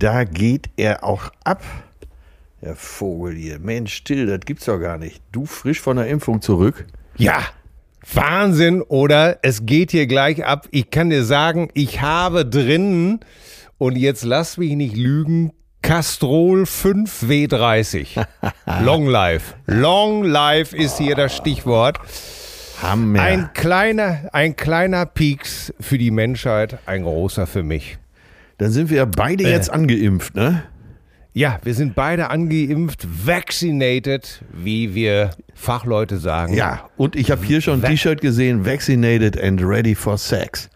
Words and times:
da 0.00 0.24
geht 0.24 0.70
er 0.76 1.04
auch 1.04 1.30
ab. 1.44 1.62
Der 2.62 2.74
Vogel 2.74 3.36
hier. 3.36 3.58
Mensch, 3.58 3.94
still, 3.94 4.26
das 4.26 4.40
gibt's 4.40 4.64
doch 4.64 4.78
gar 4.78 4.98
nicht. 4.98 5.22
Du 5.32 5.46
frisch 5.46 5.80
von 5.80 5.96
der 5.96 6.08
Impfung 6.08 6.42
zurück? 6.42 6.84
Ja, 7.16 7.44
Wahnsinn, 8.12 8.82
oder? 8.82 9.38
Es 9.42 9.66
geht 9.66 9.90
hier 9.90 10.06
gleich 10.06 10.44
ab. 10.44 10.68
Ich 10.70 10.90
kann 10.90 11.10
dir 11.10 11.24
sagen, 11.24 11.68
ich 11.74 12.00
habe 12.00 12.44
drinnen, 12.46 13.20
und 13.78 13.96
jetzt 13.96 14.24
lass 14.24 14.58
mich 14.58 14.74
nicht 14.74 14.96
lügen, 14.96 15.52
Castrol 15.82 16.64
5W30. 16.64 18.26
Long 18.82 19.06
Life. 19.06 19.54
Long 19.66 20.24
Life 20.24 20.76
ist 20.76 20.98
hier 20.98 21.14
das 21.14 21.34
Stichwort. 21.34 21.98
Hammer. 22.82 23.20
Ein 23.20 23.50
kleiner, 23.52 24.30
ein 24.32 24.56
kleiner 24.56 25.06
Peaks 25.06 25.72
für 25.80 25.98
die 25.98 26.10
Menschheit, 26.10 26.78
ein 26.86 27.02
großer 27.02 27.46
für 27.46 27.62
mich. 27.62 27.98
Dann 28.60 28.72
sind 28.72 28.90
wir 28.90 28.98
ja 28.98 29.04
beide 29.06 29.44
äh. 29.44 29.50
jetzt 29.50 29.70
angeimpft, 29.70 30.34
ne? 30.34 30.62
Ja, 31.32 31.58
wir 31.62 31.72
sind 31.74 31.94
beide 31.94 32.28
angeimpft, 32.28 33.06
vaccinated, 33.08 34.42
wie 34.52 34.94
wir 34.94 35.30
Fachleute 35.54 36.18
sagen. 36.18 36.52
Ja, 36.52 36.90
und 36.98 37.16
ich 37.16 37.30
habe 37.30 37.42
hier 37.42 37.62
schon 37.62 37.82
ein 37.82 37.90
T-Shirt 37.90 38.20
gesehen, 38.20 38.66
vaccinated 38.66 39.42
and 39.42 39.62
ready 39.62 39.94
for 39.94 40.18
sex. 40.18 40.68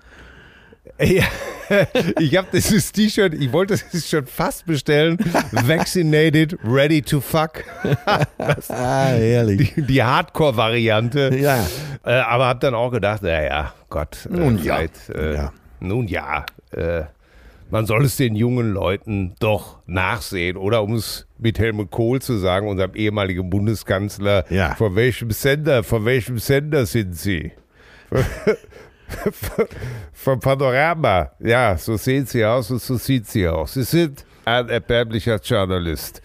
Ja, 0.99 1.25
ich 2.19 2.37
habe 2.39 2.49
dieses 2.55 2.91
T-Shirt, 2.93 3.35
ich 3.35 3.53
wollte 3.53 3.75
es 3.75 4.09
schon 4.09 4.25
fast 4.27 4.65
bestellen. 4.65 5.19
Vaccinated, 5.53 6.57
ready 6.65 7.03
to 7.03 7.21
fuck. 7.21 7.65
Das, 8.39 8.71
ah, 8.71 9.09
herrlich. 9.09 9.75
Die, 9.75 9.83
die 9.83 10.03
Hardcore-Variante. 10.03 11.37
Ja. 11.37 11.67
Äh, 12.03 12.13
aber 12.13 12.47
habe 12.47 12.61
dann 12.61 12.75
auch 12.75 12.93
gedacht, 12.93 13.23
naja, 13.23 13.75
Gott. 13.91 14.27
Äh, 14.33 14.37
nun 14.37 14.63
ja. 14.63 14.79
äh, 14.79 15.35
ja. 15.35 15.53
Nun 15.81 16.09
ja. 16.09 16.47
Äh, 16.71 17.03
man 17.75 17.87
soll 17.87 18.05
es 18.05 18.17
den 18.17 18.37
jungen 18.37 18.73
Leuten 18.73 19.35
doch 19.41 19.81
nachsehen. 19.87 20.57
Oder 20.57 20.85
um 20.85 20.95
es 20.95 21.27
mit 21.39 21.59
Helmut 21.59 21.91
Kohl 21.91 22.23
zu 22.23 22.39
sagen, 22.39 22.69
unserem 22.69 22.95
ehemaligen 22.95 23.51
Bundeskanzler, 23.51 24.45
ja. 24.49 24.77
von 24.77 24.95
welchem 24.95 25.33
Sender, 25.33 25.83
von 25.83 26.05
welchem 26.05 26.39
Sender 26.39 26.87
sind 26.87 27.17
Sie? 27.17 27.51
Vom 30.13 30.39
Panorama. 30.39 31.33
Ja, 31.41 31.77
so 31.77 31.97
sehen 31.97 32.27
Sie 32.27 32.45
aus 32.45 32.71
und 32.71 32.81
so 32.81 32.97
sieht 32.97 33.27
Sie 33.27 33.49
aus. 33.49 33.75
Sie 33.75 33.83
sind 33.83 34.25
ein 34.45 34.69
erbärmlicher 34.69 35.41
Journalist. 35.43 36.23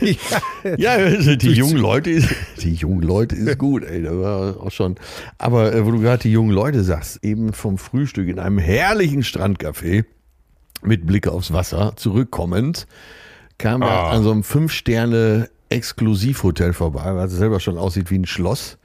ja, 0.76 0.90
also 0.92 1.36
die 1.36 1.52
jungen 1.52 1.76
Leute, 1.76 2.22
die 2.62 2.74
jungen 2.74 3.02
Leute 3.02 3.36
ist 3.36 3.58
gut, 3.58 3.84
ey, 3.84 4.02
da 4.02 4.18
war 4.18 4.60
auch 4.60 4.70
schon. 4.70 4.96
Aber 5.38 5.74
äh, 5.74 5.84
wo 5.86 5.90
du 5.90 6.00
gerade 6.00 6.22
die 6.22 6.32
jungen 6.32 6.50
Leute 6.50 6.82
sagst, 6.82 7.24
eben 7.24 7.52
vom 7.52 7.78
Frühstück 7.78 8.28
in 8.28 8.38
einem 8.38 8.58
herrlichen 8.58 9.22
Strandcafé 9.22 10.04
mit 10.82 11.06
Blick 11.06 11.28
aufs 11.28 11.52
Wasser 11.52 11.92
zurückkommend, 11.96 12.86
kam 13.58 13.82
er 13.82 13.90
ah. 13.90 14.10
an 14.10 14.22
so 14.22 14.32
einem 14.32 14.44
Fünf-Sterne 14.44 15.48
Exklusivhotel 15.68 16.72
vorbei, 16.72 17.14
weil 17.14 17.26
es 17.26 17.32
selber 17.32 17.60
schon 17.60 17.78
aussieht 17.78 18.10
wie 18.10 18.18
ein 18.18 18.26
Schloss. 18.26 18.78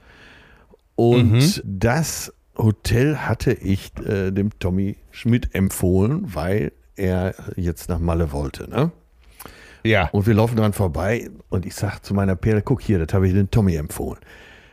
Und 0.94 1.32
mhm. 1.32 1.62
das 1.64 2.32
Hotel 2.56 3.18
hatte 3.18 3.52
ich 3.52 3.92
äh, 4.04 4.30
dem 4.30 4.58
Tommy 4.58 4.96
Schmidt 5.10 5.54
empfohlen, 5.54 6.34
weil 6.34 6.72
er 6.96 7.34
jetzt 7.56 7.88
nach 7.88 7.98
Malle 7.98 8.32
wollte. 8.32 8.68
Ne? 8.68 8.90
Ja. 9.84 10.08
Und 10.12 10.26
wir 10.26 10.34
laufen 10.34 10.56
dran 10.56 10.72
vorbei 10.72 11.30
und 11.48 11.66
ich 11.66 11.74
sag 11.74 12.00
zu 12.04 12.14
meiner 12.14 12.36
Perle, 12.36 12.62
guck 12.62 12.82
hier, 12.82 12.98
das 12.98 13.14
habe 13.14 13.26
ich 13.28 13.34
den 13.34 13.50
Tommy 13.50 13.76
empfohlen. 13.76 14.20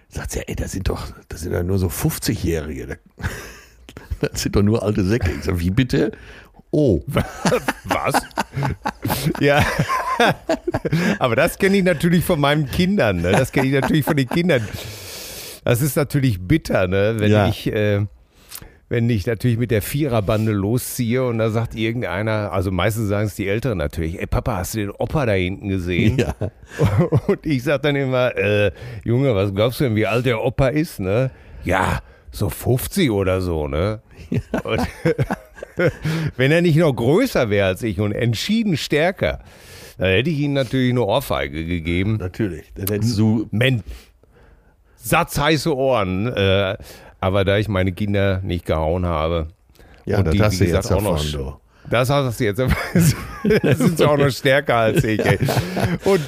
Sagt 0.09 0.31
sie, 0.31 0.47
ey, 0.47 0.55
das 0.55 0.71
sind 0.71 0.89
doch, 0.89 1.07
das 1.29 1.41
sind 1.41 1.53
doch 1.53 1.63
nur 1.63 1.77
so 1.79 1.87
50-Jährige. 1.87 2.99
Das 4.21 4.41
sind 4.41 4.55
doch 4.55 4.63
nur 4.63 4.81
alte 4.81 5.03
Säcke. 5.03 5.29
Ich 5.29 5.43
sag, 5.43 5.59
wie 5.59 5.69
bitte? 5.69 6.11
Oh. 6.71 7.01
Was? 7.83 8.15
ja. 9.41 9.63
Aber 11.19 11.35
das 11.35 11.57
kenne 11.57 11.77
ich 11.77 11.83
natürlich 11.83 12.23
von 12.23 12.39
meinen 12.39 12.65
Kindern. 12.65 13.17
Ne? 13.17 13.33
Das 13.33 13.51
kenne 13.51 13.67
ich 13.67 13.73
natürlich 13.73 14.05
von 14.05 14.15
den 14.15 14.29
Kindern. 14.29 14.65
Das 15.65 15.81
ist 15.81 15.97
natürlich 15.97 16.39
bitter, 16.39 16.87
ne? 16.87 17.15
wenn 17.17 17.31
ja. 17.31 17.47
ich 17.49 17.67
äh, 17.67 18.05
wenn 18.95 19.09
ich 19.09 19.27
natürlich 19.27 19.57
mit 19.57 19.71
der 19.71 19.81
Viererbande 19.81 20.53
losziehe 20.53 21.25
und 21.25 21.37
da 21.37 21.49
sagt 21.49 21.75
irgendeiner, 21.75 22.53
also 22.53 22.71
meistens 22.71 23.09
sagen 23.09 23.27
es 23.27 23.35
die 23.35 23.45
Älteren 23.45 23.77
natürlich, 23.77 24.21
ey 24.21 24.25
Papa, 24.25 24.55
hast 24.55 24.73
du 24.73 24.77
den 24.77 24.91
Opa 24.91 25.25
da 25.25 25.33
hinten 25.33 25.67
gesehen? 25.67 26.17
Ja. 26.17 26.33
Und 27.27 27.45
ich 27.45 27.63
sag 27.63 27.81
dann 27.81 27.97
immer, 27.97 28.37
äh, 28.37 28.71
Junge, 29.03 29.35
was 29.35 29.53
glaubst 29.53 29.81
du 29.81 29.83
denn, 29.83 29.97
wie 29.97 30.07
alt 30.07 30.25
der 30.25 30.41
Opa 30.41 30.69
ist, 30.69 31.01
ne? 31.01 31.29
Ja, 31.65 31.99
so 32.31 32.49
50 32.49 33.11
oder 33.11 33.41
so, 33.41 33.67
ne? 33.67 33.99
Ja. 34.29 34.61
Und, 34.61 34.81
wenn 36.37 36.53
er 36.53 36.61
nicht 36.61 36.77
noch 36.77 36.93
größer 36.93 37.49
wäre 37.49 37.67
als 37.67 37.83
ich 37.83 37.99
und 37.99 38.13
entschieden 38.13 38.77
stärker, 38.77 39.41
dann 39.97 40.07
hätte 40.07 40.29
ich 40.29 40.39
ihm 40.39 40.53
natürlich 40.53 40.91
eine 40.91 41.03
Ohrfeige 41.03 41.65
gegeben. 41.65 42.15
Natürlich. 42.15 42.71
Dann 42.75 42.87
hättest 42.87 43.19
du. 43.19 43.49
Men 43.51 43.83
Satz 44.95 45.37
heiße 45.37 45.75
Ohren. 45.75 46.27
Äh, 46.27 46.77
aber 47.19 47.45
da 47.45 47.57
ich 47.57 47.67
meine 47.67 47.91
Kinder 47.91 48.41
nicht 48.41 48.65
gehauen 48.65 49.05
habe, 49.05 49.47
ja, 50.05 50.19
und 50.19 50.27
das 50.27 50.33
die, 50.33 50.41
hast 50.41 50.59
wie 50.59 50.65
gesagt, 50.65 50.91
auch 50.91 51.01
noch. 51.01 51.31
Du. 51.31 51.55
Das 51.89 52.09
hast 52.09 52.39
du 52.39 52.43
jetzt. 52.43 52.59
das 53.61 53.77
sind 53.77 53.97
sie 53.97 54.05
auch 54.05 54.17
noch 54.17 54.31
stärker 54.31 54.75
als 54.75 55.03
ich. 55.03 55.23
Ey. 55.23 55.37
Und, 56.03 56.21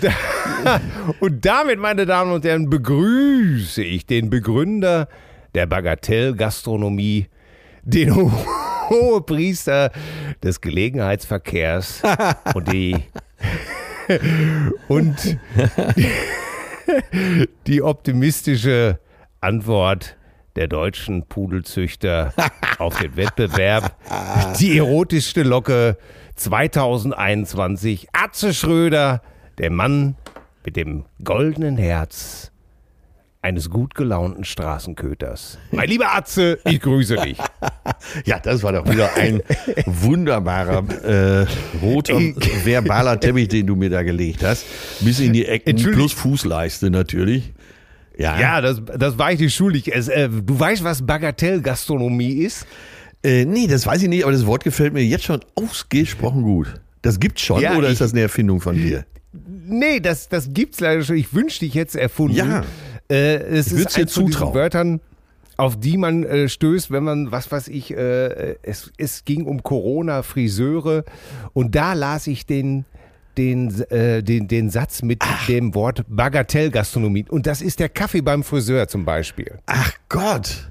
und 1.20 1.46
damit, 1.46 1.80
meine 1.80 2.06
Damen 2.06 2.32
und 2.32 2.46
Herren, 2.46 2.70
begrüße 2.70 3.84
ich 3.84 4.06
den 4.06 4.30
Begründer 4.30 5.08
der 5.56 5.66
Bagatellgastronomie, 5.66 7.28
den 7.84 8.16
Hohepriester 8.90 9.92
des 10.44 10.62
Gelegenheitsverkehrs 10.62 12.04
und 12.54 12.72
die 12.72 12.96
und 14.88 15.16
die 17.68 17.82
optimistische 17.82 19.00
Antwort 19.42 20.16
der 20.58 20.68
deutschen 20.68 21.24
Pudelzüchter 21.28 22.34
auf 22.80 23.00
den 23.00 23.16
Wettbewerb. 23.16 23.96
Die 24.60 24.78
erotischste 24.78 25.44
Locke 25.44 25.98
2021. 26.36 28.08
Atze 28.12 28.54
Schröder, 28.54 29.22
der 29.60 29.72
Mann 29.72 30.16
mit 30.66 30.76
dem 30.76 31.06
goldenen 31.24 31.78
Herz 31.78 32.52
eines 33.44 33.70
gut 33.70 33.94
gelaunten 33.94 34.44
Straßenköters. 34.44 35.60
Mein 35.72 35.88
lieber 35.88 36.14
Atze, 36.14 36.60
ich 36.66 36.82
grüße 36.82 37.18
dich. 37.18 37.38
Ja, 38.26 38.40
das 38.40 38.64
war 38.64 38.74
doch 38.74 38.90
wieder 38.90 39.16
ein 39.16 39.42
wunderbarer 39.86 40.84
äh, 41.04 41.46
roter 41.82 42.20
verbaler 42.64 43.20
Teppich, 43.20 43.48
den 43.48 43.68
du 43.68 43.76
mir 43.76 43.90
da 43.90 44.04
gelegt 44.04 44.44
hast. 44.44 44.66
Bis 45.02 45.20
in 45.20 45.34
die 45.34 45.46
Ecken 45.46 45.76
plus 45.76 46.14
Fußleiste 46.14 46.90
natürlich. 46.90 47.54
Ja, 48.18 48.40
ja 48.40 48.62
das, 48.62 48.82
das 48.98 49.18
war 49.18 49.32
ich 49.32 49.38
dir 49.38 49.50
schuldig. 49.50 49.94
Es, 49.94 50.08
äh, 50.08 50.30
du 50.30 50.60
weißt, 50.60 50.84
was 50.84 51.06
Bagatellgastronomie 51.06 52.34
ist? 52.44 52.66
Äh, 53.24 53.46
nee, 53.46 53.68
das 53.68 53.86
weiß 53.86 54.04
ich 54.04 54.10
nicht, 54.10 54.24
aber 54.24 54.32
das 54.32 54.46
Wort 54.46 54.64
gefällt 54.64 54.94
mir 54.94 55.04
jetzt 55.04 55.26
schon 55.26 55.40
ausgesprochen 55.56 56.42
gut. 56.42 56.74
Das 57.02 57.20
gibt's 57.20 57.42
schon 57.42 57.62
ja, 57.62 57.76
oder 57.76 57.88
ich, 57.88 57.94
ist 57.94 58.02
das 58.02 58.14
eine 58.14 58.22
Erfindung 58.22 58.60
von 58.60 58.76
dir? 58.76 59.06
Nee, 59.68 60.00
das, 60.00 60.30
das 60.30 60.54
gibt's 60.54 60.80
leider 60.80 61.04
schon. 61.04 61.16
Ich 61.16 61.34
wünschte, 61.34 61.66
ich 61.66 61.76
hätte 61.76 61.90
es 61.90 61.96
erfunden. 61.96 62.38
Ja. 62.38 62.64
Äh, 63.10 63.36
es 63.36 63.72
ich 63.72 63.80
ist 63.80 64.14
von 64.14 64.26
diesen 64.26 64.54
Wörtern, 64.54 65.00
auf 65.56 65.80
die 65.80 65.98
man 65.98 66.24
äh, 66.24 66.50
stößt, 66.50 66.92
wenn 66.92 67.04
man, 67.04 67.32
was 67.32 67.52
weiß 67.52 67.68
ich, 67.70 67.92
äh, 67.92 68.56
es, 68.62 68.92
es 68.98 69.26
ging 69.26 69.46
um 69.46 69.64
Corona, 69.64 70.22
Friseure 70.24 71.04
und 71.54 71.76
da 71.76 71.94
las 71.94 72.28
ich 72.28 72.46
den 72.46 72.86
den, 73.38 73.82
äh, 73.90 74.24
den, 74.24 74.48
den 74.48 74.70
Satz 74.70 75.02
mit 75.02 75.20
Ach. 75.22 75.46
dem 75.48 75.76
Wort 75.76 76.04
Bagatellgastronomie. 76.08 77.26
Und 77.30 77.48
das 77.48 77.62
ist 77.62 77.80
der 77.80 77.90
Kaffee 77.90 78.22
beim 78.22 78.44
Friseur 78.44 78.88
zum 78.88 79.06
Beispiel. 79.06 79.60
Ach 79.66 79.92
Gott. 80.10 80.70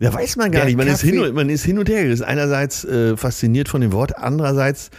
Da 0.00 0.12
weiß 0.12 0.36
man 0.36 0.50
gar 0.50 0.60
der 0.60 0.66
nicht. 0.66 0.76
Man 0.76 0.88
ist, 0.88 1.02
hin 1.02 1.18
und, 1.18 1.34
man 1.34 1.48
ist 1.48 1.64
hin 1.64 1.78
und 1.78 1.88
her. 1.88 2.04
Ist 2.04 2.22
einerseits 2.22 2.84
äh, 2.84 3.16
fasziniert 3.16 3.68
von 3.68 3.80
dem 3.80 3.92
Wort, 3.92 4.16
andererseits 4.16 4.90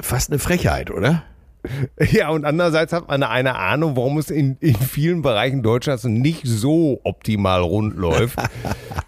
fast 0.00 0.30
eine 0.30 0.38
Frechheit, 0.38 0.90
oder? 0.90 1.24
Ja, 2.12 2.30
und 2.30 2.44
andererseits 2.44 2.92
hat 2.92 3.08
man 3.08 3.22
eine 3.22 3.56
Ahnung, 3.56 3.96
warum 3.96 4.18
es 4.18 4.30
in, 4.30 4.56
in 4.60 4.74
vielen 4.74 5.22
Bereichen 5.22 5.62
Deutschlands 5.62 6.04
nicht 6.04 6.42
so 6.44 7.00
optimal 7.04 7.62
rund 7.62 7.96
läuft. 7.96 8.38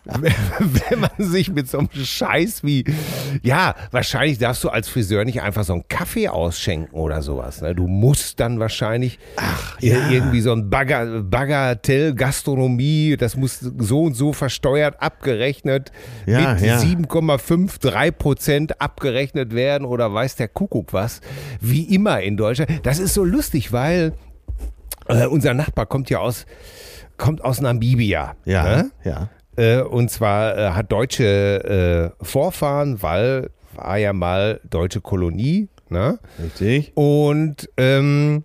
wenn 0.05 1.01
man 1.01 1.11
sich 1.19 1.51
mit 1.51 1.69
so 1.69 1.79
einem 1.79 1.89
Scheiß 1.91 2.63
wie, 2.63 2.85
ja, 3.43 3.75
wahrscheinlich 3.91 4.39
darfst 4.39 4.63
du 4.63 4.69
als 4.69 4.89
Friseur 4.89 5.25
nicht 5.25 5.41
einfach 5.41 5.65
so 5.65 5.73
einen 5.73 5.89
Kaffee 5.89 6.29
ausschenken 6.29 6.95
oder 6.95 7.23
sowas. 7.23 7.63
Ne? 7.63 7.75
Du 7.75 7.87
musst 7.87 8.39
dann 8.39 8.61
wahrscheinlich 8.61 9.19
Ach, 9.37 9.81
ja. 9.81 10.11
irgendwie 10.11 10.41
so 10.41 10.53
ein 10.53 10.69
Baga 10.69 11.23
Bagatell-Gastronomie, 11.23 13.17
das 13.17 13.37
muss 13.37 13.61
so 13.61 14.03
und 14.03 14.15
so 14.15 14.33
versteuert, 14.33 15.01
abgerechnet, 15.01 15.91
ja, 16.27 16.53
mit 16.53 16.61
ja. 16.63 16.79
7,53 16.79 18.11
Prozent 18.13 18.81
abgerechnet 18.81 19.55
werden 19.55 19.87
oder 19.87 20.13
weiß 20.13 20.37
der 20.37 20.49
Kuckuck 20.49 20.93
was. 20.93 21.21
Wie 21.61 21.95
immer 21.95 22.21
in 22.21 22.37
Deutschland. 22.37 22.44
Das 22.83 22.99
ist 22.99 23.15
so 23.15 23.25
lustig, 23.25 23.73
weil 23.73 24.13
äh, 25.09 25.27
unser 25.27 25.55
Nachbar 25.55 25.87
kommt 25.87 26.11
ja 26.11 26.19
aus, 26.19 26.47
kommt 27.17 27.45
aus 27.45 27.61
Namibia. 27.61 28.37
Ja, 28.45 28.65
ne? 28.65 28.91
ja. 29.05 29.29
Äh, 29.57 29.83
und 29.83 30.11
zwar 30.11 30.59
äh, 30.59 30.71
hat 30.71 30.91
deutsche 30.91 32.13
äh, 32.21 32.25
Vorfahren, 32.25 33.03
weil 33.03 33.51
war 33.75 33.99
ja 33.99 34.13
mal 34.13 34.61
deutsche 34.69 35.01
Kolonie. 35.01 35.69
Ne? 35.89 36.19
Richtig. 36.43 36.93
Und 36.95 37.69
ähm, 37.77 38.45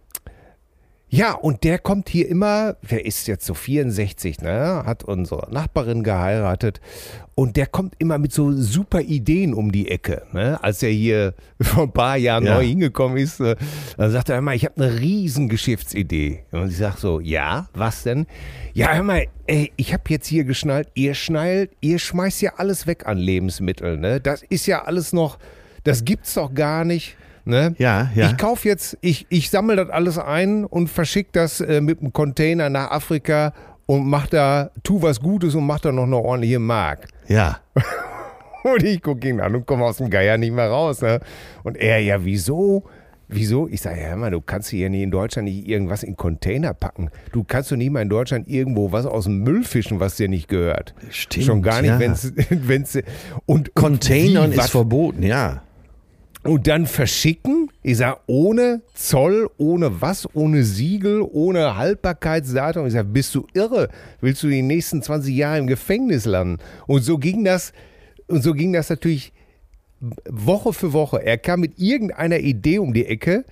ja, 1.11 1.33
und 1.33 1.63
der 1.63 1.79
kommt 1.79 2.07
hier 2.07 2.27
immer, 2.29 2.75
der 2.89 3.03
ist 3.03 3.27
jetzt 3.27 3.45
so 3.45 3.56
64, 3.56 4.41
ne? 4.41 4.83
hat 4.85 5.03
unsere 5.03 5.51
Nachbarin 5.51 6.03
geheiratet 6.03 6.81
und 7.33 7.57
der 7.57 7.65
kommt 7.65 7.95
immer 7.97 8.19
mit 8.19 8.31
so 8.31 8.51
super 8.51 9.01
Ideen 9.01 9.56
um 9.56 9.71
die 9.71 9.89
Ecke. 9.89 10.23
Ne? 10.33 10.63
Als 10.63 10.83
er 10.83 10.91
hier 10.91 11.33
vor 11.61 11.83
ein 11.83 11.91
paar 11.91 12.15
Jahren 12.15 12.45
ja. 12.45 12.56
neu 12.56 12.65
hingekommen 12.65 13.17
ist, 13.17 13.39
äh, 13.39 13.56
dann 13.97 14.11
sagt 14.11 14.29
er 14.29 14.38
immer, 14.38 14.53
ich 14.53 14.65
habe 14.65 14.75
eine 14.83 15.00
riesen 15.00 15.50
Geschäftsidee. 15.50 16.44
Und 16.51 16.69
ich 16.69 16.77
sage 16.77 16.97
so, 17.00 17.19
ja, 17.19 17.69
was 17.73 18.03
denn? 18.03 18.27
Ja, 18.73 18.94
hör 18.94 19.03
mal, 19.03 19.25
ey, 19.47 19.71
ich 19.77 19.94
habe 19.94 20.03
jetzt 20.09 20.27
hier 20.27 20.44
geschnallt, 20.44 20.89
ihr 20.94 21.15
schnallt, 21.15 21.71
ihr 21.81 21.97
schmeißt 21.97 22.41
ja 22.44 22.53
alles 22.57 22.85
weg 22.85 23.07
an 23.07 23.17
Lebensmitteln. 23.17 24.00
Ne? 24.00 24.21
Das 24.21 24.44
ist 24.44 24.67
ja 24.67 24.83
alles 24.83 25.12
noch, 25.12 25.39
das 25.83 26.05
gibt's 26.05 26.35
doch 26.35 26.53
gar 26.53 26.85
nicht. 26.85 27.17
Ne? 27.45 27.75
Ja, 27.77 28.09
ja. 28.15 28.27
Ich 28.27 28.38
kaufe 28.38 28.68
jetzt, 28.68 28.97
ich, 29.01 29.25
ich 29.30 29.50
sammle 29.50 29.75
das 29.75 29.89
alles 29.89 30.18
ein 30.18 30.65
und 30.65 30.89
verschicke 30.89 31.30
das 31.33 31.62
äh, 31.62 31.81
mit 31.81 32.00
einem 32.01 32.13
Container 32.13 32.69
nach 32.69 32.91
Afrika 32.91 33.53
und 33.86 34.07
mach 34.07 34.27
da, 34.27 34.71
tu 34.83 35.01
was 35.01 35.19
Gutes 35.19 35.56
und 35.56 35.65
mach 35.65 35.80
da 35.80 35.91
noch 35.91 36.03
eine 36.03 36.18
ordentliche 36.18 36.59
Mark. 36.59 37.07
Ja. 37.27 37.59
und 38.63 38.83
ich 38.83 39.01
gucke 39.01 39.27
ihn 39.27 39.39
an 39.39 39.56
und 39.56 39.65
komme 39.65 39.86
aus 39.86 39.97
dem 39.97 40.09
Geier 40.09 40.38
nicht 40.38 40.53
mehr 40.53 40.69
raus. 40.69 41.01
Ne? 41.01 41.19
Und 41.63 41.75
er, 41.75 42.00
ja, 42.00 42.24
wieso? 42.24 42.83
Wieso? 43.27 43.68
Ich 43.68 43.81
sage, 43.81 44.01
ja, 44.01 44.15
mal, 44.15 44.31
du 44.31 44.41
kannst 44.41 44.69
hier 44.69 44.88
in 44.88 45.12
Deutschland 45.12 45.47
nicht 45.47 45.68
irgendwas 45.68 46.01
in 46.03 46.18
Container 46.18 46.74
packen. 46.74 47.09
Du 47.31 47.44
kannst 47.44 47.71
doch 47.71 47.77
nicht 47.77 47.91
mal 47.91 48.01
in 48.01 48.09
Deutschland 48.09 48.47
irgendwo 48.47 48.91
was 48.91 49.06
aus 49.06 49.25
dem 49.25 49.44
Müll 49.44 49.63
fischen, 49.63 50.00
was 50.00 50.15
dir 50.15 50.27
nicht 50.27 50.47
gehört. 50.47 50.95
Stimmt. 51.09 51.45
Schon 51.45 51.62
gar 51.62 51.81
nicht, 51.81 51.91
ja. 51.91 52.00
wenn 52.00 52.83
es. 52.83 53.00
Und 53.45 53.75
Containern 53.75 54.51
ist 54.51 54.69
verboten, 54.71 55.24
ja 55.24 55.63
und 56.44 56.68
dann 56.68 56.86
verschicken. 56.86 57.69
Ich 57.83 57.97
sage, 57.97 58.19
ohne 58.27 58.81
Zoll, 58.94 59.50
ohne 59.57 60.01
was, 60.01 60.27
ohne 60.36 60.63
Siegel, 60.63 61.21
ohne 61.21 61.75
Haltbarkeitsdatum. 61.75 62.88
Ich 62.88 62.94
sage, 62.94 63.07
bist 63.09 63.36
du 63.36 63.45
irre? 63.53 63.89
Willst 64.21 64.44
du 64.44 64.47
die 64.47 64.62
nächsten 64.62 65.01
20 65.01 65.36
Jahre 65.36 65.59
im 65.59 65.68
Gefängnis 65.68 66.25
landen? 66.25 66.59
Und 66.88 67.01
so 67.01 67.18
ging 67.18 67.44
das, 67.44 67.74
und 68.27 68.41
so 68.41 68.53
ging 68.53 68.74
das 68.74 68.89
natürlich 68.89 69.33
Woche 70.30 70.71
für 70.71 70.94
Woche. 70.94 71.24
Er 71.24 71.38
kam 71.38 71.59
mit 71.59 71.77
irgendeiner 71.77 72.39
Idee 72.39 72.80
um 72.80 72.94
die 72.94 73.06
Ecke, 73.06 73.44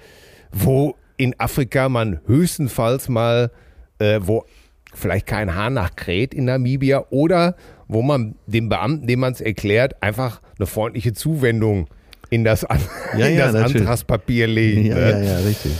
wo 0.52 0.96
in 1.18 1.38
Afrika 1.40 1.90
man 1.90 2.22
höchstenfalls 2.26 3.10
mal, 3.10 3.52
äh, 4.00 4.20
wo 4.22 4.46
vielleicht 4.94 5.28
kein 5.28 5.56
Haar 5.56 5.70
nachkräht 5.70 6.34
in 6.34 6.46
Namibia 6.46 7.06
oder 7.10 7.56
wo 7.88 8.02
man 8.02 8.36
dem 8.46 8.70
Beamten, 8.70 9.08
dem 9.08 9.20
man 9.20 9.34
es 9.34 9.42
erklärt, 9.42 10.02
einfach 10.02 10.42
eine 10.58 10.68
freundliche 10.68 11.14
Zuwendung 11.14 11.88
in 12.30 12.44
das, 12.44 12.64
An 12.64 12.80
ja, 13.18 13.28
in 13.28 13.38
ja, 13.38 13.52
das 13.52 13.74
Antragspapier 13.74 14.48
legen. 14.48 14.86
Ja, 14.86 14.96
ne? 14.96 15.12
ja, 15.12 15.20
ja, 15.20 15.38
richtig. 15.40 15.72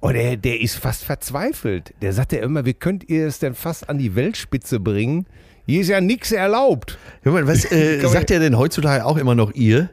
Und 0.00 0.14
der, 0.14 0.36
der 0.36 0.60
ist 0.60 0.76
fast 0.76 1.04
verzweifelt. 1.04 1.92
Der 2.02 2.12
sagt 2.12 2.32
ja 2.32 2.40
immer, 2.40 2.64
wie 2.64 2.74
könnt 2.74 3.08
ihr 3.08 3.26
es 3.26 3.38
denn 3.40 3.54
fast 3.54 3.88
an 3.88 3.98
die 3.98 4.14
Weltspitze 4.14 4.78
bringen? 4.78 5.26
Hier 5.66 5.80
ist 5.80 5.88
ja 5.88 6.00
nichts 6.00 6.32
erlaubt. 6.32 6.98
Hör 7.22 7.32
mal, 7.32 7.46
was 7.46 7.64
äh, 7.72 8.00
sagt 8.06 8.30
er 8.30 8.40
denn 8.40 8.56
heutzutage 8.56 9.04
auch 9.04 9.16
immer 9.16 9.34
noch 9.34 9.52
ihr? 9.54 9.90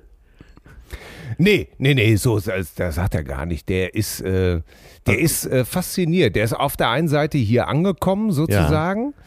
Nee, 1.37 1.67
nee, 1.79 1.93
nee, 1.93 2.15
so 2.15 2.39
das, 2.39 2.75
das 2.75 2.95
sagt 2.95 3.15
er 3.15 3.23
gar 3.23 3.45
nicht. 3.45 3.67
Der 3.67 3.93
ist, 3.93 4.21
äh, 4.21 4.61
der 5.05 5.19
ist 5.19 5.45
äh, 5.47 5.65
fasziniert. 5.65 6.35
Der 6.35 6.45
ist 6.45 6.53
auf 6.53 6.77
der 6.77 6.89
einen 6.89 7.07
Seite 7.07 7.37
hier 7.37 7.67
angekommen, 7.67 8.31
sozusagen. 8.31 9.13
Ja. 9.17 9.23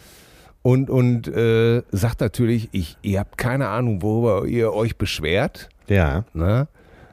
Und, 0.62 0.90
und 0.90 1.28
äh, 1.28 1.82
sagt 1.90 2.20
natürlich, 2.20 2.68
ich, 2.72 2.96
ihr 3.02 3.20
habt 3.20 3.36
keine 3.36 3.68
Ahnung, 3.68 4.02
worüber 4.02 4.46
ihr 4.46 4.72
euch 4.72 4.96
beschwert. 4.96 5.68
Ja. 5.88 6.24
Ne? 6.34 6.68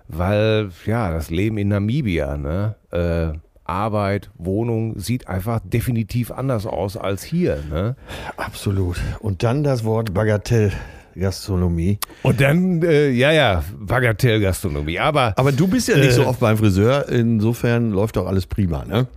Weil, 0.08 0.70
ja, 0.86 1.12
das 1.12 1.30
Leben 1.30 1.58
in 1.58 1.70
Namibia, 1.70 2.38
ne? 2.38 2.76
Äh, 2.92 3.38
Arbeit, 3.66 4.30
Wohnung 4.38 5.00
sieht 5.00 5.28
einfach 5.28 5.60
definitiv 5.64 6.32
anders 6.32 6.68
aus 6.68 6.98
als 6.98 7.24
hier. 7.24 7.64
Ne? 7.70 7.96
Absolut. 8.38 8.98
Und 9.20 9.42
dann 9.42 9.64
das 9.64 9.84
Wort 9.84 10.14
Bagatellgastronomie. 10.14 11.98
Und 12.22 12.42
dann, 12.42 12.84
äh, 12.84 13.10
ja, 13.10 13.32
ja, 13.32 13.64
Bagatellgastronomie. 13.80 15.00
Aber, 15.00 15.34
Aber 15.36 15.52
du 15.52 15.68
bist 15.68 15.88
ja 15.88 15.98
nicht 15.98 16.10
äh, 16.10 16.14
so 16.14 16.28
oft 16.28 16.40
beim 16.40 16.58
Friseur, 16.58 17.10
insofern 17.10 17.90
läuft 17.90 18.18
doch 18.18 18.28
alles 18.28 18.46
prima, 18.46 18.86
ne? 18.86 19.08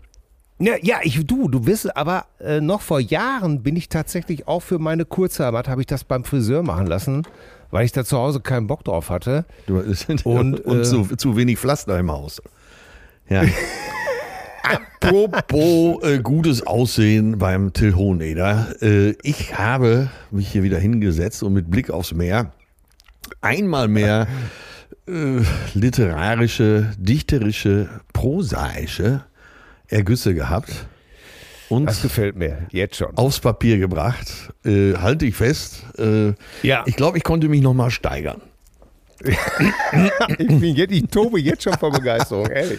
Ja, 0.60 0.72
ja, 0.82 0.96
ich, 1.02 1.24
du, 1.24 1.48
du 1.48 1.66
wirst, 1.66 1.96
aber 1.96 2.24
äh, 2.40 2.60
noch 2.60 2.80
vor 2.80 2.98
Jahren 2.98 3.62
bin 3.62 3.76
ich 3.76 3.88
tatsächlich 3.88 4.48
auch 4.48 4.60
für 4.60 4.80
meine 4.80 5.04
Kurzarbeit, 5.04 5.68
habe 5.68 5.82
ich 5.82 5.86
das 5.86 6.02
beim 6.02 6.24
Friseur 6.24 6.64
machen 6.64 6.88
lassen 6.88 7.22
weil 7.70 7.84
ich 7.84 7.92
da 7.92 8.04
zu 8.04 8.16
Hause 8.18 8.40
keinen 8.40 8.66
Bock 8.66 8.84
drauf 8.84 9.10
hatte. 9.10 9.44
Du, 9.66 9.78
und 10.24 10.60
und 10.64 10.80
äh, 10.80 10.82
zu, 10.82 11.04
zu 11.16 11.36
wenig 11.36 11.58
Pflaster 11.58 11.98
im 11.98 12.10
Haus. 12.10 12.40
Ja. 13.28 13.42
Apropos 14.62 16.02
äh, 16.02 16.18
gutes 16.18 16.66
Aussehen 16.66 17.38
beim 17.38 17.72
Till 17.72 17.94
Hoheneder. 17.94 18.74
Äh, 18.82 19.14
ich 19.22 19.56
habe 19.56 20.10
mich 20.30 20.48
hier 20.48 20.62
wieder 20.62 20.78
hingesetzt 20.78 21.42
und 21.42 21.54
mit 21.54 21.70
Blick 21.70 21.90
aufs 21.90 22.12
Meer 22.12 22.52
einmal 23.40 23.88
mehr 23.88 24.26
äh, 25.06 25.40
literarische, 25.74 26.92
dichterische, 26.98 27.88
prosaische 28.12 29.24
Ergüsse 29.86 30.34
gehabt 30.34 30.86
und 31.68 31.86
das 31.86 32.02
gefällt 32.02 32.36
mir 32.36 32.66
jetzt 32.70 32.96
schon. 32.96 33.16
Aufs 33.16 33.40
Papier 33.40 33.78
gebracht. 33.78 34.52
Äh, 34.64 34.94
halte 34.94 35.26
ich 35.26 35.34
fest. 35.36 35.84
Äh, 35.98 36.32
ja. 36.62 36.82
Ich 36.86 36.96
glaube, 36.96 37.18
ich 37.18 37.24
konnte 37.24 37.48
mich 37.48 37.60
nochmal 37.62 37.90
steigern. 37.90 38.40
ich, 39.24 40.46
bin 40.46 40.76
jetzt, 40.76 40.92
ich 40.92 41.06
tobe 41.08 41.40
jetzt 41.40 41.62
schon 41.64 41.74
vor 41.74 41.90
Begeisterung, 41.90 42.46
ehrlich. 42.46 42.78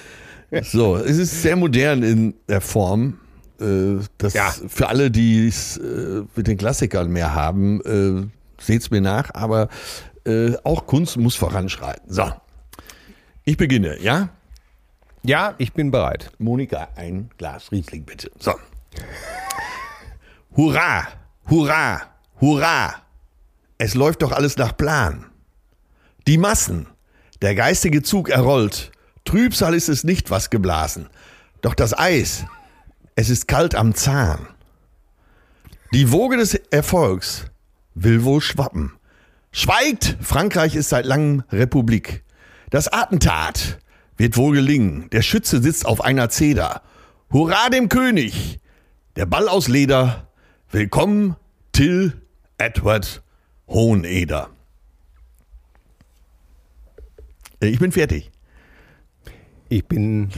So, 0.64 0.96
es 0.96 1.18
ist 1.18 1.42
sehr 1.42 1.56
modern 1.56 2.02
in 2.02 2.34
der 2.48 2.62
Form. 2.62 3.20
Äh, 3.60 3.98
das 4.18 4.34
Ja. 4.34 4.54
für 4.68 4.88
alle, 4.88 5.12
die 5.12 5.48
es 5.48 5.78
äh, 5.78 6.24
mit 6.36 6.48
den 6.48 6.58
Klassikern 6.58 7.12
mehr 7.12 7.36
haben, 7.36 7.82
äh, 7.82 8.62
seht's 8.64 8.90
mir 8.90 9.02
nach, 9.02 9.34
aber 9.34 9.68
äh, 10.26 10.54
auch 10.64 10.88
Kunst 10.88 11.18
muss 11.18 11.36
voranschreiten. 11.36 12.12
So. 12.12 12.32
Ich 13.44 13.58
beginne, 13.58 14.00
ja? 14.02 14.30
Ja, 15.24 15.56
ich 15.58 15.74
bin 15.74 15.92
bereit. 15.92 16.32
Monika, 16.40 16.88
ein 16.96 17.30
Glas 17.38 17.72
Riesling 17.72 18.04
bitte. 18.04 18.32
So. 18.40 18.54
Hurra, 20.56 21.08
hurra, 21.50 22.02
hurra. 22.42 22.96
Es 23.78 23.96
läuft 23.96 24.22
doch 24.22 24.32
alles 24.32 24.58
nach 24.58 24.76
Plan. 24.76 25.26
Die 26.28 26.38
Massen, 26.38 26.88
der 27.42 27.56
geistige 27.56 28.04
Zug 28.04 28.30
errollt. 28.30 28.92
Trübsal 29.26 29.74
ist 29.74 29.90
es 29.90 30.04
nicht, 30.04 30.32
was 30.32 30.50
geblasen. 30.50 31.10
Doch 31.62 31.76
das 31.76 31.98
Eis, 31.98 32.46
es 33.16 33.30
ist 33.30 33.48
kalt 33.48 33.76
am 33.76 33.96
Zahn. 33.96 34.48
Die 35.94 36.12
Woge 36.12 36.38
des 36.38 36.56
Erfolgs 36.56 37.46
will 37.96 38.24
wohl 38.24 38.42
schwappen. 38.42 38.94
Schweigt! 39.52 40.18
Frankreich 40.22 40.76
ist 40.76 40.90
seit 40.90 41.06
langem 41.06 41.44
Republik. 41.52 42.24
Das 42.70 42.88
Attentat 42.88 43.80
wird 44.18 44.38
wohl 44.38 44.56
gelingen. 44.56 45.10
Der 45.12 45.22
Schütze 45.22 45.62
sitzt 45.62 45.86
auf 45.86 46.02
einer 46.02 46.30
Zeder. 46.30 46.82
Hurra 47.32 47.70
dem 47.70 47.90
König! 47.90 48.60
Der 49.16 49.26
Ball 49.26 49.48
aus 49.50 49.68
Leder. 49.68 50.28
Willkommen, 50.72 51.36
Till 51.72 52.14
Edward 52.58 53.22
Hoheneder. 53.68 54.50
Äh, 57.62 57.68
Ich 57.68 57.80
bin 57.80 57.92
fertig. 57.92 58.32
Ich 59.70 59.86
bin. 59.86 60.30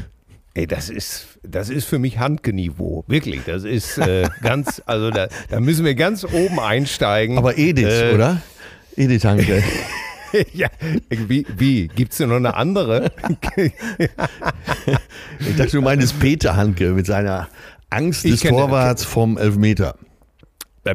Ey, 0.54 0.68
das 0.68 0.90
ist, 0.90 1.40
das 1.44 1.70
ist 1.70 1.86
für 1.86 1.98
mich 2.00 2.18
Handgeniveau. 2.20 3.06
Wirklich. 3.08 3.42
Das 3.46 3.64
ist 3.64 3.98
äh, 3.98 4.28
ganz, 4.42 4.82
also 4.86 5.10
da, 5.10 5.28
da 5.50 5.60
müssen 5.62 5.86
wir 5.86 5.96
ganz 5.96 6.26
oben 6.26 6.60
einsteigen. 6.60 7.38
Aber 7.38 7.58
Edith, 7.58 7.86
Äh, 7.88 8.14
oder? 8.14 8.42
Edith 8.98 9.24
Hanke. 9.24 9.64
ja, 10.54 10.68
wie, 11.10 11.46
wie? 11.58 11.88
Gibt 11.88 12.12
es 12.12 12.18
denn 12.18 12.30
noch 12.30 12.36
eine 12.38 12.56
andere? 12.56 13.12
Ich 15.40 15.56
dachte, 15.56 15.72
du 15.72 15.82
meinst 15.82 16.20
Peter 16.20 16.56
Hanke 16.56 16.92
mit 16.92 17.06
seiner 17.06 17.48
Angst 17.92 18.26
Ich 18.26 18.42
des 18.42 18.50
Torwarts 18.50 19.04
vom 19.04 19.38
Elfmeter. 19.38 19.96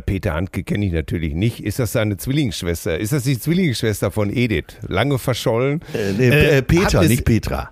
Peter 0.04 0.34
Handke 0.34 0.64
kenne 0.64 0.86
ich 0.86 0.92
natürlich 0.92 1.34
nicht. 1.34 1.62
Ist 1.62 1.78
das 1.78 1.92
seine 1.92 2.16
Zwillingsschwester? 2.16 2.98
Ist 2.98 3.12
das 3.12 3.22
die 3.22 3.38
Zwillingsschwester 3.38 4.10
von 4.10 4.34
Edith? 4.34 4.78
Lange 4.88 5.18
verschollen? 5.18 5.80
Äh, 5.94 6.12
nee, 6.12 6.28
Äh, 6.28 6.58
äh, 6.58 6.62
Peter, 6.62 7.02
nicht 7.04 7.24
Petra. 7.24 7.70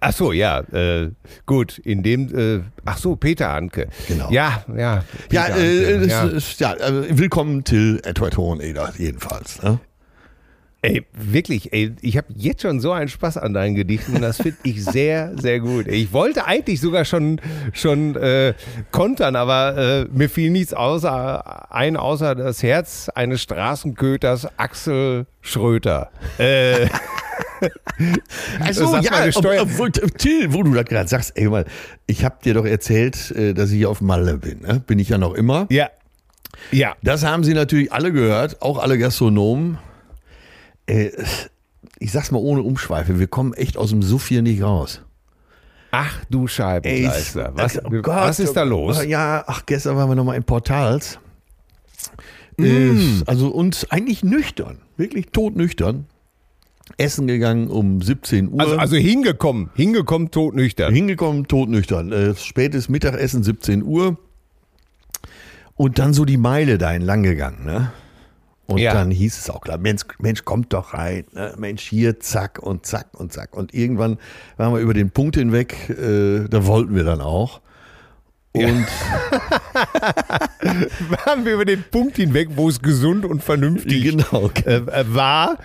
Ach 0.00 0.12
so, 0.12 0.30
ja, 0.32 0.60
äh, 0.60 1.10
gut. 1.44 1.78
In 1.78 2.04
dem, 2.04 2.32
äh, 2.38 2.60
ach 2.84 2.98
so, 2.98 3.16
Peter 3.16 3.50
Handke. 3.50 3.88
Genau. 4.06 4.30
Ja, 4.30 4.64
ja. 4.76 5.04
Ja, 5.32 5.48
äh, 5.48 5.98
das 5.98 6.08
ja. 6.08 6.24
Ist, 6.26 6.60
ja 6.60 6.74
äh, 6.74 7.18
willkommen 7.18 7.64
Till 7.64 8.00
Edward 8.04 8.36
Hoheneder 8.36 8.92
jedenfalls. 8.96 9.60
Ne? 9.60 9.80
Ey, 10.84 11.04
wirklich, 11.12 11.72
ey, 11.72 11.92
ich 12.00 12.16
habe 12.16 12.26
jetzt 12.34 12.62
schon 12.62 12.80
so 12.80 12.90
einen 12.90 13.08
Spaß 13.08 13.36
an 13.36 13.54
deinen 13.54 13.76
Gedichten 13.76 14.16
und 14.16 14.22
das 14.22 14.38
finde 14.38 14.58
ich 14.64 14.84
sehr, 14.84 15.30
sehr 15.40 15.60
gut. 15.60 15.86
Ich 15.86 16.12
wollte 16.12 16.44
eigentlich 16.44 16.80
sogar 16.80 17.04
schon, 17.04 17.40
schon 17.72 18.16
äh, 18.16 18.52
kontern, 18.90 19.36
aber 19.36 19.76
äh, 19.78 20.04
mir 20.12 20.28
fiel 20.28 20.50
nichts 20.50 20.74
außer, 20.74 21.72
ein, 21.72 21.96
außer 21.96 22.34
das 22.34 22.64
Herz 22.64 23.08
eines 23.14 23.40
Straßenköters 23.42 24.48
Axel 24.58 25.26
Schröter. 25.40 26.10
Äh, 26.38 26.88
Also 28.58 28.96
ja, 28.96 29.10
mal, 29.12 29.28
gesteuert- 29.28 29.60
ob- 29.62 29.68
obwohl, 29.70 29.92
Till, 29.92 30.52
wo 30.52 30.64
du 30.64 30.74
das 30.74 30.84
gerade 30.86 31.08
sagst, 31.08 31.32
ey 31.36 31.48
mal, 31.48 31.64
ich 32.06 32.24
habe 32.24 32.36
dir 32.44 32.54
doch 32.54 32.64
erzählt, 32.66 33.30
äh, 33.32 33.54
dass 33.54 33.70
ich 33.70 33.76
hier 33.76 33.88
auf 33.90 34.00
Malle 34.00 34.36
bin. 34.38 34.62
Ne? 34.62 34.82
Bin 34.84 34.98
ich 34.98 35.10
ja 35.10 35.18
noch 35.18 35.34
immer. 35.34 35.66
ja, 35.70 35.88
ja, 36.72 36.94
Das 37.04 37.24
haben 37.24 37.44
sie 37.44 37.54
natürlich 37.54 37.92
alle 37.92 38.12
gehört, 38.12 38.60
auch 38.62 38.78
alle 38.78 38.98
Gastronomen. 38.98 39.78
Äh, 40.86 41.10
ich 41.98 42.12
sag's 42.12 42.30
mal 42.30 42.38
ohne 42.38 42.62
Umschweife, 42.62 43.18
wir 43.18 43.26
kommen 43.26 43.52
echt 43.54 43.76
aus 43.76 43.90
dem 43.90 44.02
Suff 44.02 44.26
hier 44.26 44.42
nicht 44.42 44.62
raus. 44.62 45.02
ach 45.90 46.24
du 46.30 46.46
Scheibenkleister. 46.46 47.52
Was, 47.54 47.84
Oh 47.84 47.90
Gott, 47.90 48.06
was 48.06 48.40
ist 48.40 48.54
da 48.54 48.62
los? 48.62 49.04
Ja, 49.04 49.44
ach, 49.46 49.66
gestern 49.66 49.96
waren 49.96 50.08
wir 50.08 50.14
noch 50.14 50.24
mal 50.24 50.34
im 50.34 50.44
Portals. 50.44 51.18
Mm. 52.56 52.64
Äh, 52.64 53.22
also 53.26 53.48
und 53.48 53.86
eigentlich 53.90 54.24
nüchtern, 54.24 54.78
wirklich 54.96 55.26
todnüchtern. 55.32 56.06
Essen 56.98 57.26
gegangen 57.26 57.68
um 57.68 58.02
17 58.02 58.52
Uhr. 58.52 58.60
Also, 58.60 58.76
also 58.76 58.96
hingekommen, 58.96 59.70
hingekommen, 59.74 60.30
todnüchtern. 60.30 60.92
Hingekommen, 60.92 61.46
todnüchtern. 61.46 62.12
Äh, 62.12 62.34
spätes 62.34 62.88
Mittagessen, 62.88 63.42
17 63.42 63.82
Uhr. 63.82 64.18
Und 65.74 65.98
dann 65.98 66.12
so 66.12 66.24
die 66.24 66.36
Meile 66.36 66.78
dahin 66.78 67.02
lang 67.02 67.22
gegangen, 67.22 67.64
ne? 67.64 67.92
Und 68.66 68.78
Ja. 68.78 68.92
dann 68.94 69.10
hieß 69.10 69.38
es 69.38 69.50
auch 69.50 69.60
klar, 69.60 69.76
Mensch, 69.78 70.02
Mensch, 70.18 70.44
kommt 70.44 70.72
doch 70.72 70.94
rein. 70.94 71.24
Ne? 71.32 71.52
Mensch, 71.58 71.82
hier, 71.82 72.20
zack 72.20 72.58
und 72.60 72.86
zack 72.86 73.08
und 73.12 73.32
zack. 73.32 73.56
Und 73.56 73.74
irgendwann 73.74 74.18
waren 74.56 74.72
wir 74.72 74.80
über 74.80 74.94
den 74.94 75.10
Punkt 75.10 75.36
hinweg, 75.36 75.90
äh, 75.90 76.48
da 76.48 76.66
wollten 76.66 76.94
wir 76.94 77.04
dann 77.04 77.20
auch. 77.20 77.60
Und 78.54 78.86
Waren 81.24 81.44
wir 81.44 81.54
über 81.54 81.64
den 81.64 81.82
Punkt 81.90 82.16
hinweg, 82.16 82.50
wo 82.54 82.68
es 82.68 82.82
gesund 82.82 83.24
und 83.24 83.42
vernünftig 83.42 84.02
genau. 84.02 84.50
äh, 84.66 84.76
äh, 84.76 85.14
war? 85.14 85.58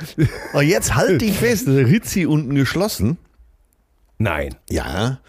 Und 0.53 0.65
jetzt 0.67 0.95
halt 0.95 1.21
dich 1.21 1.37
fest, 1.37 1.67
Rizzi 1.67 2.25
unten 2.25 2.55
geschlossen. 2.55 3.17
Nein. 4.17 4.55
Ja, 4.69 5.19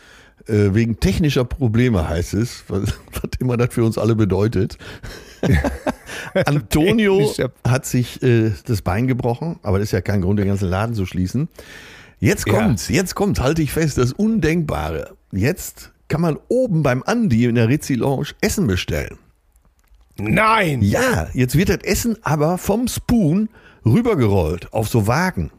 äh, 0.49 0.75
wegen 0.75 1.01
technischer 1.01 1.45
Probleme 1.45 2.09
heißt 2.09 2.35
es, 2.35 2.65
was, 2.69 2.83
was 3.13 3.31
immer 3.41 3.57
das 3.57 3.73
für 3.75 3.85
uns 3.85 3.99
alle 3.99 4.15
bedeutet. 4.17 4.79
Antonio 6.47 7.33
hat 7.67 7.87
sich 7.87 8.23
äh, 8.23 8.53
das 8.67 8.83
Bein 8.83 9.07
gebrochen, 9.07 9.59
aber 9.63 9.79
das 9.79 9.89
ist 9.89 9.93
ja 9.93 10.01
kein 10.01 10.21
Grund, 10.21 10.39
den 10.39 10.49
ganzen 10.49 10.69
Laden 10.69 10.95
zu 10.95 11.07
schließen. 11.07 11.49
Jetzt 12.21 12.47
Ja. 12.49 12.55
kommt's, 12.55 12.89
jetzt 12.89 13.15
kommt's, 13.15 13.41
halte 13.41 13.63
ich 13.63 13.73
fest, 13.73 13.99
das 13.99 14.13
Undenkbare. 14.13 15.15
Jetzt 15.33 15.93
kann 16.09 16.21
man 16.21 16.39
oben 16.49 16.83
beim 16.83 17.03
Andi 17.05 17.45
in 17.45 17.55
der 17.55 17.69
Rizzi 17.69 17.95
Lounge 17.95 18.29
Essen 18.41 18.67
bestellen. 18.67 19.19
Nein! 20.19 20.83
Ja, 20.83 21.29
jetzt 21.33 21.57
wird 21.57 21.69
das 21.69 21.83
Essen 21.85 22.17
aber 22.23 22.59
vom 22.59 22.89
Spoon 22.89 23.49
rübergerollt 23.85 24.73
auf 24.73 24.89
so 24.89 25.07
Wagen. 25.07 25.51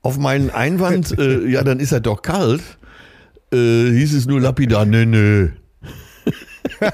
Auf 0.00 0.16
meinen 0.16 0.48
Einwand, 0.50 1.18
äh, 1.18 1.46
ja, 1.48 1.62
dann 1.64 1.80
ist 1.80 1.92
er 1.92 2.00
doch 2.00 2.22
kalt, 2.22 2.62
äh, 3.52 3.90
hieß 3.90 4.14
es 4.14 4.26
nur 4.26 4.40
lapidar, 4.40 4.84
nö, 4.86 5.04
nö. 5.06 5.48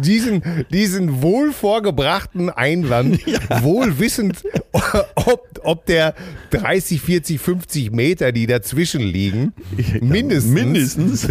Diesen, 0.00 0.42
diesen 0.70 1.22
wohl 1.22 1.52
vorgebrachten 1.52 2.50
Einwand, 2.50 3.20
wohl 3.62 3.98
wissend, 3.98 4.42
ob, 5.14 5.60
ob 5.62 5.86
der 5.86 6.14
30, 6.50 7.00
40, 7.00 7.40
50 7.40 7.90
Meter, 7.92 8.32
die 8.32 8.46
dazwischen 8.46 9.00
liegen, 9.00 9.52
mindestens, 10.00 10.52
Mindestens. 10.54 11.28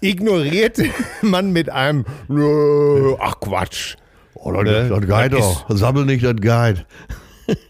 ignoriert 0.00 0.78
man 1.22 1.52
mit 1.52 1.70
einem 1.70 2.04
"Nö, 2.28 3.14
Ach 3.20 3.40
Quatsch. 3.40 3.96
Oh, 4.34 4.52
das, 4.52 4.64
Ne? 4.64 4.88
das 5.00 5.22
geht 5.22 5.32
doch. 5.32 5.66
Sammel 5.70 6.04
nicht, 6.04 6.24
das 6.24 6.36
geht. 6.36 6.86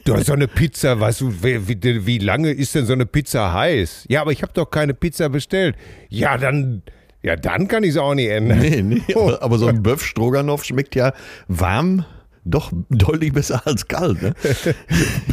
Du 0.04 0.14
hast 0.14 0.26
so 0.26 0.32
eine 0.32 0.48
Pizza, 0.48 0.98
weißt 0.98 1.20
du, 1.20 1.42
wie, 1.42 1.68
wie, 1.68 2.06
wie 2.06 2.18
lange 2.18 2.52
ist 2.52 2.74
denn 2.74 2.86
so 2.86 2.92
eine 2.92 3.06
Pizza 3.06 3.52
heiß? 3.52 4.06
Ja, 4.08 4.20
aber 4.22 4.32
ich 4.32 4.42
habe 4.42 4.52
doch 4.54 4.70
keine 4.70 4.94
Pizza 4.94 5.28
bestellt. 5.28 5.76
Ja, 6.08 6.38
dann, 6.38 6.82
ja, 7.22 7.36
dann 7.36 7.68
kann 7.68 7.82
ich 7.82 7.90
es 7.90 7.96
auch 7.96 8.14
nicht 8.14 8.28
ändern. 8.30 8.58
Nee, 8.58 8.82
nee, 8.82 9.02
aber, 9.14 9.42
aber 9.42 9.58
so 9.58 9.66
ein 9.66 9.82
Böff 9.82 10.04
Stroganoff 10.04 10.64
schmeckt 10.64 10.94
ja 10.94 11.12
warm 11.48 12.04
doch 12.46 12.70
deutlich 12.90 13.32
besser 13.32 13.66
als 13.66 13.88
kalt. 13.88 14.22
Ne? 14.22 14.34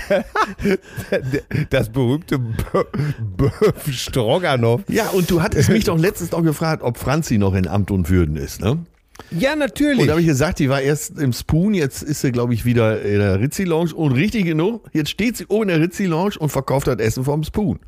Das 1.69 1.89
berühmte 1.89 2.39
Böff 2.39 3.91
Stroganoff. 3.91 4.81
Ja, 4.87 5.09
und 5.09 5.29
du 5.29 5.41
hattest 5.41 5.69
mich 5.69 5.85
doch 5.85 5.97
letztens 5.97 6.31
noch 6.31 6.43
gefragt, 6.43 6.81
ob 6.83 6.97
Franzi 6.97 7.37
noch 7.37 7.53
in 7.53 7.67
Amt 7.67 7.91
und 7.91 8.09
Würden 8.09 8.35
ist. 8.35 8.61
Ne? 8.61 8.83
Ja, 9.31 9.55
natürlich. 9.55 9.99
Und 10.01 10.07
da 10.07 10.13
habe 10.13 10.21
ich 10.21 10.27
gesagt, 10.27 10.59
die 10.59 10.69
war 10.69 10.81
erst 10.81 11.19
im 11.19 11.33
Spoon, 11.33 11.73
jetzt 11.73 12.01
ist 12.03 12.21
sie, 12.21 12.31
glaube 12.31 12.53
ich, 12.53 12.65
wieder 12.65 13.01
in 13.01 13.19
der 13.19 13.39
Rizzi 13.39 13.63
Lounge. 13.63 13.93
Und 13.93 14.11
richtig 14.13 14.45
genug, 14.45 14.89
jetzt 14.93 15.09
steht 15.09 15.37
sie 15.37 15.45
oben 15.47 15.63
in 15.63 15.67
der 15.69 15.79
Rizzi 15.81 16.05
Lounge 16.05 16.33
und 16.39 16.49
verkauft 16.49 16.87
das 16.87 16.97
Essen 16.99 17.23
vom 17.23 17.43
Spoon. 17.43 17.79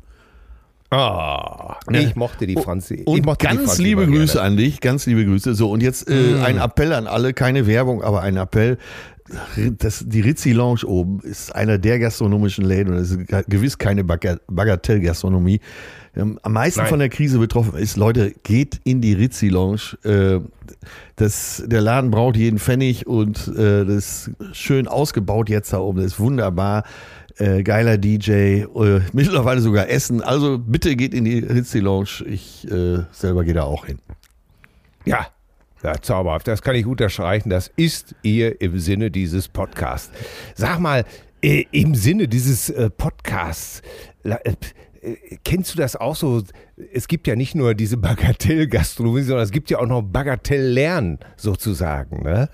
Ah, 0.90 1.76
nee, 1.90 1.98
ich 2.04 2.14
mochte 2.16 2.46
die 2.46 2.54
Franzi. 2.54 2.94
ich 2.94 3.06
Und 3.08 3.26
mochte 3.26 3.46
die 3.48 3.56
ganz 3.56 3.66
Franzi 3.66 3.82
liebe 3.82 4.06
Grüße 4.06 4.34
gerne. 4.34 4.46
an 4.46 4.56
dich, 4.56 4.80
ganz 4.80 5.04
liebe 5.06 5.24
Grüße. 5.24 5.54
So, 5.56 5.70
und 5.70 5.82
jetzt 5.82 6.08
äh, 6.08 6.40
ein 6.44 6.58
Appell 6.58 6.92
an 6.92 7.08
alle, 7.08 7.34
keine 7.34 7.66
Werbung, 7.66 8.02
aber 8.02 8.22
ein 8.22 8.36
Appell. 8.36 8.78
Das, 9.78 10.04
die 10.06 10.20
Rizzi 10.20 10.52
Lounge 10.52 10.84
oben 10.86 11.18
ist 11.24 11.52
einer 11.52 11.78
der 11.78 11.98
gastronomischen 11.98 12.64
Läden 12.64 12.94
und 12.94 13.00
es 13.00 13.10
ist 13.10 13.26
gewiss 13.48 13.76
keine 13.76 14.04
Baga- 14.04 14.38
Bagatellgastronomie. 14.46 15.58
Ähm, 16.16 16.38
Am 16.42 16.52
meisten 16.52 16.80
Nein. 16.80 16.88
von 16.88 16.98
der 16.98 17.08
Krise 17.08 17.38
betroffen 17.38 17.76
ist, 17.76 17.96
Leute, 17.96 18.32
geht 18.42 18.80
in 18.84 19.00
die 19.00 19.12
Rizzi 19.12 19.48
Lounge. 19.48 19.98
Äh, 20.02 20.40
das, 21.16 21.62
der 21.66 21.80
Laden 21.80 22.10
braucht 22.10 22.36
jeden 22.36 22.58
Pfennig 22.58 23.06
und 23.06 23.48
äh, 23.48 23.84
das 23.84 24.28
ist 24.28 24.30
schön 24.52 24.88
ausgebaut 24.88 25.48
jetzt 25.48 25.72
da 25.72 25.78
oben. 25.78 25.98
Das 25.98 26.12
ist 26.12 26.20
wunderbar. 26.20 26.84
Äh, 27.38 27.62
geiler 27.62 27.98
DJ, 27.98 28.30
äh, 28.30 28.66
mittlerweile 29.12 29.60
sogar 29.60 29.88
Essen. 29.90 30.22
Also 30.22 30.58
bitte 30.58 30.96
geht 30.96 31.12
in 31.12 31.24
die 31.24 31.40
Rizzi 31.40 31.80
Lounge. 31.80 32.24
Ich 32.26 32.66
äh, 32.70 33.04
selber 33.12 33.44
gehe 33.44 33.54
da 33.54 33.64
auch 33.64 33.84
hin. 33.84 33.98
Ja, 35.04 35.26
ja, 35.82 36.00
zauberhaft. 36.00 36.48
Das 36.48 36.62
kann 36.62 36.74
ich 36.74 36.86
unterstreichen. 36.86 37.50
Das 37.50 37.70
ist 37.76 38.14
ihr 38.22 38.60
im 38.60 38.78
Sinne 38.78 39.10
dieses 39.10 39.48
Podcasts. 39.48 40.10
Sag 40.54 40.80
mal, 40.80 41.04
äh, 41.42 41.64
im 41.70 41.94
Sinne 41.94 42.26
dieses 42.26 42.70
äh, 42.70 42.88
Podcasts, 42.90 43.82
äh, 44.24 44.54
kennst 45.44 45.74
du 45.74 45.78
das 45.78 45.96
auch 45.96 46.16
so? 46.16 46.42
Es 46.92 47.08
gibt 47.08 47.26
ja 47.26 47.36
nicht 47.36 47.54
nur 47.54 47.74
diese 47.74 47.96
Bagatell-Gastronomie, 47.98 49.22
sondern 49.22 49.44
es 49.44 49.50
gibt 49.50 49.70
ja 49.70 49.78
auch 49.78 49.86
noch 49.86 50.02
Bagatell-Lernen 50.02 51.18
sozusagen. 51.36 52.22
Ne? 52.22 52.48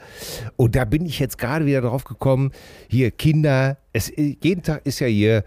Und 0.56 0.76
da 0.76 0.84
bin 0.84 1.06
ich 1.06 1.18
jetzt 1.18 1.38
gerade 1.38 1.66
wieder 1.66 1.80
drauf 1.80 2.04
gekommen, 2.04 2.52
hier 2.88 3.10
Kinder, 3.10 3.78
es, 3.92 4.12
jeden 4.16 4.62
Tag 4.62 4.86
ist 4.86 5.00
ja 5.00 5.06
hier 5.06 5.44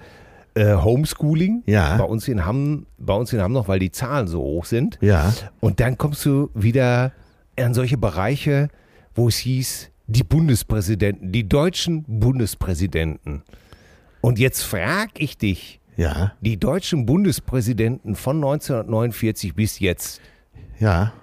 äh, 0.55 0.75
Homeschooling 0.75 1.63
Ja. 1.65 1.97
bei 1.97 2.03
uns 2.05 2.27
in 2.27 2.45
Hamm, 2.45 2.85
bei 2.97 3.13
uns 3.13 3.33
in 3.33 3.41
Hamm 3.41 3.53
noch, 3.53 3.67
weil 3.67 3.79
die 3.79 3.91
Zahlen 3.91 4.27
so 4.27 4.39
hoch 4.41 4.65
sind. 4.65 4.97
Ja. 5.01 5.33
Und 5.59 5.79
dann 5.79 5.97
kommst 5.97 6.25
du 6.25 6.49
wieder 6.53 7.11
an 7.57 7.73
solche 7.73 7.97
Bereiche, 7.97 8.69
wo 9.13 9.27
es 9.27 9.37
hieß, 9.37 9.91
die 10.07 10.23
Bundespräsidenten, 10.23 11.31
die 11.31 11.47
deutschen 11.47 12.03
Bundespräsidenten. 12.07 13.43
Und 14.21 14.39
jetzt 14.39 14.61
frag 14.63 15.09
ich 15.19 15.37
dich, 15.37 15.79
Ja. 15.97 16.33
die 16.41 16.57
deutschen 16.57 17.05
Bundespräsidenten 17.05 18.15
von 18.15 18.37
1949 18.37 19.55
bis 19.55 19.79
jetzt, 19.79 20.19
Ja. 20.79 21.13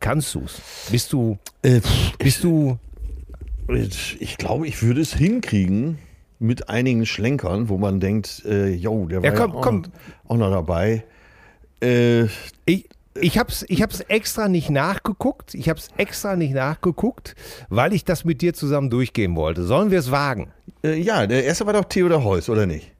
kannst 0.00 0.34
du's? 0.34 0.60
Bist 0.90 1.12
du, 1.12 1.38
Äh, 1.62 1.80
bist 2.18 2.44
du, 2.44 2.78
ich, 3.68 4.20
ich 4.20 4.36
glaube, 4.38 4.66
ich 4.68 4.82
würde 4.82 5.00
es 5.00 5.14
hinkriegen 5.14 5.98
mit 6.38 6.68
einigen 6.68 7.06
Schlenkern, 7.06 7.68
wo 7.68 7.78
man 7.78 8.00
denkt, 8.00 8.42
äh, 8.44 8.68
yo, 8.74 9.06
der 9.06 9.22
war 9.22 9.30
Ja, 9.32 9.36
komm, 9.36 9.52
ja 9.52 9.56
auch, 9.58 9.62
komm. 9.62 9.80
Noch, 9.80 9.88
auch 10.30 10.36
noch 10.36 10.50
dabei. 10.50 11.04
Äh, 11.82 12.24
ich, 12.66 12.88
ich 13.20 13.38
hab's, 13.38 13.64
ich 13.68 13.82
hab's 13.82 14.00
extra 14.00 14.48
nicht 14.48 14.70
nachgeguckt, 14.70 15.54
ich 15.54 15.68
hab's 15.68 15.88
extra 15.96 16.36
nicht 16.36 16.52
nachgeguckt, 16.54 17.34
weil 17.70 17.92
ich 17.92 18.04
das 18.04 18.24
mit 18.24 18.42
dir 18.42 18.52
zusammen 18.54 18.90
durchgehen 18.90 19.34
wollte. 19.36 19.64
Sollen 19.64 19.90
wir 19.90 19.98
es 19.98 20.10
wagen? 20.10 20.50
äh, 20.84 20.94
ja, 21.00 21.26
der 21.26 21.44
erste 21.44 21.64
war 21.66 21.72
doch 21.72 21.84
Theodor 21.86 22.22
Heuss, 22.24 22.48
oder 22.50 22.66
nicht? 22.66 22.92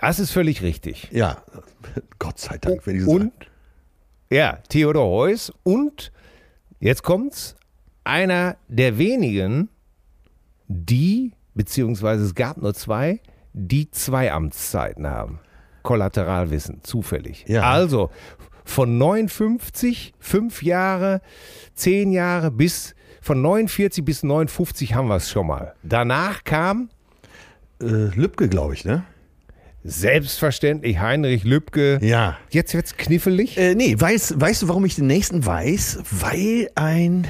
Das 0.00 0.18
ist 0.18 0.30
völlig 0.30 0.62
richtig. 0.62 1.08
Ja. 1.12 1.42
Gott 2.18 2.38
sei 2.38 2.58
Dank, 2.58 2.86
wenn 2.86 3.00
ich 3.00 3.06
Und 3.06 3.32
ja, 4.30 4.58
Theodor 4.68 5.08
Heuss 5.10 5.52
und 5.62 6.12
jetzt 6.80 7.02
kommt's, 7.02 7.56
einer 8.04 8.56
der 8.68 8.98
wenigen, 8.98 9.68
die, 10.68 11.32
beziehungsweise 11.54 12.24
es 12.24 12.34
gab 12.34 12.58
nur 12.58 12.74
zwei, 12.74 13.20
die 13.52 13.90
zwei 13.90 14.32
Amtszeiten 14.32 15.06
haben. 15.06 15.40
Kollateralwissen, 15.82 16.82
zufällig. 16.82 17.44
Ja. 17.46 17.62
Also 17.62 18.10
von 18.64 18.96
59, 18.98 20.14
fünf 20.18 20.62
Jahre, 20.62 21.20
zehn 21.74 22.10
Jahre 22.10 22.50
bis 22.50 22.94
von 23.20 23.40
49 23.40 24.04
bis 24.04 24.22
59 24.22 24.94
haben 24.94 25.08
wir 25.08 25.16
es 25.16 25.30
schon 25.30 25.46
mal. 25.46 25.74
Danach 25.82 26.44
kam 26.44 26.90
äh, 27.80 27.86
Lübcke, 27.86 28.48
glaube 28.48 28.74
ich, 28.74 28.84
ne? 28.84 29.04
Selbstverständlich 29.84 30.98
Heinrich 30.98 31.44
Lübke. 31.44 31.98
Ja. 32.02 32.38
Jetzt 32.50 32.74
wird's 32.74 32.96
knifflig. 32.96 33.56
Äh, 33.58 33.74
nee, 33.74 33.94
weißt, 33.98 34.40
weißt 34.40 34.62
du, 34.62 34.68
warum 34.68 34.84
ich 34.86 34.96
den 34.96 35.06
nächsten 35.06 35.44
weiß? 35.44 36.00
Weil 36.10 36.70
ein 36.74 37.26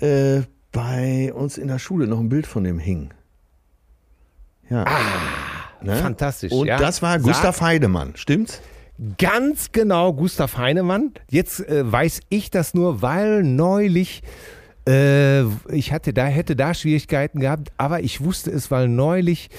äh, 0.00 0.40
bei 0.72 1.32
uns 1.34 1.58
in 1.58 1.68
der 1.68 1.78
Schule 1.78 2.06
noch 2.06 2.18
ein 2.18 2.28
Bild 2.30 2.46
von 2.46 2.64
dem 2.64 2.78
hing. 2.78 3.10
Ja. 4.70 4.84
Ne? 5.82 5.96
fantastisch, 5.96 6.52
Und 6.52 6.66
ja. 6.66 6.78
das 6.78 7.02
war 7.02 7.18
Sag- 7.18 7.22
Gustav 7.22 7.60
Heidemann, 7.60 8.12
stimmt's? 8.16 8.60
Ganz 9.18 9.72
genau, 9.72 10.12
Gustav 10.12 10.58
Heinemann. 10.58 11.12
Jetzt 11.30 11.60
äh, 11.66 11.90
weiß 11.90 12.20
ich 12.28 12.50
das 12.50 12.74
nur, 12.74 13.00
weil 13.00 13.42
neulich 13.42 14.22
äh, 14.88 15.42
ich 15.74 15.92
hatte 15.92 16.12
da 16.12 16.26
hätte 16.26 16.56
da 16.56 16.74
Schwierigkeiten 16.74 17.40
gehabt, 17.40 17.70
aber 17.76 18.00
ich 18.00 18.22
wusste 18.22 18.50
es, 18.50 18.70
weil 18.70 18.88
neulich 18.88 19.50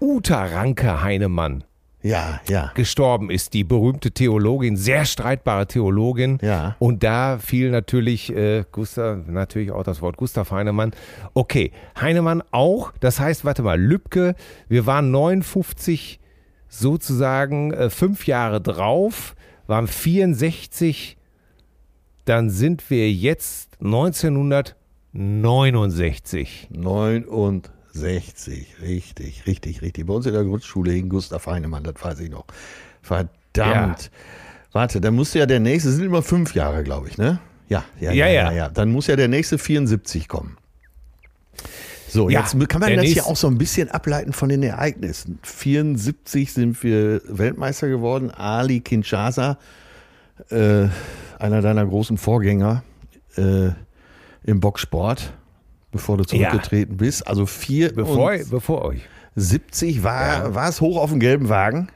Uta 0.00 0.44
Ranke 0.44 1.02
Heinemann 1.02 1.64
Ja, 2.02 2.40
ja. 2.48 2.70
gestorben 2.74 3.30
ist, 3.30 3.54
die 3.54 3.64
berühmte 3.64 4.10
Theologin, 4.12 4.76
sehr 4.76 5.04
streitbare 5.04 5.66
Theologin. 5.66 6.38
Ja. 6.42 6.76
Und 6.78 7.02
da 7.02 7.38
fiel 7.38 7.70
natürlich 7.70 8.34
äh, 8.34 8.64
Gustav, 8.70 9.26
natürlich 9.26 9.72
auch 9.72 9.82
das 9.82 10.02
Wort 10.02 10.16
Gustav 10.16 10.50
Heinemann. 10.50 10.92
Okay, 11.34 11.72
Heinemann 12.00 12.42
auch. 12.50 12.92
Das 13.00 13.18
heißt, 13.18 13.44
warte 13.44 13.62
mal, 13.62 13.80
Lübcke, 13.80 14.34
wir 14.68 14.86
waren 14.86 15.10
59 15.10 16.20
sozusagen 16.68 17.72
äh, 17.72 17.90
fünf 17.90 18.26
Jahre 18.26 18.60
drauf, 18.60 19.34
waren 19.66 19.86
64, 19.88 21.16
dann 22.26 22.50
sind 22.50 22.88
wir 22.90 23.10
jetzt 23.10 23.70
1969. 25.14 26.68
69, 26.70 28.66
richtig, 28.82 29.46
richtig, 29.46 29.82
richtig. 29.82 30.06
Bei 30.06 30.12
uns 30.14 30.26
in 30.26 30.32
der 30.34 30.44
Grundschule 30.44 30.92
hing 30.92 31.08
Gustav 31.08 31.46
Heinemann, 31.46 31.82
das 31.84 31.94
weiß 32.00 32.20
ich 32.20 32.30
noch. 32.30 32.44
Verdammt. 33.02 34.10
Warte, 34.72 35.00
dann 35.00 35.14
muss 35.14 35.32
ja 35.34 35.46
der 35.46 35.60
nächste, 35.60 35.90
sind 35.90 36.04
immer 36.04 36.22
fünf 36.22 36.54
Jahre, 36.54 36.82
glaube 36.84 37.08
ich, 37.08 37.16
ne? 37.16 37.38
Ja, 37.68 37.84
ja, 37.98 38.12
ja, 38.12 38.26
Ja, 38.26 38.26
ja, 38.26 38.50
ja. 38.50 38.52
ja. 38.52 38.68
Dann 38.68 38.92
muss 38.92 39.06
ja 39.06 39.16
der 39.16 39.28
nächste 39.28 39.58
74 39.58 40.28
kommen. 40.28 40.56
So, 42.08 42.28
Ja, 42.30 42.40
jetzt 42.40 42.52
kann 42.68 42.80
man 42.80 42.90
das 42.90 42.96
ja 42.98 43.02
nächste- 43.02 43.24
auch 43.26 43.36
so 43.36 43.46
ein 43.48 43.58
bisschen 43.58 43.90
ableiten 43.90 44.32
von 44.32 44.48
den 44.48 44.62
Ereignissen. 44.62 45.38
74 45.42 46.52
sind 46.52 46.82
wir 46.82 47.20
Weltmeister 47.26 47.88
geworden. 47.88 48.30
Ali 48.30 48.80
Kinshasa, 48.80 49.58
äh, 50.50 50.88
einer 51.38 51.62
deiner 51.62 51.84
großen 51.86 52.16
Vorgänger 52.18 52.82
äh, 53.36 53.68
im 54.44 54.60
Boxsport, 54.60 55.32
bevor 55.92 56.16
du 56.18 56.24
Ja. 56.36 56.48
zurückgetreten 56.50 56.96
bist. 56.96 57.26
Also 57.26 57.42
Bevor, 57.42 58.30
74 58.32 58.50
bevor 58.50 58.84
euch. 58.84 59.02
war, 60.02 60.54
war 60.54 60.68
es 60.68 60.80
hoch 60.80 60.98
auf 61.00 61.10
dem 61.10 61.20
gelben 61.20 61.48
Wagen. 61.48 61.88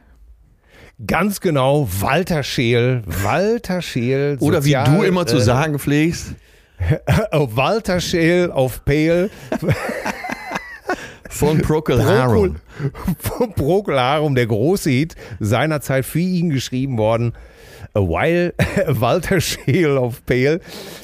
Ganz 1.06 1.40
genau, 1.40 1.88
Walter 2.00 2.42
Scheel. 2.42 3.02
Walter 3.06 3.80
Scheel. 3.80 4.36
Oder 4.40 4.64
wie 4.64 4.72
Sozial- 4.72 4.96
du 4.98 5.02
immer 5.04 5.26
zu 5.26 5.38
äh, 5.38 5.40
sagen 5.40 5.78
pflegst, 5.78 6.34
Walter 7.32 8.00
Scheel 8.00 8.50
auf 8.50 8.84
Pale. 8.84 9.30
von 11.28 11.58
Procol 11.62 12.02
Harum. 12.04 12.56
Von 13.18 13.52
Procol 13.54 13.98
Harum, 13.98 14.34
der 14.34 14.46
große 14.46 14.90
Hit, 14.90 15.14
seinerzeit 15.38 16.04
für 16.04 16.18
ihn 16.18 16.50
geschrieben 16.50 16.96
worden. 16.98 17.34
A 17.94 18.00
While 18.00 18.54
Walter 19.00 19.40
Scheel 19.40 19.96
auf 19.98 20.24
Pale. 20.26 20.60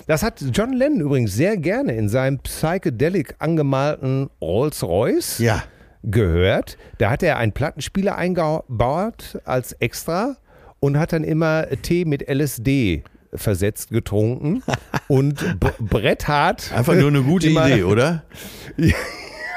Das 0.07 0.23
hat 0.23 0.43
John 0.53 0.73
Lennon 0.73 1.01
übrigens 1.01 1.35
sehr 1.35 1.57
gerne 1.57 1.95
in 1.97 2.09
seinem 2.09 2.39
Psychedelic 2.39 3.35
angemalten 3.39 4.31
Rolls-Royce 4.41 5.39
Ja. 5.39 5.65
gehört. 6.05 6.79
Da 6.99 7.11
hat 7.11 7.23
er 7.23 7.39
einen 7.39 7.53
Plattenspieler 7.53 8.17
eingebaut 8.17 9.39
als 9.45 9.73
extra 9.75 10.37
und 10.81 10.99
hat 10.99 11.13
dann 11.13 11.25
immer 11.25 11.67
Tee 11.83 12.05
mit 12.05 12.29
LSD 12.29 13.03
versetzt 13.35 13.91
getrunken 13.91 14.63
und 15.09 15.59
B 15.61 15.69
Brett 15.81 16.29
hart 16.29 16.73
Einfach 16.73 16.95
nur 16.95 17.09
eine 17.09 17.23
gute 17.23 17.49
Idee, 17.51 17.83
oder? 17.83 18.23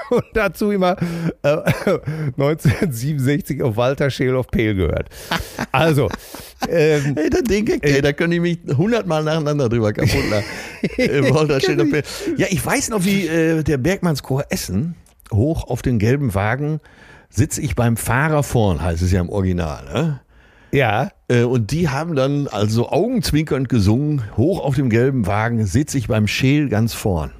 Und 0.10 0.24
dazu 0.34 0.72
immer 0.72 0.95
äh, 1.43 1.58
1967 2.38 3.62
auf 3.63 3.78
Walter 3.78 4.10
Scheel 4.10 4.36
of 4.36 4.48
Pale 4.48 4.76
gehört. 4.76 5.10
Also, 5.72 6.10
ähm, 6.67 7.15
Hey, 7.17 7.30
das 7.30 7.43
Ding, 7.43 7.67
ey, 7.82 8.02
da 8.02 8.13
können 8.13 8.32
die 8.32 8.39
mich 8.39 8.60
hundertmal 8.78 9.24
nacheinander 9.24 9.69
drüber 9.69 9.93
kaputt 9.93 10.30
lachen. 10.30 10.45
Äh, 10.98 11.34
Walter 11.34 11.60
Schäder- 11.60 11.86
ja, 12.38 12.48
ich 12.50 12.65
weiß 12.65 12.89
noch, 12.89 13.04
wie 13.06 13.28
äh, 13.28 13.63
der 13.63 13.78
Bergmannschor 13.78 14.45
Essen 14.50 14.95
hoch 15.32 15.65
auf 15.69 15.82
den 15.82 16.00
gelben 16.00 16.34
Wagen 16.34 16.80
sitze 17.30 17.62
ich 17.62 17.76
beim 17.76 17.98
Fahrer 17.98 18.43
vorn, 18.43 18.82
heißt 18.82 19.02
es 19.04 19.12
ja 19.12 19.22
im 19.22 19.30
Original. 19.30 19.84
Ne? 19.93 20.19
ja, 20.72 21.12
Äh, 21.28 21.43
Und 21.43 21.72
die 21.72 21.89
haben 21.89 22.15
dann 22.15 22.48
also 22.48 22.89
augenzwinkernd 22.89 23.69
gesungen, 23.69 24.24
hoch 24.38 24.60
auf 24.63 24.76
dem 24.76 24.89
gelben 24.89 25.28
Wagen 25.28 25.65
sitze 25.65 25.98
ich 25.98 26.08
beim 26.08 26.28
Scheel 26.28 26.69
ganz 26.69 26.93
vorn. 26.93 27.32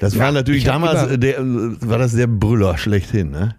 Das 0.00 0.14
Ja, 0.14 0.20
war 0.24 0.32
natürlich 0.32 0.64
damals, 0.64 1.18
der, 1.20 1.36
war 1.40 1.98
das 1.98 2.12
der 2.14 2.26
Brüller 2.26 2.76
schlechthin, 2.78 3.30
ne? 3.30 3.54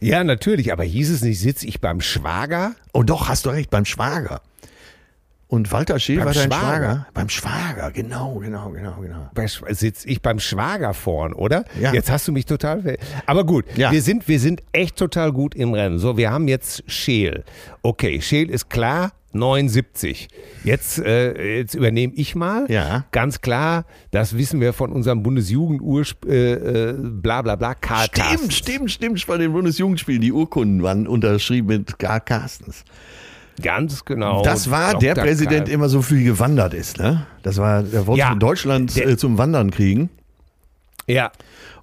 ja, 0.00 0.24
natürlich, 0.24 0.72
aber 0.72 0.82
hieß 0.82 1.10
es 1.10 1.22
nicht, 1.22 1.38
sitze 1.38 1.66
ich 1.66 1.80
beim 1.80 2.00
Schwager? 2.00 2.72
Oh 2.94 3.02
doch, 3.02 3.28
hast 3.28 3.44
du 3.46 3.50
recht, 3.50 3.70
beim 3.70 3.84
Schwager. 3.84 4.40
Und 5.46 5.70
Walter 5.72 5.98
Scheel 5.98 6.18
Beim 6.18 6.26
war 6.26 6.32
dein 6.32 6.44
Schwager? 6.50 6.76
Schwager? 6.76 7.06
Beim 7.12 7.28
Schwager, 7.28 7.90
genau, 7.90 8.34
genau, 8.36 8.70
genau, 8.70 8.94
genau. 9.00 9.30
Bei 9.34 9.46
ich 10.04 10.22
beim 10.22 10.38
Schwager 10.38 10.94
vorn, 10.94 11.32
oder? 11.32 11.64
Ja. 11.80 11.92
Jetzt 11.92 12.08
hast 12.10 12.28
du 12.28 12.32
mich 12.32 12.46
total. 12.46 12.96
Aber 13.26 13.44
gut, 13.44 13.64
Ja. 13.76 13.90
wir, 13.90 14.00
sind, 14.00 14.28
wir 14.28 14.38
sind 14.38 14.62
echt 14.72 14.94
total 14.96 15.32
gut 15.32 15.56
im 15.56 15.74
Rennen. 15.74 15.98
So, 15.98 16.16
wir 16.16 16.30
haben 16.30 16.46
jetzt 16.46 16.84
Scheel. 16.86 17.42
Okay, 17.82 18.20
Scheel 18.22 18.48
ist 18.48 18.70
klar, 18.70 19.10
79. 19.32 20.28
Jetzt, 20.64 20.98
äh, 20.98 21.58
jetzt 21.58 21.74
übernehme 21.74 22.12
ich 22.14 22.34
mal. 22.34 22.66
Ja. 22.68 23.04
Ganz 23.12 23.40
klar, 23.40 23.84
das 24.10 24.36
wissen 24.36 24.60
wir 24.60 24.72
von 24.72 24.92
unserem 24.92 25.22
Bundesjugend-Ursp, 25.22 26.26
äh, 26.26 26.52
äh, 26.90 26.94
bla 26.98 27.42
bla 27.42 27.56
bla, 27.56 27.74
Karl 27.74 28.06
Stimmt, 28.06 28.14
Carstens. 28.26 28.54
stimmt, 28.54 28.90
stimmt, 28.90 29.20
von 29.22 29.38
den 29.38 29.52
Bundesjugendspielen. 29.52 30.20
Die 30.20 30.32
Urkunden 30.32 30.82
waren 30.82 31.06
unterschrieben 31.06 31.68
mit 31.68 31.98
Karl 31.98 32.20
Carstens. 32.20 32.84
Ganz 33.62 34.04
genau. 34.04 34.42
Das 34.42 34.70
war 34.70 34.98
der 34.98 35.14
Dr. 35.14 35.26
Präsident, 35.26 35.66
Karl. 35.66 35.74
immer 35.74 35.88
so 35.88 36.00
viel 36.02 36.24
gewandert 36.24 36.72
ist, 36.74 36.98
ne? 36.98 37.26
Das 37.42 37.58
war, 37.58 37.82
der 37.82 38.06
wollte 38.06 38.20
Ja, 38.20 38.34
Deutschland 38.34 38.96
der- 38.96 39.08
äh, 39.08 39.16
zum 39.16 39.36
Wandern 39.38 39.70
kriegen. 39.70 40.08
Ja, 41.06 41.30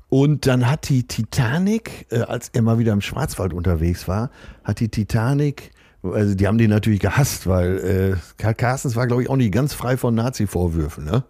Und 0.09 0.47
dann 0.47 0.69
hat 0.71 0.87
die 0.87 1.03
Titanic, 1.05 2.05
äh, 2.11 2.19
als 2.21 2.49
er 2.53 2.61
mal 2.61 2.79
wieder 2.79 2.93
im 2.93 3.01
Schwarzwald 3.01 3.53
unterwegs 3.53 4.07
war, 4.07 4.31
hat 4.63 4.79
die 4.79 4.87
Titanic, 4.87 5.71
also 6.03 6.35
die 6.35 6.47
haben 6.47 6.57
den 6.57 6.69
natürlich 6.69 6.99
gehasst, 6.99 7.47
weil 7.47 7.77
äh, 7.77 8.15
Karl 8.37 8.55
Carstens 8.55 8.95
war, 8.95 9.07
glaube 9.07 9.23
ich, 9.23 9.29
auch 9.29 9.35
nicht 9.35 9.51
ganz 9.51 9.73
frei 9.73 9.97
von 9.97 10.15
Nazi-Vorwürfen, 10.15 11.05
ne? 11.05 11.23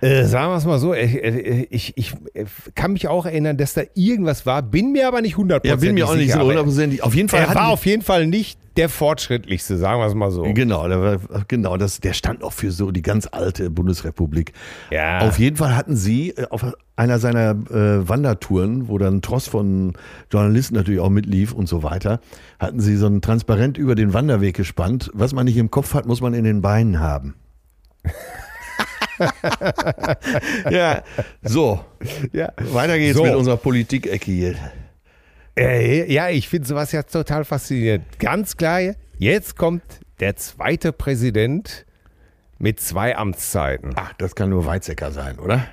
Äh, 0.00 0.24
sagen 0.24 0.52
wir 0.52 0.56
es 0.56 0.64
mal 0.64 0.78
so, 0.78 0.94
ich, 0.94 1.14
ich, 1.70 1.96
ich 1.96 2.14
kann 2.74 2.92
mich 2.92 3.08
auch 3.08 3.26
erinnern, 3.26 3.56
dass 3.56 3.74
da 3.74 3.82
irgendwas 3.94 4.46
war, 4.46 4.62
bin 4.62 4.92
mir 4.92 5.06
aber 5.06 5.20
nicht 5.20 5.36
hundertprozentig 5.36 5.82
Ja, 5.82 5.88
bin 5.88 5.94
mir 5.94 6.08
auch 6.08 6.14
nicht 6.14 6.28
sicher, 6.28 6.40
so 6.40 6.46
hundertprozentig. 6.46 7.02
Auf 7.02 7.14
jeden 7.14 7.28
Fall 7.28 7.40
Er 7.40 7.54
war 7.54 7.68
auf 7.68 7.84
jeden 7.84 8.02
Fall 8.02 8.26
nicht 8.26 8.58
der 8.76 8.88
fortschrittlichste, 8.88 9.76
sagen 9.76 10.00
wir 10.00 10.06
es 10.06 10.14
mal 10.14 10.30
so. 10.30 10.42
Genau, 10.42 10.88
der 10.88 11.02
war, 11.02 11.44
genau, 11.48 11.76
das, 11.76 12.00
der 12.00 12.14
stand 12.14 12.42
auch 12.42 12.52
für 12.52 12.70
so 12.70 12.90
die 12.90 13.02
ganz 13.02 13.28
alte 13.30 13.68
Bundesrepublik. 13.68 14.52
Ja. 14.90 15.20
Auf 15.20 15.38
jeden 15.38 15.56
Fall 15.56 15.76
hatten 15.76 15.96
sie 15.96 16.30
äh, 16.30 16.46
auf 16.48 16.64
einer 16.96 17.18
seiner 17.18 17.50
äh, 17.50 18.08
Wandertouren, 18.08 18.88
wo 18.88 18.96
dann 18.96 19.16
ein 19.16 19.22
Tross 19.22 19.48
von 19.48 19.94
Journalisten 20.30 20.76
natürlich 20.76 21.00
auch 21.00 21.10
mitlief 21.10 21.52
und 21.52 21.68
so 21.68 21.82
weiter, 21.82 22.20
hatten 22.58 22.80
sie 22.80 22.96
so 22.96 23.06
ein 23.06 23.20
Transparent 23.20 23.76
über 23.76 23.94
den 23.94 24.14
Wanderweg 24.14 24.56
gespannt. 24.56 25.10
Was 25.14 25.32
man 25.32 25.46
nicht 25.46 25.56
im 25.56 25.70
Kopf 25.70 25.94
hat, 25.94 26.06
muss 26.06 26.20
man 26.20 26.34
in 26.34 26.44
den 26.44 26.62
Beinen 26.62 27.00
haben. 27.00 27.34
ja, 30.70 31.02
so, 31.42 31.80
Ja. 32.32 32.52
weiter 32.58 32.98
geht's 32.98 33.16
So. 33.16 33.24
mit 33.24 33.34
unserer 33.34 33.56
Politik-Ecke 33.56 34.30
hier. 34.30 34.54
Äh, 35.56 36.10
ja, 36.12 36.28
ich 36.30 36.48
finde 36.48 36.66
sowas 36.68 36.92
ja 36.92 37.02
total 37.02 37.44
faszinierend. 37.44 38.04
Ganz 38.18 38.56
klar, 38.56 38.80
jetzt 39.18 39.56
kommt 39.56 39.82
der 40.20 40.36
zweite 40.36 40.92
Präsident 40.92 41.86
mit 42.58 42.80
zwei 42.80 43.16
Amtszeiten. 43.16 43.92
Ach, 43.96 44.12
das 44.14 44.34
kann 44.34 44.50
nur 44.50 44.64
Weizsäcker 44.66 45.10
sein, 45.12 45.38
oder? 45.38 45.66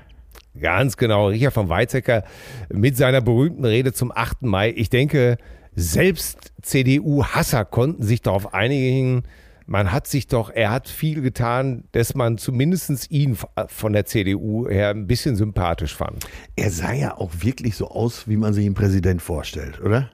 Ganz 0.60 0.98
genau, 0.98 1.28
Richard 1.28 1.54
von 1.54 1.70
Weizsäcker 1.70 2.24
mit 2.70 2.98
seiner 2.98 3.22
berühmten 3.22 3.64
Rede 3.66 3.94
zum 3.94 4.12
8. 4.14 4.42
Mai. 4.44 4.74
Ich 4.76 4.90
denke, 4.90 5.38
selbst 5.76 6.52
CDU-Hasser 6.64 7.64
konnten 7.66 8.02
sich 8.04 8.22
darauf 8.24 8.54
einigen, 8.56 9.24
man 9.68 9.92
hat 9.92 10.08
sich 10.08 10.28
doch, 10.28 10.50
er 10.50 10.72
hat 10.72 10.88
viel 10.88 11.22
getan, 11.22 11.84
dass 11.92 12.16
man 12.16 12.38
zumindest 12.38 13.12
ihn 13.12 13.38
von 13.68 13.94
der 13.94 14.06
CDU 14.06 14.68
her 14.68 14.90
ein 14.90 15.08
bisschen 15.08 15.36
sympathisch 15.36 15.94
fand. 15.94 16.26
Er 16.56 16.72
sah 16.72 16.94
ja 16.94 17.18
auch 17.18 17.32
wirklich 17.42 17.76
so 17.76 17.90
aus, 17.90 18.28
wie 18.28 18.38
man 18.38 18.54
sich 18.54 18.66
einen 18.66 18.76
Präsident 18.76 19.22
vorstellt, 19.22 19.82
oder? 19.82 20.10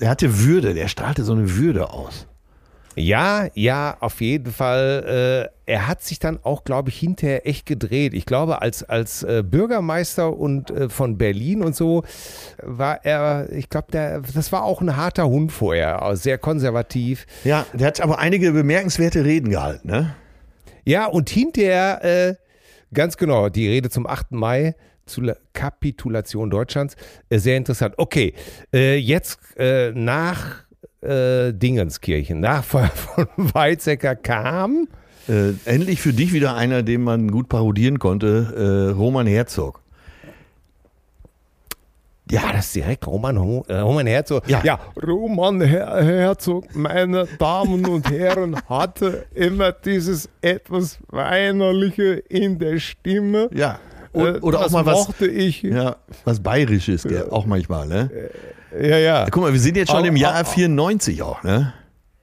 Er 0.00 0.10
hatte 0.10 0.40
Würde, 0.40 0.74
der 0.74 0.88
strahlte 0.88 1.22
so 1.22 1.32
eine 1.32 1.56
Würde 1.56 1.90
aus. 1.90 2.26
Ja, 2.94 3.48
ja, 3.54 3.96
auf 4.00 4.20
jeden 4.20 4.52
Fall. 4.52 5.50
Äh, 5.66 5.72
er 5.72 5.88
hat 5.88 6.02
sich 6.02 6.18
dann 6.18 6.38
auch, 6.42 6.64
glaube 6.64 6.90
ich, 6.90 6.98
hinterher 6.98 7.46
echt 7.46 7.64
gedreht. 7.64 8.12
Ich 8.12 8.26
glaube, 8.26 8.60
als, 8.60 8.82
als 8.82 9.22
äh, 9.22 9.42
Bürgermeister 9.44 10.36
und 10.36 10.70
äh, 10.70 10.88
von 10.88 11.16
Berlin 11.16 11.62
und 11.62 11.74
so 11.74 12.04
war 12.62 13.04
er, 13.04 13.50
ich 13.50 13.70
glaube, 13.70 13.90
der, 13.92 14.20
das 14.20 14.52
war 14.52 14.64
auch 14.64 14.80
ein 14.80 14.96
harter 14.96 15.26
Hund 15.26 15.52
vorher, 15.52 16.10
sehr 16.14 16.36
konservativ. 16.36 17.26
Ja, 17.44 17.64
der 17.72 17.86
hat 17.86 18.00
aber 18.00 18.18
einige 18.18 18.52
bemerkenswerte 18.52 19.24
Reden 19.24 19.50
gehalten, 19.50 19.88
ne? 19.88 20.14
Ja, 20.84 21.06
und 21.06 21.30
hinterher, 21.30 22.04
äh, 22.04 22.34
ganz 22.92 23.16
genau, 23.16 23.48
die 23.48 23.68
Rede 23.68 23.88
zum 23.88 24.06
8. 24.06 24.32
Mai 24.32 24.74
zur 25.06 25.36
Kapitulation 25.52 26.50
Deutschlands, 26.50 26.96
äh, 27.28 27.38
sehr 27.38 27.56
interessant. 27.56 27.94
Okay, 27.98 28.34
äh, 28.72 28.96
jetzt 28.96 29.38
äh, 29.56 29.92
nach 29.92 30.64
äh, 31.02 31.52
Dingenskirchen, 31.52 32.40
nach 32.40 32.64
von 32.64 32.88
Weizsäcker 33.36 34.16
kam. 34.16 34.88
Äh, 35.28 35.52
endlich 35.66 36.00
für 36.00 36.12
dich 36.12 36.32
wieder 36.32 36.56
einer, 36.56 36.82
den 36.82 37.02
man 37.02 37.30
gut 37.30 37.48
parodieren 37.48 37.98
konnte, 37.98 38.90
äh, 38.90 38.92
Roman 38.92 39.26
Herzog. 39.26 39.80
Ja, 42.30 42.52
das 42.52 42.66
ist 42.66 42.76
direkt 42.76 43.06
Roman, 43.06 43.36
äh, 43.68 43.78
Roman 43.78 44.06
Herzog. 44.06 44.48
Ja. 44.48 44.80
Roman 45.06 45.60
Her 45.60 46.02
Herzog, 46.02 46.74
meine 46.74 47.26
Damen 47.38 47.84
und 47.86 48.10
Herren, 48.10 48.56
hatte 48.68 49.26
immer 49.34 49.72
dieses 49.72 50.28
etwas 50.40 50.98
Weinerliche 51.08 52.14
in 52.28 52.58
der 52.58 52.78
Stimme. 52.78 53.50
Ja. 53.52 53.78
Äh, 54.14 54.18
Und, 54.18 54.42
oder 54.42 54.58
auch 54.60 54.62
das 54.64 54.72
mal 54.72 54.86
was, 54.86 55.08
mochte 55.08 55.26
ich. 55.26 55.62
Ja, 55.62 55.74
ja, 55.74 55.96
was 56.24 56.40
Bayerisches, 56.40 57.02
gell? 57.02 57.28
auch 57.30 57.44
manchmal, 57.46 57.86
ne? 57.86 58.10
Ja. 58.80 59.26
Guck 59.30 59.42
mal, 59.42 59.52
wir 59.52 59.60
sind 59.60 59.76
jetzt 59.76 59.90
schon 59.90 60.02
Au, 60.02 60.06
im 60.06 60.16
Jahr 60.16 60.36
au, 60.36 60.40
au. 60.42 60.44
94 60.44 61.22
auch, 61.22 61.42
ne? 61.42 61.72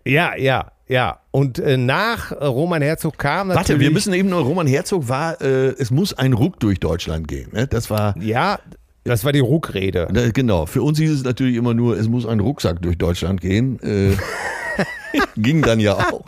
Ja, 0.06 0.36
ja, 0.36 0.72
ja. 0.88 1.20
Und 1.32 1.60
äh, 1.60 1.78
nach 1.78 2.32
äh, 2.32 2.46
Roman 2.46 2.82
Herzog 2.82 3.18
kam 3.18 3.50
natürlich... 3.50 3.70
Warte, 3.70 3.80
wir 3.80 3.92
müssen 3.92 4.14
eben 4.14 4.30
nur, 4.30 4.42
Roman 4.42 4.66
Herzog 4.68 5.08
war, 5.10 5.40
äh, 5.42 5.70
es 5.78 5.92
muss 5.92 6.14
ein 6.14 6.34
Ruck 6.34 6.60
durch 6.60 6.80
Deutschland 6.80 7.28
gehen, 7.28 7.50
ne? 7.52 7.68
Das 7.68 7.90
war, 7.90 8.16
Ja, 8.20 8.60
das 9.04 9.24
war 9.26 9.32
die 9.32 9.40
Ruckrede. 9.40 10.08
Da- 10.12 10.30
Genau, 10.32 10.66
für 10.66 10.82
uns 10.82 10.98
hieß 11.00 11.12
es 11.12 11.24
natürlich 11.24 11.56
immer 11.56 11.74
nur, 11.74 11.98
es 11.98 12.08
muss 12.08 12.26
ein 12.26 12.40
Rucksack 12.40 12.82
durch 12.82 12.98
Deutschland 12.98 13.42
gehen. 13.42 13.80
Äh, 13.82 14.16
ging 15.38 15.62
dann 15.62 15.80
ja 15.80 15.96
auch. 15.96 16.24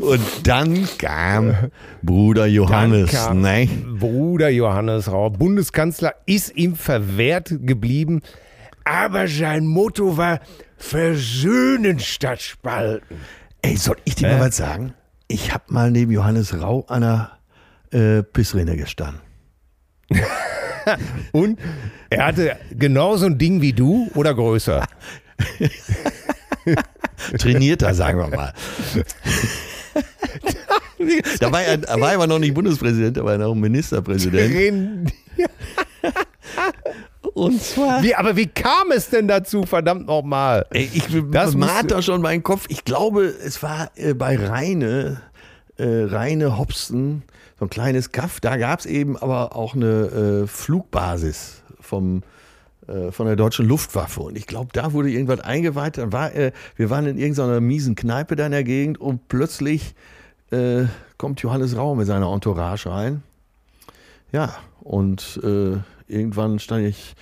Und 0.00 0.20
dann 0.44 0.88
kam 0.98 1.54
Bruder 2.02 2.46
Johannes. 2.46 3.10
kam 3.10 3.40
ne? 3.40 3.68
Bruder 3.98 4.48
Johannes 4.50 5.10
Rau, 5.10 5.30
Bundeskanzler, 5.30 6.14
ist 6.26 6.56
ihm 6.56 6.76
verwehrt 6.76 7.52
geblieben. 7.62 8.20
Aber 8.88 9.28
sein 9.28 9.66
Motto 9.66 10.16
war 10.16 10.40
Versöhnen 10.78 11.98
statt 11.98 12.40
Spalten. 12.40 13.16
Ey, 13.60 13.76
soll 13.76 13.96
ich 14.04 14.14
dir 14.14 14.28
mal 14.28 14.40
was 14.40 14.56
sagen? 14.56 14.94
Ich 15.26 15.52
habe 15.52 15.64
mal 15.68 15.90
neben 15.90 16.10
Johannes 16.10 16.58
Rau 16.58 16.86
an 16.88 17.04
einer 17.04 17.38
äh, 17.90 18.22
Pissrinne 18.22 18.76
gestanden. 18.76 19.20
Und 21.32 21.58
er 22.08 22.26
hatte 22.26 22.56
genauso 22.70 23.26
ein 23.26 23.36
Ding 23.36 23.60
wie 23.60 23.74
du 23.74 24.10
oder 24.14 24.34
größer. 24.34 24.86
Trainierter, 27.38 27.92
sagen 27.92 28.18
wir 28.18 28.28
mal. 28.28 28.54
da 31.40 31.52
war 31.52 31.62
er, 31.62 31.82
war 31.82 32.10
er 32.10 32.14
aber 32.14 32.26
noch 32.26 32.38
nicht 32.38 32.54
Bundespräsident, 32.54 33.18
da 33.18 33.24
war 33.24 33.32
er 33.32 33.38
noch 33.38 33.54
Ministerpräsident. 33.54 35.12
Und 37.38 37.62
zwar. 37.62 38.02
Wie, 38.02 38.14
aber 38.14 38.36
wie 38.36 38.46
kam 38.46 38.90
es 38.90 39.10
denn 39.10 39.28
dazu, 39.28 39.64
verdammt 39.64 40.06
nochmal? 40.06 40.66
Ich 40.72 41.04
Das 41.30 41.52
du- 41.52 41.86
da 41.88 42.02
schon 42.02 42.20
meinen 42.20 42.42
Kopf. 42.42 42.66
Ich 42.68 42.84
glaube, 42.84 43.24
es 43.26 43.62
war 43.62 43.90
äh, 43.96 44.14
bei 44.14 44.36
Reine, 44.36 45.20
äh, 45.76 45.84
Reine 45.86 46.58
Hobson, 46.58 47.22
so 47.58 47.66
ein 47.66 47.70
kleines 47.70 48.12
Kaff. 48.12 48.40
Da 48.40 48.56
gab 48.56 48.80
es 48.80 48.86
eben 48.86 49.16
aber 49.16 49.54
auch 49.56 49.74
eine 49.74 50.42
äh, 50.42 50.46
Flugbasis 50.46 51.62
vom, 51.80 52.22
äh, 52.86 53.10
von 53.12 53.26
der 53.26 53.36
deutschen 53.36 53.66
Luftwaffe. 53.66 54.20
Und 54.20 54.36
ich 54.36 54.46
glaube, 54.46 54.70
da 54.72 54.92
wurde 54.92 55.10
irgendwas 55.10 55.40
eingeweiht. 55.40 55.98
Dann 55.98 56.12
war, 56.12 56.34
äh, 56.34 56.52
wir 56.76 56.90
waren 56.90 57.06
in 57.06 57.18
irgendeiner 57.18 57.60
miesen 57.60 57.94
Kneipe 57.94 58.36
da 58.36 58.46
in 58.46 58.52
der 58.52 58.64
Gegend 58.64 59.00
und 59.00 59.28
plötzlich 59.28 59.94
äh, 60.50 60.84
kommt 61.18 61.40
Johannes 61.40 61.76
Rau 61.76 61.94
mit 61.94 62.06
seiner 62.06 62.32
Entourage 62.32 62.88
rein. 62.90 63.22
Ja, 64.32 64.54
und 64.80 65.40
äh, 65.42 65.76
irgendwann 66.08 66.58
stand 66.58 66.86
ich 66.86 67.14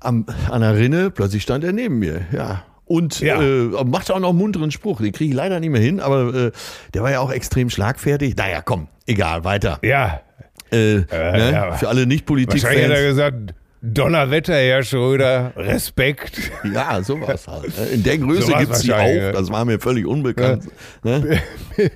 am, 0.00 0.26
an 0.50 0.60
der 0.60 0.76
Rinne, 0.76 1.10
plötzlich 1.10 1.42
stand 1.42 1.64
er 1.64 1.72
neben 1.72 1.98
mir, 1.98 2.22
ja. 2.32 2.64
Und 2.84 3.20
Ja. 3.20 3.42
Äh, 3.42 3.84
machte 3.84 4.14
auch 4.14 4.18
noch 4.20 4.30
einen 4.30 4.38
munteren 4.38 4.70
Spruch, 4.70 5.00
den 5.02 5.12
kriege 5.12 5.30
ich 5.30 5.36
leider 5.36 5.60
nicht 5.60 5.68
mehr 5.70 5.80
hin, 5.80 6.00
aber 6.00 6.32
äh, 6.34 6.50
der 6.94 7.02
war 7.02 7.10
ja 7.10 7.20
auch 7.20 7.30
extrem 7.30 7.68
schlagfertig. 7.68 8.34
Naja, 8.36 8.62
komm, 8.62 8.88
egal, 9.06 9.44
weiter. 9.44 9.78
Ja, 9.82 10.22
Äh, 10.70 10.76
ne? 10.76 11.04
ja. 11.10 11.10
Für 11.10 11.18
alle 11.18 11.40
wahrscheinlich 11.70 11.82
hat 11.82 11.96
er 11.98 12.06
Nicht-Politik-Fans. 12.06 13.00
gesagt, 13.00 13.54
Donnerwetter, 13.80 14.54
Herr 14.54 14.82
Schröder, 14.82 15.52
Respekt. 15.56 16.50
Ja, 16.64 17.00
sowas 17.02 17.46
halt. 17.46 17.78
ne? 17.78 17.84
In 17.86 18.02
der 18.02 18.18
Größe 18.18 18.52
gibt 18.54 18.72
es 18.72 18.80
die 18.80 18.92
auch, 18.92 18.98
ja. 19.06 19.32
das 19.32 19.50
war 19.50 19.64
mir 19.64 19.78
völlig 19.78 20.04
unbekannt. 20.06 20.64
Ne? 21.04 21.40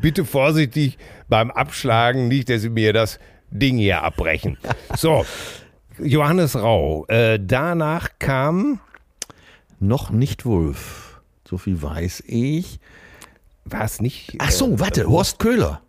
Bitte 0.00 0.24
vorsichtig 0.24 0.98
beim 1.28 1.50
Abschlagen, 1.50 2.28
nicht, 2.28 2.48
dass 2.48 2.62
Sie 2.62 2.70
mir 2.70 2.92
das 2.92 3.18
Ding 3.50 3.76
hier 3.78 4.02
abbrechen. 4.02 4.56
So, 4.96 5.24
Johannes 5.98 6.56
Rau. 6.56 7.04
Äh, 7.08 7.38
danach 7.42 8.10
kam, 8.18 8.80
Noch 9.78 10.10
nicht 10.10 10.44
Wolf, 10.44 11.20
so 11.48 11.58
viel 11.58 11.80
weiß 11.82 12.24
ich. 12.26 12.80
war 13.64 13.84
es 13.84 14.00
nicht? 14.00 14.34
Ach 14.38 14.50
so, 14.50 14.72
äh, 14.74 14.80
warte, 14.80 15.06
Horst 15.08 15.38
Köhler. 15.38 15.80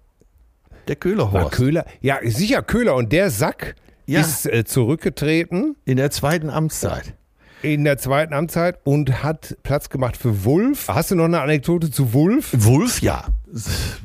Der 0.87 0.95
War 0.95 0.99
Köhlerhorst. 0.99 1.51
Köhler? 1.51 1.85
Ja, 2.01 2.17
sicher 2.23 2.63
Köhler. 2.63 2.95
Und 2.95 3.11
der 3.13 3.29
Sack 3.29 3.75
Ja. 4.07 4.21
ist 4.21 4.45
äh, 4.47 4.63
zurückgetreten 4.65 5.75
In 5.85 5.97
der 5.97 6.09
zweiten 6.11 6.49
Amtszeit. 6.49 7.13
in 7.61 7.83
der 7.83 7.97
zweiten 7.99 8.33
Amtszeit 8.33 8.79
und 8.83 9.21
hat 9.23 9.55
Platz 9.63 9.89
gemacht 9.89 10.17
für 10.17 10.43
Wulff. 10.45 10.87
Hast 10.87 11.11
du 11.11 11.15
noch 11.15 11.25
eine 11.25 11.41
Anekdote 11.41 11.91
zu 11.91 12.13
Wulff? 12.13 12.49
Wulf, 12.53 13.01
ja. 13.01 13.25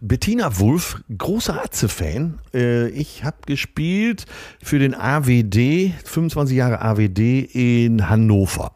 Bettina 0.01 0.59
Wulf, 0.59 1.01
großer 1.17 1.63
Atze-Fan. 1.63 2.39
Äh, 2.55 2.89
Ich 2.89 3.25
habe 3.25 3.37
gespielt 3.47 4.27
für 4.63 4.79
den 4.79 4.95
AWD, 4.95 5.93
25 6.05 6.57
Jahre 6.57 6.83
AWD 6.83 7.49
in 7.53 8.09
Hannover. 8.09 8.73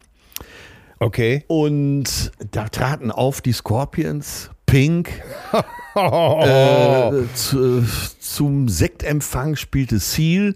Okay. 0.99 1.43
Und 1.47 2.31
da 2.51 2.67
traten 2.69 3.11
auf 3.11 3.41
die 3.41 3.53
Scorpions, 3.53 4.51
Pink. 4.65 5.09
äh, 5.95 7.11
zu, 7.33 7.83
zum 8.19 8.69
Sektempfang 8.69 9.55
spielte 9.55 9.99
Seal. 9.99 10.55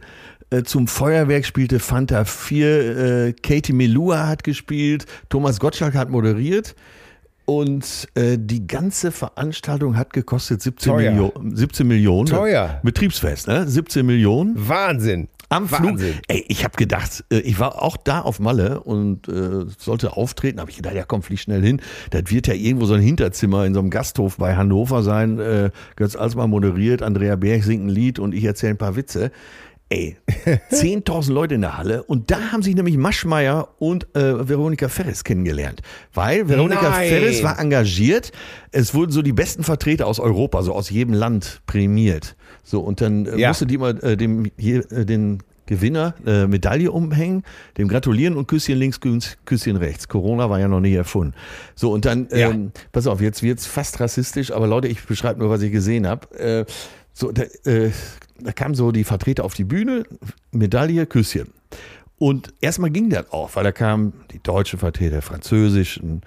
Äh, 0.51 0.63
zum 0.63 0.87
Feuerwerk 0.87 1.45
spielte 1.45 1.79
Fanta 1.79 2.23
4. 2.23 2.67
Äh, 2.67 3.33
Katie 3.33 3.73
Melua 3.73 4.27
hat 4.27 4.43
gespielt. 4.43 5.05
Thomas 5.29 5.59
Gottschalk 5.59 5.95
hat 5.95 6.09
moderiert. 6.09 6.75
Und 7.45 8.07
äh, 8.15 8.37
die 8.39 8.65
ganze 8.65 9.11
Veranstaltung 9.11 9.97
hat 9.97 10.13
gekostet 10.13 10.61
17, 10.61 10.91
Teuer. 10.91 11.11
Millio 11.11 11.33
17 11.53 11.87
Millionen. 11.87 12.25
Teuer. 12.25 12.79
Betriebsfest, 12.83 13.47
ne? 13.47 13.67
17 13.67 14.05
Millionen. 14.05 14.55
Wahnsinn. 14.67 15.27
Am 15.49 15.67
Flug. 15.67 15.91
Wahnsinn. 15.91 16.15
Ey, 16.27 16.43
ich 16.47 16.63
habe 16.63 16.75
gedacht, 16.75 17.23
äh, 17.31 17.37
ich 17.39 17.59
war 17.59 17.81
auch 17.83 17.97
da 17.97 18.21
auf 18.21 18.39
Malle 18.39 18.81
und 18.81 19.27
äh, 19.27 19.65
sollte 19.77 20.17
auftreten. 20.17 20.59
Habe 20.59 20.71
ich 20.71 20.77
gedacht, 20.77 20.95
ja 20.95 21.03
komm, 21.03 21.21
flieg 21.21 21.39
schnell 21.39 21.61
hin. 21.61 21.81
Das 22.09 22.23
wird 22.29 22.47
ja 22.47 22.55
irgendwo 22.55 22.87
so 22.87 22.95
ein 22.95 23.01
Hinterzimmer 23.01 23.65
in 23.65 23.75
so 23.75 23.79
einem 23.79 23.91
Gasthof 23.91 24.37
bei 24.37 24.55
Hannover 24.55 25.03
sein. 25.03 25.39
Äh, 25.39 25.69
Götz 25.95 26.15
Alsmann 26.15 26.49
moderiert, 26.49 27.03
Andrea 27.03 27.35
Berg 27.35 27.63
singt 27.63 27.85
ein 27.85 27.89
Lied 27.89 28.17
und 28.17 28.33
ich 28.33 28.43
erzähle 28.43 28.71
ein 28.71 28.77
paar 28.77 28.95
Witze. 28.95 29.31
Ey, 29.89 30.17
10.000 30.71 31.31
Leute 31.31 31.55
in 31.55 31.61
der 31.61 31.77
Halle 31.77 32.01
und 32.03 32.31
da 32.31 32.51
haben 32.51 32.63
sich 32.63 32.73
nämlich 32.75 32.97
Maschmeyer 32.97 33.67
und 33.77 34.07
äh, 34.15 34.47
Veronika 34.49 34.89
Ferres 34.89 35.23
kennengelernt. 35.23 35.81
Weil 36.13 36.49
Veronika 36.49 36.89
Nein. 36.89 37.07
Ferres 37.07 37.43
war 37.43 37.59
engagiert. 37.59 38.31
Es 38.71 38.95
wurden 38.95 39.11
so 39.11 39.21
die 39.21 39.31
besten 39.31 39.63
Vertreter 39.63 40.07
aus 40.07 40.19
Europa, 40.19 40.63
so 40.63 40.73
aus 40.73 40.89
jedem 40.89 41.13
Land 41.13 41.61
prämiert. 41.67 42.35
So, 42.63 42.79
und 42.81 42.99
dann 42.99 43.27
äh, 43.27 43.37
Ja. 43.37 43.49
musste 43.49 43.67
die 43.67 43.77
mal 43.77 44.03
äh, 44.03 44.17
dem, 44.17 44.49
hier, 44.57 44.91
äh, 44.91 45.05
den 45.05 45.43
Gewinner 45.67 46.15
äh, 46.25 46.47
Medaille 46.47 46.91
umhängen, 46.91 47.43
dem 47.77 47.87
gratulieren 47.87 48.37
und 48.37 48.47
Küsschen 48.47 48.77
links, 48.79 48.97
Küss- 48.99 49.35
Küsschen 49.45 49.75
rechts. 49.77 50.07
Corona 50.07 50.49
war 50.49 50.59
ja 50.59 50.67
noch 50.67 50.79
nicht 50.79 50.93
erfunden. 50.95 51.35
So, 51.75 51.91
und 51.91 52.05
dann, 52.05 52.27
Ja. 52.31 52.49
ähm, 52.49 52.71
pass 52.91 53.05
auf, 53.05 53.21
jetzt 53.21 53.43
wird's 53.43 53.67
fast 53.67 53.99
rassistisch, 53.99 54.51
aber 54.51 54.65
Leute, 54.65 54.87
ich 54.87 55.03
beschreibe 55.05 55.39
nur, 55.41 55.51
was 55.51 55.61
ich 55.61 55.71
gesehen 55.71 56.07
habe. 56.07 56.39
Äh, 56.39 56.65
so, 57.13 57.31
da, 57.31 57.43
äh, 57.65 57.91
da 58.39 58.51
kamen 58.51 58.75
so 58.75 58.91
die 58.91 59.03
Vertreter 59.03 59.43
auf 59.43 59.53
die 59.53 59.63
Bühne, 59.63 60.03
Medaille, 60.51 61.05
Küsschen. 61.05 61.49
Und 62.17 62.53
erstmal 62.61 62.91
ging 62.91 63.09
das 63.09 63.31
auch, 63.31 63.55
weil 63.55 63.63
da 63.63 63.71
kamen 63.71 64.13
die 64.31 64.41
deutschen 64.41 64.79
Vertreter, 64.79 65.21
französischen, 65.21 66.21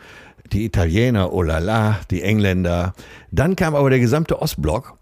die 0.53 0.65
Italiener, 0.65 1.33
oh 1.33 1.43
la 1.43 1.59
la, 1.59 2.01
die 2.11 2.23
Engländer. 2.23 2.95
Dann 3.31 3.57
kam 3.57 3.75
aber 3.75 3.91
der 3.91 4.01
gesamte 4.01 4.41
Ostblock. 4.41 4.98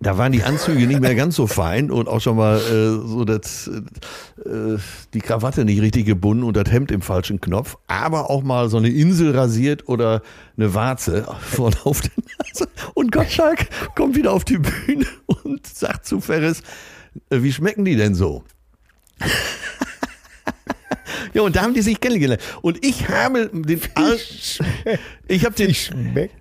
Da 0.00 0.16
waren 0.16 0.30
die 0.30 0.44
Anzüge 0.44 0.86
nicht 0.86 1.00
mehr 1.00 1.16
ganz 1.16 1.34
so 1.34 1.48
fein 1.48 1.90
und 1.90 2.08
auch 2.08 2.20
schon 2.20 2.36
mal 2.36 2.58
äh, 2.58 3.06
so 3.08 3.24
das, 3.24 3.66
äh, 3.66 4.76
die 5.12 5.18
Krawatte 5.18 5.64
nicht 5.64 5.80
richtig 5.82 6.06
gebunden 6.06 6.44
und 6.44 6.56
das 6.56 6.70
Hemd 6.70 6.92
im 6.92 7.02
falschen 7.02 7.40
Knopf, 7.40 7.76
aber 7.88 8.30
auch 8.30 8.44
mal 8.44 8.68
so 8.68 8.76
eine 8.76 8.90
Insel 8.90 9.36
rasiert 9.36 9.88
oder 9.88 10.22
eine 10.56 10.72
Warze 10.72 11.26
vorne 11.40 11.76
auf 11.84 12.00
den 12.00 12.12
Nase. 12.38 12.68
Und 12.94 13.10
Gottschalk 13.10 13.66
kommt 13.96 14.14
wieder 14.14 14.32
auf 14.32 14.44
die 14.44 14.58
Bühne 14.58 15.06
und 15.26 15.66
sagt 15.66 16.06
zu 16.06 16.20
Ferris, 16.20 16.62
äh, 17.30 17.42
wie 17.42 17.52
schmecken 17.52 17.84
die 17.84 17.96
denn 17.96 18.14
so? 18.14 18.44
Ja, 21.34 21.42
und 21.42 21.56
da 21.56 21.62
haben 21.62 21.74
die 21.74 21.82
sich 21.82 22.00
kennengelernt. 22.00 22.42
Und 22.62 22.84
ich 22.84 23.08
habe 23.08 23.50
den, 23.52 23.80
Al- 23.94 24.18
ich 25.26 25.44
habe 25.44 25.54
den, 25.54 25.74
Schmeckt. 25.74 26.34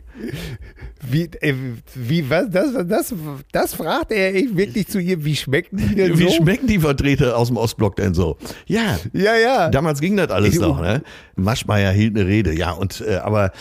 Wie, 1.10 1.30
äh, 1.41 1.53
wie, 1.95 2.30
was, 2.30 2.49
das, 2.49 2.73
das, 2.88 3.13
das 3.51 3.73
fragt 3.75 4.12
er 4.12 4.34
wirklich 4.34 4.88
zu 4.88 4.99
ihr, 4.99 5.23
wie 5.23 5.36
schmecken 5.36 5.77
die 5.77 5.95
denn 5.95 6.17
wie 6.17 6.23
so? 6.23 6.30
schmecken 6.32 6.67
die 6.67 6.80
Vertreter 6.80 7.38
aus 7.38 7.47
dem 7.49 7.58
Ostblock 7.58 7.95
denn 7.97 8.13
so? 8.13 8.38
Ja, 8.65 8.97
Ja, 9.13 9.36
ja. 9.36 9.69
Damals 9.69 10.01
ging 10.01 10.17
das 10.17 10.30
alles 10.32 10.56
Ich- 10.56 10.60
noch, 10.62 10.82
ne? 10.82 11.03
Maschmeyer 11.36 11.91
hielt 11.91 12.17
eine 12.17 12.27
Rede, 12.27 12.53
ja, 12.53 12.71
und 12.71 13.01
äh, 13.08 13.17
aber 13.17 13.51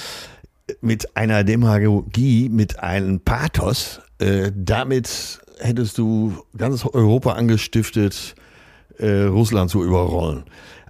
mit 0.80 1.16
einer 1.16 1.44
Demagogie, 1.44 2.48
mit 2.48 2.80
einem 2.80 3.20
Pathos, 3.20 4.00
äh, 4.18 4.50
damit 4.56 5.38
hättest 5.58 5.98
du 5.98 6.34
ganz 6.56 6.84
Europa 6.86 7.32
angestiftet, 7.32 8.34
äh, 8.98 9.24
Russland 9.24 9.70
zu 9.70 9.84
überrollen. 9.84 10.44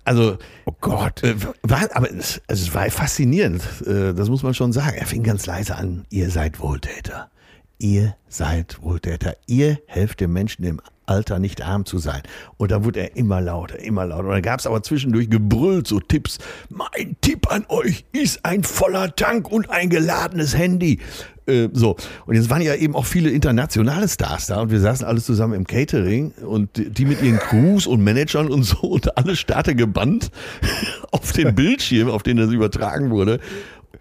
Also, 0.06 0.38
Oh 0.66 0.72
Gott. 0.80 1.22
äh, 1.24 1.34
war, 1.62 1.88
aber 1.94 2.10
es, 2.10 2.40
also 2.46 2.62
es 2.64 2.74
war 2.74 2.88
faszinierend, 2.90 3.62
äh, 3.86 4.14
das 4.14 4.28
muss 4.28 4.42
man 4.42 4.54
schon 4.54 4.72
sagen. 4.72 4.96
Er 4.96 5.06
fing 5.06 5.22
ganz 5.22 5.46
leise 5.46 5.76
an, 5.76 6.06
ihr 6.10 6.30
seid 6.30 6.60
Wohltäter. 6.60 7.30
Ihr 7.78 8.16
seid 8.28 8.80
Wohltäter. 8.82 9.36
Ihr 9.46 9.78
helft 9.86 10.20
dem 10.20 10.32
Menschen 10.32 10.64
im 10.64 10.80
Alter 11.06 11.38
nicht 11.38 11.62
arm 11.62 11.84
zu 11.84 11.98
sein. 11.98 12.22
Und 12.56 12.70
da 12.70 12.84
wurde 12.84 13.00
er 13.00 13.16
immer 13.16 13.40
lauter, 13.40 13.78
immer 13.78 14.06
lauter. 14.06 14.24
Und 14.24 14.34
dann 14.34 14.42
gab 14.42 14.60
es 14.60 14.66
aber 14.66 14.82
zwischendurch 14.82 15.30
gebrüllt, 15.30 15.86
so 15.86 16.00
Tipps. 16.00 16.38
Mein 16.68 17.16
Tipp 17.20 17.50
an 17.50 17.64
euch 17.68 18.04
ist 18.12 18.44
ein 18.44 18.64
voller 18.64 19.14
Tank 19.14 19.50
und 19.50 19.70
ein 19.70 19.90
geladenes 19.90 20.56
Handy. 20.56 21.00
Äh, 21.46 21.68
so. 21.72 21.96
Und 22.26 22.34
jetzt 22.34 22.50
waren 22.50 22.62
ja 22.62 22.74
eben 22.74 22.94
auch 22.94 23.06
viele 23.06 23.30
internationale 23.30 24.08
Stars 24.08 24.46
da 24.46 24.60
und 24.60 24.70
wir 24.70 24.80
saßen 24.80 25.06
alle 25.06 25.22
zusammen 25.22 25.54
im 25.54 25.66
Catering 25.66 26.32
und 26.44 26.76
die 26.76 26.90
die 26.90 27.04
mit 27.04 27.22
ihren 27.22 27.38
Crews 27.38 27.86
und 27.86 28.02
Managern 28.02 28.50
und 28.50 28.64
so 28.64 28.78
und 28.78 29.16
alle 29.16 29.36
Starte 29.36 29.74
gebannt 29.74 30.30
auf 31.12 31.32
den 31.32 31.54
Bildschirm, 31.54 32.10
auf 32.10 32.22
den 32.22 32.36
das 32.36 32.50
übertragen 32.50 33.10
wurde. 33.10 33.38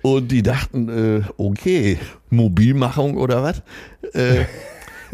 Und 0.02 0.32
die 0.32 0.44
dachten, 0.44 0.90
äh, 0.90 1.22
okay, 1.38 2.00
Mobilmachung 2.30 3.18
oder 3.18 3.42
was? 3.42 3.62
Äh, 4.14 4.46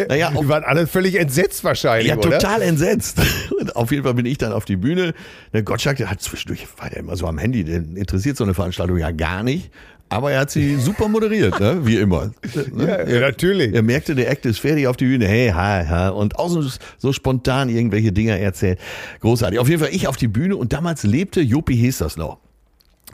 naja, 0.08 0.32
Die 0.32 0.48
waren 0.48 0.64
alle 0.64 0.88
völlig 0.88 1.16
entsetzt 1.16 1.64
wahrscheinlich, 1.64 2.10
ja, 2.10 2.18
oder? 2.18 2.32
total 2.32 2.62
entsetzt. 2.62 3.20
Und 3.60 3.76
auf 3.76 3.92
jeden 3.92 4.04
Fall 4.04 4.14
bin 4.14 4.26
ich 4.26 4.38
dann 4.38 4.54
auf 4.54 4.66
die 4.66 4.76
Bühne. 4.78 5.14
Der 5.54 5.64
Gottschalk, 5.64 5.98
der 5.98 6.10
hat 6.10 6.22
zwischendurch, 6.22 6.68
war 6.78 6.90
der 6.90 7.00
immer 7.00 7.16
so 7.16 7.28
am 7.28 7.38
Handy, 7.38 7.64
den 7.64 7.96
interessiert 7.96 8.38
so 8.38 8.44
eine 8.44 8.54
Veranstaltung 8.54 8.98
ja 8.98 9.12
gar 9.12 9.44
nicht. 9.44 9.72
Aber 10.12 10.32
er 10.32 10.42
hat 10.42 10.52
sie 10.52 10.76
super 10.80 11.08
moderiert, 11.08 11.58
ne? 11.60 11.86
wie 11.86 11.96
immer. 11.96 12.32
Ne? 12.74 12.88
Ja, 12.88 13.08
ja, 13.08 13.20
natürlich. 13.22 13.74
Er 13.74 13.82
merkte, 13.82 14.14
der 14.14 14.30
Act 14.30 14.46
ist 14.46 14.60
fertig 14.60 14.88
auf 14.88 14.98
die 14.98 15.06
Bühne, 15.06 15.26
hey, 15.26 15.50
ha, 15.50 15.88
ha. 15.88 16.10
Und 16.10 16.38
auch 16.38 16.50
so, 16.98 17.14
spontan 17.14 17.70
irgendwelche 17.70 18.12
Dinger 18.12 18.38
erzählt. 18.38 18.78
Großartig. 19.22 19.58
Auf 19.58 19.70
jeden 19.70 19.82
Fall 19.82 19.94
ich 19.94 20.10
auf 20.10 20.18
die 20.18 20.28
Bühne 20.28 20.58
und 20.58 20.74
damals 20.74 21.04
lebte 21.04 21.40
Jopi 21.40 21.78
Hesters 21.78 22.18
noch. 22.18 22.40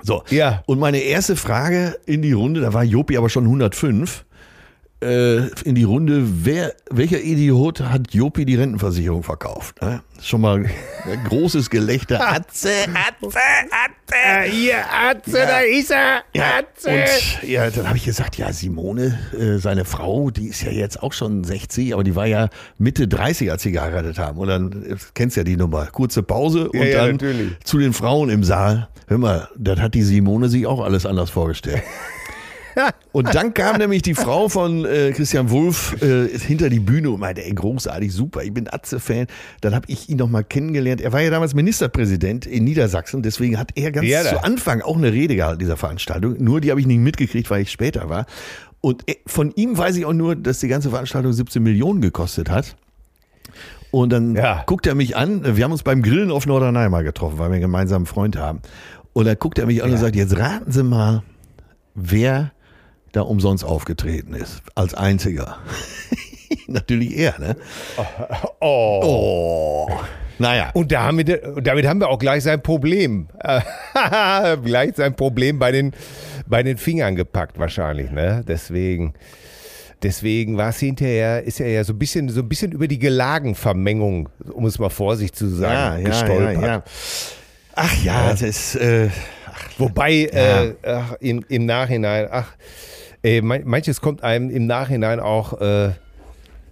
So. 0.01 0.23
Ja. 0.29 0.63
Und 0.65 0.79
meine 0.79 0.99
erste 0.99 1.35
Frage 1.35 1.97
in 2.05 2.21
die 2.23 2.33
Runde, 2.33 2.61
da 2.61 2.73
war 2.73 2.83
Jopi 2.83 3.17
aber 3.17 3.29
schon 3.29 3.45
105, 3.45 4.25
äh, 5.01 5.47
in 5.63 5.75
die 5.75 5.83
Runde, 5.83 6.23
wer, 6.45 6.73
welcher 6.89 7.21
Idiot 7.21 7.81
hat 7.81 8.13
Jopi 8.13 8.45
die 8.45 8.55
Rentenversicherung 8.55 9.23
verkauft? 9.23 9.81
Ne? 9.81 10.01
Schon 10.21 10.41
mal 10.41 10.65
großes 11.29 11.69
Gelächter. 11.69 12.19
Atze, 12.27 12.69
Atze, 12.93 13.37
Atze. 13.69 14.51
Hier, 14.51 14.77
Atze, 14.91 15.31
da 15.33 15.59
ist 15.59 15.91
er. 15.91 16.23
Ja, 16.33 16.59
Atze. 16.59 16.89
und 16.89 17.49
ja, 17.49 17.69
dann 17.69 17.87
habe 17.87 17.97
ich 17.97 18.05
gesagt, 18.05 18.37
ja, 18.37 18.51
Simone, 18.51 19.19
äh, 19.37 19.57
seine 19.59 19.85
Frau, 19.85 20.31
die 20.31 20.47
ist 20.47 20.61
ja 20.63 20.71
jetzt 20.71 21.03
auch 21.03 21.13
schon 21.13 21.43
60, 21.43 21.93
aber 21.93 22.03
die 22.03 22.15
war 22.15 22.25
ja 22.25 22.49
Mitte 22.77 23.07
30, 23.07 23.51
als 23.51 23.61
sie 23.63 23.71
geheiratet 23.71 24.17
haben. 24.17 24.39
Und 24.39 24.47
dann, 24.47 24.83
äh, 24.83 24.95
kennst 25.13 25.37
ja 25.37 25.43
die 25.43 25.57
Nummer, 25.57 25.85
kurze 25.87 26.23
Pause 26.23 26.69
und 26.69 26.79
Ja, 26.79 26.85
ja, 26.85 26.97
dann 27.05 27.11
natürlich. 27.11 27.51
zu 27.63 27.77
den 27.77 27.93
Frauen 27.93 28.29
im 28.29 28.43
Saal. 28.43 28.87
Hör 29.07 29.19
mal, 29.19 29.47
das 29.55 29.79
hat 29.79 29.93
die 29.93 30.03
Simone 30.03 30.49
sich 30.49 30.65
auch 30.65 30.81
alles 30.83 31.05
anders 31.05 31.29
vorgestellt. 31.29 31.83
Und 33.11 33.33
dann 33.33 33.53
kam 33.53 33.77
nämlich 33.77 34.01
die 34.01 34.13
Frau 34.15 34.49
von 34.49 34.85
äh, 34.85 35.11
Christian 35.11 35.49
Wulff 35.49 36.01
äh, 36.01 36.27
hinter 36.37 36.69
die 36.69 36.79
Bühne 36.79 37.09
und 37.11 37.19
meinte, 37.19 37.43
ey, 37.43 37.51
großartig, 37.53 38.13
super, 38.13 38.43
ich 38.43 38.53
bin 38.53 38.67
Atze-Fan. 38.71 39.27
Dann 39.61 39.73
habe 39.75 39.85
ich 39.89 40.09
ihn 40.09 40.17
noch 40.17 40.29
mal 40.29 40.43
kennengelernt. 40.43 41.01
Er 41.01 41.13
war 41.13 41.21
ja 41.21 41.29
damals 41.29 41.53
Ministerpräsident 41.53 42.45
in 42.45 42.63
Niedersachsen, 42.63 43.21
deswegen 43.23 43.57
hat 43.57 43.71
er 43.75 43.91
ganz 43.91 44.07
Ja, 44.07 44.23
da. 44.23 44.29
zu 44.29 44.43
Anfang 44.43 44.81
auch 44.81 44.97
eine 44.97 45.11
Rede 45.13 45.35
gehalten 45.35 45.59
dieser 45.59 45.77
Veranstaltung. 45.77 46.35
Nur 46.39 46.61
die 46.61 46.69
habe 46.71 46.79
ich 46.79 46.87
nicht 46.87 46.99
mitgekriegt, 46.99 47.49
weil 47.49 47.61
ich 47.61 47.71
später 47.71 48.09
war. 48.09 48.25
Und 48.81 49.09
äh, 49.09 49.15
von 49.25 49.51
ihm 49.55 49.77
weiß 49.77 49.95
ich 49.97 50.05
auch 50.05 50.13
nur, 50.13 50.35
dass 50.35 50.59
die 50.59 50.67
ganze 50.67 50.89
Veranstaltung 50.89 51.33
17 51.33 51.61
Millionen 51.63 52.01
gekostet 52.01 52.49
hat. 52.49 52.75
Und 53.89 54.11
dann 54.11 54.35
Ja. 54.35 54.63
guckt 54.65 54.85
er 54.85 54.95
mich 54.95 55.15
an. 55.15 55.55
Wir 55.57 55.63
haben 55.63 55.71
uns 55.71 55.83
beim 55.83 56.01
Grillen 56.03 56.29
auf 56.29 56.45
Norderney 56.45 56.89
mal 56.89 57.03
getroffen, 57.03 57.39
weil 57.39 57.49
wir 57.49 57.53
einen 57.53 57.61
gemeinsamen 57.61 58.05
Freund 58.05 58.35
haben. 58.37 58.59
Und 59.13 59.25
dann 59.25 59.37
guckt 59.39 59.57
er 59.57 59.65
mich 59.65 59.83
an 59.83 59.91
und 59.91 59.97
sagt, 59.97 60.15
jetzt 60.15 60.37
raten 60.37 60.71
Sie 60.71 60.83
mal, 60.83 61.23
wer 61.95 62.51
da 63.17 63.23
umsonst 63.23 63.65
aufgetreten 63.65 64.33
ist. 64.33 64.61
Als 64.75 64.93
einziger. 64.93 65.57
Natürlich 66.67 67.17
er, 67.17 67.39
ne? 67.39 67.55
oh. 68.61 69.01
Oh. 69.03 69.99
Naja. 70.37 70.69
Und 70.73 70.91
da 70.91 71.03
haben 71.03 71.17
wir, 71.17 71.55
damit 71.61 71.87
haben 71.87 71.99
wir 71.99 72.09
auch 72.09 72.19
gleich 72.19 72.43
sein 72.43 72.61
Problem. 72.61 73.27
Gleich 74.63 74.95
sein 74.95 75.15
Problem 75.15 75.57
bei 75.57 75.71
den, 75.71 75.93
bei 76.45 76.61
den 76.61 76.77
Fingern 76.77 77.15
gepackt 77.15 77.57
wahrscheinlich, 77.57 78.11
ne? 78.11 78.43
Deswegen. 78.47 79.13
Deswegen 80.03 80.57
war 80.57 80.69
es 80.69 80.77
hinterher, 80.77 81.41
ist 81.41 81.59
er 81.59 81.69
ja 81.69 81.83
so 81.83 81.91
ein 81.91 81.97
bisschen, 81.97 82.29
so 82.29 82.41
ein 82.41 82.47
bisschen 82.47 82.71
über 82.71 82.87
die 82.87 82.99
Gelagenvermengung, 82.99 84.29
um 84.51 84.67
es 84.67 84.77
mal 84.77 84.91
vorsichtig 84.91 85.35
zu 85.35 85.47
sagen, 85.47 86.03
gestolpert. 86.03 86.87
Ach 87.73 88.03
ja, 88.03 88.29
das 88.29 88.43
ist, 88.43 88.75
äh, 88.75 89.09
Wobei 89.77 90.25
äh, 90.25 90.73
ach, 90.83 91.13
im, 91.19 91.43
im 91.49 91.65
Nachhinein, 91.65 92.27
ach, 92.31 92.53
äh, 93.27 93.41
man- 93.41 93.63
manches 93.65 93.99
kommt 94.01 94.23
einem 94.23 94.49
im 94.49 94.65
Nachhinein 94.67 95.19
auch 95.19 95.59
äh, 95.61 95.85
äh, 95.87 95.91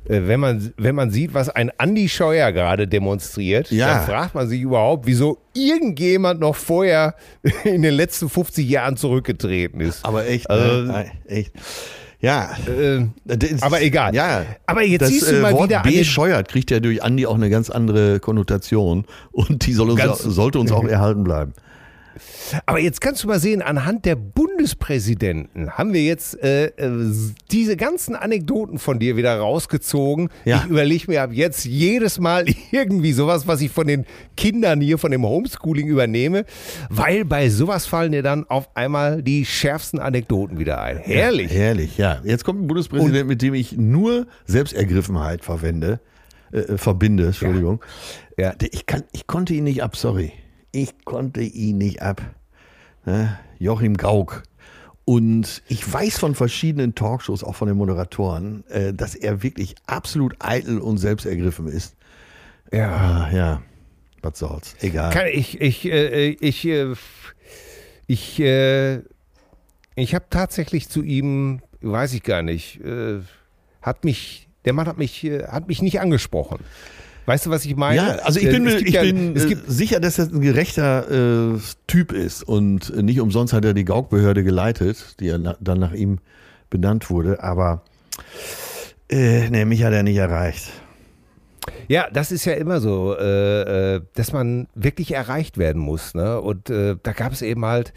wenn 0.07 0.39
man, 0.39 0.71
wenn 0.77 0.93
man 0.93 1.09
sieht, 1.09 1.33
was 1.33 1.49
ein 1.49 1.71
Andi 1.79 2.07
Scheuer 2.09 2.51
gerade 2.51 2.87
demonstriert, 2.87 3.71
Ja. 3.71 3.87
dann 3.95 4.05
fragt 4.05 4.35
man 4.35 4.47
sich 4.47 4.61
überhaupt, 4.61 5.07
wieso 5.07 5.39
irgendjemand 5.55 6.39
noch 6.39 6.55
vorher 6.55 7.15
in 7.63 7.81
den 7.81 7.93
letzten 7.95 8.29
50 8.29 8.69
Jahren 8.69 8.97
zurückgetreten 8.97 9.81
ist. 9.81 10.05
Aber 10.05 10.27
echt, 10.27 10.47
Also- 10.49 10.83
ne? 10.91 11.05
Echt. 11.27 11.51
Ja. 12.21 12.51
Äh, 12.67 13.05
Das- 13.25 13.61
aber 13.63 13.81
egal. 13.81 14.13
Ja. 14.15 14.43
Aber 14.67 14.83
jetzt 14.83 15.01
das 15.01 15.09
siehst 15.09 15.29
du 15.31 15.35
äh, 15.37 15.41
mal 15.41 15.53
Wort 15.53 15.69
wieder 15.69 15.81
an 15.83 15.89
den- 15.89 15.97
bescheuert 15.99 16.47
kriegt 16.49 16.69
ja 16.71 16.79
durch 16.79 17.01
Andi 17.03 17.25
auch 17.25 17.35
eine 17.35 17.49
ganz 17.49 17.69
andere 17.69 18.19
Konnotation 18.19 19.05
und 19.31 19.65
die 19.65 19.73
soll 19.73 19.89
uns, 19.89 20.19
sollte 20.19 20.59
uns 20.59 20.71
auch 20.71 20.83
erhalten 20.87 21.23
bleiben. 21.23 21.53
Aber 22.65 22.79
jetzt 22.79 23.01
kannst 23.01 23.23
du 23.23 23.27
mal 23.27 23.39
sehen, 23.39 23.61
anhand 23.61 24.05
der 24.05 24.15
Bundespräsidenten 24.15 25.71
haben 25.71 25.93
wir 25.93 26.03
jetzt 26.03 26.41
äh, 26.43 26.67
äh, 26.67 27.11
diese 27.51 27.77
ganzen 27.77 28.15
Anekdoten 28.15 28.77
von 28.79 28.99
dir 28.99 29.15
wieder 29.17 29.37
rausgezogen. 29.37 30.29
Ja. 30.43 30.61
Ich 30.65 30.69
überlege 30.71 31.05
mir 31.11 31.21
ab 31.23 31.29
jetzt 31.33 31.65
jedes 31.65 32.19
Mal 32.19 32.45
irgendwie 32.71 33.13
sowas, 33.13 33.47
was 33.47 33.61
ich 33.61 33.71
von 33.71 33.87
den 33.87 34.05
Kindern 34.37 34.81
hier, 34.81 34.97
von 34.97 35.11
dem 35.11 35.23
Homeschooling 35.25 35.87
übernehme, 35.87 36.45
weil 36.89 37.25
bei 37.25 37.49
sowas 37.49 37.85
fallen 37.85 38.11
dir 38.11 38.23
dann 38.23 38.45
auf 38.49 38.75
einmal 38.75 39.21
die 39.21 39.45
schärfsten 39.45 39.99
Anekdoten 39.99 40.59
wieder 40.59 40.81
ein. 40.81 40.97
Herrlich. 40.97 41.51
Herrlich, 41.51 41.97
ja. 41.97 42.21
Jetzt 42.23 42.43
kommt 42.43 42.61
ein 42.61 42.67
Bundespräsident, 42.67 43.27
mit 43.27 43.41
dem 43.41 43.53
ich 43.53 43.73
nur 43.77 44.27
Selbstergriffenheit 44.45 45.43
verwende, 45.43 45.99
äh, 46.51 46.77
verbinde, 46.77 47.27
Entschuldigung. 47.27 47.81
Ja. 48.37 48.53
Der- 48.53 48.73
Ich, 48.73 48.85
kann, 48.85 49.03
ich 49.13 49.27
konnte 49.27 49.53
ihn 49.53 49.63
nicht 49.63 49.81
ab, 49.83 49.95
sorry. 49.95 50.31
Ich 50.75 51.05
konnte 51.05 51.39
ihn 51.39 51.77
nicht 51.77 52.01
ab. 52.01 52.21
Ne? 53.05 53.39
Joachim 53.59 53.95
Gauck. 53.95 54.43
Und 55.05 55.63
ich 55.69 55.91
weiß 55.91 56.17
von 56.17 56.35
verschiedenen 56.35 56.95
Talkshows, 56.95 57.45
auch 57.45 57.55
von 57.55 57.69
den 57.69 57.77
Moderatoren, 57.77 58.67
äh, 58.67 58.93
dass 58.93 59.15
er 59.15 59.41
wirklich 59.41 59.75
absolut 59.87 60.35
eitel 60.39 60.79
und 60.79 60.97
selbstergriffen 60.97 61.67
ist. 61.69 61.95
Ja. 62.73 62.89
Ah, 62.89 63.29
ja, 63.33 63.61
was 64.21 64.37
soll's. 64.37 64.75
Egal. 64.81 65.13
Kann 65.13 65.27
ich, 65.31 65.61
ich, 65.61 65.85
äh, 65.85 66.31
ich, 66.31 66.65
äh, 66.65 66.93
ich, 68.07 68.39
ich 69.95 70.15
habe 70.15 70.25
tatsächlich 70.29 70.89
zu 70.89 71.03
ihm, 71.03 71.61
weiß 71.79 72.13
ich 72.13 72.23
gar 72.23 72.41
nicht, 72.41 72.81
hat 73.81 74.03
mich, 74.03 74.49
der 74.65 74.73
Mann 74.73 74.87
hat 74.87 74.97
mich, 74.97 75.23
hat 75.23 75.67
mich 75.67 75.81
nicht 75.81 76.01
angesprochen. 76.01 76.59
Weißt 77.25 77.45
du, 77.45 77.49
was 77.49 77.65
ich 77.65 77.75
meine? 77.75 77.95
Ja, 77.97 78.07
also 78.23 78.39
ich 78.39 78.45
Äh, 78.47 78.51
bin, 78.51 78.67
es 78.67 78.73
mir, 78.73 78.77
gibt 78.79 78.89
ich 78.89 78.95
ja- 78.95 79.01
bin 79.01 79.35
es 79.35 79.45
äh, 79.45 79.49
gibt, 79.49 79.63
sicher, 79.71 79.99
dass 79.99 80.17
das 80.17 80.31
ein 80.31 80.41
gerechter 80.41 81.53
äh, 81.55 81.59
Typ 81.87 82.11
ist 82.11 82.43
und 82.43 82.95
nicht 83.01 83.19
umsonst 83.19 83.53
hat 83.53 83.65
er 83.65 83.73
die 83.73 83.85
Gauk-Behörde 83.85 84.43
geleitet, 84.43 85.15
die 85.19 85.25
ja 85.25 85.37
na, 85.37 85.55
dann 85.59 85.79
nach 85.79 85.93
ihm 85.93 86.19
benannt 86.69 87.09
wurde, 87.09 87.41
aber 87.43 87.81
äh, 89.09 89.49
nee, 89.49 89.65
mich 89.65 89.83
hat 89.83 89.93
er 89.93 90.03
nicht 90.03 90.17
erreicht. 90.17 90.65
ja, 91.87 92.07
das 92.11 92.31
ist 92.31 92.45
ja 92.45 92.53
immer 92.53 92.79
so, 92.79 93.15
äh, 93.17 93.95
äh, 93.95 94.01
dass 94.15 94.31
man 94.33 94.67
wirklich 94.75 95.13
erreicht 95.13 95.57
werden 95.57 95.81
muss. 95.81 96.13
Ne? 96.13 96.39
Und 96.41 96.69
äh, 96.69 96.95
da 97.01 97.11
gab 97.11 97.31
es 97.31 97.41
eben 97.41 97.65
halt, 97.65 97.93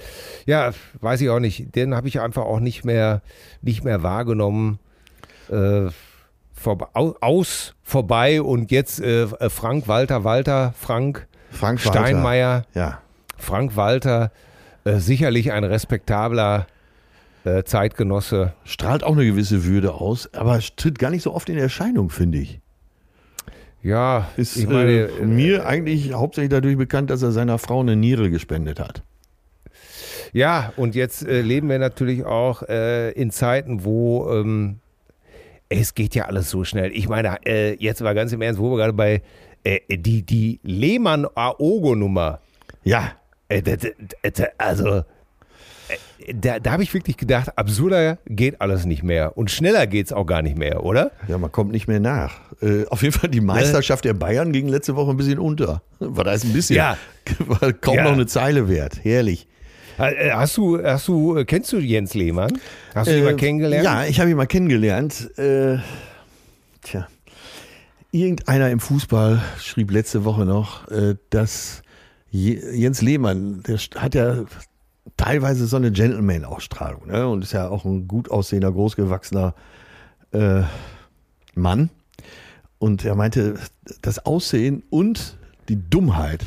ja, 0.46 0.72
weiß 1.00 1.20
ich 1.20 1.28
auch 1.30 1.40
nicht, 1.40 1.74
den 1.74 1.94
habe 1.94 2.08
ich 2.08 2.20
einfach 2.20 2.42
auch 2.44 2.60
nicht 2.60 2.84
mehr, 2.84 3.20
nicht 3.62 3.84
mehr 3.84 4.02
wahrgenommen. 4.02 4.78
Äh, 5.50 5.88
vor, 6.58 6.90
au- 6.94 7.14
aus, 7.20 7.74
vorbei 7.82 8.42
und 8.42 8.70
jetzt 8.70 9.00
äh, 9.00 9.22
äh, 9.22 9.48
Frank 9.50 9.88
Walter 9.88 10.24
Walter, 10.24 10.74
Frank 10.78 11.26
Frank 11.50 11.84
Walter. 11.84 11.98
Steinmeier, 12.00 12.62
Ja, 12.74 13.00
Frank 13.36 13.76
Walter, 13.76 14.30
äh, 14.84 14.96
sicherlich 14.98 15.52
ein 15.52 15.64
respektabler 15.64 16.66
äh, 17.44 17.62
Zeitgenosse. 17.64 18.52
strahlt 18.64 19.04
auch 19.04 19.12
eine 19.12 19.24
gewisse 19.24 19.64
Würde 19.64 19.94
aus, 19.94 20.32
aber 20.34 20.58
tritt 20.76 20.98
gar 20.98 21.10
nicht 21.10 21.22
so 21.22 21.32
oft 21.34 21.48
in 21.48 21.56
Erscheinung, 21.56 22.10
finde 22.10 22.38
ich. 22.38 22.60
Ja, 23.82 24.28
Ist 24.36 24.56
ich 24.56 24.66
meine, 24.66 25.02
äh, 25.08 25.24
mir 25.24 25.64
eigentlich 25.66 26.12
hauptsächlich 26.12 26.50
dadurch 26.50 26.76
bekannt, 26.76 27.10
dass 27.10 27.22
er 27.22 27.30
seiner 27.30 27.58
Frau 27.58 27.80
eine 27.80 27.94
Niere 27.94 28.28
gespendet 28.28 28.80
hat. 28.80 29.02
Ja, 30.32 30.72
und 30.76 30.94
jetzt 30.94 31.26
äh, 31.26 31.40
leben 31.40 31.68
wir 31.70 31.78
natürlich 31.78 32.24
auch 32.24 32.62
äh, 32.64 33.12
in 33.12 33.30
Zeiten, 33.30 33.84
wo 33.84 34.28
ähm, 34.32 34.80
es 35.68 35.94
geht 35.94 36.14
ja 36.14 36.24
alles 36.26 36.50
so 36.50 36.64
schnell. 36.64 36.90
Ich 36.92 37.08
meine, 37.08 37.36
äh, 37.46 37.74
jetzt 37.78 38.00
mal 38.02 38.14
ganz 38.14 38.32
im 38.32 38.40
Ernst, 38.42 38.60
wo 38.60 38.70
wir 38.70 38.76
gerade 38.78 38.92
bei 38.92 39.22
äh, 39.64 39.80
die, 39.96 40.22
die 40.22 40.60
Lehmann-Aogo-Nummer, 40.62 42.40
Ja, 42.84 43.12
äh, 43.48 43.62
d- 43.62 43.94
also 44.58 44.88
äh, 44.98 45.02
da, 46.34 46.58
da 46.58 46.72
habe 46.72 46.82
ich 46.82 46.92
wirklich 46.94 47.16
gedacht, 47.16 47.56
absurder 47.56 48.18
geht 48.26 48.60
alles 48.60 48.84
nicht 48.84 49.02
mehr 49.02 49.36
und 49.36 49.50
schneller 49.50 49.86
geht 49.86 50.06
es 50.06 50.12
auch 50.12 50.26
gar 50.26 50.42
nicht 50.42 50.56
mehr, 50.58 50.84
oder? 50.84 51.12
ja, 51.28 51.38
man 51.38 51.50
kommt 51.52 51.72
nicht 51.72 51.88
mehr 51.88 52.00
nach. 52.00 52.40
Äh, 52.60 52.86
auf 52.88 53.02
jeden 53.02 53.14
Fall 53.14 53.30
die 53.30 53.40
Meisterschaft 53.40 54.04
der 54.04 54.14
Bayern 54.14 54.52
ging 54.52 54.68
letzte 54.68 54.96
Woche 54.96 55.10
ein 55.10 55.16
bisschen 55.16 55.38
unter. 55.38 55.82
War 55.98 56.24
da 56.24 56.32
ist 56.32 56.44
ein 56.44 56.52
bisschen, 56.52 56.76
Ja. 56.76 56.96
war 57.46 57.72
kaum 57.72 57.96
Ja. 57.96 58.04
noch 58.04 58.12
eine 58.12 58.26
Zeile 58.26 58.68
wert. 58.68 59.00
Herrlich. 59.02 59.46
Äh, 59.98 60.30
Hast 60.32 60.56
du, 60.56 60.82
hast 60.82 61.08
du, 61.08 61.36
äh, 61.36 61.44
kennst 61.44 61.72
du 61.72 61.78
Jens 61.78 62.14
Lehmann? 62.14 62.58
Hast 62.94 63.08
du 63.10 63.16
ihn 63.16 63.22
Äh, 63.22 63.24
mal 63.24 63.36
kennengelernt? 63.36 63.84
Ja, 63.84 64.04
ich 64.04 64.20
habe 64.20 64.30
ihn 64.30 64.36
mal 64.36 64.46
kennengelernt. 64.46 65.36
Äh, 65.38 65.78
tja, 66.82 67.06
irgendeiner 68.12 68.70
im 68.70 68.80
Fußball 68.80 69.42
schrieb 69.60 69.90
letzte 69.90 70.24
Woche 70.24 70.44
noch, 70.44 70.88
äh, 70.90 71.16
dass 71.30 71.82
Je- 72.30 72.60
Jens 72.74 73.00
Lehmann, 73.02 73.62
der 73.66 73.78
hat 73.96 74.14
ja 74.14 74.44
teilweise 75.16 75.66
so 75.66 75.76
eine 75.76 75.90
Gentleman-Ausstrahlung 75.90 77.06
ne? 77.06 77.26
und 77.28 77.42
ist 77.42 77.52
ja 77.52 77.68
auch 77.68 77.84
ein 77.84 78.06
gut 78.06 78.30
aussehender, 78.30 78.70
großgewachsener 78.70 79.54
äh, 80.32 80.62
Mann. 81.54 81.90
Und 82.78 83.04
er 83.04 83.14
meinte, 83.16 83.54
das 84.02 84.24
Aussehen 84.24 84.82
und 84.90 85.36
die 85.68 85.76
Dummheit 85.90 86.44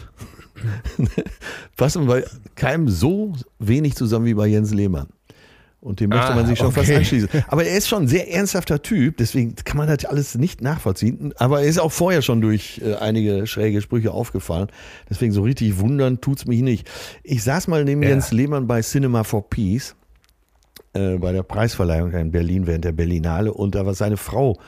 passen 1.77 2.05
bei 2.07 2.23
keinem 2.55 2.87
so 2.89 3.33
wenig 3.59 3.95
zusammen 3.95 4.25
wie 4.25 4.33
bei 4.33 4.47
Jens 4.47 4.73
Lehmann. 4.73 5.07
Und 5.79 5.99
dem 5.99 6.11
möchte 6.11 6.27
Ah, 6.27 6.35
man 6.35 6.45
sich 6.45 6.59
schon 6.59 6.71
fast 6.71 6.89
okay. 6.89 6.97
anschließen. 6.97 7.27
Aber 7.47 7.65
er 7.65 7.75
ist 7.75 7.87
schon 7.87 8.03
ein 8.03 8.07
sehr 8.07 8.31
ernsthafter 8.31 8.83
Typ, 8.83 9.17
deswegen 9.17 9.55
kann 9.55 9.77
man 9.77 9.87
das 9.87 10.05
alles 10.05 10.35
nicht 10.35 10.61
nachvollziehen. 10.61 11.33
Aber 11.37 11.61
er 11.61 11.67
ist 11.67 11.79
auch 11.79 11.91
vorher 11.91 12.21
schon 12.21 12.39
durch 12.39 12.79
äh, 12.85 12.95
einige 12.97 13.47
schräge 13.47 13.81
Sprüche 13.81 14.11
aufgefallen. 14.11 14.67
Deswegen 15.09 15.31
so 15.31 15.41
richtig 15.41 15.79
wundern 15.79 16.21
tut's 16.21 16.45
mich 16.45 16.61
nicht. 16.61 16.87
Ich 17.23 17.41
saß 17.43 17.67
mal 17.67 17.83
neben 17.83 18.03
Ja. 18.03 18.09
Jens 18.09 18.31
Lehmann 18.31 18.67
bei 18.67 18.81
Cinema 18.81 19.23
for 19.23 19.49
Peace 19.49 19.95
äh, 20.93 21.17
bei 21.17 21.31
der 21.31 21.41
Preisverleihung 21.41 22.11
in 22.11 22.31
Berlin 22.31 22.67
während 22.67 22.85
der 22.85 22.91
Berlinale 22.91 23.51
und 23.51 23.73
da 23.73 23.83
war 23.83 23.95
seine 23.95 24.17
Frau 24.17 24.59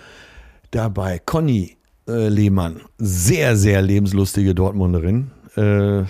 dabei, 0.71 1.19
Conny 1.23 1.77
äh, 2.07 2.27
Lehmann, 2.27 2.81
sehr, 2.97 3.55
sehr 3.55 3.83
lebenslustige 3.83 4.55
Dortmunderin, 4.55 5.29
äh, 5.55 6.03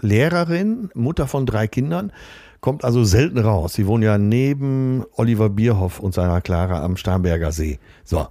Lehrerin, 0.00 0.90
Mutter 0.94 1.26
von 1.26 1.46
drei 1.46 1.66
Kindern, 1.66 2.12
kommt 2.60 2.84
also 2.84 3.04
selten 3.04 3.38
raus. 3.38 3.74
Sie 3.74 3.86
wohnen 3.86 4.02
ja 4.02 4.18
neben 4.18 5.04
Oliver 5.14 5.48
Bierhoff 5.48 6.00
und 6.00 6.14
seiner 6.14 6.40
Clara 6.40 6.82
am 6.82 6.96
Starnberger 6.96 7.52
See. 7.52 7.78
So. 8.04 8.28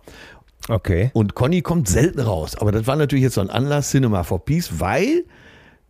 Okay. 0.69 1.11
Und 1.13 1.33
Conny 1.33 1.61
kommt 1.61 1.87
selten 1.87 2.19
raus. 2.19 2.55
Aber 2.55 2.71
das 2.71 2.87
war 2.87 2.95
natürlich 2.95 3.23
jetzt 3.23 3.35
so 3.35 3.41
ein 3.41 3.49
Anlass, 3.49 3.91
Cinema 3.91 4.23
for 4.23 4.43
Peace, 4.43 4.79
weil 4.79 5.23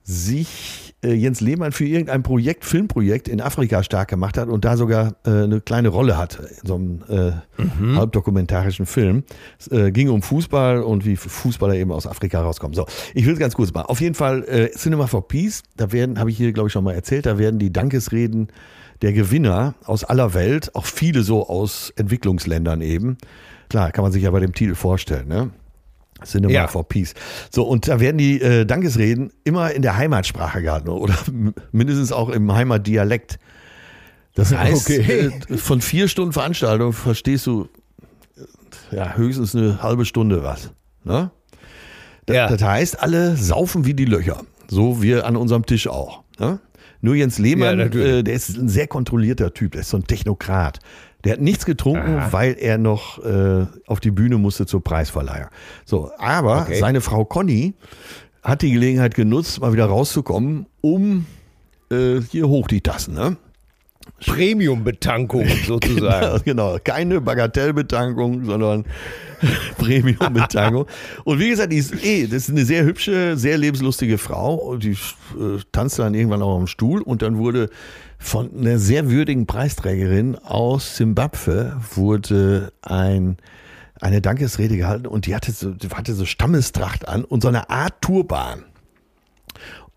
sich 0.03 0.86
Jens 1.13 1.41
Lehmann 1.41 1.71
für 1.71 1.85
irgendein 1.85 2.23
Projekt, 2.23 2.65
Filmprojekt 2.65 3.27
in 3.27 3.41
Afrika 3.41 3.83
stark 3.83 4.09
gemacht 4.09 4.37
hat 4.37 4.49
und 4.49 4.65
da 4.65 4.77
sogar 4.77 5.15
äh, 5.25 5.29
eine 5.29 5.61
kleine 5.61 5.89
Rolle 5.89 6.17
hatte 6.17 6.49
in 6.61 6.67
so 6.67 6.75
einem 6.75 7.01
äh, 7.09 7.95
halbdokumentarischen 7.95 8.85
Film. 8.85 9.23
Es 9.59 9.71
äh, 9.71 9.91
ging 9.91 10.09
um 10.09 10.21
Fußball 10.21 10.81
und 10.81 11.05
wie 11.05 11.15
Fußballer 11.15 11.75
eben 11.75 11.91
aus 11.91 12.07
Afrika 12.07 12.41
rauskommen. 12.41 12.73
So, 12.73 12.85
ich 13.13 13.25
will 13.25 13.33
es 13.33 13.39
ganz 13.39 13.55
kurz 13.55 13.73
machen. 13.73 13.87
Auf 13.87 14.01
jeden 14.01 14.15
Fall 14.15 14.43
äh, 14.43 14.71
Cinema 14.71 15.07
for 15.07 15.27
Peace, 15.27 15.63
da 15.75 15.91
werden, 15.91 16.19
habe 16.19 16.29
ich 16.29 16.37
hier 16.37 16.53
glaube 16.53 16.67
ich 16.67 16.73
schon 16.73 16.83
mal 16.83 16.93
erzählt, 16.93 17.25
da 17.25 17.37
werden 17.37 17.59
die 17.59 17.71
Dankesreden 17.71 18.47
der 19.01 19.13
Gewinner 19.13 19.75
aus 19.85 20.03
aller 20.03 20.33
Welt, 20.33 20.73
auch 20.75 20.85
viele 20.85 21.21
so 21.21 21.47
aus 21.47 21.93
Entwicklungsländern 21.95 22.81
eben. 22.81 23.17
Klar, 23.69 23.91
kann 23.91 24.03
man 24.03 24.11
sich 24.11 24.23
ja 24.23 24.31
bei 24.31 24.39
dem 24.39 24.53
Titel 24.53 24.75
vorstellen, 24.75 25.27
ne? 25.27 25.51
Cinema 26.25 26.51
Ja. 26.53 26.67
for 26.67 26.87
Peace. 26.87 27.13
So, 27.51 27.63
und 27.63 27.87
da 27.87 27.99
werden 27.99 28.17
die 28.17 28.41
äh, 28.41 28.65
Dankesreden 28.65 29.31
immer 29.43 29.71
in 29.71 29.81
der 29.81 29.97
Heimatsprache 29.97 30.61
gehalten 30.61 30.89
oder 30.89 31.15
mindestens 31.71 32.11
auch 32.11 32.29
im 32.29 32.51
Heimatdialekt. 32.53 33.39
Das 34.35 34.53
heißt, 34.55 34.89
Okay. 34.89 35.31
äh, 35.49 35.57
von 35.57 35.81
vier 35.81 36.07
Stunden 36.07 36.33
Veranstaltung 36.33 36.93
verstehst 36.93 37.45
du 37.47 37.67
äh, 38.91 38.95
ja, 38.95 39.13
höchstens 39.15 39.55
eine 39.55 39.81
halbe 39.81 40.05
Stunde 40.05 40.43
was. 40.43 40.71
Ne? 41.03 41.31
Da- 42.25 42.33
Ja. 42.33 42.47
Das 42.49 42.61
heißt, 42.61 43.01
alle 43.01 43.35
saufen 43.37 43.85
wie 43.85 43.93
die 43.93 44.05
Löcher. 44.05 44.41
So 44.69 45.01
wir 45.01 45.25
an 45.25 45.35
unserem 45.37 45.65
Tisch 45.65 45.87
auch. 45.87 46.23
Ne? 46.39 46.59
Nur 46.99 47.15
Jens 47.15 47.37
Lehmann, 47.39 47.79
Ja, 47.79 47.85
äh, 47.85 48.23
der 48.23 48.33
ist 48.33 48.57
ein 48.57 48.69
sehr 48.69 48.87
kontrollierter 48.87 49.53
Typ, 49.53 49.73
der 49.73 49.81
ist 49.81 49.89
so 49.89 49.97
ein 49.97 50.03
Technokrat. 50.05 50.79
Der 51.27 51.33
hat 51.33 51.41
nichts 51.41 51.65
getrunken, 51.65 52.17
Aha. 52.17 52.31
weil 52.31 52.55
er 52.59 52.77
noch 52.77 53.23
äh, 53.23 53.65
auf 53.85 53.99
die 53.99 54.11
Bühne 54.11 54.37
musste 54.37 54.65
zur 54.65 54.83
Preisverleihung. 54.83 55.49
So, 55.85 56.11
aber 56.17 56.61
Okay. 56.61 56.79
seine 56.79 57.01
Frau 57.01 57.25
Conny 57.25 57.73
hat 58.43 58.61
die 58.61 58.71
Gelegenheit 58.71 59.13
genutzt, 59.13 59.59
mal 59.61 59.73
wieder 59.73 59.85
rauszukommen, 59.85 60.67
um 60.81 61.25
äh, 61.91 62.21
hier 62.31 62.47
hoch 62.47 62.67
die 62.67 62.81
Tassen. 62.81 63.13
Ne? 63.13 63.35
Premium-Betankung 64.25 65.47
sozusagen. 65.67 66.43
Genau, 66.43 66.73
genau, 66.73 66.77
keine 66.83 67.21
Bagatellbetankung, 67.21 68.45
sondern 68.45 68.85
Premium-Betankung. 69.77 70.85
Und 71.23 71.39
wie 71.39 71.49
gesagt, 71.49 71.71
die 71.71 71.77
ist 71.77 72.03
eh, 72.03 72.25
das 72.27 72.43
ist 72.43 72.49
eine 72.49 72.65
sehr 72.65 72.83
hübsche, 72.83 73.37
sehr 73.37 73.57
lebenslustige 73.57 74.17
Frau. 74.17 74.55
Und 74.55 74.83
die 74.83 74.91
äh, 74.91 75.59
tanzte 75.71 76.01
dann 76.01 76.13
irgendwann 76.13 76.41
auch 76.41 76.57
am 76.57 76.67
Stuhl 76.67 77.01
und 77.01 77.21
dann 77.21 77.37
wurde 77.37 77.69
von 78.19 78.49
einer 78.57 78.79
sehr 78.79 79.11
würdigen 79.11 79.45
Preisträgerin 79.45 80.37
aus 80.37 80.97
Simbabwe 80.97 81.79
wurde 81.95 82.73
ein 82.81 83.37
eine 83.99 84.21
Dankesrede 84.21 84.77
gehalten 84.77 85.07
und 85.07 85.25
die 85.25 85.35
hatte 85.35 85.51
so, 85.51 85.71
die 85.71 85.89
hatte 85.89 86.13
so 86.13 86.25
Stammestracht 86.25 87.07
an 87.07 87.23
und 87.23 87.41
so 87.41 87.47
eine 87.47 87.69
Art 87.69 88.01
Turban. 88.01 88.63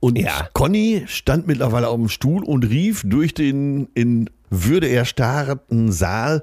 Und 0.01 0.18
Ja. 0.18 0.48
Conny 0.55 1.05
stand 1.07 1.46
mittlerweile 1.46 1.88
auf 1.88 1.96
dem 1.96 2.09
Stuhl 2.09 2.42
und 2.42 2.64
rief 2.64 3.03
durch 3.05 3.34
den 3.34 3.88
in 3.94 4.30
Würde 4.48 4.88
erstarrten 4.88 5.92
Saal, 5.92 6.42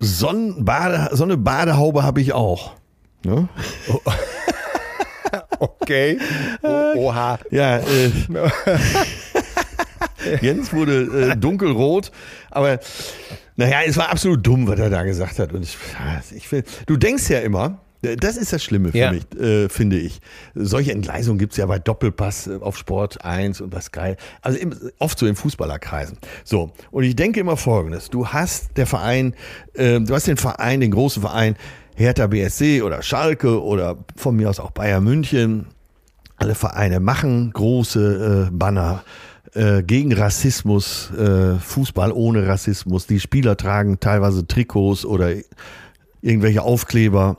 Sonnenbade, 0.00 1.16
so 1.16 1.24
eine 1.24 1.36
Badehaube 1.36 2.02
habe 2.02 2.20
ich 2.20 2.32
auch. 2.32 2.74
Ne? 3.24 3.48
Okay. 5.60 6.18
O 6.62 7.08
Oha. 7.08 7.38
Ja, 7.50 7.78
äh, 7.78 8.10
Jens 10.40 10.72
wurde 10.72 11.32
äh, 11.32 11.36
dunkelrot, 11.36 12.12
aber 12.50 12.78
naja, 13.56 13.80
es 13.84 13.96
war 13.96 14.10
absolut 14.10 14.46
dumm, 14.46 14.68
was 14.68 14.78
er 14.78 14.88
da 14.88 15.02
gesagt 15.02 15.38
hat. 15.38 15.52
Und 15.52 15.64
ich, 15.64 15.76
ich 16.34 16.50
will, 16.52 16.64
du 16.86 16.96
denkst 16.96 17.28
ja 17.28 17.40
immer, 17.40 17.80
das 18.02 18.36
ist 18.36 18.52
das 18.52 18.62
Schlimme 18.62 18.92
für 18.92 18.98
Ja. 18.98 19.12
mich, 19.12 19.24
äh, 19.40 19.68
finde 19.68 19.98
ich. 19.98 20.20
Solche 20.54 20.92
Entgleisungen 20.92 21.38
gibt's 21.38 21.56
ja 21.56 21.66
bei 21.66 21.78
Doppelpass 21.78 22.46
äh, 22.46 22.58
auf 22.60 22.76
Sport 22.78 23.24
1 23.24 23.60
und 23.60 23.72
was 23.74 23.90
geil. 23.92 24.16
Also 24.42 24.58
im, 24.58 24.74
oft 24.98 25.18
so 25.18 25.26
in 25.26 25.34
Fußballerkreisen. 25.36 26.18
So, 26.44 26.72
und 26.90 27.04
ich 27.04 27.16
denke 27.16 27.40
immer 27.40 27.56
folgendes: 27.56 28.10
Du 28.10 28.28
hast 28.28 28.76
der 28.76 28.86
Verein, 28.86 29.34
äh, 29.74 30.00
du 30.00 30.14
hast 30.14 30.26
den 30.28 30.36
Verein, 30.36 30.80
den 30.80 30.90
großen 30.92 31.22
Verein, 31.22 31.56
Hertha 31.96 32.26
BSC 32.28 32.82
oder 32.82 33.02
Schalke 33.02 33.62
oder 33.62 33.96
von 34.16 34.36
mir 34.36 34.48
aus 34.50 34.60
auch 34.60 34.70
Bayern 34.70 35.02
München. 35.02 35.66
Alle 36.36 36.54
Vereine 36.54 37.00
machen 37.00 37.50
große 37.52 38.46
äh, 38.48 38.54
Banner 38.54 39.02
äh, 39.54 39.82
gegen 39.82 40.12
Rassismus, 40.12 41.10
äh, 41.18 41.56
Fußball 41.56 42.12
ohne 42.12 42.46
Rassismus. 42.46 43.08
Die 43.08 43.18
Spieler 43.18 43.56
tragen 43.56 43.98
teilweise 43.98 44.46
Trikots 44.46 45.04
oder 45.04 45.32
irgendwelche 46.22 46.62
Aufkleber. 46.62 47.38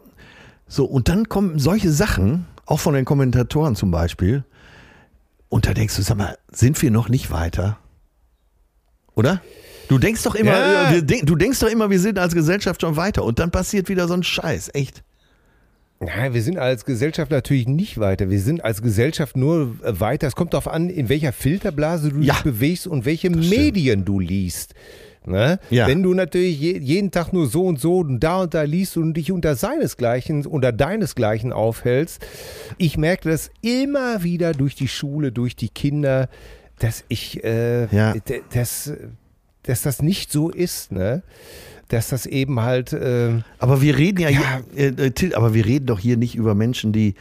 So, 0.69 0.85
und 0.85 1.09
dann 1.09 1.27
kommen 1.27 1.59
solche 1.59 1.91
Sachen, 1.91 2.45
auch 2.65 2.79
von 2.79 2.93
den 2.93 3.03
Kommentatoren 3.03 3.75
zum 3.75 3.91
Beispiel. 3.91 4.43
Und 5.49 5.65
da 5.67 5.73
denkst 5.73 5.95
du, 5.97 6.03
sag 6.03 6.15
mal, 6.17 6.37
sind 6.51 6.81
wir 6.81 6.91
noch 6.91 7.09
nicht 7.09 7.31
weiter? 7.31 7.77
Oder? 9.15 9.41
Du 9.87 9.97
denkst 9.97 10.21
doch 10.23 10.35
immer, 10.35 10.51
Ja. 10.51 10.89
äh, 10.91 10.93
wir 10.93 11.01
denk, 11.01 11.25
du 11.25 11.35
denkst 11.35 11.59
doch 11.59 11.67
immer, 11.69 11.89
wir 11.89 11.99
sind 11.99 12.19
als 12.19 12.33
Gesellschaft 12.35 12.81
schon 12.81 12.95
weiter. 12.95 13.23
Und 13.23 13.39
dann 13.39 13.49
passiert 13.49 13.89
wieder 13.89 14.07
so 14.07 14.13
ein 14.13 14.21
Scheiß, 14.23 14.69
echt. 14.75 15.03
Ja, 15.99 16.33
wir 16.33 16.41
sind 16.43 16.57
als 16.57 16.85
Gesellschaft 16.85 17.31
natürlich 17.31 17.67
nicht 17.67 17.97
weiter. 17.99 18.29
Wir 18.29 18.39
sind 18.39 18.63
als 18.63 18.81
Gesellschaft 18.81 19.35
nur 19.35 19.75
äh, 19.83 19.99
weiter. 19.99 20.27
Es 20.27 20.35
kommt 20.35 20.53
darauf 20.53 20.67
an, 20.67 20.89
in 20.89 21.09
welcher 21.09 21.33
Filterblase 21.33 22.09
du 22.11 22.19
Ja. 22.21 22.35
dich 22.35 22.43
bewegst 22.43 22.85
und 22.87 23.03
welche 23.05 23.27
stimmt. 23.29 23.49
Medien 23.49 24.05
du 24.05 24.19
liest. 24.19 24.75
Ne? 25.25 25.59
Ja. 25.69 25.85
Wenn 25.87 26.01
du 26.01 26.13
natürlich 26.13 26.59
je, 26.59 26.77
jeden 26.79 27.11
Tag 27.11 27.33
nur 27.33 27.47
so 27.47 27.65
und 27.65 27.79
so 27.79 27.97
und 27.97 28.19
da 28.21 28.41
und 28.41 28.53
da 28.53 28.61
liest 28.63 28.95
und 28.97 29.13
dich 29.15 29.31
unter 29.31 29.55
seinesgleichen, 29.55 30.45
unter 30.45 30.71
deinesgleichen 30.71 31.51
aufhältst, 31.53 32.25
ich 32.77 32.97
merke 32.97 33.29
das 33.29 33.51
immer 33.61 34.23
wieder 34.23 34.53
durch 34.53 34.75
die 34.75 34.87
Schule, 34.87 35.31
durch 35.31 35.55
die 35.55 35.69
Kinder, 35.69 36.29
dass 36.79 37.03
ich, 37.09 37.43
äh, 37.43 37.87
Ja. 37.93 38.13
dass, 38.53 38.93
dass 39.63 39.81
das 39.81 40.01
nicht 40.01 40.31
so 40.31 40.49
ist, 40.49 40.91
ne? 40.91 41.21
Dass 41.89 42.09
das 42.09 42.25
eben 42.25 42.61
halt, 42.61 42.93
äh, 42.93 43.41
Aber 43.57 43.81
wir 43.81 43.97
reden 43.97 44.21
ja, 44.21 44.29
Ja. 44.29 44.61
Hier, 44.75 44.97
äh, 44.97 45.11
Till, 45.11 45.35
aber 45.35 45.53
wir 45.53 45.65
reden 45.65 45.87
doch 45.87 45.99
hier 45.99 46.17
nicht 46.17 46.35
über 46.35 46.55
Menschen, 46.55 46.93
die 46.93 47.15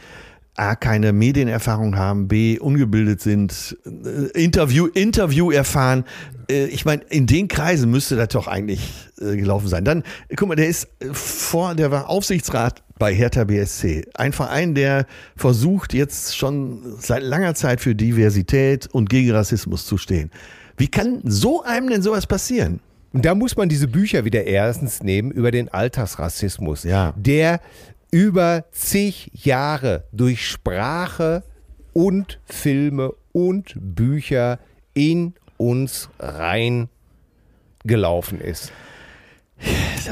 A, 0.59 0.75
keine 0.75 1.13
Medienerfahrung 1.13 1.95
haben, 1.95 2.27
B, 2.27 2.59
ungebildet 2.59 3.21
sind, 3.21 3.77
äh, 3.85 4.41
Interview, 4.43 4.87
Interview 4.87 5.51
erfahren. 5.51 6.03
Äh, 6.51 6.65
ich 6.65 6.83
meine, 6.83 7.03
in 7.09 7.27
den 7.27 7.47
Kreisen 7.47 7.89
müsste 7.89 8.15
das 8.17 8.27
doch 8.29 8.47
eigentlich 8.47 8.91
äh, 9.21 9.37
gelaufen 9.37 9.69
sein. 9.69 9.85
Dann, 9.85 10.03
guck 10.35 10.49
mal, 10.49 10.55
der 10.55 10.67
ist 10.67 10.89
vor, 11.13 11.75
der 11.75 11.91
war 11.91 12.09
Aufsichtsrat 12.09 12.83
bei 12.97 13.13
Hertha 13.15 13.45
BSC. 13.45 14.05
Ein 14.15 14.33
Verein, 14.33 14.75
der 14.75 15.05
versucht 15.37 15.93
jetzt 15.93 16.35
schon 16.35 16.95
seit 16.99 17.23
langer 17.23 17.55
Zeit 17.55 17.79
für 17.79 17.95
Diversität 17.95 18.87
und 18.91 19.09
gegen 19.09 19.31
Rassismus 19.31 19.85
zu 19.85 19.97
stehen. 19.97 20.29
Wie 20.75 20.87
kann 20.89 21.21
so 21.23 21.63
einem 21.63 21.89
denn 21.89 22.01
sowas 22.01 22.27
passieren? 22.27 22.81
Und 23.13 23.23
da 23.25 23.33
muss 23.33 23.55
man 23.55 23.69
diese 23.69 23.87
Bücher 23.87 24.25
wieder 24.25 24.43
erstens 24.43 25.01
nehmen 25.01 25.31
über 25.31 25.51
den 25.51 25.69
Alltagsrassismus, 25.69 26.83
Ja. 26.83 27.13
der 27.17 27.59
über 28.11 28.65
zig 28.71 29.29
Jahre 29.33 30.05
durch 30.11 30.47
Sprache 30.47 31.43
und 31.93 32.39
Filme 32.45 33.13
und 33.31 33.73
Bücher 33.75 34.59
in 34.93 35.33
uns 35.57 36.09
reingelaufen 36.19 36.89
ist. 38.41 38.71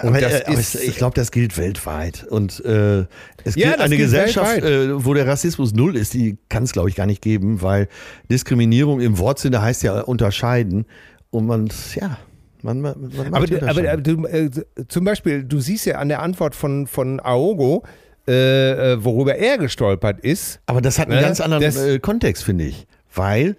Aber, 0.02 0.22
äh, 0.22 0.44
aber 0.46 0.60
ist- 0.60 0.76
ich 0.76 0.98
glaube, 0.98 1.16
das 1.16 1.32
gilt 1.32 1.58
weltweit. 1.58 2.26
Und 2.26 2.64
äh, 2.66 3.06
es 3.46 3.56
Ja, 3.56 3.76
eine 3.76 3.88
gilt 3.90 4.02
Gesellschaft, 4.02 4.62
weltweit. 4.62 5.00
äh, 5.00 5.06
wo 5.06 5.14
der 5.14 5.26
Rassismus 5.26 5.74
null 5.74 5.96
ist, 5.96 6.14
die 6.14 6.38
kann 6.50 6.64
es, 6.64 6.74
glaube 6.74 6.90
ich, 6.90 6.96
gar 6.96 7.06
nicht 7.06 7.22
geben, 7.22 7.62
weil 7.62 7.88
Diskriminierung 8.30 9.00
im 9.00 9.18
Wortsinne 9.18 9.62
heißt 9.62 9.84
ja 9.84 10.02
unterscheiden. 10.02 10.86
Und 11.30 11.46
man, 11.46 11.70
ja, 11.96 12.18
man, 12.64 12.82
man, 12.82 13.12
Aber, 13.32 13.38
aber, 13.38 13.70
aber 13.70 13.98
du, 13.98 14.26
äh, 14.26 14.50
zum 14.88 15.06
Beispiel, 15.06 15.44
du 15.44 15.60
siehst 15.60 15.86
ja 15.86 15.98
an 15.98 16.10
der 16.10 16.22
Antwort 16.22 16.56
von, 16.56 16.88
von 16.88 17.20
Aogo, 17.20 17.84
äh, 18.28 18.94
äh, 18.94 19.04
worüber 19.04 19.36
er 19.36 19.58
gestolpert 19.58 20.20
ist. 20.20 20.60
Aber 20.66 20.82
das 20.82 21.00
hat 21.00 21.08
einen 21.08 21.18
Ne? 21.18 21.22
ganz 21.26 21.40
anderen 21.40 21.64
Das- 21.64 21.78
äh, 21.78 22.00
Kontext, 22.00 22.44
finde 22.44 22.66
ich. 22.66 22.86
Weil, 23.14 23.56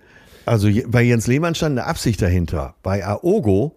also 0.47 0.69
bei 0.89 1.03
Jens 1.03 1.27
Lehmann 1.27 1.55
stand 1.55 1.79
eine 1.79 1.87
Absicht 1.89 2.21
dahinter. 2.23 2.75
Bei 2.83 3.05
Aogo 3.07 3.75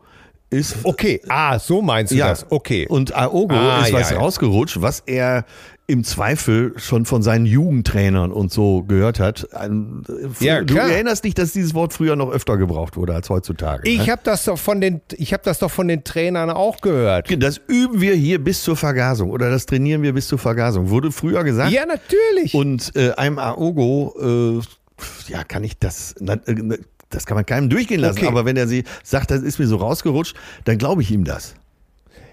ist 0.50 0.76
Okay, 0.84 1.22
ah, 1.30 1.58
so 1.60 1.82
meinst 1.82 2.12
du 2.12 2.18
das. 2.18 2.46
Okay. 2.50 2.86
Und 2.90 3.16
Aogo 3.16 3.56
Ah, 3.56 3.84
ist 3.86 3.94
was 3.94 4.10
ja, 4.10 4.18
ja. 4.18 4.22
rausgerutscht, 4.22 4.82
was 4.82 5.02
er 5.06 5.46
im 5.92 6.04
Zweifel 6.06 6.74
schon 6.78 7.06
von 7.06 7.22
seinen 7.22 7.46
Jugendtrainern 7.46 8.32
und 8.32 8.52
so 8.52 8.84
gehört 8.84 9.20
hat. 9.20 9.54
Ein- 9.54 10.04
Ja, 10.40 10.62
du 10.62 10.78
erinnerst 10.78 11.26
dich, 11.26 11.34
dass 11.34 11.52
dieses 11.52 11.74
Wort 11.74 11.92
früher 11.92 12.16
noch 12.16 12.32
öfter 12.32 12.58
gebraucht 12.58 12.96
wurde 12.96 13.14
als 13.14 13.30
heutzutage. 13.30 13.88
Ich 13.88 14.06
ne? 14.06 14.12
habe 14.12 14.22
das 14.24 14.46
doch 14.46 14.58
von 14.58 14.80
den, 14.80 15.02
ich 15.18 15.34
habe 15.34 15.44
das 15.44 15.60
doch 15.60 15.70
von 15.70 15.88
den 15.88 16.04
Trainern 16.04 16.50
auch 16.50 16.80
gehört. 16.80 17.30
das 17.44 17.60
üben 17.68 18.00
wir 18.00 18.16
hier 18.16 18.42
bis 18.42 18.64
zur 18.64 18.78
Vergasung 18.78 19.32
oder 19.32 19.50
das 19.50 19.66
trainieren 19.66 20.02
wir 20.02 20.14
bis 20.14 20.28
zur 20.28 20.40
Vergasung. 20.40 20.90
Wurde 20.90 21.12
früher 21.12 21.44
gesagt. 21.44 21.72
Ja, 21.72 21.86
natürlich. 21.86 22.54
Und 22.54 22.96
äh, 22.96 23.12
einem 23.12 23.38
Aogo, 23.38 24.16
äh, 24.60 25.32
ja, 25.32 25.44
kann 25.44 25.64
ich 25.64 25.78
das, 25.78 26.16
na, 26.20 26.36
äh, 26.46 26.78
das 27.10 27.26
kann 27.26 27.36
man 27.36 27.46
keinem 27.46 27.70
durchgehen 27.70 28.00
lassen. 28.00 28.20
Okay. 28.20 28.28
Aber 28.28 28.46
wenn 28.46 28.56
er 28.56 28.68
sie 28.68 28.86
sagt, 29.04 29.32
das 29.32 29.42
ist 29.42 29.60
mir 29.60 29.68
so 29.68 29.76
rausgerutscht, 29.76 30.36
dann 30.64 30.78
glaube 30.78 31.02
ich 31.02 31.12
ihm 31.12 31.26
das. 31.26 31.56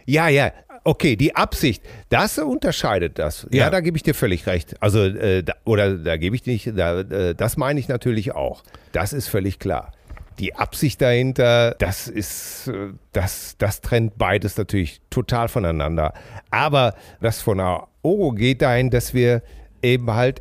Ja, 0.07 0.29
ja. 0.29 0.53
Okay, 0.89 1.17
die 1.17 1.37
Absicht, 1.37 1.83
das 2.09 2.39
unterscheidet 2.39 3.19
das. 3.19 3.47
Ja, 3.51 3.65
Ja. 3.65 3.71
da 3.71 3.81
gebe 3.81 3.99
ich 3.99 4.03
dir 4.03 4.15
völlig 4.15 4.47
recht. 4.47 4.75
Also, 4.81 5.05
äh, 5.05 5.43
da, 5.43 5.53
oder 5.67 5.99
da 5.99 6.17
gebe 6.17 6.35
ich 6.35 6.47
nicht, 6.47 6.73
da, 6.75 7.01
äh, 7.01 7.35
das 7.35 7.59
meine 7.59 7.79
ich 7.79 7.89
natürlich 7.89 8.33
auch. 8.35 8.63
Das 8.93 9.13
ist 9.13 9.29
völlig 9.29 9.59
klar. 9.59 9.93
Die 10.39 10.55
Absicht 10.55 11.03
dahinter, 11.03 11.75
das 11.79 12.09
ist, 12.09 12.69
äh, 12.69 12.93
das, 13.13 13.57
das 13.59 13.83
trennt 13.83 14.17
beides 14.17 14.57
natürlich 14.57 15.03
total 15.11 15.49
voneinander. 15.49 16.15
Aber 16.51 16.95
das 17.21 17.43
von 17.43 17.61
Oro 17.61 18.31
geht 18.33 18.63
dahin, 18.63 18.89
dass 18.89 19.13
wir 19.13 19.43
eben 19.83 20.11
halt 20.15 20.41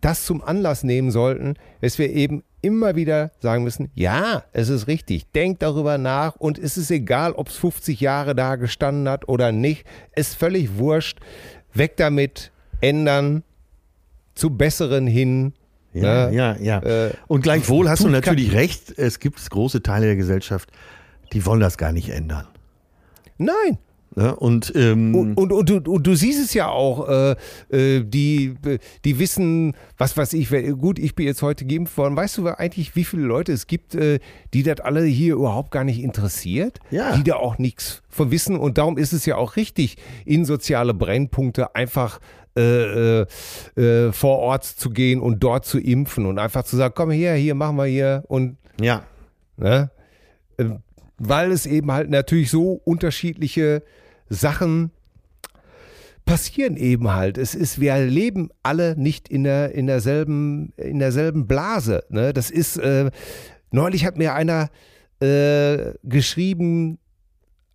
das 0.00 0.24
zum 0.24 0.42
Anlass 0.42 0.82
nehmen 0.82 1.10
sollten, 1.10 1.56
dass 1.82 1.98
wir 1.98 2.08
eben 2.08 2.42
immer 2.64 2.96
wieder 2.96 3.30
sagen 3.40 3.62
müssen, 3.62 3.90
ja, 3.94 4.42
es 4.52 4.70
ist 4.70 4.86
richtig, 4.86 5.30
denkt 5.32 5.62
darüber 5.62 5.98
nach 5.98 6.34
und 6.36 6.58
es 6.58 6.78
ist 6.78 6.90
egal, 6.90 7.32
ob 7.32 7.48
es 7.48 7.56
50 7.56 8.00
Jahre 8.00 8.34
da 8.34 8.56
gestanden 8.56 9.08
hat 9.08 9.28
oder 9.28 9.52
nicht, 9.52 9.84
ist 10.16 10.34
völlig 10.34 10.78
wurscht, 10.78 11.20
weg 11.74 11.96
damit, 11.98 12.50
ändern, 12.80 13.44
zu 14.34 14.50
Besseren 14.50 15.06
hin. 15.06 15.52
Ja, 15.92 16.30
ne? 16.30 16.34
ja, 16.34 16.56
ja. 16.56 16.82
Äh, 16.82 17.10
und 17.28 17.42
gleichwohl 17.42 17.88
hast 17.88 18.02
du 18.02 18.08
natürlich 18.08 18.52
recht, 18.52 18.98
es 18.98 19.20
gibt 19.20 19.38
große 19.48 19.82
Teile 19.82 20.06
der 20.06 20.16
Gesellschaft, 20.16 20.70
die 21.32 21.44
wollen 21.44 21.60
das 21.60 21.78
gar 21.78 21.92
nicht 21.92 22.08
ändern. 22.08 22.46
Nein, 23.36 23.78
Ne? 24.16 24.34
Und, 24.36 24.72
ähm, 24.76 25.14
Und, 25.14 25.36
und, 25.36 25.52
und, 25.52 25.68
du, 25.68 25.92
und 25.92 26.06
du 26.06 26.14
siehst 26.14 26.44
es 26.44 26.54
ja 26.54 26.68
auch, 26.68 27.08
äh, 27.08 27.36
äh, 27.70 28.04
die, 28.04 28.54
die 29.04 29.18
wissen, 29.18 29.74
was 29.98 30.16
weiß 30.16 30.32
ich, 30.34 30.50
gut, 30.78 30.98
ich 30.98 31.14
bin 31.14 31.26
jetzt 31.26 31.42
heute 31.42 31.64
geimpft 31.64 31.96
worden. 31.96 32.16
Weißt 32.16 32.38
du 32.38 32.46
eigentlich, 32.46 32.94
wie 32.96 33.04
viele 33.04 33.24
Leute 33.24 33.52
es 33.52 33.66
gibt, 33.66 33.94
äh, 33.94 34.20
die 34.52 34.62
das 34.62 34.80
alle 34.80 35.04
hier 35.04 35.34
überhaupt 35.34 35.70
gar 35.70 35.84
nicht 35.84 36.00
interessiert? 36.00 36.78
Ja. 36.90 37.16
Die 37.16 37.24
da 37.24 37.36
auch 37.36 37.58
nichts 37.58 38.02
von 38.08 38.30
wissen. 38.30 38.56
Und 38.56 38.78
darum 38.78 38.98
ist 38.98 39.12
es 39.12 39.26
ja 39.26 39.36
auch 39.36 39.56
richtig, 39.56 39.96
in 40.24 40.44
soziale 40.44 40.94
Brennpunkte 40.94 41.74
einfach 41.74 42.20
äh, 42.56 43.22
äh, 43.22 43.26
äh, 43.76 44.12
vor 44.12 44.38
Ort 44.38 44.64
zu 44.64 44.90
gehen 44.90 45.20
und 45.20 45.42
dort 45.42 45.64
zu 45.64 45.80
impfen 45.80 46.24
und 46.26 46.38
einfach 46.38 46.62
zu 46.62 46.76
sagen, 46.76 46.94
komm 46.96 47.10
her, 47.10 47.34
hier, 47.34 47.56
machen 47.56 47.76
wir 47.76 47.86
hier 47.86 48.22
und 48.28 48.58
ja, 48.80 49.02
Ne? 49.56 49.90
Weil 51.18 51.52
es 51.52 51.66
eben 51.66 51.92
halt 51.92 52.10
natürlich 52.10 52.50
so 52.50 52.80
unterschiedliche 52.84 53.82
Sachen 54.28 54.90
passieren 56.24 56.76
eben 56.76 57.12
halt. 57.12 57.38
Es 57.38 57.54
ist, 57.54 57.80
wir 57.80 57.98
leben 57.98 58.50
alle 58.62 58.96
nicht 58.96 59.28
in, 59.28 59.44
der, 59.44 59.72
in, 59.74 59.86
derselben, 59.86 60.72
in 60.76 60.98
derselben 60.98 61.46
Blase. 61.46 62.04
Ne? 62.08 62.32
Das 62.32 62.50
ist, 62.50 62.76
äh, 62.78 63.10
neulich 63.70 64.04
hat 64.04 64.16
mir 64.16 64.34
einer 64.34 64.70
äh, 65.20 65.92
geschrieben 66.02 66.98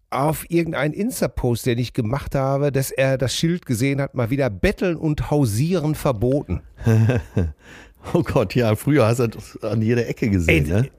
auf 0.10 0.46
irgendeinen 0.50 0.94
Insta-Post, 0.94 1.68
den 1.68 1.78
ich 1.78 1.94
gemacht 1.94 2.34
habe, 2.34 2.72
dass 2.72 2.90
er 2.90 3.18
das 3.18 3.36
Schild 3.36 3.68
gesehen 3.68 4.02
hat, 4.02 4.16
mal 4.16 4.32
wieder 4.32 4.50
Betteln 4.50 4.96
und 4.96 5.30
Hausieren 5.30 5.94
verboten. 5.94 6.62
oh 8.14 8.24
Gott, 8.24 8.56
ja, 8.56 8.76
früher 8.76 9.06
hast 9.06 9.20
du 9.20 9.28
das 9.28 9.62
an 9.62 9.84
jeder 9.84 10.08
Ecke 10.08 10.30
gesehen, 10.30 10.66
Ey, 10.66 10.72
ne? 10.72 10.90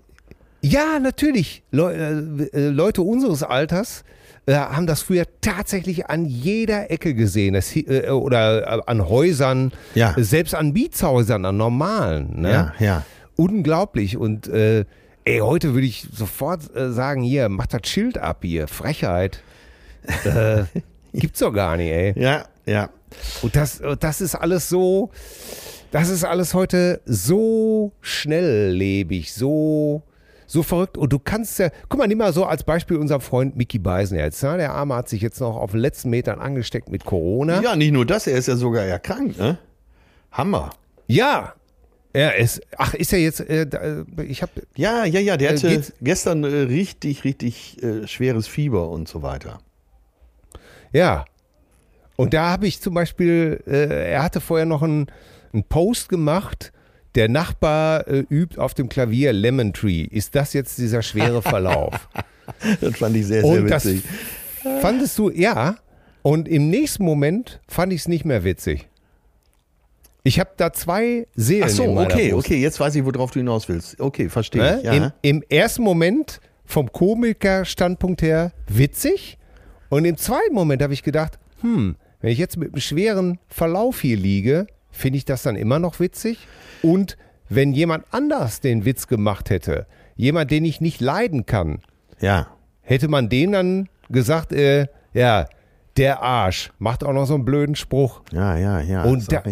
Ja, 0.63 0.99
natürlich. 1.01 1.63
Le 1.71 2.51
äh, 2.53 2.69
Leute 2.69 3.03
unseres 3.03 3.43
Alters 3.43 4.05
äh, 4.51 4.55
haben 4.55 4.87
das 4.89 5.03
früher 5.03 5.25
tatsächlich 5.41 6.07
an 6.07 6.25
jeder 6.25 6.91
Ecke 6.91 7.15
gesehen. 7.15 7.55
Das, 7.55 7.75
äh, 7.77 8.09
oder 8.09 8.79
äh, 8.79 8.83
an 8.87 9.09
Häusern, 9.09 9.73
ja. 9.95 10.15
selbst 10.17 10.57
an 10.57 10.73
Mietshäusern, 10.73 11.45
an 11.45 11.57
normalen. 11.57 12.41
Ne? 12.41 12.51
Ja, 12.51 12.75
ja. 12.85 13.05
Unglaublich. 13.37 14.17
Und 14.17 14.49
äh, 14.49 14.85
ey, 15.25 15.39
heute 15.39 15.75
würde 15.75 15.87
ich 15.87 16.09
sofort 16.13 16.75
äh, 16.75 16.91
sagen, 16.91 17.23
hier, 17.23 17.49
mach 17.49 17.69
das 17.69 17.89
Schild 17.89 18.19
ab 18.19 18.39
hier. 18.43 18.67
Frechheit. 18.67 19.41
Äh, 20.25 20.65
gibt's 21.15 21.39
doch 21.39 21.53
gar 21.53 21.77
nicht, 21.77 21.91
ey. 21.91 22.21
Ja, 22.21 22.47
ja. 22.67 22.91
Und 23.43 23.55
das, 23.55 23.81
das 24.01 24.21
ist 24.21 24.35
alles 24.35 24.69
so, 24.69 25.11
das 25.93 26.09
ist 26.09 26.25
alles 26.25 26.55
heute 26.55 27.01
so 27.05 27.93
schnelllebig, 28.01 29.33
so 29.33 30.03
so 30.51 30.63
verrückt. 30.63 30.99
Und 30.99 31.13
du 31.13 31.19
kannst 31.19 31.59
ja, 31.59 31.71
guck 31.89 31.99
mal, 31.99 32.09
nimm 32.09 32.19
mal 32.19 32.33
so 32.33 32.45
als 32.45 32.65
Beispiel 32.65 32.97
unseren 32.97 33.21
Freund 33.21 33.57
Mickey 33.57 33.79
Beisen 33.79 34.19
jetzt. 34.19 34.43
Ne? 34.43 34.57
Der 34.57 34.73
Arme 34.73 34.97
hat 34.97 35.09
sich 35.09 35.23
jetzt 35.23 35.41
noch 35.41 35.57
auf 35.57 35.71
den 35.71 35.81
letzten 35.81 36.11
Metern 36.11 36.41
angesteckt 36.41 36.91
mit 36.91 37.05
Corona. 37.05 37.63
Ja, 37.63 37.77
nicht 37.77 37.93
nur 37.93 38.05
das, 38.05 38.27
er 38.27 38.37
ist 38.37 38.49
ja 38.49 38.57
sogar 38.57 38.85
erkrankt, 38.85 39.39
ne? 39.39 39.59
Hammer. 40.33 40.71
Ja, 41.07 41.55
er 42.13 42.37
ist, 42.37 42.61
ach, 42.77 42.95
ist 42.95 43.13
er 43.13 43.21
jetzt, 43.21 43.41
äh, 43.41 44.05
ich 44.27 44.43
habe. 44.43 44.53
Ja, 44.77 45.05
ja, 45.05 45.21
ja, 45.21 45.37
der 45.37 45.53
äh, 45.53 45.57
hatte 45.57 45.83
gestern 46.01 46.43
äh, 46.43 46.49
richtig, 46.49 47.23
richtig 47.23 47.81
äh, 47.83 48.09
schweres 48.09 48.49
Fieber 48.49 48.89
und 48.89 49.09
so 49.09 49.23
weiter. 49.23 49.61
Ja. 50.93 51.25
Und 52.17 52.35
da 52.35 52.51
habe 52.51 52.67
ich 52.67 52.81
zum 52.81 52.95
Beispiel, 52.95 53.63
äh, 53.67 54.11
er 54.11 54.23
hatte 54.23 54.41
vorher 54.41 54.67
noch 54.67 54.83
einen, 54.83 55.07
einen 55.53 55.65
Post 55.65 56.09
gemacht, 56.09 56.73
der 57.15 57.29
Nachbar 57.29 58.07
äh, 58.07 58.25
übt 58.31 58.59
auf 58.59 58.75
dem 58.75 58.89
Klavier 58.89 59.33
Lemon 59.33 59.73
Tree. 59.73 60.03
Ist 60.03 60.35
das 60.35 60.53
jetzt 60.53 60.79
dieser 60.79 61.03
schwere 61.03 61.43
Verlauf? 61.43 62.09
das 62.81 62.97
fand 62.97 63.17
ich 63.17 63.27
sehr, 63.27 63.43
sehr 63.43 63.51
und 63.51 63.71
witzig. 63.71 64.03
Fandest 64.81 65.19
du, 65.19 65.31
ja. 65.31 65.77
Und 66.23 66.49
im 66.49 66.69
nächsten 66.69 67.05
Moment 67.05 67.61
fand 67.67 67.93
ich 67.93 68.03
es 68.03 68.09
nicht 68.09 68.25
mehr 68.25 68.45
witzig. 68.45 68.89
Ich 70.23 70.39
habe 70.39 70.51
da 70.57 70.73
zwei 70.73 71.27
Seelen. 71.35 71.65
Ach 71.65 71.71
so, 71.71 71.99
okay, 71.99 72.31
Brust. 72.33 72.47
okay, 72.47 72.61
jetzt 72.61 72.79
weiß 72.79 72.95
ich, 72.95 73.05
worauf 73.05 73.31
du 73.31 73.41
hinaus 73.41 73.69
willst. 73.69 73.99
Okay, 73.99 74.29
verstehe 74.29 74.79
ich. 74.79 74.85
Ja. 74.85 74.93
Im, 74.93 75.13
Im 75.23 75.43
ersten 75.49 75.83
Moment 75.83 76.41
vom 76.67 76.93
Komiker-Standpunkt 76.93 78.21
her 78.23 78.53
witzig. 78.69 79.39
Und 79.89 80.05
im 80.05 80.17
zweiten 80.17 80.55
Moment 80.55 80.83
habe 80.83 80.93
ich 80.93 81.03
gedacht, 81.03 81.39
hm, 81.63 81.97
wenn 82.21 82.31
ich 82.31 82.39
jetzt 82.39 82.59
mit 82.59 82.73
einem 82.73 82.81
schweren 82.81 83.39
Verlauf 83.49 84.01
hier 84.01 84.17
liege, 84.17 84.67
finde 84.91 85.19
ich 85.19 85.25
das 85.25 85.43
dann 85.43 85.57
immer 85.57 85.79
noch 85.79 86.01
witzig? 86.01 86.39
Und 86.83 87.17
wenn 87.49 87.73
jemand 87.73 88.05
anders 88.11 88.61
den 88.61 88.85
Witz 88.85 89.07
gemacht 89.07 89.51
hätte, 89.51 89.87
jemand, 90.17 90.51
den 90.51 90.65
ich 90.65 90.81
nicht 90.81 91.01
leiden 91.01 91.47
kann, 91.47 91.81
ja. 92.21 92.49
hätte 92.83 93.09
man 93.09 93.29
dem 93.29 93.53
dann 93.53 93.89
gesagt, 94.09 94.53
äh, 94.53 94.87
ja, 95.13 95.47
der 95.97 96.23
Arsch 96.23 96.71
macht 96.79 97.05
auch 97.05 97.13
noch 97.13 97.27
so 97.27 97.35
einen 97.35 97.45
blöden 97.45 97.75
Spruch. 97.75 98.23
Ja, 98.33 98.57
ja, 98.57 98.81
ja. 98.81 99.03
Und 99.05 99.33
da, 99.33 99.43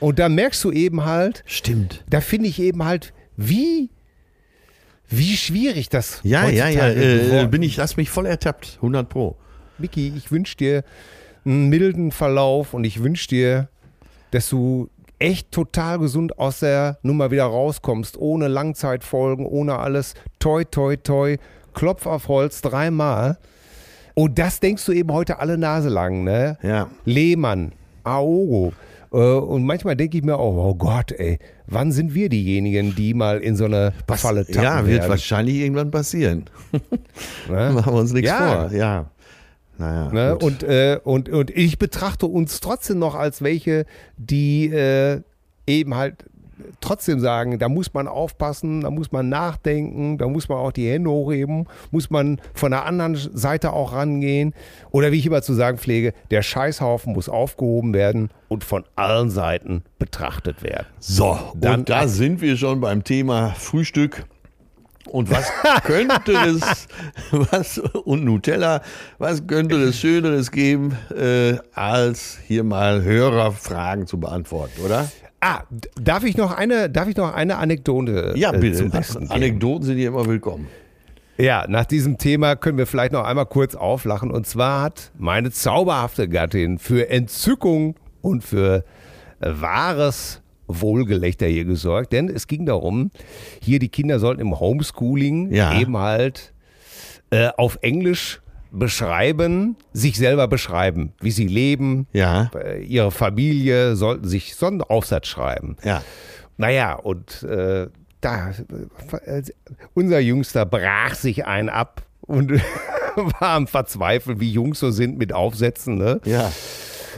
und 0.00 0.18
da 0.18 0.28
merkst 0.28 0.62
du 0.64 0.72
eben 0.72 1.04
halt, 1.04 1.42
stimmt. 1.46 2.04
Da 2.10 2.20
finde 2.20 2.48
ich 2.48 2.60
eben 2.60 2.84
halt, 2.84 3.12
wie 3.36 3.90
wie 5.08 5.36
schwierig 5.36 5.88
das 5.88 6.20
Ja, 6.24 6.48
ja, 6.48 6.68
ja, 6.68 6.88
äh, 6.88 7.46
bin 7.46 7.62
ich, 7.62 7.76
lass 7.76 7.96
mich 7.96 8.10
voll 8.10 8.26
ertappt, 8.26 8.74
100 8.76 9.08
pro. 9.08 9.36
Miki, 9.78 10.12
ich 10.16 10.32
wünsche 10.32 10.56
dir 10.56 10.84
einen 11.44 11.68
milden 11.68 12.10
Verlauf 12.10 12.74
und 12.74 12.84
ich 12.84 13.02
wünsche 13.02 13.28
dir, 13.28 13.68
dass 14.30 14.48
du 14.48 14.88
echt 15.18 15.50
total 15.50 15.98
gesund 15.98 16.38
aus 16.38 16.60
der 16.60 16.98
Nummer 17.02 17.30
wieder 17.30 17.44
rauskommst, 17.44 18.18
ohne 18.18 18.48
Langzeitfolgen, 18.48 19.46
ohne 19.46 19.78
alles. 19.78 20.14
Toi, 20.38 20.64
toi, 20.64 20.96
toi, 20.96 21.36
Klopf 21.74 22.06
auf 22.06 22.28
Holz 22.28 22.60
dreimal. 22.60 23.38
Und 24.14 24.38
das 24.38 24.60
denkst 24.60 24.84
du 24.86 24.92
eben 24.92 25.12
heute 25.12 25.40
alle 25.40 25.58
Nase 25.58 25.88
lang, 25.88 26.24
ne? 26.24 26.58
Ja. 26.62 26.88
Lehmann, 27.04 27.72
Aogo. 28.04 28.72
Äh, 29.12 29.16
und 29.16 29.64
manchmal 29.64 29.96
denke 29.96 30.18
ich 30.18 30.24
mir 30.24 30.38
auch, 30.38 30.56
oh 30.56 30.74
Gott, 30.74 31.12
ey, 31.12 31.38
wann 31.66 31.92
sind 31.92 32.14
wir 32.14 32.28
diejenigen, 32.28 32.94
die 32.94 33.14
mal 33.14 33.38
in 33.38 33.56
so 33.56 33.66
eine 33.66 33.92
Falle 34.08 34.46
tappen 34.46 34.62
Ja, 34.62 34.86
wird 34.86 35.00
werden? 35.00 35.10
wahrscheinlich 35.10 35.56
irgendwann 35.56 35.90
passieren. 35.90 36.44
Ne? 37.48 37.70
Machen 37.72 37.92
wir 37.92 38.00
uns 38.00 38.12
nichts 38.12 38.28
ja. 38.30 38.68
vor, 38.68 38.72
ja. 38.76 39.06
Naja, 39.78 40.10
ne? 40.12 40.36
und, 40.36 40.62
äh, 40.62 40.98
und, 41.04 41.28
und 41.28 41.50
ich 41.50 41.78
betrachte 41.78 42.26
uns 42.26 42.60
trotzdem 42.60 42.98
noch 42.98 43.14
als 43.14 43.42
welche, 43.42 43.84
die 44.16 44.66
äh, 44.66 45.20
eben 45.66 45.94
halt 45.94 46.24
trotzdem 46.80 47.20
sagen, 47.20 47.58
da 47.58 47.68
muss 47.68 47.92
man 47.92 48.08
aufpassen, 48.08 48.82
da 48.82 48.90
muss 48.90 49.12
man 49.12 49.28
nachdenken, 49.28 50.18
da 50.18 50.28
muss 50.28 50.48
man 50.48 50.58
auch 50.58 50.72
die 50.72 50.88
Hände 50.88 51.10
hochheben, 51.10 51.66
muss 51.90 52.10
man 52.10 52.40
von 52.54 52.70
der 52.70 52.86
anderen 52.86 53.16
Seite 53.16 53.72
auch 53.72 53.92
rangehen. 53.92 54.54
Oder 54.90 55.12
wie 55.12 55.18
ich 55.18 55.26
immer 55.26 55.42
zu 55.42 55.54
sagen 55.54 55.78
pflege, 55.78 56.12
der 56.30 56.42
Scheißhaufen 56.42 57.12
muss 57.12 57.28
aufgehoben 57.28 57.94
werden 57.94 58.30
und 58.48 58.64
von 58.64 58.84
allen 58.94 59.30
Seiten 59.30 59.82
betrachtet 59.98 60.62
werden. 60.62 60.86
So, 60.98 61.38
Dann, 61.54 61.80
und 61.80 61.88
da 61.88 62.08
sind 62.08 62.40
wir 62.40 62.56
schon 62.56 62.80
beim 62.80 63.04
Thema 63.04 63.50
Frühstück. 63.50 64.24
Und 65.08 65.30
was 65.30 65.50
könnte 65.84 66.32
es, 66.46 66.88
was, 67.30 67.78
und 67.78 68.24
Nutella, 68.24 68.82
was 69.18 69.46
könnte 69.46 69.76
es 69.76 69.98
Schöneres 69.98 70.50
geben, 70.50 70.96
äh, 71.16 71.56
als 71.74 72.38
hier 72.46 72.64
mal 72.64 73.02
Hörerfragen 73.02 74.06
zu 74.06 74.18
beantworten, 74.18 74.80
oder? 74.84 75.10
Ah, 75.40 75.62
darf 76.00 76.24
ich 76.24 76.36
noch 76.36 76.52
eine, 76.52 76.90
darf 76.90 77.08
ich 77.08 77.16
noch 77.16 77.32
eine 77.34 77.58
Anekdote? 77.58 78.32
Ja, 78.36 78.52
äh, 78.52 78.58
bitte. 78.58 78.84
Äh, 78.84 79.28
Anekdoten 79.28 79.84
sind 79.84 79.98
hier 79.98 80.08
immer 80.08 80.26
willkommen. 80.26 80.66
Ja, 81.38 81.66
nach 81.68 81.84
diesem 81.84 82.16
Thema 82.16 82.56
können 82.56 82.78
wir 82.78 82.86
vielleicht 82.86 83.12
noch 83.12 83.24
einmal 83.24 83.46
kurz 83.46 83.74
auflachen. 83.74 84.30
Und 84.30 84.46
zwar 84.46 84.82
hat 84.82 85.12
meine 85.18 85.50
zauberhafte 85.50 86.28
Gattin 86.28 86.78
für 86.78 87.10
Entzückung 87.10 87.96
und 88.22 88.42
für 88.42 88.84
wahres 89.40 90.40
Wohlgelächter 90.68 91.46
hier 91.46 91.64
gesorgt, 91.64 92.12
denn 92.12 92.28
es 92.28 92.46
ging 92.46 92.66
darum, 92.66 93.10
hier 93.62 93.78
die 93.78 93.88
Kinder 93.88 94.18
sollten 94.18 94.40
im 94.40 94.58
Homeschooling 94.58 95.52
ja. 95.52 95.78
eben 95.78 95.96
halt 95.96 96.52
äh, 97.30 97.48
auf 97.56 97.78
Englisch 97.82 98.40
beschreiben, 98.70 99.76
sich 99.92 100.16
selber 100.16 100.48
beschreiben, 100.48 101.12
wie 101.20 101.30
sie 101.30 101.46
leben, 101.46 102.06
ja. 102.12 102.50
Äh, 102.54 102.82
ihre 102.82 103.10
Familie 103.10 103.96
sollten 103.96 104.28
sich 104.28 104.54
so 104.54 104.66
einen 104.66 104.82
Aufsatz 104.82 105.28
schreiben. 105.28 105.76
Ja. 105.82 106.02
Naja, 106.56 106.94
und 106.94 107.42
äh, 107.42 107.88
da, 108.20 108.50
äh, 108.50 109.42
unser 109.94 110.18
Jüngster 110.20 110.66
brach 110.66 111.14
sich 111.14 111.46
einen 111.46 111.68
ab 111.68 112.02
und 112.20 112.52
war 113.16 113.50
am 113.50 113.66
Verzweifeln, 113.66 114.40
wie 114.40 114.50
Jungs 114.50 114.80
so 114.80 114.90
sind 114.90 115.18
mit 115.18 115.32
Aufsätzen. 115.32 115.96
Ne? 115.96 116.20
Ja. 116.24 116.52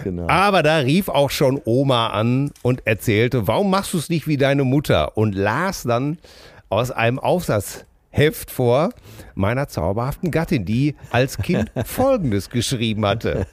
Genau. 0.04 0.28
Aber 0.28 0.62
da 0.62 0.78
rief 0.78 1.08
auch 1.08 1.30
schon 1.30 1.60
Oma 1.64 2.08
an 2.08 2.50
und 2.62 2.86
erzählte, 2.86 3.46
warum 3.46 3.70
machst 3.70 3.94
du 3.94 3.98
es 3.98 4.08
nicht 4.08 4.26
wie 4.26 4.36
deine 4.36 4.64
Mutter? 4.64 5.16
Und 5.16 5.34
las 5.34 5.82
dann 5.82 6.18
aus 6.68 6.90
einem 6.90 7.18
Aufsatzheft 7.18 8.50
vor 8.50 8.90
meiner 9.34 9.68
zauberhaften 9.68 10.30
Gattin, 10.30 10.64
die 10.64 10.94
als 11.10 11.38
Kind 11.38 11.70
Folgendes 11.84 12.50
geschrieben 12.50 13.06
hatte. 13.06 13.46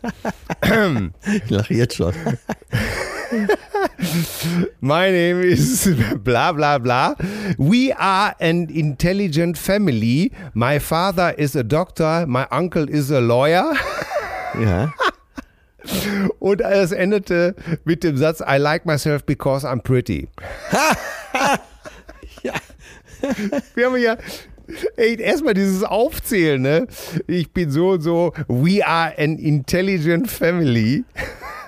ich 0.62 1.50
lache 1.50 1.74
jetzt 1.74 1.96
schon. 1.96 2.14
My 4.82 5.10
name 5.10 5.42
is 5.44 5.90
bla 6.24 6.52
bla 6.52 6.78
bla. 6.78 7.16
We 7.58 7.94
are 7.98 8.36
an 8.40 8.68
intelligent 8.70 9.58
family. 9.58 10.32
My 10.54 10.80
father 10.80 11.38
is 11.38 11.56
a 11.56 11.64
doctor. 11.64 12.26
My 12.28 12.46
uncle 12.52 12.88
is 12.90 13.12
a 13.12 13.20
lawyer. 13.20 13.74
Ja. 14.62 14.94
Und 16.40 16.62
es 16.62 16.92
endete 16.92 17.56
mit 17.84 18.04
dem 18.04 18.18
Satz, 18.18 18.42
I 18.42 18.58
like 18.58 18.86
myself 18.86 19.24
because 19.26 19.68
I'm 19.68 19.82
pretty. 19.82 20.28
ja. 22.44 22.54
Wir 23.74 23.86
haben 23.86 23.98
ja, 23.98 24.18
Ey, 24.96 25.22
erstmal 25.22 25.54
dieses 25.54 25.84
Aufzählen, 25.84 26.62
ne? 26.62 26.88
Ich 27.28 27.52
bin 27.52 27.70
so 27.70 27.92
und 27.92 28.02
so, 28.02 28.34
we 28.48 28.86
are 28.86 29.14
an 29.18 29.38
intelligent 29.38 30.30
family. 30.30 31.04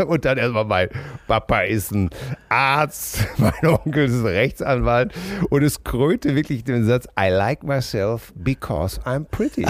Und 0.07 0.25
dann 0.25 0.37
erstmal 0.37 0.65
mein 0.65 0.89
Papa 1.27 1.61
ist 1.61 1.91
ein 1.91 2.11
Arzt, 2.49 3.25
mein 3.37 3.65
Onkel 3.65 4.05
ist 4.05 4.13
ein 4.13 4.27
Rechtsanwalt 4.27 5.11
und 5.49 5.63
es 5.63 5.83
krönte 5.83 6.35
wirklich 6.35 6.63
den 6.63 6.85
Satz, 6.85 7.07
I 7.19 7.29
like 7.29 7.63
myself 7.63 8.31
because 8.35 9.01
I'm 9.05 9.25
pretty. 9.25 9.65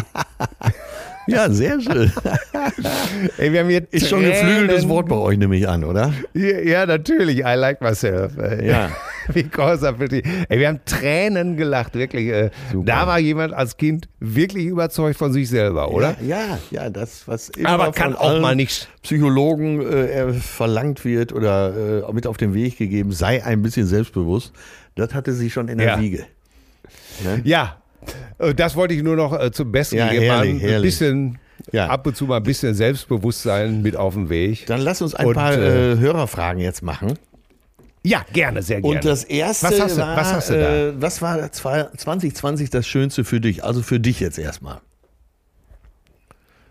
Ja, 1.27 1.49
sehr 1.49 1.79
schön. 1.81 2.11
Ey, 3.37 3.51
wir 3.51 3.59
haben 3.61 3.69
hier 3.69 3.85
Ist 3.91 4.07
schon 4.09 4.23
ein 4.23 4.31
geflügeltes 4.31 4.87
Wort 4.87 5.07
bei 5.09 5.15
euch, 5.15 5.37
nehme 5.37 5.55
ich 5.57 5.67
an, 5.67 5.83
oder? 5.83 6.13
Ja, 6.33 6.59
ja, 6.59 6.85
natürlich. 6.85 7.39
I 7.39 7.55
like 7.55 7.81
myself. 7.81 8.33
Ja. 8.63 8.89
Because 9.33 9.91
pretty. 9.93 10.23
Ey, 10.47 10.59
wir 10.59 10.69
haben 10.69 10.79
Tränen 10.85 11.57
gelacht, 11.57 11.95
wirklich. 11.95 12.27
äh, 12.29 12.49
Super. 12.71 12.85
Da 12.85 13.07
war 13.07 13.19
jemand 13.19 13.53
als 13.53 13.75
Kind 13.75 14.07
wirklich 14.21 14.65
überzeugt 14.65 15.17
von 15.17 15.33
sich 15.33 15.49
selber, 15.49 15.91
oder? 15.91 16.15
Ja, 16.25 16.57
ja, 16.71 16.89
das, 16.89 17.27
was 17.27 17.49
immer 17.49 17.69
Aber 17.69 17.91
kann 17.91 18.13
von 18.13 18.21
auch 18.21 18.29
allen 18.29 18.41
mal 18.41 18.55
nicht. 18.55 18.87
Psychologen 19.03 19.81
äh, 19.85 20.31
verlangt 20.33 21.03
wird 21.03 21.33
oder 21.33 22.05
äh, 22.07 22.13
mit 22.13 22.25
auf 22.25 22.37
den 22.37 22.53
Weg 22.53 22.77
gegeben, 22.77 23.11
sei 23.11 23.43
ein 23.43 23.61
bisschen 23.61 23.85
selbstbewusst. 23.85 24.53
Das 24.95 25.13
hatte 25.13 25.33
sie 25.33 25.49
schon 25.49 25.67
in 25.67 25.77
der 25.77 25.87
Ja. 25.87 25.99
Wiege. 25.99 26.25
Ne? 27.23 27.41
Ja, 27.43 27.77
das 28.55 28.75
wollte 28.75 28.93
ich 28.93 29.03
nur 29.03 29.15
noch 29.15 29.39
äh, 29.39 29.51
zum 29.51 29.71
Besten 29.71 29.97
Ja, 29.97 30.09
geben. 30.09 30.23
herrlich, 30.23 30.53
ein 30.55 30.59
herrlich. 30.59 30.83
bisschen, 30.99 31.39
Ja. 31.71 31.87
ab 31.87 32.05
und 32.07 32.15
zu 32.15 32.25
mal 32.25 32.37
ein 32.37 32.43
bisschen 32.43 32.73
Selbstbewusstsein 32.75 33.81
mit 33.81 33.95
auf 33.95 34.13
den 34.13 34.29
Weg. 34.29 34.65
Dann 34.67 34.81
lass 34.81 35.01
uns 35.01 35.15
ein 35.15 35.25
Und, 35.27 35.33
paar 35.33 35.53
äh, 35.53 35.93
äh, 35.93 35.97
Hörerfragen 35.97 36.61
jetzt 36.61 36.81
machen. 36.83 37.17
Ja, 38.03 38.23
gerne, 38.31 38.61
sehr 38.63 38.81
gerne. 38.81 38.95
Und 38.97 39.05
das 39.05 39.23
erste 39.25 39.67
Was 39.67 39.79
hast 39.81 39.97
du- 39.97 40.01
war, 40.01 40.15
was 40.15 40.31
hast 40.33 40.49
du 40.49 40.53
da? 40.53 40.75
Äh, 40.89 40.93
was 41.01 41.21
war 41.21 41.51
2020 41.51 42.69
das 42.69 42.87
Schönste 42.87 43.25
für 43.25 43.41
dich? 43.41 43.63
Also 43.63 43.81
für 43.81 43.99
dich 43.99 44.19
jetzt 44.19 44.37
erstmal. 44.39 44.79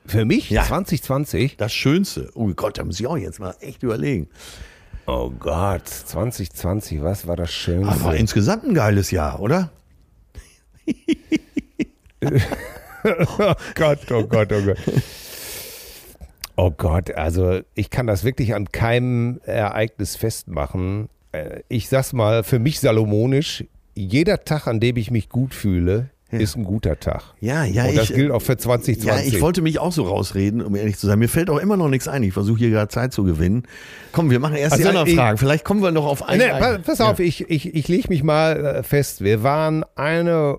Für 0.07 0.25
mich 0.25 0.51
Ja. 0.51 0.63
2020? 0.63 1.57
Das 1.57 1.73
Schönste. 1.75 2.31
Oh 2.35 2.47
Gott, 2.55 2.79
da 2.79 2.85
muss 2.85 3.01
ich 3.01 3.07
auch 3.07 3.17
jetzt 3.17 3.41
mal 3.41 3.55
echt 3.61 3.83
überlegen. 3.83 4.29
Oh 5.07 5.31
Gott, 5.31 5.87
2020, 5.89 7.03
was 7.03 7.27
war 7.27 7.37
das 7.37 7.53
Schönste? 7.53 7.93
Aber 8.05 8.17
insgesamt 8.17 8.65
ein 8.65 8.75
geiles 8.75 9.11
Jahr, 9.11 9.41
oder? 9.41 9.71
Oh 12.23 13.55
Gott, 13.75 14.11
oh 14.11 14.25
Gott, 14.25 14.53
oh 14.53 14.63
Gott. 14.63 14.77
Oh 16.57 16.71
Gott, 16.71 17.11
also 17.13 17.61
ich 17.75 17.91
kann 17.91 18.07
das 18.07 18.25
wirklich 18.25 18.55
an 18.55 18.73
keinem 18.73 19.41
Ereignis 19.45 20.17
festmachen. 20.17 21.09
Äh, 21.33 21.61
Ich 21.69 21.89
sag's 21.89 22.13
mal, 22.13 22.43
für 22.45 22.59
mich 22.59 22.81
salomonisch, 22.81 23.65
jeder 23.95 24.45
Tag, 24.45 24.67
an 24.67 24.81
dem 24.81 24.97
ich 24.97 25.11
mich 25.11 25.29
gut 25.29 25.55
fühle, 25.55 26.11
ist 26.31 26.57
ein 26.57 26.65
guter 26.65 26.99
Tag. 26.99 27.23
Ja, 27.41 27.65
ja, 27.65 27.85
Und 27.85 27.97
das 27.97 28.11
ich, 28.11 28.17
gilt 28.17 28.31
auch 28.33 28.43
für 28.43 28.57
2020. 28.57 29.05
Ja, 29.05 29.21
ich 29.21 29.41
wollte 29.41 29.63
mich 29.63 29.79
auch 29.79 29.93
so 29.93 30.05
rausreden, 30.05 30.61
um 30.61 30.75
ehrlich 30.75 30.99
zu 30.99 31.07
sein. 31.07 31.19
Mir 31.19 31.29
fällt 31.29 31.49
auch 31.51 31.59
immer 31.59 31.77
noch 31.77 31.89
nichts 31.89 32.09
ein. 32.09 32.23
Ich 32.25 32.33
versuche 32.33 32.59
hier 32.59 32.71
gerade 32.71 32.89
Zeit 32.89 33.13
zu 33.13 33.23
gewinnen. 33.25 33.63
Komm, 34.13 34.31
wir 34.31 34.41
machen 34.41 34.57
erst 34.57 34.73
Also, 34.73 34.83
die 34.85 34.89
anderen 34.89 35.09
ich- 35.09 35.15
Fragen. 35.15 35.39
Vielleicht 35.39 35.65
kommen 35.65 35.83
wir 35.83 35.93
noch 35.93 36.05
auf 36.07 36.29
eine. 36.29 36.45
Nee, 36.45 36.79
pass, 36.85 37.01
auf, 37.01 37.21
ich, 37.21 37.49
ich, 37.49 37.75
ich 37.75 37.89
lege 37.89 38.09
mich 38.09 38.23
mal 38.25 38.57
äh, 38.57 38.83
fest. 38.83 39.23
Wir 39.23 39.43
waren 39.45 39.85
eine 39.95 40.59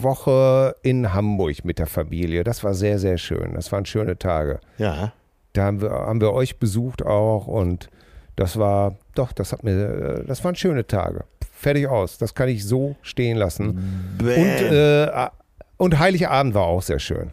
Woche 0.00 0.74
in 0.82 1.12
Hamburg 1.12 1.64
mit 1.64 1.78
der 1.78 1.86
Familie. 1.86 2.44
Das 2.44 2.64
war 2.64 2.74
sehr, 2.74 2.98
sehr 2.98 3.18
schön. 3.18 3.52
Das 3.54 3.70
waren 3.72 3.84
schöne 3.84 4.18
Tage. 4.18 4.60
Ja. 4.78 5.12
Da 5.52 5.64
haben 5.64 5.82
wir, 5.82 5.90
haben 5.90 6.20
wir 6.20 6.32
euch 6.32 6.58
besucht 6.58 7.04
auch 7.04 7.46
und 7.46 7.90
das 8.36 8.58
war, 8.58 8.96
doch, 9.14 9.32
das 9.32 9.52
hat 9.52 9.64
mir, 9.64 9.72
äh, 9.72 10.24
das 10.26 10.42
waren 10.44 10.54
schöne 10.54 10.86
Tage. 10.86 11.24
Fertig 11.60 11.88
aus. 11.88 12.16
Das 12.16 12.34
kann 12.34 12.48
ich 12.48 12.64
so 12.64 12.96
stehen 13.02 13.36
lassen. 13.36 14.16
Bäh. 14.16 14.34
Und, 14.36 14.72
äh, 14.72 15.28
und 15.76 15.98
Heiligabend 15.98 16.54
war 16.54 16.62
auch 16.64 16.80
sehr 16.80 16.98
schön. 16.98 17.32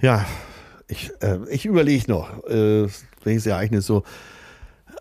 ja, 0.00 0.24
ich, 0.86 1.10
äh, 1.20 1.38
ich 1.50 1.66
überlege 1.66 2.08
noch, 2.08 2.44
äh, 2.48 2.86
welches 3.24 3.46
Ereignis 3.46 3.86
so 3.86 4.04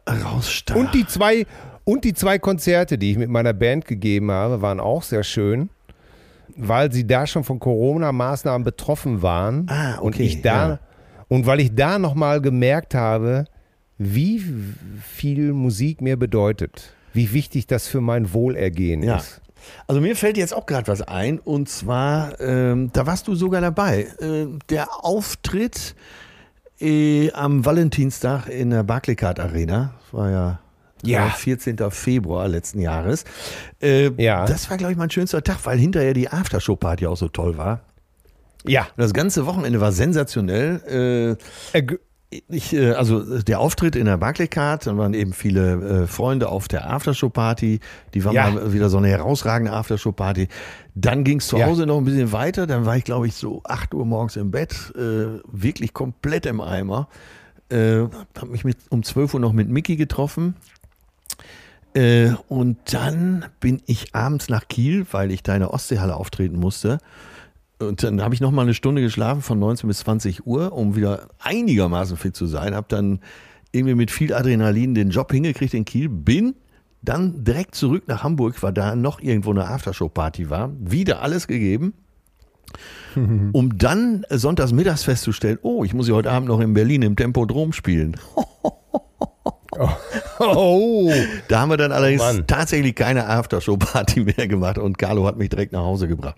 rausstach. 0.08 0.76
Und 0.76 0.95
die 0.95 1.06
zwei, 1.06 1.45
und 1.84 2.04
die 2.04 2.16
zwei 2.16 2.39
Konzerte, 2.39 2.97
die 2.97 3.12
ich 3.12 3.18
mit 3.18 3.30
meiner 3.30 3.54
Band 3.54 3.86
gegeben 3.86 4.32
habe, 4.32 4.64
waren 4.64 4.80
auch 4.80 5.04
sehr 5.04 5.24
schön, 5.24 5.70
weil 6.56 6.91
sie 6.91 7.06
da 7.06 7.28
schon 7.28 7.43
von 7.43 7.60
Corona-Maßnahmen 7.60 8.64
betroffen 8.64 9.22
waren. 9.22 9.68
Ah, 9.70 9.97
okay, 9.97 10.02
Und 10.06 10.20
ich 10.20 10.41
da, 10.41 10.70
ja. 10.70 10.80
und 11.28 11.45
weil 11.45 11.60
ich 11.60 11.76
da 11.76 12.00
nochmal 12.00 12.41
gemerkt 12.41 12.95
habe, 12.95 13.45
wie 14.00 14.43
viel 15.04 15.54
Musik 15.54 16.02
mir 16.02 16.18
bedeutet. 16.18 16.93
Wie 17.14 17.34
wichtig 17.34 17.68
das 17.68 17.88
für 17.88 18.01
mein 18.01 18.34
Wohlergehen 18.34 19.03
Ja. 19.03 19.18
ist. 19.18 19.41
Also 19.88 19.99
mir 20.01 20.16
fällt 20.16 20.38
jetzt 20.38 20.53
auch 20.53 20.66
gerade 20.66 20.88
was 20.88 21.01
ein 21.01 21.38
und 21.39 21.70
zwar, 21.70 22.39
ähm, 22.39 22.89
da 22.93 23.05
warst 23.05 23.28
du 23.28 23.36
sogar 23.36 23.62
dabei. 23.62 24.07
Äh, 24.20 24.47
der 24.70 24.88
Auftritt 25.03 25.95
äh, 26.80 27.32
am 27.34 27.66
Valentinstag 27.66 28.47
in 28.47 28.70
der 28.70 28.84
Barclaycard 28.84 29.39
Arena, 29.39 29.93
das 30.01 30.14
war 30.14 30.30
ja, 30.32 30.60
Ja. 31.03 31.28
äh, 31.28 31.30
14. 31.32 31.78
Februar 31.91 32.47
letzten 32.47 32.80
Jahres. 32.80 33.26
Äh, 33.82 34.12
Ja. 34.22 34.45
Das 34.45 34.70
war, 34.70 34.78
glaube 34.78 34.93
ich, 34.93 34.97
mein 34.97 35.10
schönster 35.10 35.43
Tag, 35.43 35.57
weil 35.66 35.78
hinterher 35.78 36.14
die 36.14 36.30
Aftershow-Party 36.30 37.05
auch 37.07 37.18
so 37.18 37.28
toll 37.28 37.57
war. 37.57 37.82
Ja. 38.66 38.88
Das 38.97 39.14
ganze 39.14 39.45
Wochenende 39.45 39.80
war 39.82 39.91
sensationell. 39.91 41.38
Äh, 41.74 41.78
Äh, 41.80 41.97
ich, 42.32 42.73
äh, 42.73 42.91
also 42.91 43.38
äh, 43.38 43.43
der 43.43 43.59
Auftritt 43.59 43.95
in 43.95 44.05
der 44.05 44.17
Barclaycard, 44.17 44.86
dann 44.86 44.97
waren 44.97 45.13
eben 45.15 45.34
viele 45.34 46.03
äh, 46.03 46.07
Freunde 46.07 46.49
auf 46.49 46.67
der 46.67 46.89
Aftershow-Party. 46.89 47.80
Die 48.13 48.25
war 48.25 48.34
Ja. 48.34 48.49
mal 48.51 48.71
wieder 48.73 48.89
so 48.89 48.97
eine 48.97 49.07
herausragende 49.07 49.73
Aftershow-Party. 49.73 50.47
Dann 50.93 51.23
ging 51.23 51.39
es 51.39 51.47
zu 51.47 51.57
Ja. 51.57 51.65
Hause 51.65 51.86
noch 51.88 51.97
ein 51.97 52.05
bisschen 52.05 52.32
weiter. 52.32 52.67
Dann 52.67 52.86
war 52.86 52.95
ich, 52.97 53.03
glaube 53.03 53.25
ich, 53.27 53.34
so 53.36 53.61
8 53.63 53.93
Uhr 53.95 54.05
morgens 54.05 54.36
im 54.36 54.51
Bett, 54.51 54.93
äh, 54.95 55.39
wirklich 55.51 55.93
komplett 55.93 56.45
im 56.45 56.61
Eimer. 56.61 57.07
Äh, 57.69 58.01
habe 58.38 58.47
mich 58.51 58.63
mit, 58.63 58.77
um 58.89 59.01
12 59.03 59.34
Uhr 59.34 59.39
noch 59.39 59.53
mit 59.53 59.67
Mickey 59.69 59.95
getroffen. 59.95 60.55
Äh, 61.95 62.34
und 62.47 62.77
dann 62.93 63.45
bin 63.59 63.82
ich 63.88 64.13
abends 64.13 64.49
nach 64.49 64.67
Kiel, 64.67 65.07
weil 65.11 65.32
ich 65.32 65.41
da 65.41 65.55
in 65.55 65.61
der 65.61 65.73
Ostseehalle 65.73 66.15
auftreten 66.15 66.59
musste. 66.59 66.99
Und 67.80 68.03
dann 68.03 68.21
habe 68.21 68.34
ich 68.34 68.41
noch 68.41 68.51
mal 68.51 68.63
eine 68.63 68.73
Stunde 68.73 69.01
geschlafen 69.01 69.41
von 69.41 69.57
19 69.57 69.88
bis 69.88 69.99
20 69.99 70.45
Uhr, 70.45 70.73
um 70.73 70.95
wieder 70.95 71.30
einigermaßen 71.39 72.17
fit 72.17 72.36
zu 72.36 72.45
sein. 72.45 72.75
Habe 72.75 72.88
dann 72.89 73.21
irgendwie 73.71 73.95
mit 73.95 74.11
viel 74.11 74.34
Adrenalin 74.34 74.95
den 74.95 75.11
Job 75.11 75.32
hingekriegt 75.32 75.73
in 75.73 75.86
Kiel. 75.86 76.09
Bin 76.09 76.55
dann 77.01 77.45
direkt 77.45 77.75
zurück 77.75 78.03
nach 78.07 78.23
Hamburg, 78.23 78.61
weil 78.61 78.73
da 78.73 78.95
noch 78.95 79.21
irgendwo 79.21 79.51
eine 79.51 79.65
Aftershow-Party 79.65 80.49
war. 80.49 80.71
Wieder 80.80 81.21
alles 81.21 81.47
gegeben. 81.47 81.93
Um 83.15 83.75
dann 83.77 84.23
sonntags 84.30 84.71
mittags 84.71 85.03
festzustellen, 85.03 85.57
oh, 85.63 85.84
ich 85.84 85.95
muss 85.95 86.07
ja 86.07 86.13
heute 86.13 86.30
Abend 86.30 86.47
noch 86.47 86.59
in 86.59 86.75
Berlin 86.75 87.01
im 87.01 87.15
Tempodrom 87.15 87.73
spielen. 87.73 88.15
oh. 90.39 91.11
Da 91.47 91.59
haben 91.61 91.70
wir 91.70 91.78
dann 91.78 91.91
allerdings 91.91 92.22
Mann. 92.22 92.47
tatsächlich 92.47 92.95
keine 92.95 93.28
Aftershow-Party 93.28 94.22
mehr 94.38 94.47
gemacht 94.47 94.78
und 94.78 94.97
Carlo 94.97 95.26
hat 95.26 95.38
mich 95.38 95.49
direkt 95.49 95.74
nach 95.74 95.82
Hause 95.82 96.07
gebracht. 96.07 96.38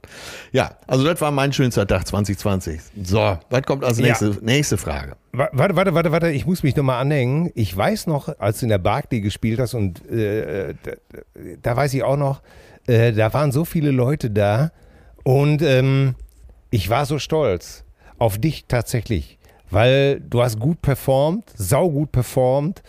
Ja, 0.52 0.72
also 0.88 1.04
das 1.06 1.20
war 1.22 1.32
mein 1.32 1.54
schönster 1.54 1.88
Tag 1.88 2.06
2020. 2.08 2.82
So, 3.04 3.38
was 3.50 3.62
kommt 3.64 3.84
als 3.84 4.00
Ja. 4.00 4.08
nächste, 4.08 4.38
nächste 4.42 4.78
Frage? 4.78 5.14
Wa- 5.32 5.50
Warte, 5.54 5.76
warte, 5.76 5.94
warte, 5.94 6.12
warte, 6.12 6.30
ich 6.32 6.46
muss 6.46 6.64
mich 6.64 6.76
nochmal 6.76 7.02
anhängen. 7.02 7.52
Ich 7.56 7.76
weiß 7.76 8.08
noch, 8.08 8.38
als 8.40 8.60
du 8.60 8.66
in 8.66 8.70
der 8.70 8.78
Barclay 8.80 9.22
gespielt 9.22 9.60
hast 9.60 9.74
und 9.74 10.06
äh, 10.10 10.74
da, 10.84 10.92
da 11.62 11.78
weiß 11.78 11.94
ich 11.94 12.04
auch 12.04 12.18
noch, 12.18 12.42
äh, 12.88 13.14
da 13.14 13.34
waren 13.34 13.52
so 13.52 13.64
viele 13.66 13.92
Leute 13.92 14.30
da 14.30 14.72
und 15.24 15.62
ähm, 15.62 16.16
ich 16.70 16.90
war 16.90 17.06
so 17.06 17.20
stolz 17.20 17.84
auf 18.18 18.38
dich 18.38 18.66
tatsächlich, 18.68 19.38
weil 19.70 20.20
du 20.20 20.42
hast 20.42 20.60
gut 20.60 20.82
performt, 20.82 21.46
saugut 21.56 22.12
performt 22.12 22.82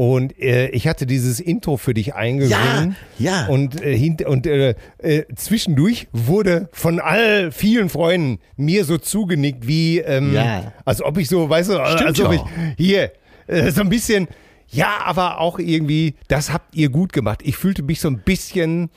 und 0.00 0.38
äh, 0.40 0.68
ich 0.70 0.88
hatte 0.88 1.04
dieses 1.04 1.40
Intro 1.40 1.76
für 1.76 1.92
dich 1.92 2.14
eingesungen. 2.14 2.96
Ja, 3.18 3.42
ja. 3.42 3.46
Und, 3.48 3.82
äh, 3.82 3.94
hint, 3.94 4.22
und 4.22 4.46
äh, 4.46 4.74
äh, 4.96 5.24
zwischendurch 5.36 6.08
wurde 6.10 6.70
von 6.72 7.00
all 7.00 7.52
vielen 7.52 7.90
Freunden 7.90 8.38
mir 8.56 8.86
so 8.86 8.96
zugenickt, 8.96 9.66
wie, 9.68 9.98
ähm, 9.98 10.32
Ja. 10.32 10.72
als 10.86 11.02
ob 11.02 11.18
ich 11.18 11.28
so, 11.28 11.50
weißt 11.50 11.68
du, 11.68 11.74
Stimmt 11.84 12.02
als 12.06 12.20
ob 12.20 12.32
ich 12.32 12.40
hier 12.78 13.12
äh, 13.46 13.70
so 13.72 13.82
ein 13.82 13.90
bisschen, 13.90 14.26
ja, 14.68 15.00
aber 15.04 15.38
auch 15.38 15.58
irgendwie, 15.58 16.14
das 16.28 16.50
habt 16.50 16.74
ihr 16.74 16.88
gut 16.88 17.12
gemacht. 17.12 17.40
Ich 17.44 17.58
fühlte 17.58 17.82
mich 17.82 18.00
so 18.00 18.08
ein 18.08 18.20
bisschen, 18.20 18.88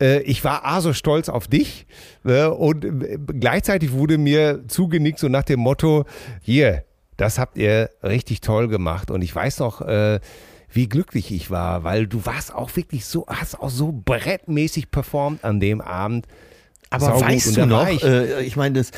äh, 0.00 0.22
ich 0.22 0.42
war 0.42 0.64
A, 0.66 0.80
so 0.80 0.92
stolz 0.92 1.28
auf 1.28 1.46
dich 1.46 1.86
äh, 2.24 2.46
und 2.46 2.84
äh, 2.84 3.16
gleichzeitig 3.38 3.92
wurde 3.92 4.18
mir 4.18 4.64
zugenickt, 4.66 5.20
so 5.20 5.28
nach 5.28 5.44
dem 5.44 5.60
Motto, 5.60 6.04
hier, 6.42 6.82
das 7.18 7.38
habt 7.38 7.58
ihr 7.58 7.90
richtig 8.02 8.40
toll 8.40 8.68
gemacht. 8.68 9.10
Und 9.10 9.20
ich 9.20 9.34
weiß 9.34 9.58
noch, 9.58 9.82
äh, 9.82 10.20
wie 10.72 10.88
glücklich 10.88 11.30
ich 11.32 11.50
war, 11.50 11.84
weil 11.84 12.06
du 12.06 12.24
warst 12.24 12.54
auch 12.54 12.74
wirklich 12.76 13.04
so, 13.04 13.26
hast 13.28 13.60
auch 13.60 13.70
so 13.70 13.92
brettmäßig 13.92 14.90
performt 14.90 15.44
an 15.44 15.60
dem 15.60 15.80
Abend. 15.82 16.26
Aber 16.90 17.06
Saugut. 17.06 17.22
weißt 17.28 17.56
du 17.58 17.66
noch, 17.66 17.88
ich- 17.88 18.02
äh, 18.04 18.42
ich 18.42 18.56
meine, 18.56 18.78
das, 18.78 18.90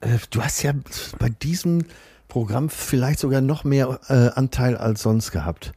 äh, 0.00 0.18
du 0.30 0.42
hast 0.42 0.62
ja 0.62 0.72
bei 1.20 1.28
diesem 1.28 1.84
Programm 2.28 2.68
vielleicht 2.68 3.18
sogar 3.20 3.40
noch 3.40 3.64
mehr 3.64 4.00
äh, 4.08 4.30
Anteil 4.36 4.76
als 4.76 5.02
sonst 5.02 5.30
gehabt. 5.30 5.72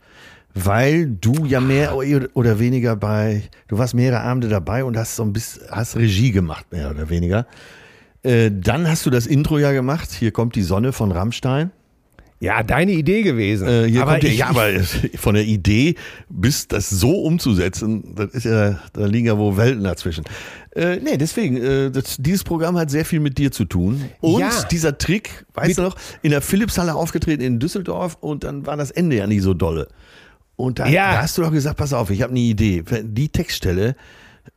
weil 0.53 1.07
du 1.07 1.45
ja 1.45 1.61
mehr 1.61 1.95
oder 2.33 2.59
weniger 2.59 2.97
bei, 2.97 3.43
du 3.69 3.77
warst 3.77 3.93
mehrere 3.93 4.19
Abende 4.19 4.49
dabei 4.49 4.83
und 4.83 4.97
hast 4.97 5.15
so 5.15 5.23
ein 5.23 5.31
bisschen, 5.31 5.63
hast 5.71 5.95
Regie 5.95 6.31
gemacht, 6.33 6.65
mehr 6.73 6.91
oder 6.91 7.09
weniger. 7.09 7.45
Äh, 8.23 8.51
dann 8.53 8.85
hast 8.89 9.05
du 9.05 9.09
das 9.09 9.27
Intro 9.27 9.59
ja 9.59 9.71
gemacht. 9.71 10.11
Hier 10.11 10.31
kommt 10.33 10.55
die 10.55 10.63
Sonne 10.63 10.91
von 10.91 11.13
Rammstein. 11.13 11.71
Ja, 12.41 12.63
deine 12.63 12.93
Idee 12.93 13.21
gewesen. 13.21 13.67
Äh, 13.67 13.95
aber 13.99 14.21
ich, 14.21 14.35
ja, 14.35 14.47
aber 14.47 14.67
von 15.15 15.35
der 15.35 15.45
Idee 15.45 15.93
bis 16.27 16.67
das 16.67 16.89
so 16.89 17.21
umzusetzen, 17.21 18.15
das 18.15 18.31
ist 18.31 18.45
ja, 18.45 18.79
da 18.93 19.05
liegen 19.05 19.27
ja 19.27 19.37
wohl 19.37 19.57
Welten 19.57 19.83
dazwischen. 19.83 20.25
Äh, 20.75 20.95
nee, 20.95 21.17
deswegen, 21.17 21.57
äh, 21.57 21.91
das, 21.91 22.17
dieses 22.17 22.43
Programm 22.43 22.79
hat 22.79 22.89
sehr 22.89 23.05
viel 23.05 23.19
mit 23.19 23.37
dir 23.37 23.51
zu 23.51 23.65
tun. 23.65 24.05
Und 24.21 24.39
ja. 24.39 24.49
dieser 24.71 24.97
Trick, 24.97 25.45
weißt 25.53 25.67
mit, 25.67 25.77
du 25.77 25.81
noch, 25.83 25.95
in 26.23 26.31
der 26.31 26.41
Philipshalle 26.41 26.95
aufgetreten 26.95 27.43
in 27.43 27.59
Düsseldorf 27.59 28.17
und 28.21 28.43
dann 28.43 28.65
war 28.65 28.75
das 28.75 28.89
Ende 28.89 29.17
ja 29.17 29.27
nicht 29.27 29.43
so 29.43 29.53
dolle. 29.53 29.87
Und 30.55 30.79
da, 30.79 30.87
ja. 30.87 31.13
da 31.13 31.21
hast 31.21 31.37
du 31.37 31.43
doch 31.43 31.51
gesagt, 31.51 31.77
pass 31.77 31.93
auf, 31.93 32.09
ich 32.09 32.23
habe 32.23 32.31
eine 32.31 32.39
Idee. 32.39 32.83
Die 33.03 33.29
Textstelle, 33.29 33.95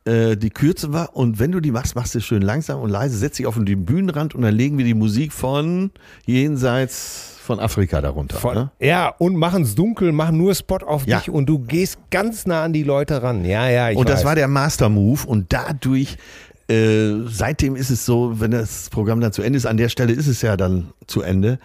äh, 0.05 0.35
die 0.35 0.49
kürze 0.49 0.91
war 0.91 1.15
und 1.15 1.37
wenn 1.37 1.51
du 1.51 1.59
die 1.59 1.71
machst, 1.71 1.95
machst 1.95 2.15
du 2.15 2.19
schön 2.19 2.41
langsam 2.41 2.81
und 2.81 2.89
leise, 2.89 3.15
setz 3.15 3.37
dich 3.37 3.45
auf 3.45 3.59
den 3.59 3.85
Bühnenrand 3.85 4.33
und 4.33 4.41
dann 4.41 4.55
legen 4.55 4.79
wir 4.79 4.85
die 4.85 4.95
Musik 4.95 5.31
von 5.31 5.91
jenseits 6.25 7.34
von 7.45 7.59
Afrika 7.59 8.01
darunter. 8.01 8.37
Von, 8.37 8.55
ne? 8.55 8.71
Ja, 8.79 9.09
und 9.17 9.35
machen 9.35 9.63
es 9.63 9.75
dunkel, 9.75 10.11
machen 10.11 10.37
nur 10.37 10.53
Spot 10.55 10.77
auf 10.77 11.07
ja. 11.07 11.19
dich 11.19 11.29
und 11.29 11.45
du 11.47 11.59
gehst 11.59 11.97
ganz 12.11 12.45
nah 12.45 12.63
an 12.63 12.73
die 12.73 12.83
Leute 12.83 13.23
ran. 13.23 13.45
Ja, 13.45 13.69
ja, 13.69 13.89
ich 13.89 13.97
Und 13.97 14.09
weiß. 14.09 14.15
das 14.15 14.25
war 14.25 14.35
der 14.35 14.47
Master 14.47 14.89
Move 14.89 15.25
und 15.25 15.53
dadurch 15.53 16.17
äh, 16.67 17.27
seitdem 17.27 17.75
ist 17.75 17.91
es 17.91 18.05
so, 18.05 18.39
wenn 18.39 18.51
das 18.51 18.89
Programm 18.89 19.21
dann 19.21 19.31
zu 19.31 19.43
Ende 19.43 19.57
ist, 19.57 19.65
an 19.65 19.77
der 19.77 19.89
Stelle 19.89 20.13
ist 20.13 20.27
es 20.27 20.41
ja 20.41 20.57
dann 20.57 20.93
zu 21.05 21.21
Ende. 21.21 21.59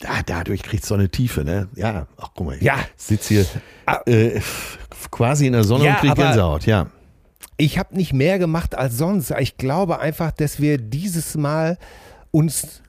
Da, 0.00 0.22
dadurch 0.24 0.62
kriegt 0.62 0.84
es 0.84 0.88
so 0.88 0.94
eine 0.94 1.08
Tiefe, 1.08 1.44
ne? 1.44 1.68
Ja, 1.74 2.06
ach 2.16 2.28
guck 2.34 2.46
mal, 2.46 2.56
ich 2.56 2.62
ja. 2.62 2.76
sitze 2.96 3.34
hier 3.34 3.46
ah. 3.86 4.00
äh, 4.06 4.40
quasi 5.10 5.46
in 5.48 5.54
der 5.54 5.64
Sonne 5.64 5.86
ja, 5.86 5.94
und 5.94 6.00
krieg 6.00 6.14
Gänsehaut, 6.14 6.66
ja. 6.66 6.86
Ich 7.56 7.78
habe 7.80 7.96
nicht 7.96 8.12
mehr 8.12 8.38
gemacht 8.38 8.76
als 8.76 8.96
sonst. 8.96 9.32
Ich 9.40 9.56
glaube 9.56 9.98
einfach, 9.98 10.30
dass 10.30 10.60
wir 10.60 10.78
dieses 10.78 11.36
Mal 11.36 11.76
uns 12.30 12.82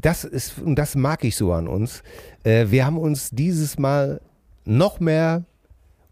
das 0.00 0.24
ist, 0.24 0.58
und 0.58 0.76
das 0.76 0.94
mag 0.94 1.24
ich 1.24 1.36
so 1.36 1.52
an 1.52 1.68
uns. 1.68 2.02
Äh, 2.44 2.66
wir 2.68 2.86
haben 2.86 2.98
uns 2.98 3.30
dieses 3.30 3.78
Mal 3.78 4.20
noch 4.64 5.00
mehr 5.00 5.44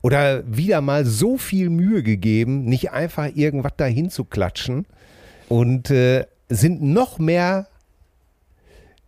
oder 0.03 0.43
wieder 0.47 0.81
mal 0.81 1.05
so 1.05 1.37
viel 1.37 1.71
Mühe 1.71 2.03
gegeben, 2.03 2.65
nicht 2.65 2.91
einfach 2.91 3.29
irgendwas 3.35 3.73
dahin 3.77 4.11
zu 4.11 4.25
klatschen 4.25 4.87
und 5.49 5.91
äh, 5.91 6.27
sind 6.49 6.83
noch 6.83 7.19
mehr, 7.19 7.69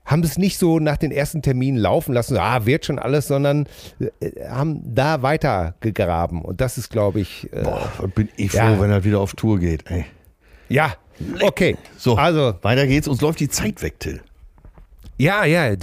haben 0.05 0.23
es 0.23 0.37
nicht 0.37 0.59
so 0.59 0.79
nach 0.79 0.97
den 0.97 1.13
ersten 1.13 1.43
Terminen 1.43 1.79
laufen 1.79 2.13
lassen, 2.13 2.37
ah, 2.37 2.67
wird 2.67 2.85
schon 2.85 2.99
alles, 2.99 3.29
sondern 3.29 3.67
äh, 4.01 4.49
haben 4.49 4.95
da 4.95 5.23
weiter 5.23 5.75
gegraben 5.81 6.43
und 6.43 6.61
das 6.61 6.77
ist, 6.79 6.91
glaube 6.91 7.21
ich. 7.21 7.51
Äh, 7.53 7.63
Boah, 7.63 7.91
bin 8.15 8.29
ich 8.37 8.53
froh, 8.53 8.59
ja. 8.59 8.81
wenn 8.81 8.91
er 8.91 9.05
wieder 9.05 9.21
auf 9.21 9.35
Tour 9.35 9.59
geht. 9.59 9.91
Ey. 9.91 10.05
Ja, 10.69 10.95
okay. 11.41 11.77
So, 11.97 12.17
also 12.17 12.55
weiter 12.63 12.87
geht's. 12.87 13.09
Uns 13.09 13.21
läuft 13.21 13.41
die 13.41 13.49
Zeit 13.49 13.83
weg, 13.83 13.99
Till. 14.01 14.21
Ja, 15.23 15.45
ja, 15.45 15.69
äh, 15.69 15.77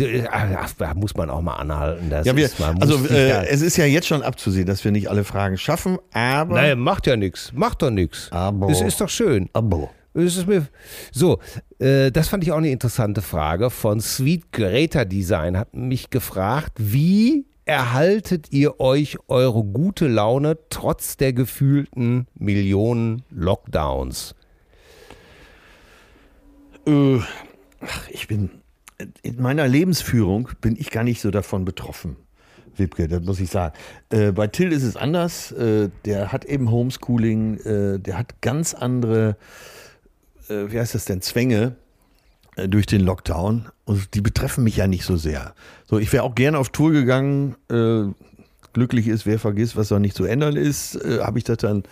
da 0.77 0.93
muss 0.95 1.15
man 1.15 1.29
auch 1.29 1.41
mal 1.41 1.53
anhalten. 1.53 2.09
Das 2.09 2.27
ja, 2.27 2.35
wir, 2.35 2.43
ist, 2.43 2.59
also 2.59 3.05
äh, 3.07 3.47
es 3.47 3.61
ist 3.61 3.77
ja 3.77 3.85
jetzt 3.85 4.05
schon 4.05 4.21
abzusehen, 4.21 4.65
dass 4.65 4.83
wir 4.83 4.91
nicht 4.91 5.09
alle 5.09 5.23
Fragen 5.23 5.57
schaffen, 5.57 5.97
aber. 6.11 6.55
Nein, 6.55 6.77
macht 6.77 7.07
ja 7.07 7.15
nichts. 7.15 7.53
Macht 7.53 7.81
doch 7.81 7.89
nichts. 7.89 8.27
Aber. 8.33 8.69
Es 8.69 8.81
ist 8.81 8.99
doch 8.99 9.07
schön. 9.07 9.49
Aber. 9.53 9.91
Es 10.13 10.35
ist 10.35 10.45
mir, 10.45 10.67
so, 11.13 11.39
äh, 11.77 12.11
das 12.11 12.27
fand 12.27 12.43
ich 12.43 12.51
auch 12.51 12.57
eine 12.57 12.69
interessante 12.69 13.21
Frage 13.21 13.69
von 13.69 14.01
Sweet 14.01 14.51
Greta 14.51 15.05
Design. 15.05 15.57
Hat 15.57 15.73
mich 15.73 16.09
gefragt, 16.09 16.73
wie 16.75 17.45
erhaltet 17.63 18.51
ihr 18.51 18.81
euch 18.81 19.19
eure 19.29 19.63
gute 19.63 20.09
Laune 20.09 20.57
trotz 20.69 21.15
der 21.15 21.31
gefühlten 21.31 22.27
Millionen 22.33 23.23
Lockdowns? 23.29 24.35
Äh, 26.85 27.19
ich 28.09 28.27
bin 28.27 28.49
in 29.21 29.41
meiner 29.41 29.67
Lebensführung 29.67 30.49
bin 30.61 30.75
ich 30.77 30.91
gar 30.91 31.03
nicht 31.03 31.21
so 31.21 31.31
davon 31.31 31.65
betroffen. 31.65 32.17
Wibke, 32.75 33.07
das 33.07 33.21
muss 33.21 33.39
ich 33.39 33.49
sagen. 33.49 33.75
Äh, 34.09 34.31
bei 34.31 34.47
Till 34.47 34.71
ist 34.71 34.83
es 34.83 34.95
anders. 34.95 35.51
Äh, 35.51 35.89
der 36.05 36.31
hat 36.31 36.45
eben 36.45 36.71
Homeschooling, 36.71 37.57
äh, 37.59 37.99
der 37.99 38.17
hat 38.17 38.41
ganz 38.41 38.73
andere, 38.73 39.37
äh, 40.47 40.71
wie 40.71 40.79
heißt 40.79 40.95
das 40.95 41.05
denn, 41.05 41.21
Zwänge 41.21 41.75
äh, 42.55 42.67
durch 42.67 42.85
den 42.85 43.01
Lockdown. 43.01 43.69
Und 43.85 44.13
die 44.13 44.21
betreffen 44.21 44.63
mich 44.63 44.77
ja 44.77 44.87
nicht 44.87 45.03
so 45.03 45.17
sehr. 45.17 45.53
So, 45.85 45.99
ich 45.99 46.11
wäre 46.13 46.23
auch 46.23 46.35
gerne 46.35 46.57
auf 46.57 46.69
Tour 46.69 46.91
gegangen. 46.91 47.55
Äh, 47.69 48.03
glücklich 48.73 49.07
ist, 49.07 49.25
wer 49.25 49.39
vergisst, 49.39 49.75
was 49.75 49.89
noch 49.89 49.99
nicht 49.99 50.15
zu 50.15 50.25
ändern 50.25 50.55
ist. 50.55 50.97
Habe 51.03 51.39
ich 51.39 51.43
das 51.43 51.57
dann 51.57 51.83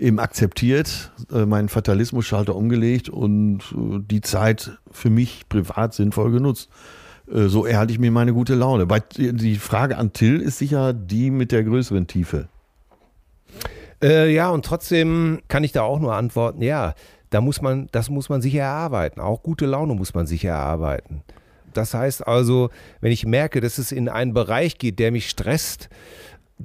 eben 0.00 0.18
akzeptiert, 0.18 1.12
äh, 1.32 1.44
meinen 1.46 1.68
Fatalismus-Schalter 1.68 2.56
umgelegt 2.56 3.08
und 3.08 3.58
äh, 3.72 4.00
die 4.00 4.22
Zeit 4.22 4.72
für 4.90 5.10
mich 5.10 5.48
privat 5.48 5.94
sinnvoll 5.94 6.32
genutzt. 6.32 6.70
Äh, 7.30 7.46
so 7.46 7.66
erhalte 7.66 7.92
ich 7.92 7.98
mir 7.98 8.10
meine 8.10 8.32
gute 8.32 8.54
Laune. 8.54 8.86
Die 9.16 9.56
Frage 9.56 9.98
an 9.98 10.12
Till 10.12 10.40
ist 10.40 10.58
sicher 10.58 10.92
die 10.92 11.30
mit 11.30 11.52
der 11.52 11.64
größeren 11.64 12.06
Tiefe. 12.06 12.48
Äh, 14.02 14.32
ja, 14.32 14.48
und 14.48 14.64
trotzdem 14.64 15.40
kann 15.48 15.62
ich 15.62 15.72
da 15.72 15.82
auch 15.82 16.00
nur 16.00 16.14
antworten, 16.14 16.62
ja, 16.62 16.94
da 17.28 17.40
muss 17.40 17.60
man, 17.60 17.88
das 17.92 18.08
muss 18.10 18.28
man 18.28 18.40
sich 18.42 18.54
erarbeiten. 18.54 19.20
Auch 19.20 19.42
gute 19.42 19.66
Laune 19.66 19.94
muss 19.94 20.14
man 20.14 20.26
sich 20.26 20.44
erarbeiten. 20.44 21.22
Das 21.72 21.94
heißt 21.94 22.26
also, 22.26 22.70
wenn 23.00 23.12
ich 23.12 23.26
merke, 23.26 23.60
dass 23.60 23.78
es 23.78 23.92
in 23.92 24.08
einen 24.08 24.34
Bereich 24.34 24.78
geht, 24.78 24.98
der 24.98 25.12
mich 25.12 25.28
stresst, 25.28 25.88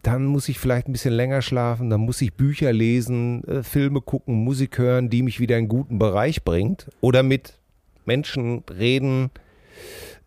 dann 0.01 0.25
muss 0.25 0.49
ich 0.49 0.59
vielleicht 0.59 0.87
ein 0.87 0.91
bisschen 0.91 1.13
länger 1.13 1.41
schlafen, 1.41 1.89
dann 1.89 2.01
muss 2.01 2.21
ich 2.21 2.33
Bücher 2.33 2.73
lesen, 2.73 3.43
äh, 3.45 3.63
Filme 3.63 4.01
gucken, 4.01 4.43
Musik 4.43 4.77
hören, 4.77 5.09
die 5.09 5.21
mich 5.21 5.39
wieder 5.39 5.55
in 5.55 5.63
einen 5.63 5.67
guten 5.69 5.99
Bereich 5.99 6.43
bringt 6.43 6.87
oder 7.01 7.23
mit 7.23 7.59
Menschen 8.05 8.63
reden, 8.69 9.31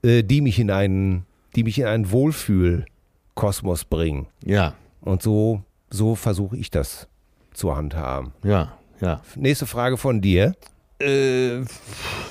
äh, 0.03 0.23
die 0.23 0.41
mich 0.41 0.59
in 0.59 0.71
einen, 0.71 1.27
die 1.55 1.65
mich 1.65 1.79
in 1.79 1.87
einen 1.87 2.11
Wohlfühlkosmos 2.11 3.85
bringen. 3.85 4.27
Ja. 4.45 4.75
Und 5.01 5.23
so, 5.23 5.63
so 5.91 6.15
versuche 6.15 6.57
ich 6.57 6.71
das 6.71 7.09
zu 7.53 7.77
handhaben. 7.77 8.33
Ja, 8.43 8.79
ja. 9.01 9.21
Nächste 9.37 9.67
Frage 9.67 9.97
von 9.97 10.21
dir. 10.21 10.55
Äh, 10.99 11.61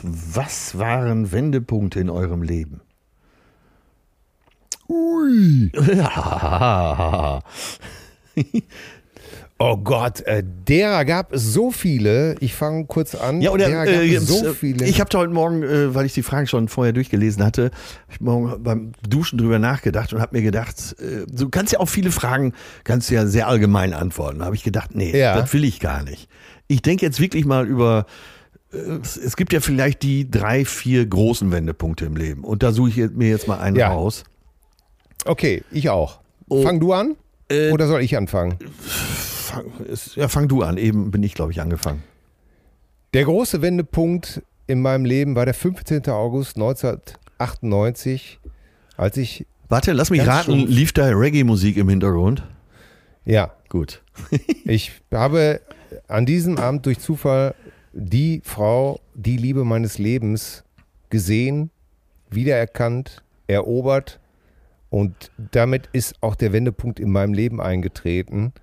was 0.01 0.77
waren 0.77 1.31
Wendepunkte 1.31 1.99
in 1.99 2.09
eurem 2.09 2.41
Leben? 2.41 2.81
Ui. 4.89 5.71
Oh 9.59 9.75
Gott, 9.75 10.21
äh, 10.21 10.43
derer 10.45 11.03
gab 11.03 11.33
es 11.33 11.51
so 11.51 11.71
viele. 11.71 12.35
Ich 12.41 12.53
fange 12.53 12.85
kurz 12.85 13.15
an. 13.15 13.41
Ja, 13.41 13.49
oder 13.49 13.87
äh, 13.87 14.19
so 14.19 14.53
viele. 14.53 14.85
Ich 14.85 14.99
habe 14.99 15.17
heute 15.17 15.33
Morgen, 15.33 15.63
äh, 15.63 15.95
weil 15.95 16.05
ich 16.05 16.13
die 16.13 16.21
Fragen 16.21 16.45
schon 16.45 16.67
vorher 16.67 16.93
durchgelesen 16.93 17.43
hatte, 17.43 17.71
ich 18.07 18.21
morgen 18.21 18.61
beim 18.61 18.91
Duschen 19.09 19.39
drüber 19.39 19.57
nachgedacht 19.57 20.13
und 20.13 20.21
habe 20.21 20.37
mir 20.37 20.43
gedacht, 20.43 20.95
äh, 20.99 21.25
du 21.27 21.49
kannst 21.49 21.73
ja 21.73 21.79
auch 21.79 21.89
viele 21.89 22.11
Fragen, 22.11 22.53
kannst 22.83 23.09
ja 23.09 23.25
sehr 23.25 23.47
allgemein 23.47 23.93
antworten. 23.93 24.39
Da 24.39 24.45
habe 24.45 24.55
ich 24.55 24.63
gedacht, 24.63 24.93
nee, 24.93 25.17
ja. 25.17 25.39
das 25.39 25.51
will 25.53 25.63
ich 25.63 25.79
gar 25.79 26.03
nicht. 26.03 26.29
Ich 26.67 26.83
denke 26.83 27.03
jetzt 27.03 27.19
wirklich 27.19 27.45
mal 27.45 27.65
über 27.65 28.05
äh, 28.71 28.99
es 29.01 29.35
gibt 29.37 29.53
ja 29.53 29.59
vielleicht 29.59 30.03
die 30.03 30.29
drei, 30.29 30.65
vier 30.65 31.03
großen 31.07 31.51
Wendepunkte 31.51 32.05
im 32.05 32.15
Leben. 32.15 32.43
Und 32.43 32.61
da 32.61 32.71
suche 32.71 32.89
ich 32.89 33.11
mir 33.11 33.29
jetzt 33.29 33.47
mal 33.47 33.57
einen 33.57 33.77
ja. 33.77 33.89
raus. 33.89 34.23
Okay, 35.27 35.63
ich 35.71 35.89
auch. 35.89 36.19
Oh. 36.49 36.63
Fang 36.63 36.79
du 36.79 36.93
an? 36.93 37.15
Äh, 37.49 37.71
oder 37.71 37.87
soll 37.87 38.01
ich 38.01 38.17
anfangen? 38.17 38.57
Fang, 38.79 39.65
ja, 40.15 40.27
fang 40.27 40.47
du 40.47 40.63
an. 40.63 40.77
Eben 40.77 41.11
bin 41.11 41.23
ich, 41.23 41.33
glaube 41.33 41.51
ich, 41.51 41.61
angefangen. 41.61 42.03
Der 43.13 43.23
große 43.23 43.61
Wendepunkt 43.61 44.41
in 44.67 44.81
meinem 44.81 45.05
Leben 45.05 45.35
war 45.35 45.45
der 45.45 45.53
15. 45.53 46.07
August 46.09 46.57
1998, 46.57 48.39
als 48.97 49.17
ich. 49.17 49.45
Warte, 49.69 49.93
lass 49.93 50.09
mich 50.09 50.25
raten, 50.25 50.67
lief 50.67 50.93
da 50.93 51.07
Reggae-Musik 51.07 51.77
im 51.77 51.89
Hintergrund? 51.89 52.43
Ja. 53.25 53.51
Gut. 53.69 54.01
ich 54.65 54.91
habe 55.11 55.61
an 56.07 56.25
diesem 56.25 56.57
Abend 56.57 56.85
durch 56.85 56.99
Zufall 56.99 57.53
die 57.93 58.41
Frau, 58.43 58.99
die 59.13 59.37
Liebe 59.37 59.63
meines 59.65 59.97
Lebens 59.97 60.63
gesehen, 61.09 61.71
wiedererkannt, 62.29 63.23
erobert 63.47 64.19
und 64.89 65.31
damit 65.51 65.89
ist 65.91 66.15
auch 66.21 66.35
der 66.35 66.53
Wendepunkt 66.53 66.99
in 66.99 67.11
meinem 67.11 67.33
Leben 67.33 67.59
eingetreten. 67.61 68.53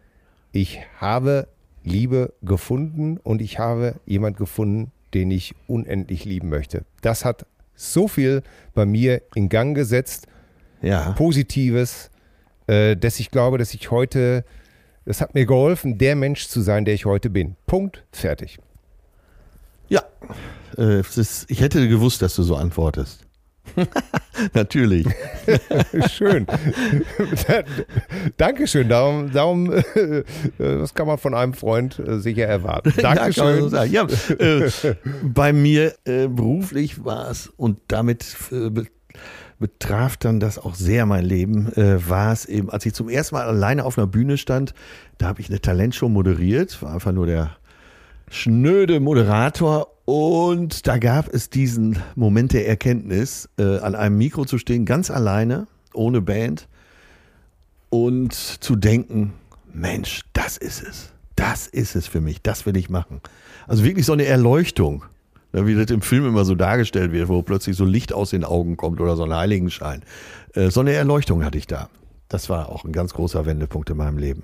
Ich 0.53 0.81
habe 0.99 1.49
Liebe 1.83 2.33
gefunden 2.43 3.19
und 3.19 3.43
ich 3.43 3.59
habe 3.59 3.97
jemand 4.07 4.37
gefunden, 4.37 4.91
den 5.13 5.31
ich 5.31 5.55
unendlich 5.67 6.25
lieben 6.25 6.49
möchte. 6.49 6.85
Das 7.03 7.25
hat 7.25 7.47
so 7.75 8.09
viel 8.09 8.43
bei 8.75 8.87
mir 8.87 9.23
in 9.35 9.49
Gang 9.49 9.77
gesetzt. 9.77 10.27
Ja. 10.81 11.13
Positives, 11.13 12.11
äh, 12.67 12.97
dass 12.97 13.21
ich 13.21 13.31
glaube, 13.31 13.59
dass 13.59 13.75
ich 13.75 13.91
heute, 13.91 14.45
das 15.05 15.21
hat 15.21 15.35
mir 15.35 15.47
geholfen, 15.47 15.99
der 15.99 16.17
Mensch 16.17 16.49
zu 16.49 16.61
sein, 16.63 16.85
der 16.85 16.95
ich 16.95 17.05
heute 17.05 17.31
bin. 17.31 17.57
Punkt, 17.67 18.05
fertig. 18.13 18.59
Ja, 19.89 20.03
äh, 20.79 21.01
ich 21.49 21.61
hätte 21.61 21.89
gewusst, 21.89 22.23
dass 22.23 22.35
du 22.35 22.43
so 22.43 22.57
antwortest. 22.57 23.27
Natürlich. 24.55 25.07
Schön. 26.11 26.47
Dankeschön. 28.37 28.89
Darum, 28.89 29.33
darum 29.33 29.73
äh, 29.95 30.23
das 30.59 30.95
kann 30.95 31.07
man 31.07 31.19
von 31.19 31.35
einem 31.35 31.55
Freund 31.55 31.99
äh, 31.99 32.19
sicher 32.19 32.47
erwarten. 32.47 32.93
Dankeschön. 32.97 33.71
Ja, 33.71 33.85
ja 33.85 34.07
äh, 34.39 34.71
bei 35.23 35.53
mir 35.53 35.95
äh, 36.05 36.29
beruflich 36.29 37.05
war 37.05 37.31
es 37.31 37.49
und 37.57 37.81
damit 37.89 38.37
äh, 38.51 38.71
betraf 39.59 40.17
dann 40.17 40.41
das 40.41 40.59
auch 40.59 40.75
sehr 40.75 41.07
mein 41.07 41.25
Leben, 41.25 41.73
äh, 41.75 42.09
war 42.09 42.33
es 42.33 42.45
eben, 42.47 42.71
als 42.71 42.85
ich 42.87 42.93
zum 42.93 43.09
ersten 43.09 43.37
Mal 43.37 43.47
alleine 43.47 43.85
auf 43.85 43.97
einer 43.97 44.07
Bühne 44.07 44.37
stand, 44.37 44.75
da 45.19 45.29
habe 45.29 45.41
ich 45.41 45.49
eine 45.49 45.61
Talentshow 45.61 46.09
moderiert, 46.09 46.83
war 46.83 46.93
einfach 46.93 47.13
nur 47.13 47.27
der 47.27 47.57
schnöde 48.31 49.01
Moderator 49.01 49.89
und 50.05 50.87
da 50.87 50.99
gab 50.99 51.33
es 51.33 51.51
diesen 51.51 51.99
Moment 52.15 52.53
der 52.53 52.69
Erkenntnis, 52.69 53.49
äh, 53.59 53.79
an 53.79 53.95
einem 53.95 54.19
Mikro 54.19 54.45
zu 54.45 54.59
stehen, 54.59 54.85
ganz 54.85 55.11
alleine, 55.11 55.67
ohne 55.95 56.21
Band 56.21 56.69
und 57.89 58.33
zu 58.35 58.77
denken, 58.77 59.33
Mensch, 59.73 60.23
das 60.33 60.57
ist 60.57 60.83
es. 60.83 61.11
Das 61.37 61.67
ist 61.67 61.97
es 61.97 62.07
für 62.07 62.21
mich. 62.21 62.43
Das 62.43 62.67
will 62.67 62.77
ich 62.77 62.91
machen. 62.91 63.21
Also 63.67 63.85
wirklich 63.85 64.07
so 64.07 64.13
eine 64.13 64.25
Erleuchtung. 64.25 65.05
Wie 65.53 65.77
das 65.77 65.91
im 65.91 66.03
Film 66.03 66.27
immer 66.27 66.45
so 66.45 66.57
dargestellt 66.57 67.13
wird, 67.13 67.29
wo 67.29 67.41
plötzlich 67.43 67.77
so 67.77 67.85
Licht 67.85 68.13
aus 68.13 68.31
den 68.31 68.43
Augen 68.43 68.77
kommt 68.77 69.01
oder 69.01 69.15
so 69.15 69.23
ein 69.23 69.33
Heiligenschein. 69.33 70.03
Äh, 70.55 70.71
so 70.71 70.81
eine 70.81 70.93
Erleuchtung 70.93 71.45
hatte 71.45 71.59
ich 71.59 71.69
da. 71.69 71.89
Das 72.29 72.49
war 72.49 72.71
auch 72.71 72.85
ein 72.85 72.93
ganz 72.93 73.15
großer 73.15 73.47
Wendepunkt 73.47 73.89
in 73.91 73.97
meinem 73.97 74.19
Leben. 74.19 74.43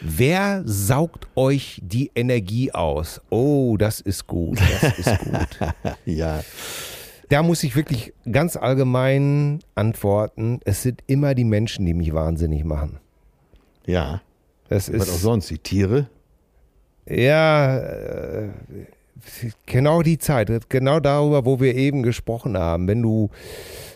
Wer 0.02 0.64
saugt 0.66 1.28
euch 1.36 1.80
die 1.84 2.12
Energie 2.16 2.72
aus? 2.72 3.22
Oh, 3.30 3.78
das 3.78 4.02
ist 4.02 4.26
gut, 4.28 4.60
das 4.60 4.98
ist 5.00 5.20
gut. 5.24 5.74
ja. 6.06 6.44
Da 7.30 7.44
muss 7.44 7.64
ich 7.64 7.76
wirklich 7.76 8.12
ganz 8.30 8.58
allgemein 8.58 9.60
antworten. 9.76 10.60
Es 10.66 10.82
sind 10.82 11.02
immer 11.08 11.34
die 11.34 11.46
Menschen, 11.46 11.86
die 11.86 11.94
mich 11.94 12.14
wahnsinnig 12.14 12.64
machen. 12.66 13.00
Ja. 13.86 14.22
Das 14.68 14.90
ist, 14.90 15.00
Was 15.02 15.10
auch 15.10 15.20
sonst, 15.20 15.50
die 15.50 15.58
Tiere? 15.60 16.10
Ja, 17.08 17.78
äh, 17.78 18.50
genau 19.66 20.02
die 20.02 20.18
Zeit, 20.18 20.50
genau 20.70 21.00
darüber, 21.00 21.46
wo 21.46 21.60
wir 21.60 21.76
eben 21.76 22.04
gesprochen 22.04 22.58
haben. 22.58 22.88
Wenn 22.88 23.02
du, 23.02 23.30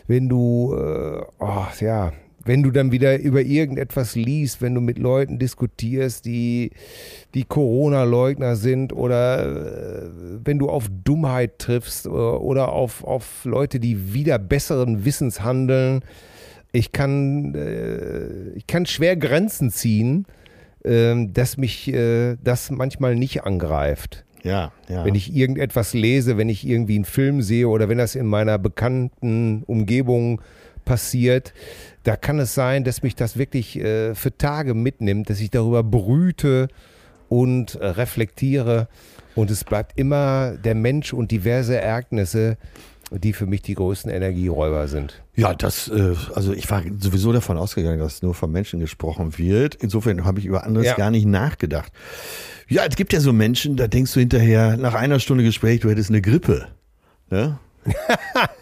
wenn 0.06 0.28
du, 0.28 0.74
äh, 0.74 1.22
oh, 1.38 1.66
ja, 1.80 2.12
wenn 2.46 2.62
du 2.62 2.70
dann 2.70 2.92
wieder 2.92 3.18
über 3.18 3.42
irgendetwas 3.42 4.14
liest, 4.14 4.62
wenn 4.62 4.74
du 4.74 4.80
mit 4.80 4.98
Leuten 4.98 5.38
diskutierst, 5.38 6.24
die, 6.24 6.70
die 7.34 7.44
Corona-Leugner 7.44 8.56
sind 8.56 8.92
oder 8.94 9.44
äh, 9.44 10.10
wenn 10.44 10.58
du 10.58 10.70
auf 10.70 10.88
Dummheit 11.04 11.58
triffst 11.58 12.06
oder, 12.06 12.40
oder 12.40 12.72
auf, 12.72 13.04
auf 13.04 13.44
Leute, 13.44 13.78
die 13.78 14.14
wieder 14.14 14.38
besseren 14.38 15.04
Wissens 15.04 15.42
handeln. 15.42 16.00
Ich 16.72 16.92
kann, 16.92 17.54
äh, 17.54 18.50
ich 18.54 18.66
kann 18.66 18.86
schwer 18.86 19.16
Grenzen 19.16 19.70
ziehen 19.70 20.26
ähm, 20.86 21.32
dass 21.32 21.56
mich 21.56 21.92
äh, 21.92 22.36
das 22.42 22.70
manchmal 22.70 23.16
nicht 23.16 23.42
angreift. 23.42 24.24
Ja, 24.44 24.70
ja. 24.88 25.04
Wenn 25.04 25.16
ich 25.16 25.34
irgendetwas 25.34 25.94
lese, 25.94 26.38
wenn 26.38 26.48
ich 26.48 26.64
irgendwie 26.64 26.94
einen 26.94 27.04
Film 27.04 27.42
sehe 27.42 27.68
oder 27.68 27.88
wenn 27.88 27.98
das 27.98 28.14
in 28.14 28.26
meiner 28.26 28.58
bekannten 28.58 29.64
Umgebung 29.64 30.40
passiert, 30.84 31.52
da 32.06 32.16
kann 32.16 32.38
es 32.38 32.54
sein, 32.54 32.84
dass 32.84 33.02
mich 33.02 33.16
das 33.16 33.36
wirklich 33.36 33.76
äh, 33.80 34.14
für 34.14 34.36
Tage 34.36 34.74
mitnimmt, 34.74 35.28
dass 35.28 35.40
ich 35.40 35.50
darüber 35.50 35.82
brüte 35.82 36.68
und 37.28 37.74
äh, 37.74 37.86
reflektiere. 37.86 38.88
Und 39.34 39.50
es 39.50 39.64
bleibt 39.64 39.98
immer 39.98 40.52
der 40.52 40.76
Mensch 40.76 41.12
und 41.12 41.32
diverse 41.32 41.80
Ereignisse, 41.80 42.58
die 43.10 43.32
für 43.32 43.46
mich 43.46 43.62
die 43.62 43.74
größten 43.74 44.10
Energieräuber 44.10 44.86
sind. 44.86 45.24
Ja, 45.34 45.52
das, 45.52 45.88
äh, 45.88 46.14
also 46.34 46.52
ich 46.52 46.70
war 46.70 46.82
sowieso 46.98 47.32
davon 47.32 47.58
ausgegangen, 47.58 47.98
dass 47.98 48.22
nur 48.22 48.34
von 48.34 48.52
Menschen 48.52 48.78
gesprochen 48.78 49.36
wird. 49.36 49.74
Insofern 49.74 50.24
habe 50.24 50.38
ich 50.38 50.46
über 50.46 50.62
anderes 50.62 50.86
ja. 50.86 50.94
gar 50.94 51.10
nicht 51.10 51.26
nachgedacht. 51.26 51.92
Ja, 52.68 52.84
es 52.88 52.94
gibt 52.94 53.12
ja 53.12 53.20
so 53.20 53.32
Menschen, 53.32 53.76
da 53.76 53.88
denkst 53.88 54.12
du 54.14 54.20
hinterher, 54.20 54.76
nach 54.76 54.94
einer 54.94 55.18
Stunde 55.18 55.42
Gespräch, 55.42 55.80
du 55.80 55.90
hättest 55.90 56.10
eine 56.10 56.22
Grippe. 56.22 56.68
Ne? 57.30 57.58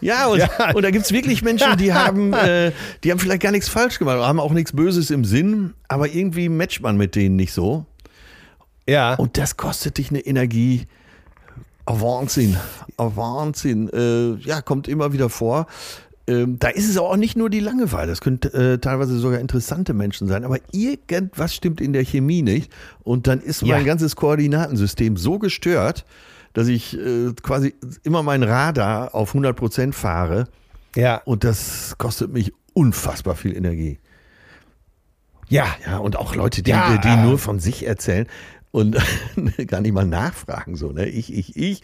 Ja, 0.01 0.27
und, 0.27 0.39
ja. 0.39 0.71
und 0.73 0.83
da 0.83 0.91
gibt 0.91 1.05
es 1.05 1.11
wirklich 1.11 1.41
Menschen, 1.41 1.77
die 1.77 1.93
haben, 1.95 2.33
äh, 2.33 2.71
die 3.03 3.11
haben 3.11 3.19
vielleicht 3.19 3.41
gar 3.41 3.51
nichts 3.51 3.69
falsch 3.69 3.99
gemacht, 3.99 4.17
haben 4.17 4.39
auch 4.39 4.53
nichts 4.53 4.73
Böses 4.73 5.09
im 5.09 5.25
Sinn, 5.25 5.73
aber 5.87 6.07
irgendwie 6.09 6.49
matcht 6.49 6.81
man 6.81 6.97
mit 6.97 7.15
denen 7.15 7.35
nicht 7.35 7.53
so. 7.53 7.85
Ja. 8.87 9.15
Und 9.15 9.37
das 9.37 9.57
kostet 9.57 9.97
dich 9.97 10.09
eine 10.09 10.19
Energie, 10.19 10.85
Oh, 11.87 12.01
Wahnsinn, 12.01 12.57
oh, 12.97 13.11
Wahnsinn. 13.15 13.89
Äh, 13.89 14.43
ja, 14.43 14.61
kommt 14.61 14.87
immer 14.87 15.13
wieder 15.13 15.29
vor. 15.29 15.67
Ähm, 16.27 16.57
da 16.57 16.69
ist 16.69 16.89
es 16.89 16.97
auch 16.97 17.15
nicht 17.15 17.37
nur 17.37 17.51
die 17.51 17.59
Langeweile, 17.59 18.07
das 18.07 18.21
können 18.21 18.41
äh, 18.41 18.79
teilweise 18.79 19.19
sogar 19.19 19.39
interessante 19.39 19.93
Menschen 19.93 20.27
sein, 20.27 20.43
aber 20.43 20.57
irgendwas 20.71 21.53
stimmt 21.53 21.79
in 21.79 21.93
der 21.93 22.03
Chemie 22.03 22.41
nicht 22.41 22.71
und 23.03 23.27
dann 23.27 23.39
ist 23.41 23.63
mein 23.63 23.85
ganzes 23.85 24.15
Koordinatensystem 24.15 25.17
so 25.17 25.37
gestört, 25.37 26.03
dass 26.55 26.69
ich 26.69 26.97
äh, 26.97 27.33
quasi 27.43 27.75
immer 28.03 28.23
mein 28.23 28.41
Radar 28.41 29.13
auf 29.13 29.29
100 29.29 29.55
Prozent 29.55 29.93
fahre. 29.93 30.47
Ja. 30.95 31.21
Und 31.25 31.43
das 31.43 31.95
kostet 31.97 32.31
mich 32.31 32.53
unfassbar 32.73 33.35
viel 33.35 33.55
Energie. 33.55 33.99
Ja. 35.49 35.67
Ja, 35.85 35.97
und 35.97 36.15
auch 36.15 36.33
Leute, 36.33 36.63
die, 36.63 36.71
ja. 36.71 36.97
die 36.97 37.15
nur 37.17 37.37
von 37.37 37.59
sich 37.59 37.85
erzählen 37.85 38.25
und 38.71 38.95
gar 39.67 39.81
nicht 39.81 39.91
mal 39.91 40.05
nachfragen, 40.05 40.77
so, 40.77 40.91
ne? 40.91 41.07
Ich, 41.07 41.31
ich, 41.31 41.57
ich. 41.57 41.81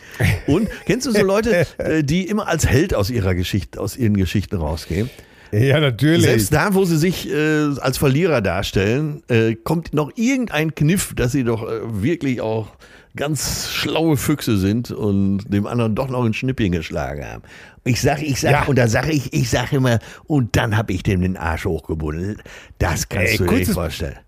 Und 0.47 0.69
kennst 0.85 1.05
du 1.05 1.11
so 1.11 1.21
Leute, 1.21 1.67
äh, 1.77 2.03
die 2.03 2.27
immer 2.27 2.47
als 2.47 2.65
Held 2.65 2.95
aus 2.95 3.09
ihrer 3.09 3.35
Geschichte, 3.35 3.79
aus 3.79 3.97
ihren 3.97 4.15
Geschichten 4.15 4.55
rausgehen? 4.55 5.09
Ja, 5.51 5.81
natürlich. 5.81 6.23
Selbst 6.23 6.53
da, 6.53 6.73
wo 6.73 6.85
sie 6.85 6.97
sich 6.97 7.29
äh, 7.29 7.75
als 7.81 7.97
Verlierer 7.97 8.41
darstellen, 8.41 9.21
äh, 9.27 9.55
kommt 9.55 9.93
noch 9.93 10.11
irgendein 10.15 10.73
Kniff, 10.75 11.13
dass 11.13 11.33
sie 11.33 11.43
doch 11.43 11.69
äh, 11.69 12.01
wirklich 12.01 12.39
auch 12.39 12.69
ganz 13.15 13.69
schlaue 13.69 14.17
Füchse 14.17 14.57
sind 14.57 14.91
und 14.91 15.39
dem 15.51 15.67
anderen 15.67 15.95
doch 15.95 16.09
noch 16.09 16.23
ein 16.23 16.33
Schnippchen 16.33 16.71
geschlagen 16.71 17.25
haben. 17.25 17.43
Ich 17.83 18.01
sage, 18.01 18.23
ich 18.25 18.39
sage, 18.39 18.53
ja. 18.53 18.63
und 18.63 18.77
da 18.77 18.87
sage 18.87 19.11
ich, 19.11 19.33
ich 19.33 19.49
sage 19.49 19.77
immer, 19.77 19.99
und 20.25 20.55
dann 20.55 20.77
habe 20.77 20.93
ich 20.93 21.03
dem 21.03 21.21
den 21.21 21.37
Arsch 21.37 21.65
hochgebunden. 21.65 22.41
Das 22.77 23.09
kannst 23.09 23.33
Ey, 23.33 23.37
du 23.37 23.45
dir 23.45 23.57
nicht 23.57 23.71
vorstellen. 23.71 24.19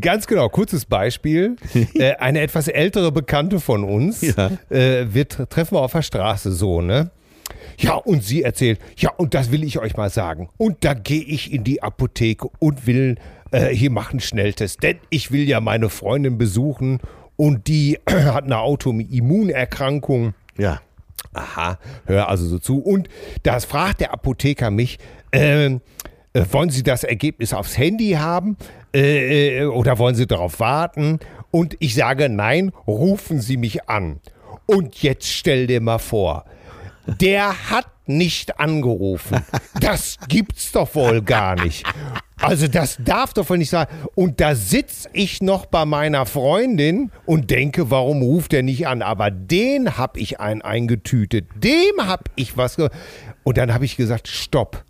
Ganz 0.00 0.26
genau, 0.26 0.48
kurzes 0.48 0.84
Beispiel. 0.86 1.56
äh, 1.94 2.14
eine 2.14 2.40
etwas 2.40 2.68
ältere 2.68 3.12
Bekannte 3.12 3.60
von 3.60 3.84
uns, 3.84 4.22
ja. 4.22 4.50
äh, 4.70 5.06
wir 5.12 5.28
treffen 5.28 5.76
wir 5.76 5.82
auf 5.82 5.92
der 5.92 6.02
Straße 6.02 6.52
so, 6.52 6.80
ne? 6.80 7.10
Ja, 7.78 7.94
und 7.94 8.22
sie 8.22 8.42
erzählt, 8.42 8.78
ja, 8.96 9.10
und 9.10 9.34
das 9.34 9.50
will 9.50 9.64
ich 9.64 9.78
euch 9.78 9.96
mal 9.96 10.08
sagen. 10.08 10.48
Und 10.56 10.84
da 10.84 10.94
gehe 10.94 11.22
ich 11.22 11.52
in 11.52 11.64
die 11.64 11.82
Apotheke 11.82 12.48
und 12.60 12.86
will 12.86 13.16
äh, 13.50 13.68
hier 13.74 13.90
machen 13.90 14.20
Schnelltest, 14.20 14.82
denn 14.82 14.98
ich 15.10 15.32
will 15.32 15.48
ja 15.48 15.60
meine 15.60 15.88
Freundin 15.88 16.38
besuchen 16.38 17.00
und 17.36 17.66
die 17.68 17.98
hat 18.08 18.44
eine 18.44 18.58
Autoimmunerkrankung. 18.58 20.34
Ja. 20.56 20.80
Aha, 21.32 21.78
hör 22.06 22.28
also 22.28 22.46
so 22.46 22.58
zu. 22.58 22.78
Und 22.78 23.08
das 23.42 23.64
fragt 23.64 24.00
der 24.00 24.12
Apotheker 24.12 24.70
mich, 24.70 24.98
äh, 25.32 25.66
äh, 25.66 25.80
wollen 26.50 26.70
Sie 26.70 26.82
das 26.82 27.02
Ergebnis 27.02 27.52
aufs 27.52 27.76
Handy 27.76 28.12
haben 28.12 28.56
äh, 28.94 29.58
äh, 29.58 29.64
oder 29.64 29.98
wollen 29.98 30.14
Sie 30.14 30.26
darauf 30.26 30.60
warten? 30.60 31.18
Und 31.50 31.76
ich 31.80 31.94
sage, 31.94 32.28
nein, 32.28 32.72
rufen 32.86 33.40
Sie 33.40 33.56
mich 33.56 33.88
an. 33.88 34.20
Und 34.66 35.02
jetzt 35.02 35.26
stell 35.26 35.66
dir 35.66 35.80
mal 35.80 35.98
vor, 35.98 36.44
der 37.06 37.70
hat 37.70 37.86
nicht 38.06 38.60
angerufen. 38.60 39.44
Das 39.80 40.18
gibt's 40.28 40.72
doch 40.72 40.94
wohl 40.94 41.22
gar 41.22 41.62
nicht. 41.62 41.86
Also 42.40 42.68
das 42.68 42.98
darf 43.02 43.32
doch 43.32 43.48
wohl 43.48 43.58
nicht 43.58 43.70
sein. 43.70 43.86
Und 44.14 44.40
da 44.40 44.54
sitze 44.54 45.08
ich 45.12 45.40
noch 45.40 45.66
bei 45.66 45.84
meiner 45.84 46.26
Freundin 46.26 47.10
und 47.26 47.50
denke, 47.50 47.90
warum 47.90 48.22
ruft 48.22 48.52
er 48.52 48.62
nicht 48.62 48.86
an? 48.86 49.02
Aber 49.02 49.30
den 49.30 49.96
habe 49.96 50.20
ich 50.20 50.40
einen 50.40 50.62
eingetütet. 50.62 51.46
Dem 51.56 52.06
habe 52.06 52.24
ich 52.36 52.56
was. 52.56 52.76
Und 53.44 53.56
dann 53.56 53.72
habe 53.72 53.84
ich 53.84 53.96
gesagt, 53.96 54.28
stopp. 54.28 54.84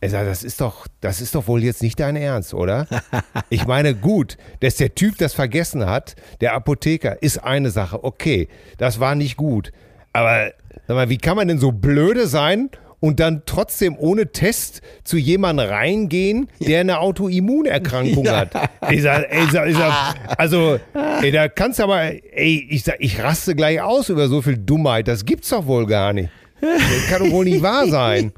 Er 0.00 0.10
sagt, 0.10 0.28
das 0.28 0.44
ist 0.44 0.60
doch, 0.60 0.86
das 1.00 1.20
ist 1.20 1.34
doch 1.34 1.48
wohl 1.48 1.64
jetzt 1.64 1.82
nicht 1.82 1.98
dein 1.98 2.14
Ernst, 2.14 2.54
oder? 2.54 2.86
Ich 3.50 3.66
meine, 3.66 3.94
gut, 3.94 4.36
dass 4.60 4.76
der 4.76 4.94
Typ 4.94 5.18
das 5.18 5.34
vergessen 5.34 5.86
hat, 5.86 6.14
der 6.40 6.54
Apotheker, 6.54 7.20
ist 7.22 7.38
eine 7.38 7.70
Sache. 7.70 8.04
Okay, 8.04 8.48
das 8.76 9.00
war 9.00 9.14
nicht 9.14 9.36
gut. 9.36 9.72
Aber 10.12 10.52
sag 10.88 10.96
mal, 10.96 11.08
wie 11.08 11.18
kann 11.18 11.36
man 11.36 11.46
denn 11.48 11.58
so 11.58 11.70
blöde 11.70 12.26
sein 12.26 12.70
und 13.00 13.20
dann 13.20 13.42
trotzdem 13.46 13.94
ohne 13.96 14.32
Test 14.32 14.80
zu 15.04 15.16
jemandem 15.18 15.68
reingehen, 15.68 16.48
der 16.58 16.80
eine 16.80 16.98
Autoimmunerkrankung 16.98 18.24
Ja. 18.24 18.38
hat. 18.38 18.70
Ich 18.90 19.02
sag, 19.02 19.26
ey, 19.30 19.44
ich 19.44 19.52
sag, 19.52 19.68
ich 19.68 19.76
sag, 19.76 20.16
also, 20.36 20.80
ey, 21.22 21.30
da 21.30 21.46
kannst 21.48 21.78
du 21.78 21.84
aber, 21.84 22.00
ey, 22.02 22.66
ich 22.70 22.82
sag, 22.82 22.96
ich 22.98 23.22
raste 23.22 23.54
gleich 23.54 23.80
aus 23.80 24.08
über 24.08 24.26
so 24.26 24.42
viel 24.42 24.56
Dummheit. 24.58 25.06
Das 25.06 25.24
gibt's 25.24 25.50
doch 25.50 25.66
wohl 25.66 25.86
gar 25.86 26.12
nicht. 26.12 26.30
Das 26.60 27.06
kann 27.08 27.24
doch 27.24 27.30
wohl 27.30 27.44
nicht 27.44 27.62
wahr 27.62 27.86
sein. 27.86 28.32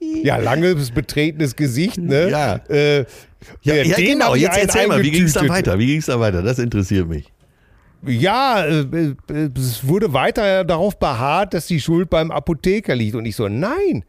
Ja, 0.00 0.38
langes 0.38 0.90
betretenes 0.90 1.54
Gesicht, 1.54 1.98
ne? 1.98 2.30
Ja. 2.30 2.56
Äh, 2.70 3.04
Ja, 3.62 3.74
ja 3.74 3.96
genau, 3.96 4.34
jetzt 4.36 4.56
erzähl 4.56 4.86
mal, 4.86 5.02
wie 5.02 5.10
ging 5.10 5.24
es 5.24 5.32
da 5.34 5.46
weiter? 5.48 5.78
Wie 5.78 5.86
ging 5.86 5.98
es 5.98 6.06
da 6.06 6.18
weiter? 6.18 6.42
Das 6.42 6.58
interessiert 6.58 7.08
mich. 7.08 7.26
Ja, 8.04 8.64
äh, 8.64 9.14
äh, 9.30 9.50
es 9.56 9.86
wurde 9.86 10.12
weiter 10.12 10.64
darauf 10.64 10.98
beharrt, 10.98 11.54
dass 11.54 11.66
die 11.66 11.80
Schuld 11.80 12.10
beim 12.10 12.30
Apotheker 12.30 12.94
liegt. 12.94 13.14
Und 13.14 13.26
ich 13.26 13.36
so, 13.36 13.48
nein, 13.48 14.04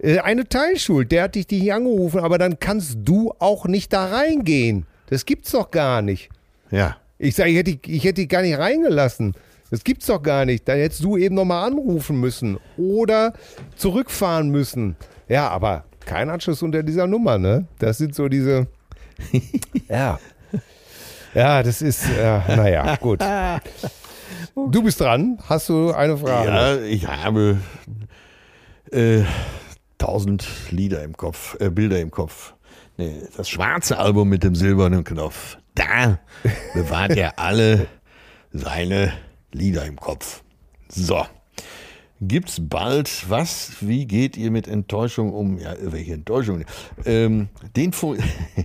äh, 0.00 0.18
eine 0.18 0.48
Teilschuld, 0.48 1.12
der 1.12 1.24
hat 1.24 1.34
dich 1.34 1.48
nicht 1.50 1.72
angerufen, 1.72 2.20
aber 2.20 2.38
dann 2.38 2.58
kannst 2.58 2.98
du 3.02 3.32
auch 3.38 3.66
nicht 3.66 3.92
da 3.92 4.06
reingehen. 4.06 4.86
Das 5.08 5.24
gibt's 5.24 5.52
doch 5.52 5.70
gar 5.70 6.02
nicht. 6.02 6.30
Ja. 6.70 6.96
Ich 7.18 7.34
sage, 7.34 7.50
ich 7.50 7.56
hätte, 7.56 7.78
ich 7.86 8.04
hätte 8.04 8.20
dich 8.20 8.28
gar 8.28 8.42
nicht 8.42 8.58
reingelassen. 8.58 9.34
Das 9.70 9.84
gibt's 9.84 10.06
doch 10.06 10.22
gar 10.22 10.44
nicht. 10.44 10.66
Dann 10.68 10.78
hättest 10.78 11.04
du 11.04 11.16
eben 11.16 11.34
nochmal 11.34 11.66
anrufen 11.66 12.20
müssen 12.20 12.58
oder 12.76 13.34
zurückfahren 13.76 14.50
müssen. 14.50 14.96
Ja, 15.28 15.48
aber 15.48 15.84
kein 16.04 16.30
Anschluss 16.30 16.62
unter 16.62 16.82
dieser 16.82 17.06
Nummer, 17.06 17.38
ne? 17.38 17.66
Das 17.78 17.98
sind 17.98 18.14
so 18.14 18.28
diese. 18.28 18.66
ja. 19.88 20.18
Ja, 21.34 21.62
das 21.62 21.82
ist, 21.82 22.04
äh, 22.08 22.56
naja, 22.56 22.96
gut. 22.96 23.20
Du 24.54 24.82
bist 24.82 25.00
dran. 25.00 25.38
Hast 25.48 25.68
du 25.68 25.92
eine 25.92 26.18
Frage? 26.18 26.48
Ja, 26.50 26.76
ich 26.82 27.06
habe 27.06 27.58
äh, 28.90 29.22
tausend 29.96 30.46
Lieder 30.70 31.02
im 31.02 31.16
Kopf, 31.16 31.56
äh, 31.60 31.70
Bilder 31.70 32.00
im 32.00 32.10
Kopf. 32.10 32.54
Nee, 32.96 33.22
das 33.36 33.48
schwarze 33.48 33.98
Album 33.98 34.28
mit 34.28 34.42
dem 34.42 34.54
silbernen 34.54 35.04
Knopf. 35.04 35.56
Da 35.74 36.18
bewahrt 36.74 37.16
er 37.16 37.38
alle 37.38 37.86
seine 38.52 39.12
Lieder 39.52 39.84
im 39.86 39.96
Kopf. 39.96 40.42
So. 40.88 41.24
Gibt's 42.20 42.60
bald 42.60 43.30
was? 43.30 43.76
Wie 43.80 44.04
geht 44.06 44.36
ihr 44.36 44.50
mit 44.50 44.66
Enttäuschung 44.66 45.32
um? 45.32 45.58
Ja, 45.58 45.74
welche 45.80 46.14
Enttäuschung? 46.14 46.64
Ähm, 47.04 47.48
den 47.76 47.92
Fu- 47.92 48.16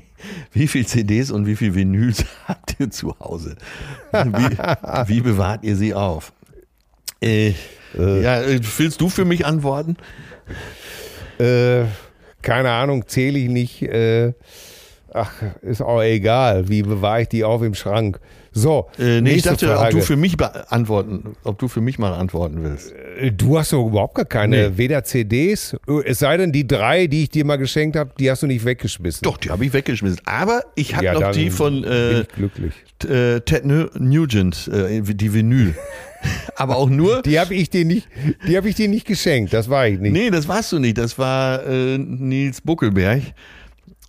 wie 0.51 0.67
viel 0.67 0.85
CDs 0.87 1.29
und 1.29 1.45
wie 1.45 1.55
viel 1.55 1.75
Vinyls 1.75 2.25
habt 2.47 2.79
ihr 2.79 2.89
zu 2.89 3.13
Hause? 3.19 3.55
Wie, 4.11 4.57
wie 5.07 5.21
bewahrt 5.21 5.63
ihr 5.63 5.75
sie 5.75 5.93
auf? 5.93 6.33
Äh, 7.21 7.53
ja, 7.95 8.41
äh, 8.41 8.59
willst 8.77 8.99
du 9.01 9.09
für 9.09 9.23
mich 9.23 9.45
antworten? 9.45 9.97
Äh, 11.39 11.83
keine 12.41 12.71
Ahnung, 12.71 13.07
zähle 13.07 13.37
ich 13.37 13.49
nicht. 13.49 13.83
Äh, 13.83 14.33
ach, 15.13 15.31
ist 15.61 15.81
auch 15.81 16.01
egal. 16.01 16.69
Wie 16.69 16.81
bewahre 16.81 17.21
ich 17.21 17.29
die 17.29 17.43
auf 17.43 17.61
im 17.61 17.75
Schrank? 17.75 18.19
So, 18.53 18.87
Äh, 18.99 19.21
nee, 19.21 19.31
ich 19.31 19.41
dachte, 19.41 19.69
ob 19.71 19.77
Frage. 19.77 19.95
du 19.97 20.01
für 20.01 20.15
mich 20.15 20.37
beantworten, 20.37 21.35
ob 21.43 21.57
du 21.59 21.67
für 21.67 21.81
mich 21.81 21.97
mal 21.99 22.13
antworten 22.13 22.63
willst. 22.63 22.93
Äh, 23.19 23.31
Du 23.31 23.57
hast 23.57 23.73
doch 23.73 23.85
überhaupt 23.87 24.15
gar 24.15 24.25
keine, 24.25 24.69
Nee. 24.69 24.77
weder 24.77 25.03
CDs, 25.03 25.75
äh, 25.87 26.03
es 26.05 26.19
sei 26.19 26.37
denn 26.37 26.51
die 26.51 26.67
drei, 26.67 27.07
die 27.07 27.23
ich 27.23 27.29
dir 27.29 27.45
mal 27.45 27.57
geschenkt 27.57 27.95
habe, 27.97 28.11
die 28.19 28.29
hast 28.29 28.43
du 28.43 28.47
nicht 28.47 28.63
weggeschmissen. 28.63 29.21
Doch, 29.23 29.37
die 29.37 29.49
habe 29.49 29.65
ich 29.65 29.73
weggeschmissen. 29.73 30.21
Aber 30.25 30.61
ich 30.75 30.95
habe 30.95 31.05
Ja, 31.05 31.13
noch 31.19 31.31
die 31.31 31.49
von 31.49 31.83
äh, 31.83 32.19
äh, 32.21 33.39
Ted 33.41 33.65
Nu- 33.65 33.89
Nugent, 33.97 34.67
äh, 34.71 35.01
die 35.01 35.33
Vinyl. 35.33 35.73
Aber 36.55 36.77
auch 36.77 36.89
nur. 36.89 37.21
Die 37.23 37.39
habe 37.39 37.53
ich 37.55 37.69
dir 37.69 37.83
nicht, 37.85 38.07
die 38.47 38.55
habe 38.55 38.69
ich 38.69 38.75
dir 38.75 38.87
nicht 38.87 39.05
geschenkt, 39.05 39.51
das 39.53 39.69
war 39.69 39.87
ich 39.87 39.99
nicht. 39.99 40.13
Nee, 40.13 40.29
das 40.29 40.47
warst 40.47 40.71
du 40.71 40.79
nicht. 40.79 40.97
Das 40.97 41.17
war 41.17 41.65
äh, 41.67 41.97
Nils 41.97 42.61
Buckelberg. 42.61 43.21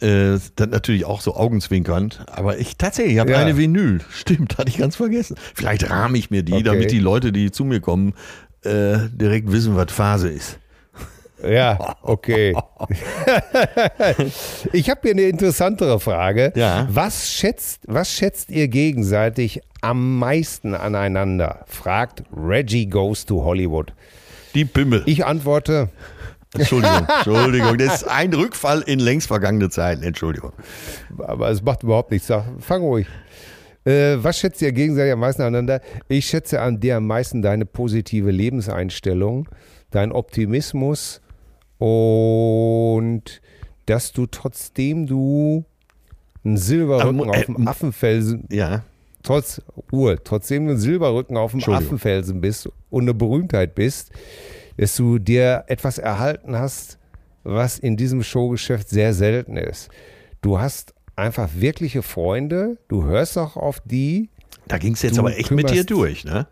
Äh, 0.04 0.38
das 0.56 0.68
natürlich 0.68 1.04
auch 1.06 1.20
so 1.20 1.34
augenzwinkernd. 1.34 2.24
Aber 2.30 2.58
ich 2.58 2.76
tatsächlich, 2.76 3.14
ich 3.14 3.20
habe 3.20 3.32
Ja. 3.32 3.38
eine 3.38 3.56
Vinyl. 3.56 4.00
Stimmt, 4.10 4.58
hatte 4.58 4.68
ich 4.68 4.78
ganz 4.78 4.96
vergessen. 4.96 5.36
Vielleicht 5.54 5.88
rahme 5.90 6.18
ich 6.18 6.30
mir 6.30 6.42
die, 6.42 6.52
Okay. 6.52 6.62
damit 6.62 6.90
die 6.90 6.98
Leute, 6.98 7.32
die 7.32 7.50
zu 7.50 7.64
mir 7.64 7.80
kommen, 7.80 8.14
äh, 8.62 8.98
direkt 9.12 9.50
wissen, 9.50 9.76
was 9.76 9.90
Phase 9.92 10.28
ist. 10.28 10.58
Ja, 11.46 11.96
okay. 12.02 12.54
ich 14.72 14.90
habe 14.90 15.00
hier 15.02 15.10
eine 15.12 15.22
interessantere 15.22 16.00
Frage. 16.00 16.52
Ja. 16.56 16.86
Was 16.90 17.30
schätzt, 17.30 17.80
was 17.86 18.10
schätzt 18.10 18.50
ihr 18.50 18.68
gegenseitig 18.68 19.60
am 19.80 20.18
meisten 20.18 20.74
aneinander? 20.74 21.64
Fragt 21.66 22.22
Reggie 22.34 22.86
Goes 22.86 23.26
to 23.26 23.44
Hollywood. 23.44 23.92
Die 24.54 24.64
Pimmel. 24.64 25.02
Ich 25.06 25.24
antworte, 25.26 25.88
Entschuldigung, 26.54 27.06
Entschuldigung. 27.16 27.78
Das 27.78 28.02
ist 28.02 28.08
ein 28.08 28.32
Rückfall 28.32 28.82
in 28.82 28.98
längst 29.00 29.26
vergangene 29.28 29.68
Zeiten. 29.70 30.02
Entschuldigung. 30.02 30.52
aber 31.18 31.50
es 31.50 31.62
macht 31.62 31.82
überhaupt 31.82 32.10
nichts. 32.10 32.26
Sag, 32.28 32.44
fang 32.60 32.82
ruhig. 32.82 33.06
Äh, 33.84 34.16
was 34.22 34.38
schätzt 34.38 34.62
ihr 34.62 34.72
gegenseitig 34.72 35.12
am 35.12 35.20
meisten 35.20 35.42
aneinander? 35.42 35.80
Ich 36.08 36.26
schätze 36.26 36.60
an 36.60 36.80
dir 36.80 36.96
am 36.96 37.06
meisten 37.06 37.42
deine 37.42 37.66
positive 37.66 38.30
Lebenseinstellung, 38.30 39.48
dein 39.90 40.10
Optimismus 40.10 41.20
und 41.78 43.22
dass 43.86 44.12
du 44.12 44.26
trotzdem 44.26 45.06
du 45.06 45.64
einen 46.44 46.56
Silberrücken 46.56 47.20
Ähm, 47.20 47.30
auf 47.30 47.36
äh, 47.36 47.44
dem 47.44 47.68
Affenfelsen, 47.68 48.46
Ja. 48.50 48.84
trotz 49.22 49.60
Ruhe, 49.92 50.18
trotzdem 50.22 50.64
du 50.66 50.72
einen 50.72 50.80
Silberrücken 50.80 51.36
auf 51.36 51.52
dem. 51.52 51.60
Affenfelsen 51.62 52.40
bist 52.40 52.70
und 52.90 53.02
eine 53.04 53.12
Berühmtheit 53.14 53.74
bist, 53.74 54.10
dass 54.76 54.96
du 54.96 55.18
dir 55.18 55.64
etwas 55.68 55.98
erhalten 55.98 56.56
hast, 56.56 56.98
was 57.42 57.78
in 57.78 57.96
diesem 57.96 58.22
Showgeschäft 58.22 58.88
sehr 58.88 59.12
selten 59.12 59.56
ist. 59.56 59.90
Du 60.40 60.58
hast 60.58 60.94
einfach 61.16 61.50
wirkliche 61.54 62.02
Freunde, 62.02 62.78
du 62.88 63.04
hörst 63.04 63.38
auch 63.38 63.56
auf 63.56 63.80
die. 63.84 64.30
Da 64.66 64.78
ging 64.78 64.94
es 64.94 65.02
jetzt 65.02 65.18
aber 65.18 65.36
echt 65.36 65.50
mit 65.50 65.70
dir 65.70 65.84
durch, 65.84 66.24
ne? 66.24 66.46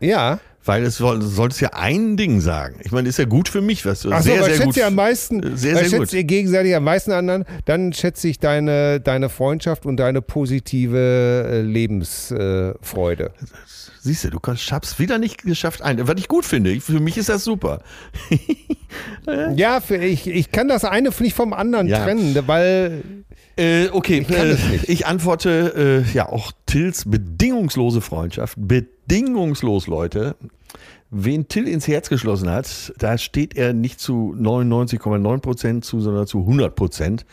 Ja. 0.00 0.40
Weil 0.64 0.82
es 0.84 0.98
soll, 0.98 1.20
du 1.20 1.26
solltest 1.26 1.62
ja 1.62 1.70
ein 1.72 2.18
Ding 2.18 2.40
sagen. 2.40 2.76
Ich 2.84 2.92
meine, 2.92 3.08
ist 3.08 3.18
ja 3.18 3.24
gut 3.24 3.48
für 3.48 3.62
mich, 3.62 3.86
was 3.86 4.02
du 4.02 4.12
Achso, 4.12 4.24
sehr, 4.24 4.40
was 4.40 4.46
sehr 4.46 4.54
schätzt 4.56 4.66
gut. 4.66 4.76
ihr 4.76 4.86
am 4.86 4.94
meisten? 4.94 5.56
Sehr, 5.56 5.76
sehr 5.76 5.84
schätzt 5.86 5.96
gut. 5.98 6.12
ihr 6.12 6.24
gegenseitig 6.24 6.74
am 6.76 6.84
meisten 6.84 7.12
anderen? 7.12 7.44
Dann 7.64 7.94
schätze 7.94 8.28
ich 8.28 8.38
deine, 8.40 9.00
deine 9.00 9.30
Freundschaft 9.30 9.86
und 9.86 9.96
deine 9.96 10.20
positive 10.20 11.46
äh, 11.50 11.60
Lebensfreude. 11.62 13.32
Siehst 14.02 14.24
du, 14.24 14.30
du 14.30 14.38
schaffst 14.56 14.98
wieder 14.98 15.18
nicht 15.18 15.42
geschafft 15.44 15.82
ein. 15.82 16.06
Was 16.06 16.14
ich 16.18 16.28
gut 16.28 16.44
finde. 16.44 16.70
Ich, 16.70 16.82
für 16.84 17.00
mich 17.00 17.16
ist 17.16 17.28
das 17.28 17.44
super. 17.44 17.80
Ja, 19.54 19.80
für, 19.80 19.96
ich, 19.96 20.26
ich 20.26 20.50
kann 20.50 20.66
das 20.66 20.84
eine 20.84 21.10
nicht 21.20 21.34
vom 21.36 21.52
anderen 21.52 21.86
Ja. 21.86 22.02
trennen, 22.02 22.36
weil 22.46 23.02
Äh, 23.56 23.88
okay, 23.92 24.24
kann 24.24 24.50
äh, 24.50 24.56
ich 24.86 25.06
antworte 25.06 26.04
äh, 26.08 26.12
ja 26.16 26.28
auch 26.28 26.50
Tills 26.66 27.04
bedingungslose 27.08 28.00
Freundschaft. 28.00 28.56
Bedingungslos, 29.10 29.88
Leute. 29.88 30.36
Wen 31.10 31.48
Till 31.48 31.66
ins 31.66 31.88
Herz 31.88 32.08
geschlossen 32.08 32.48
hat, 32.48 32.92
da 32.98 33.18
steht 33.18 33.56
er 33.56 33.72
nicht 33.72 33.98
zu 33.98 34.32
99,9 34.38 35.40
Prozent 35.40 35.84
zu, 35.84 36.00
sondern 36.00 36.28
zu 36.28 36.38
100 36.38 36.76
Prozent. 36.76 37.26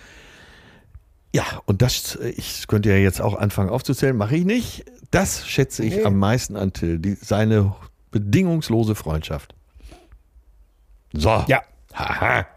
Ja, 1.36 1.44
und 1.66 1.84
das, 1.84 2.16
äh, 2.16 2.30
ich 2.30 2.68
könnte 2.68 2.90
ja 2.90 2.96
jetzt 2.96 3.22
auch 3.22 3.36
anfangen 3.36 3.70
aufzuzählen, 3.70 4.18
mache 4.18 4.36
ich 4.36 4.46
nicht. 4.46 4.86
Das 5.12 5.48
schätze 5.48 5.84
ich 5.86 5.98
Nee. 5.98 6.04
am 6.06 6.18
meisten 6.18 6.56
an 6.56 6.74
Till, 6.74 6.98
die, 6.98 7.14
seine 7.14 7.76
bedingungslose 8.10 8.96
Freundschaft. 8.96 9.54
So. 11.14 11.44
ja, 11.48 11.62
Haha. 11.94 12.48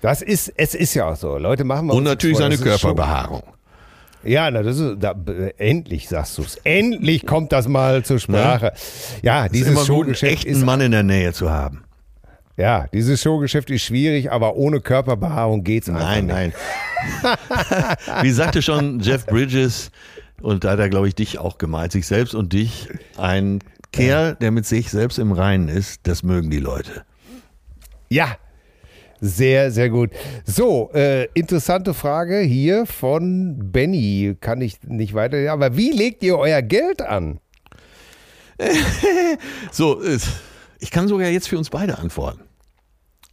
das 0.00 0.22
ist, 0.22 0.52
es 0.56 0.74
ist 0.74 0.94
ja 0.94 1.10
auch 1.10 1.16
so. 1.16 1.36
Leute 1.36 1.64
machen 1.64 1.88
wir 1.88 1.94
Und 1.94 2.04
natürlich 2.04 2.38
vor, 2.38 2.44
seine 2.50 2.56
Körperbehaarung. 2.56 3.42
Ja, 4.28 4.50
na, 4.50 4.62
das 4.62 4.78
ist, 4.78 4.96
da, 5.00 5.12
äh, 5.26 5.52
endlich 5.58 6.08
sagst 6.08 6.36
du 6.38 6.42
es. 6.42 6.56
Endlich 6.64 7.26
kommt 7.26 7.52
das 7.52 7.66
mal 7.68 8.04
zur 8.04 8.18
Sprache. 8.18 8.72
Ja, 9.22 9.44
Ist 9.46 9.54
dieses 9.54 9.86
Showgeschäft 9.86 10.32
echten 10.32 10.50
ist, 10.50 10.64
Mann 10.64 10.80
in 10.80 10.92
der 10.92 11.02
Nähe 11.02 11.32
zu 11.32 11.50
haben. 11.50 11.84
ja, 12.56 12.86
dieses 12.92 13.22
Showgeschäft 13.22 13.70
ist 13.70 13.82
schwierig, 13.82 14.30
aber 14.30 14.56
ohne 14.56 14.80
Körperbehaarung 14.80 15.64
geht's 15.64 15.88
einfach 15.88 16.02
Nein, 16.02 16.26
nicht. 16.26 16.34
nein. 16.34 16.52
Wie 18.22 18.30
sagte 18.30 18.62
schon 18.62 19.00
Jeff 19.00 19.26
Bridges, 19.26 19.90
und 20.40 20.64
da 20.64 20.72
hat 20.72 20.78
er, 20.78 20.88
glaube 20.88 21.08
ich, 21.08 21.14
dich 21.14 21.38
auch 21.38 21.58
gemalt, 21.58 21.92
sich 21.92 22.06
selbst 22.06 22.34
und 22.34 22.52
dich, 22.52 22.88
ein 23.16 23.60
Kerl, 23.92 24.36
der 24.40 24.50
mit 24.50 24.66
sich 24.66 24.90
selbst 24.90 25.18
im 25.18 25.32
Reinen 25.32 25.68
ist, 25.68 26.00
das 26.06 26.22
mögen 26.22 26.50
die 26.50 26.60
Leute. 26.60 27.02
Ja, 28.10 28.36
sehr, 29.20 29.70
sehr 29.70 29.90
gut. 29.90 30.10
So, 30.44 30.90
äh, 30.94 31.26
interessante 31.34 31.94
Frage 31.94 32.38
hier 32.40 32.86
von 32.86 33.70
Benny. 33.72 34.36
Kann 34.40 34.60
ich 34.60 34.82
nicht 34.86 35.14
weiter. 35.14 35.52
Aber 35.52 35.76
wie 35.76 35.90
legt 35.90 36.22
ihr 36.22 36.38
euer 36.38 36.62
Geld 36.62 37.02
an? 37.02 37.40
So, 39.72 40.00
ich 40.80 40.90
kann 40.90 41.08
sogar 41.08 41.28
jetzt 41.28 41.48
für 41.48 41.58
uns 41.58 41.70
beide 41.70 41.98
antworten, 41.98 42.40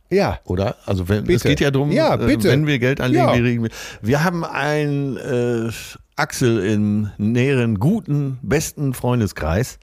Ja, 0.09 0.39
oder? 0.45 0.75
Also 0.85 1.09
wenn, 1.09 1.27
es 1.29 1.43
geht 1.43 1.59
ja 1.59 1.71
darum, 1.71 1.91
Ja, 1.91 2.15
äh, 2.15 2.43
wenn 2.43 2.67
wir 2.67 2.79
Geld 2.79 3.01
anlegen, 3.01 3.23
Ja. 3.25 3.33
legen 3.33 3.63
wir. 3.63 3.69
Wir 4.01 4.23
haben 4.23 4.43
einen 4.43 5.17
äh, 5.17 5.71
Axel 6.15 6.63
im 6.65 7.09
näheren, 7.17 7.79
guten, 7.79 8.37
besten 8.41 8.93
Freundeskreis, 8.93 9.79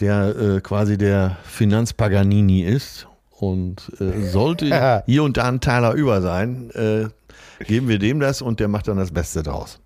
der 0.00 0.34
äh, 0.36 0.60
quasi 0.60 0.96
der 0.98 1.36
Finanz 1.44 1.92
Paganini 1.92 2.62
ist 2.62 3.06
Und 3.38 3.92
äh, 4.00 4.22
sollte 4.28 5.02
hier 5.06 5.22
und 5.22 5.36
da 5.36 5.48
ein 5.48 5.60
Taler 5.60 5.92
über 5.92 6.22
sein, 6.22 6.70
äh, 6.70 7.64
geben 7.64 7.88
wir 7.88 7.98
dem 7.98 8.20
das 8.20 8.42
und 8.42 8.60
der 8.60 8.68
macht 8.68 8.88
dann 8.88 8.96
das 8.96 9.12
Beste 9.12 9.42
draus. 9.42 9.80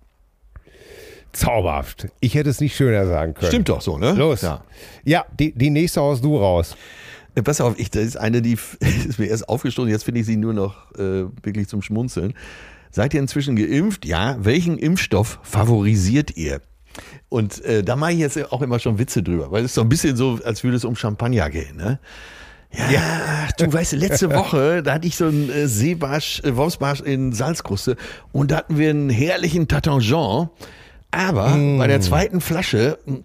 Zauberhaft. 1.33 2.07
Ich 2.19 2.35
hätte 2.35 2.49
es 2.49 2.59
nicht 2.59 2.75
schöner 2.75 3.07
sagen 3.07 3.33
können. 3.33 3.47
Stimmt 3.47 3.69
doch 3.69 3.81
so, 3.81 3.97
ne? 3.97 4.11
Los. 4.13 4.41
Ja. 4.41 4.63
Ja, 5.03 5.25
die, 5.39 5.53
die 5.53 5.69
nächste 5.69 6.01
haust 6.01 6.23
du 6.23 6.37
raus. 6.37 6.75
Äh, 7.35 7.41
Pass 7.41 7.61
auf, 7.61 7.79
ich, 7.79 7.89
das 7.89 8.03
ist 8.03 8.17
eine, 8.17 8.41
die 8.41 8.57
ist 8.79 9.19
mir 9.19 9.27
erst 9.27 9.47
aufgestoßen, 9.47 9.89
jetzt 9.89 10.03
finde 10.03 10.21
ich 10.21 10.25
sie 10.25 10.37
nur 10.37 10.53
noch 10.53 10.91
äh, 10.95 11.25
wirklich 11.43 11.67
zum 11.67 11.81
Schmunzeln. 11.81 12.33
Seid 12.89 13.13
ihr 13.13 13.21
inzwischen 13.21 13.55
geimpft? 13.55 14.05
Ja. 14.05 14.35
Welchen 14.39 14.77
Impfstoff 14.77 15.39
favorisiert 15.43 16.35
ihr? 16.35 16.61
Und 17.29 17.63
äh, 17.63 17.83
da 17.83 17.95
mache 17.95 18.11
ich 18.11 18.19
jetzt 18.19 18.51
auch 18.51 18.61
immer 18.61 18.79
schon 18.79 18.99
Witze 18.99 19.23
drüber, 19.23 19.49
weil 19.51 19.63
es 19.63 19.71
ist 19.71 19.75
so 19.75 19.81
ein 19.81 19.87
bisschen 19.87 20.17
so, 20.17 20.39
als 20.43 20.63
würde 20.65 20.75
es 20.75 20.83
um 20.83 20.97
Champagner 20.97 21.49
gehen, 21.49 21.77
ne? 21.77 21.99
Ja, 22.73 23.47
du 23.57 23.71
weißt, 23.71 23.93
letzte 23.93 24.29
Woche, 24.33 24.81
da 24.83 24.93
hatte 24.93 25.07
ich 25.07 25.15
so 25.17 25.25
einen 25.25 25.49
äh, 25.49 25.67
Seebarsch, 25.67 26.41
äh, 26.43 26.55
Wolfsbarsch 26.55 27.01
in 27.01 27.33
Salzkruste 27.33 27.97
und 28.31 28.51
da 28.51 28.57
hatten 28.57 28.77
wir 28.77 28.89
einen 28.89 29.09
herrlichen 29.09 29.67
Tatangeon. 29.67 30.49
Aber 31.13 31.57
bei 31.77 31.87
der 31.87 31.99
zweiten 31.99 32.39
Flasche, 32.39 32.97
mh, 33.05 33.17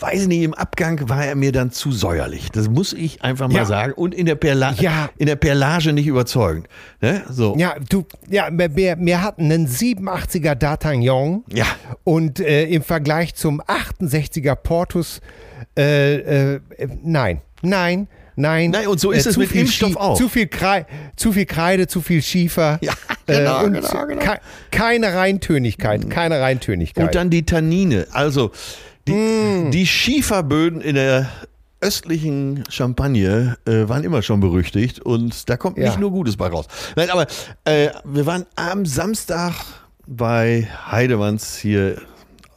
weiß 0.00 0.22
ich 0.22 0.28
nicht, 0.28 0.42
im 0.44 0.54
Abgang 0.54 1.10
war 1.10 1.26
er 1.26 1.34
mir 1.34 1.52
dann 1.52 1.70
zu 1.70 1.92
säuerlich. 1.92 2.48
Das 2.52 2.70
muss 2.70 2.94
ich 2.94 3.20
einfach 3.22 3.48
mal 3.48 3.54
Ja. 3.58 3.64
sagen. 3.66 3.92
Und 3.92 4.14
in 4.14 4.24
der, 4.24 4.36
Perla 4.36 4.72
Ja. 4.78 5.10
in 5.18 5.26
der 5.26 5.36
Perlage 5.36 5.92
nicht 5.92 6.06
überzeugend. 6.06 6.68
Ne? 7.02 7.22
So. 7.28 7.54
Ja, 7.58 7.74
du, 7.90 8.06
ja, 8.30 8.48
wir, 8.50 8.74
wir 8.76 8.96
wir 8.98 9.20
hatten 9.22 9.52
einen 9.52 9.66
87er 9.68 10.54
D'Artagnan. 10.54 11.42
Ja. 11.52 11.66
Und 12.02 12.40
äh, 12.40 12.64
im 12.64 12.80
Vergleich 12.82 13.34
zum 13.34 13.60
68er 13.60 14.54
Portus, 14.54 15.20
äh, 15.76 16.54
äh, 16.54 16.60
nein, 17.02 17.42
nein, 17.60 18.08
nein. 18.38 18.70
Nein, 18.70 18.86
und 18.88 18.98
so 19.00 19.10
ist 19.10 19.26
es 19.26 19.34
zu 19.34 19.40
mit 19.40 19.52
Impfstoff 19.52 19.90
Schie- 19.92 19.96
auch. 19.96 20.16
Zu 20.18 20.28
viel, 20.28 20.46
Krei 20.46 20.86
zu 21.16 21.32
viel 21.32 21.46
Kreide, 21.46 21.86
zu 21.86 22.00
viel 22.00 22.22
Schiefer. 22.22 22.78
Ja, 22.82 22.94
genau, 23.26 23.62
äh, 23.62 23.64
und 23.66 23.72
genau, 23.74 24.06
genau. 24.06 24.20
Ke 24.22 24.40
keine 24.70 25.14
Reintönigkeit, 25.14 26.08
keine 26.10 26.40
Reintönigkeit. 26.40 27.04
Und 27.06 27.14
dann 27.14 27.30
die 27.30 27.44
Tannine. 27.44 28.06
Also 28.12 28.52
die, 29.06 29.70
die 29.70 29.86
Schieferböden 29.86 30.80
in 30.80 30.94
der 30.94 31.28
östlichen 31.80 32.64
Champagne 32.70 33.56
äh, 33.64 33.88
waren 33.88 34.02
immer 34.04 34.22
schon 34.22 34.40
berüchtigt 34.40 35.00
und 35.00 35.48
da 35.48 35.56
kommt 35.56 35.78
Ja. 35.78 35.86
nicht 35.86 36.00
nur 36.00 36.10
Gutes 36.10 36.36
bei 36.36 36.48
raus. 36.48 36.66
Nein, 36.96 37.08
aber 37.10 37.26
äh, 37.64 37.90
wir 38.04 38.26
waren 38.26 38.46
am 38.56 38.84
Samstag 38.84 39.54
bei 40.06 40.66
Heidemanns 40.90 41.56
hier 41.56 42.00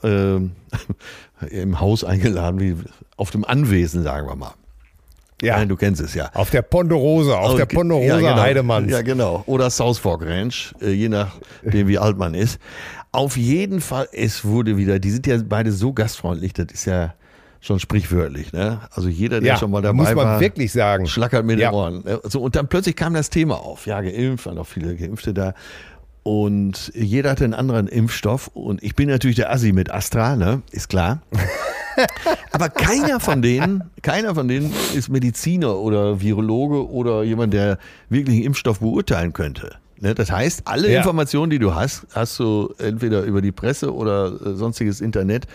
ähm, 0.04 0.54
im 1.52 1.80
Haus 1.80 2.04
eingeladen, 2.04 2.60
wie 2.60 2.76
auf 3.16 3.30
dem 3.32 3.46
Anwesen, 3.46 4.02
sagen 4.04 4.28
wir 4.28 4.36
mal. 4.36 4.54
Ja, 5.42 5.58
Nein, 5.58 5.70
du 5.70 5.76
kennst 5.76 6.02
es 6.02 6.14
ja. 6.14 6.30
auf 6.34 6.50
der 6.50 6.62
Ponderosa, 6.62 7.36
auf 7.38 7.56
der 7.56 7.66
Okay, 7.66 7.76
Ponderosa 7.76 8.06
ja, 8.08 8.30
genau. 8.30 8.42
Heidemanns. 8.42 8.92
Ja, 8.92 9.02
genau. 9.02 9.44
Oder 9.48 9.70
South 9.70 9.98
Fork 10.00 10.24
Ranch, 10.26 10.74
äh, 10.82 10.92
je 10.92 11.10
nachdem, 11.10 11.88
wie 11.88 11.98
alt 11.98 12.18
man 12.18 12.34
ist. 12.34 12.60
Auf 13.12 13.36
jeden 13.38 13.82
Fall, 13.82 14.08
es 14.14 14.46
wurde 14.46 14.78
wieder, 14.78 15.00
die 15.00 15.12
sind 15.12 15.28
ja 15.28 15.38
beide 15.44 15.72
so 15.72 15.92
gastfreundlich, 15.94 16.54
das 16.54 16.68
ist 16.72 16.86
ja 16.86 17.14
schon 17.60 17.80
sprichwörtlich. 17.80 18.54
Ne? 18.54 18.80
Also 18.92 19.08
jeder, 19.10 19.40
der 19.40 19.50
Ja, 19.50 19.58
schon 19.58 19.70
mal 19.70 19.82
dabei 19.82 19.94
muss 19.96 20.16
man 20.16 20.26
war, 20.26 20.40
wirklich 20.40 20.72
sagen. 20.72 21.06
schlackert 21.08 21.46
mit 21.46 21.60
Ja. 21.60 21.70
den 21.70 21.76
Ohren. 21.76 22.04
So, 22.24 22.42
und 22.42 22.56
dann 22.56 22.68
plötzlich 22.68 22.96
kam 22.96 23.14
das 23.14 23.30
Thema 23.30 23.56
auf. 23.56 23.86
Ja, 23.86 24.02
geimpft, 24.02 24.46
waren 24.48 24.58
auch 24.58 24.66
viele 24.66 24.96
Geimpfte 24.96 25.34
da. 25.34 25.54
Und 26.24 26.92
jeder 26.94 27.32
hatte 27.32 27.44
einen 27.46 27.54
anderen 27.56 27.88
Impfstoff. 27.88 28.48
Und 28.54 28.84
ich 28.84 28.96
bin 28.96 29.10
natürlich 29.10 29.38
der 29.38 29.52
Assi 29.52 29.72
mit 29.72 29.92
Astra, 29.92 30.36
ne? 30.36 30.62
ist 30.72 30.90
klar. 30.90 31.22
Aber 32.52 32.70
keiner 32.70 33.20
von 33.20 33.42
denen, 33.42 33.84
keiner 34.02 34.36
von 34.36 34.48
denen 34.48 34.72
ist 34.96 35.10
Mediziner 35.10 35.78
oder 35.78 36.22
Virologe 36.22 36.90
oder 36.90 37.24
jemand, 37.24 37.54
der 37.54 37.80
wirklich 38.10 38.38
einen 38.38 38.46
Impfstoff 38.46 38.80
beurteilen 38.80 39.34
könnte. 39.34 39.76
Ne? 40.00 40.14
Das 40.16 40.32
heißt, 40.32 40.62
alle 40.66 40.92
Ja. 40.92 41.00
Informationen, 41.00 41.50
die 41.50 41.60
du 41.60 41.74
hast, 41.76 42.06
hast 42.14 42.38
du 42.40 42.74
entweder 42.78 43.24
über 43.24 43.42
die 43.42 43.52
Presse 43.52 43.94
oder 43.94 44.28
äh, 44.46 44.54
sonstiges 44.54 45.02
Internet. 45.02 45.48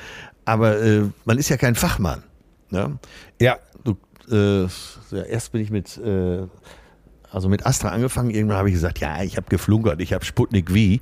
Aber 0.44 0.80
äh, 0.80 1.02
man 1.24 1.38
ist 1.38 1.48
ja 1.48 1.56
kein 1.56 1.74
Fachmann. 1.74 2.22
Ne? 2.70 2.98
Ja, 3.40 3.56
Du, 3.84 3.96
äh, 4.34 4.64
ja, 4.64 5.22
erst 5.22 5.52
bin 5.52 5.60
ich 5.60 5.70
mit, 5.70 5.96
äh, 5.98 6.42
also 7.32 7.48
mit 7.48 7.66
Astra 7.66 7.88
angefangen. 7.90 8.30
Irgendwann 8.30 8.58
habe 8.58 8.68
ich 8.68 8.74
gesagt, 8.74 8.98
ja, 8.98 9.22
ich 9.22 9.36
habe 9.36 9.46
geflunkert, 9.48 10.00
ich 10.00 10.12
habe 10.12 10.24
Sputnik 10.24 10.70
V. 10.70 10.74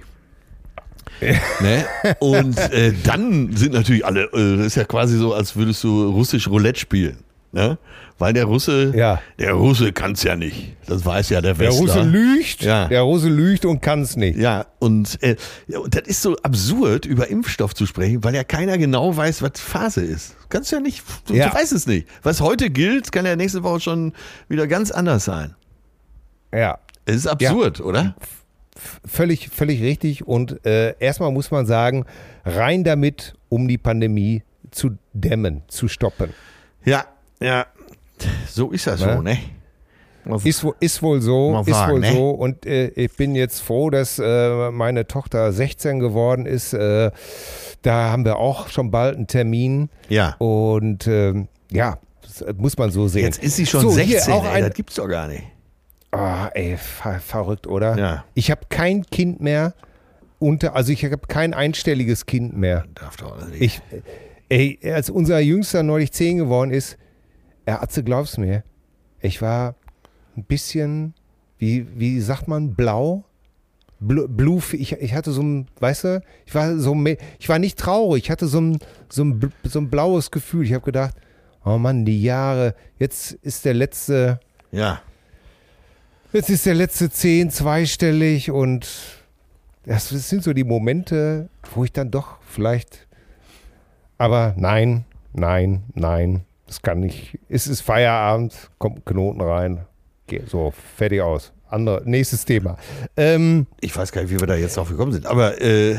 ne? 1.60 1.84
Und 2.18 2.58
äh, 2.58 2.92
dann 3.04 3.54
sind 3.56 3.72
natürlich 3.74 4.04
alle, 4.04 4.24
äh, 4.32 4.56
das 4.56 4.66
ist 4.68 4.74
ja 4.76 4.84
quasi 4.84 5.16
so, 5.18 5.34
als 5.34 5.54
würdest 5.56 5.84
du 5.84 6.08
russisch 6.10 6.48
Roulette 6.48 6.80
spielen. 6.80 7.18
Ne? 7.52 7.78
Weil 8.18 8.32
der 8.32 8.46
Russe, 8.46 8.92
Ja. 8.96 9.20
der 9.38 9.52
Russe 9.52 9.92
kann 9.92 10.12
es 10.12 10.24
ja 10.24 10.34
nicht. 10.34 10.76
Das 10.86 11.04
weiß 11.06 11.30
ja 11.30 11.40
der 11.40 11.54
der 11.54 11.68
Westler. 11.68 11.80
Russe 11.82 12.02
lügt, 12.02 12.62
Ja. 12.62 12.88
der 12.88 13.02
Russe 13.02 13.28
lügt 13.28 13.64
und 13.64 13.80
kann 13.80 14.02
es 14.02 14.16
nicht. 14.16 14.38
Ja, 14.38 14.66
und, 14.80 15.22
äh, 15.22 15.36
das 15.68 16.02
ist 16.06 16.22
so 16.22 16.36
absurd, 16.42 17.06
über 17.06 17.28
Impfstoff 17.28 17.74
zu 17.74 17.86
sprechen, 17.86 18.24
weil 18.24 18.34
ja 18.34 18.42
keiner 18.42 18.76
genau 18.76 19.16
weiß, 19.16 19.42
was 19.42 19.52
Phase 19.60 20.00
ist. 20.02 20.34
Kannst 20.48 20.72
ja 20.72 20.80
nicht, 20.80 21.02
du, 21.28 21.34
Ja. 21.34 21.48
du 21.48 21.54
weißt 21.54 21.72
es 21.72 21.86
nicht. 21.86 22.08
Was 22.24 22.40
heute 22.40 22.70
gilt, 22.70 23.12
kann 23.12 23.24
ja 23.24 23.36
nächste 23.36 23.62
Woche 23.62 23.80
schon 23.80 24.12
wieder 24.48 24.66
ganz 24.66 24.90
anders 24.90 25.24
sein. 25.24 25.54
Ja. 26.54 26.78
Es 27.06 27.16
ist 27.16 27.26
absurd, 27.26 27.80
oder? 27.80 28.14
Völlig, 29.06 29.48
völlig 29.50 29.82
richtig. 29.82 30.26
Und 30.26 30.64
äh, 30.66 30.94
erstmal 30.98 31.30
muss 31.32 31.50
man 31.50 31.66
sagen, 31.66 32.06
rein 32.44 32.82
damit, 32.84 33.34
um 33.48 33.68
die 33.68 33.78
Pandemie 33.78 34.42
zu 34.70 34.96
dämmen, 35.12 35.62
zu 35.68 35.86
stoppen. 35.88 36.30
Ja, 36.84 37.04
ja. 37.40 37.66
So 38.48 38.70
ist 38.72 38.86
das 38.86 39.00
Ne? 39.00 39.14
so, 39.16 39.22
ne? 39.22 39.38
Ist, 40.44 40.64
wo- 40.64 40.74
ist 40.80 41.02
wohl 41.02 41.20
so, 41.20 41.50
Mal 41.50 41.60
ist 41.60 41.68
sagen, 41.68 41.92
wohl 41.92 42.00
ne? 42.00 42.12
so. 42.12 42.30
Und 42.30 42.64
äh, 42.64 42.88
ich 42.88 43.14
bin 43.14 43.34
jetzt 43.34 43.60
froh, 43.60 43.90
dass 43.90 44.18
äh, 44.18 44.70
meine 44.70 45.06
Tochter 45.06 45.52
16 45.52 46.00
geworden 46.00 46.46
ist. 46.46 46.72
Äh, 46.72 47.10
da 47.82 48.10
haben 48.10 48.24
wir 48.24 48.36
auch 48.38 48.68
schon 48.68 48.90
bald 48.90 49.16
einen 49.16 49.26
Termin. 49.26 49.90
ja. 50.08 50.34
Und 50.38 51.06
ähm, 51.06 51.48
ja, 51.70 51.98
das 52.22 52.42
muss 52.56 52.78
man 52.78 52.90
so 52.90 53.06
sehen. 53.06 53.24
Jetzt 53.24 53.42
ist 53.42 53.56
sie 53.56 53.66
schon 53.66 53.82
So, 53.82 53.90
hier 53.98 54.04
16, 54.20 54.32
auch 54.32 54.44
ey, 54.46 54.50
ein, 54.52 54.62
das 54.64 54.74
gibt's 54.74 54.94
doch 54.94 55.08
gar 55.08 55.28
nicht. 55.28 55.42
Ah, 56.14 56.50
ey, 56.54 56.76
ver 56.76 57.18
verrückt, 57.20 57.66
oder? 57.66 57.98
Ja. 57.98 58.24
Ich 58.34 58.50
habe 58.50 58.62
kein 58.68 59.04
Kind 59.06 59.40
mehr 59.40 59.74
unter, 60.38 60.76
also 60.76 60.92
ich 60.92 61.04
habe 61.04 61.18
kein 61.26 61.54
einstelliges 61.54 62.26
Kind 62.26 62.56
mehr. 62.56 62.84
Darf 62.94 63.16
doch 63.16 63.46
nicht. 63.48 63.60
Ich, 63.60 63.80
ey, 64.48 64.78
als 64.92 65.10
unser 65.10 65.40
Jüngster 65.40 65.82
neulich 65.82 66.12
10 66.12 66.38
geworden 66.38 66.70
ist, 66.70 66.96
er 67.66 67.82
Atze, 67.82 68.04
glaubst 68.04 68.38
mir, 68.38 68.62
ich 69.20 69.40
war 69.42 69.74
ein 70.36 70.44
bisschen, 70.44 71.14
wie, 71.58 71.86
wie 71.98 72.20
sagt 72.20 72.46
man, 72.46 72.74
blau? 72.74 73.24
Blu- 74.00 74.28
Blue, 74.28 74.60
ich, 74.72 74.92
ich 74.92 75.14
hatte 75.14 75.30
so 75.32 75.42
ein, 75.42 75.66
weißt 75.80 76.04
du, 76.04 76.22
ich 76.44 76.54
war 76.54 76.76
so, 76.78 76.94
ich 77.38 77.48
war 77.48 77.58
nicht 77.58 77.78
traurig, 77.78 78.24
ich 78.24 78.30
hatte 78.30 78.46
so 78.46 78.60
ein, 78.60 78.78
so 79.08 79.24
ein, 79.24 79.50
so 79.64 79.78
ein 79.78 79.88
blaues 79.88 80.30
Gefühl. 80.30 80.64
Ich 80.66 80.74
habe 80.74 80.84
gedacht, 80.84 81.14
oh 81.64 81.78
Mann, 81.78 82.04
die 82.04 82.22
Jahre, 82.22 82.74
jetzt 82.98 83.32
ist 83.32 83.64
der 83.64 83.74
letzte, 83.74 84.40
ja. 84.70 85.00
Jetzt 86.34 86.50
ist 86.50 86.66
der 86.66 86.74
letzte 86.74 87.08
10 87.08 87.50
zweistellig 87.50 88.50
und 88.50 88.88
das, 89.86 90.08
sind 90.08 90.42
so 90.42 90.52
die 90.52 90.64
Momente, 90.64 91.48
wo 91.72 91.84
ich 91.84 91.92
dann 91.92 92.10
doch 92.10 92.38
vielleicht. 92.44 93.06
Aber 94.18 94.52
nein, 94.56 95.04
nein, 95.32 95.84
nein, 95.94 96.40
das 96.66 96.82
kann 96.82 96.98
nicht. 96.98 97.38
Es 97.48 97.68
ist 97.68 97.82
Feierabend, 97.82 98.52
kommt 98.78 98.98
ein 98.98 99.04
Knoten 99.04 99.42
rein, 99.42 99.86
so, 100.48 100.72
fertig 100.96 101.20
aus. 101.20 101.52
Andere, 101.68 102.02
nächstes 102.04 102.44
Thema. 102.44 102.78
Ähm, 103.16 103.68
Ich 103.80 103.96
weiß 103.96 104.10
gar 104.10 104.22
nicht, 104.22 104.32
wie 104.32 104.40
wir 104.40 104.48
da 104.48 104.56
jetzt 104.56 104.76
drauf 104.76 104.88
gekommen 104.88 105.12
sind, 105.12 105.26
aber 105.26 105.60
äh, 105.62 105.96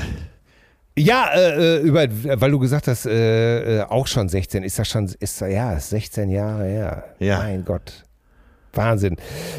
ja, 0.98 1.30
äh, 1.34 1.78
äh, 1.78 1.80
über, 1.80 2.08
weil 2.42 2.52
du 2.52 2.60
gesagt 2.60 2.90
hast, 2.90 3.06
äh, 3.06 3.80
äh, 3.80 3.84
auch 3.84 4.08
schon 4.08 4.28
16, 4.28 4.64
ist 4.64 4.80
das 4.80 4.90
schon, 4.90 5.10
ist 5.18 5.40
ja, 5.40 5.72
ist 5.76 5.92
16 5.92 6.30
Jahre 6.30 6.66
her. 6.66 7.04
Ja. 7.20 7.38
Mein 7.38 7.64
Gott. 7.64 8.05
Wahnsinn. 8.76 9.18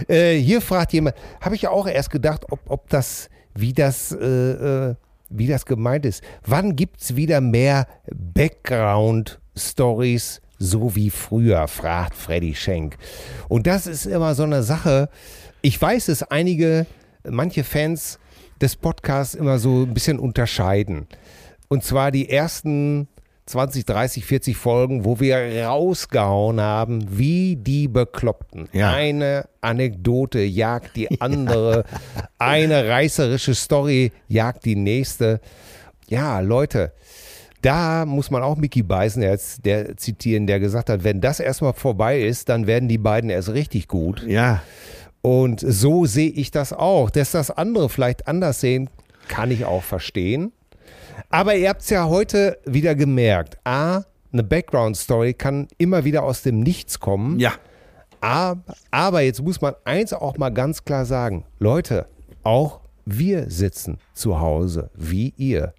Äh, 0.09 0.34
hier 0.36 0.60
fragt 0.60 0.93
jemand, 0.93 1.16
habe 1.40 1.55
ich 1.55 1.62
ja 1.62 1.70
auch 1.70 1.86
erst 1.86 2.10
gedacht, 2.10 2.44
ob, 2.51 2.60
ob 2.68 2.88
das, 2.88 3.28
wie 3.55 3.72
das, 3.72 4.10
äh, 4.12 4.90
äh, 4.90 4.97
wie 5.30 5.47
das 5.47 5.64
gemeint 5.66 6.06
ist. 6.06 6.24
Wann 6.44 6.74
gibt 6.76 7.01
es 7.01 7.16
wieder 7.16 7.40
mehr 7.40 7.86
Background-Stories, 8.14 10.40
so 10.59 10.97
wie 10.97 11.10
früher, 11.10 11.68
fragt 11.68 12.14
Freddy 12.14 12.55
Schenk. 12.55 12.97
Und 13.48 13.66
das 13.66 13.86
ist 13.86 14.06
immer 14.06 14.34
so 14.34 14.44
eine 14.44 14.62
Sache. 14.62 15.10
Ich 15.62 15.80
weiß, 15.80 16.06
dass 16.06 16.22
einige, 16.22 16.86
manche 17.28 17.64
Fans 17.64 18.18
des 18.60 18.76
Podcasts 18.76 19.34
immer 19.34 19.59
so 19.59 19.82
ein 19.82 19.94
bisschen 19.94 20.18
unterscheiden. 20.18 21.06
Und 21.68 21.84
zwar 21.84 22.10
die 22.10 22.30
ersten 22.30 23.09
20, 23.47 23.85
30, 23.85 24.24
40 24.24 24.56
Folgen, 24.56 25.05
wo 25.05 25.20
wir 25.20 25.39
rausgehauen 25.66 26.60
haben, 26.60 27.16
wie 27.16 27.55
die 27.55 27.86
Bekloppten. 27.86 28.68
Ja. 28.73 28.93
Eine 28.93 29.48
Anekdote 29.60 30.40
jagt 30.40 30.97
die 30.97 31.20
andere, 31.20 31.85
eine 32.39 32.89
reißerische 32.89 33.55
Story 33.55 34.10
jagt 34.27 34.64
die 34.64 34.74
nächste. 34.74 35.40
Ja, 36.09 36.40
Leute, 36.40 36.93
da 37.62 38.05
muss 38.05 38.32
man 38.32 38.43
auch 38.43 38.56
Mickey 38.56 38.82
Beißen 38.82 39.23
jetzt 39.23 39.64
der 39.64 39.97
zitieren, 39.97 40.48
der 40.48 40.59
gesagt 40.59 40.90
hat, 40.90 41.05
wenn 41.05 41.20
das 41.20 41.39
erstmal 41.39 41.73
vorbei 41.73 42.20
ist, 42.20 42.48
dann 42.48 42.66
werden 42.66 42.89
die 42.89 42.98
beiden 42.98 43.31
erst 43.31 43.51
richtig 43.51 43.86
gut. 43.86 44.24
Ja. 44.27 44.62
Und 45.23 45.60
so 45.60 46.05
sehe 46.05 46.31
ich 46.31 46.51
das 46.51 46.73
auch. 46.73 47.10
Dass 47.10 47.31
das 47.31 47.51
andere 47.51 47.89
vielleicht 47.89 48.27
anders 48.27 48.60
sehen, 48.60 48.90
kann 49.28 49.51
ich 49.51 49.64
auch 49.64 49.82
verstehen. 49.82 50.52
Aber 51.30 51.56
ihr 51.56 51.68
habt 51.68 51.82
es 51.82 51.90
ja 51.90 52.06
heute 52.06 52.59
wieder 52.64 52.94
gemerkt. 52.94 53.59
A, 53.64 54.02
eine 54.32 54.43
Background-Story 54.43 55.34
kann 55.34 55.68
immer 55.78 56.05
wieder 56.05 56.22
aus 56.22 56.43
dem 56.43 56.60
Nichts 56.60 57.01
kommen. 57.01 57.38
Ja. 57.38 57.52
Aber, 58.20 58.76
aber 58.90 59.20
jetzt 59.20 59.43
muss 59.43 59.60
man 59.60 59.74
eins 59.84 60.12
auch 60.12 60.36
mal 60.38 60.51
ganz 60.51 60.84
klar 60.84 61.05
sagen. 61.05 61.44
Leute, 61.59 62.06
auch 62.43 62.80
wir 63.05 63.51
sitzen 63.51 63.98
zu 64.14 64.40
Hause 64.40 64.90
wie 64.94 65.32
ihr. 65.36 65.74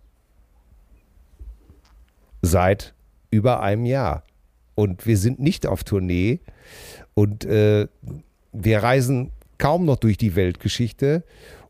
Seit 2.42 2.94
über 3.32 3.62
einem 3.62 3.86
Jahr. 3.86 4.24
Und 4.76 5.06
wir 5.06 5.18
sind 5.18 5.40
nicht 5.40 5.66
auf 5.66 5.84
Tournee. 5.84 6.40
Und 7.14 7.46
äh, 7.46 7.88
wir 8.54 8.84
reisen 8.84 9.32
kaum 9.58 9.86
noch 9.86 9.98
durch 9.98 10.18
die 10.18 10.36
Weltgeschichte. 10.36 11.24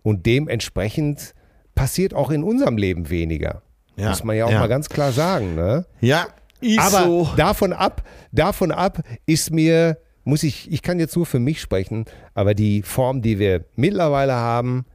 Und 0.03 0.25
dementsprechend 0.25 1.33
passiert 1.77 2.13
auch 2.13 2.29
in 2.31 2.43
unserem 2.43 2.77
Leben 2.77 3.09
weniger. 3.09 3.61
Ja, 3.95 4.09
Muss 4.09 4.23
man 4.23 4.35
ja 4.35 4.45
auch 4.45 4.51
ja. 4.51 4.59
mal 4.59 4.67
ganz 4.67 4.89
klar 4.89 5.11
sagen. 5.11 5.55
Ne? 5.55 5.85
Ja. 6.01 6.27
Ist 6.59 6.79
Aber 6.79 7.03
so. 7.05 7.29
davon 7.37 7.71
ab, 7.73 8.03
davon 8.31 8.71
ab 8.71 9.01
ist 9.25 9.51
mir, 9.51 9.97
muss 10.23 10.43
ich, 10.43 10.71
ich 10.71 10.81
kann 10.81 10.99
jetzt 10.99 11.15
nur 11.15 11.25
für 11.25 11.39
mich 11.39 11.61
sprechen, 11.61 12.05
aber 12.33 12.53
die 12.55 12.81
Form, 12.81 13.21
die 13.21 13.37
wir 13.39 13.63
mittlerweile 13.75 14.33
haben, 14.33 14.85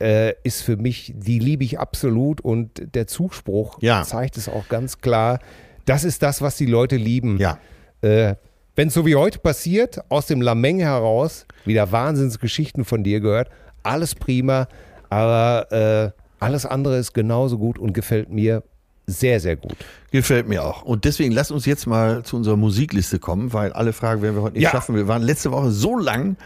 äh, 0.00 0.34
ist 0.42 0.62
für 0.62 0.76
mich, 0.76 1.12
die 1.16 1.38
liebe 1.38 1.64
ich 1.64 1.78
absolut 1.78 2.40
und 2.40 2.94
der 2.94 3.06
Zuspruch 3.06 3.78
Ja. 3.80 4.02
zeigt 4.02 4.36
es 4.36 4.48
auch 4.48 4.68
ganz 4.68 4.98
klar. 5.00 5.38
Das 5.86 6.04
ist 6.04 6.22
das, 6.22 6.42
was 6.42 6.56
die 6.56 6.66
Leute 6.66 6.96
lieben. 6.96 7.38
Ja. 7.38 7.58
Äh, 8.02 8.34
Wenn 8.74 8.88
es 8.88 8.94
so 8.94 9.06
wie 9.06 9.14
heute 9.16 9.38
passiert, 9.38 10.00
aus 10.10 10.26
dem 10.26 10.42
Lameng 10.42 10.80
heraus, 10.80 11.46
wieder 11.64 11.92
Wahnsinnsgeschichten 11.92 12.84
von 12.84 13.02
dir 13.04 13.20
gehört, 13.20 13.48
alles 13.82 14.14
prima, 14.14 14.68
aber 15.10 16.12
äh, 16.12 16.22
alles 16.38 16.66
andere 16.66 16.98
ist 16.98 17.12
genauso 17.14 17.58
gut 17.58 17.78
und 17.78 17.92
gefällt 17.92 18.30
mir 18.30 18.62
sehr, 19.06 19.38
sehr 19.40 19.56
gut. 19.56 19.76
Gefällt 20.10 20.48
mir 20.48 20.64
auch. 20.64 20.82
Und 20.82 21.04
deswegen 21.04 21.32
lass 21.32 21.50
uns 21.50 21.64
jetzt 21.64 21.86
mal 21.86 22.24
zu 22.24 22.36
unserer 22.36 22.56
Musikliste 22.56 23.18
kommen, 23.18 23.52
weil 23.52 23.72
alle 23.72 23.92
Fragen 23.92 24.20
werden 24.22 24.34
wir 24.36 24.42
heute 24.42 24.54
nicht 24.54 24.64
Ja. 24.64 24.70
schaffen. 24.70 24.96
Wir 24.96 25.06
waren 25.06 25.22
letzte 25.22 25.52
Woche 25.52 25.70
so 25.70 25.96
lang. 25.96 26.36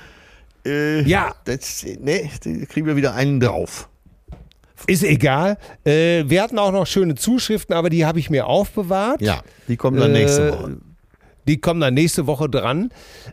Äh, 0.66 1.02
Ja. 1.02 1.34
Das, 1.44 1.84
nee, 2.00 2.30
da 2.44 2.50
kriegen 2.66 2.86
wir 2.86 2.96
wieder 2.96 3.14
einen 3.14 3.40
drauf. 3.40 3.88
Ist 4.86 5.02
egal. 5.02 5.58
Äh, 5.84 6.24
wir 6.26 6.42
hatten 6.42 6.58
auch 6.58 6.72
noch 6.72 6.86
schöne 6.86 7.14
Zuschriften, 7.14 7.74
aber 7.74 7.90
die 7.90 8.04
habe 8.06 8.18
ich 8.18 8.30
mir 8.30 8.46
aufbewahrt. 8.46 9.20
Ja, 9.22 9.42
die 9.68 9.76
kommen 9.76 9.98
dann 9.98 10.10
Äh, 10.14 10.20
nächste 10.20 10.52
Woche. 10.52 10.76
Die 11.50 11.60
kommen 11.60 11.80
dann 11.80 11.94
nächste 11.94 12.28
Woche 12.28 12.48
dran. 12.48 12.92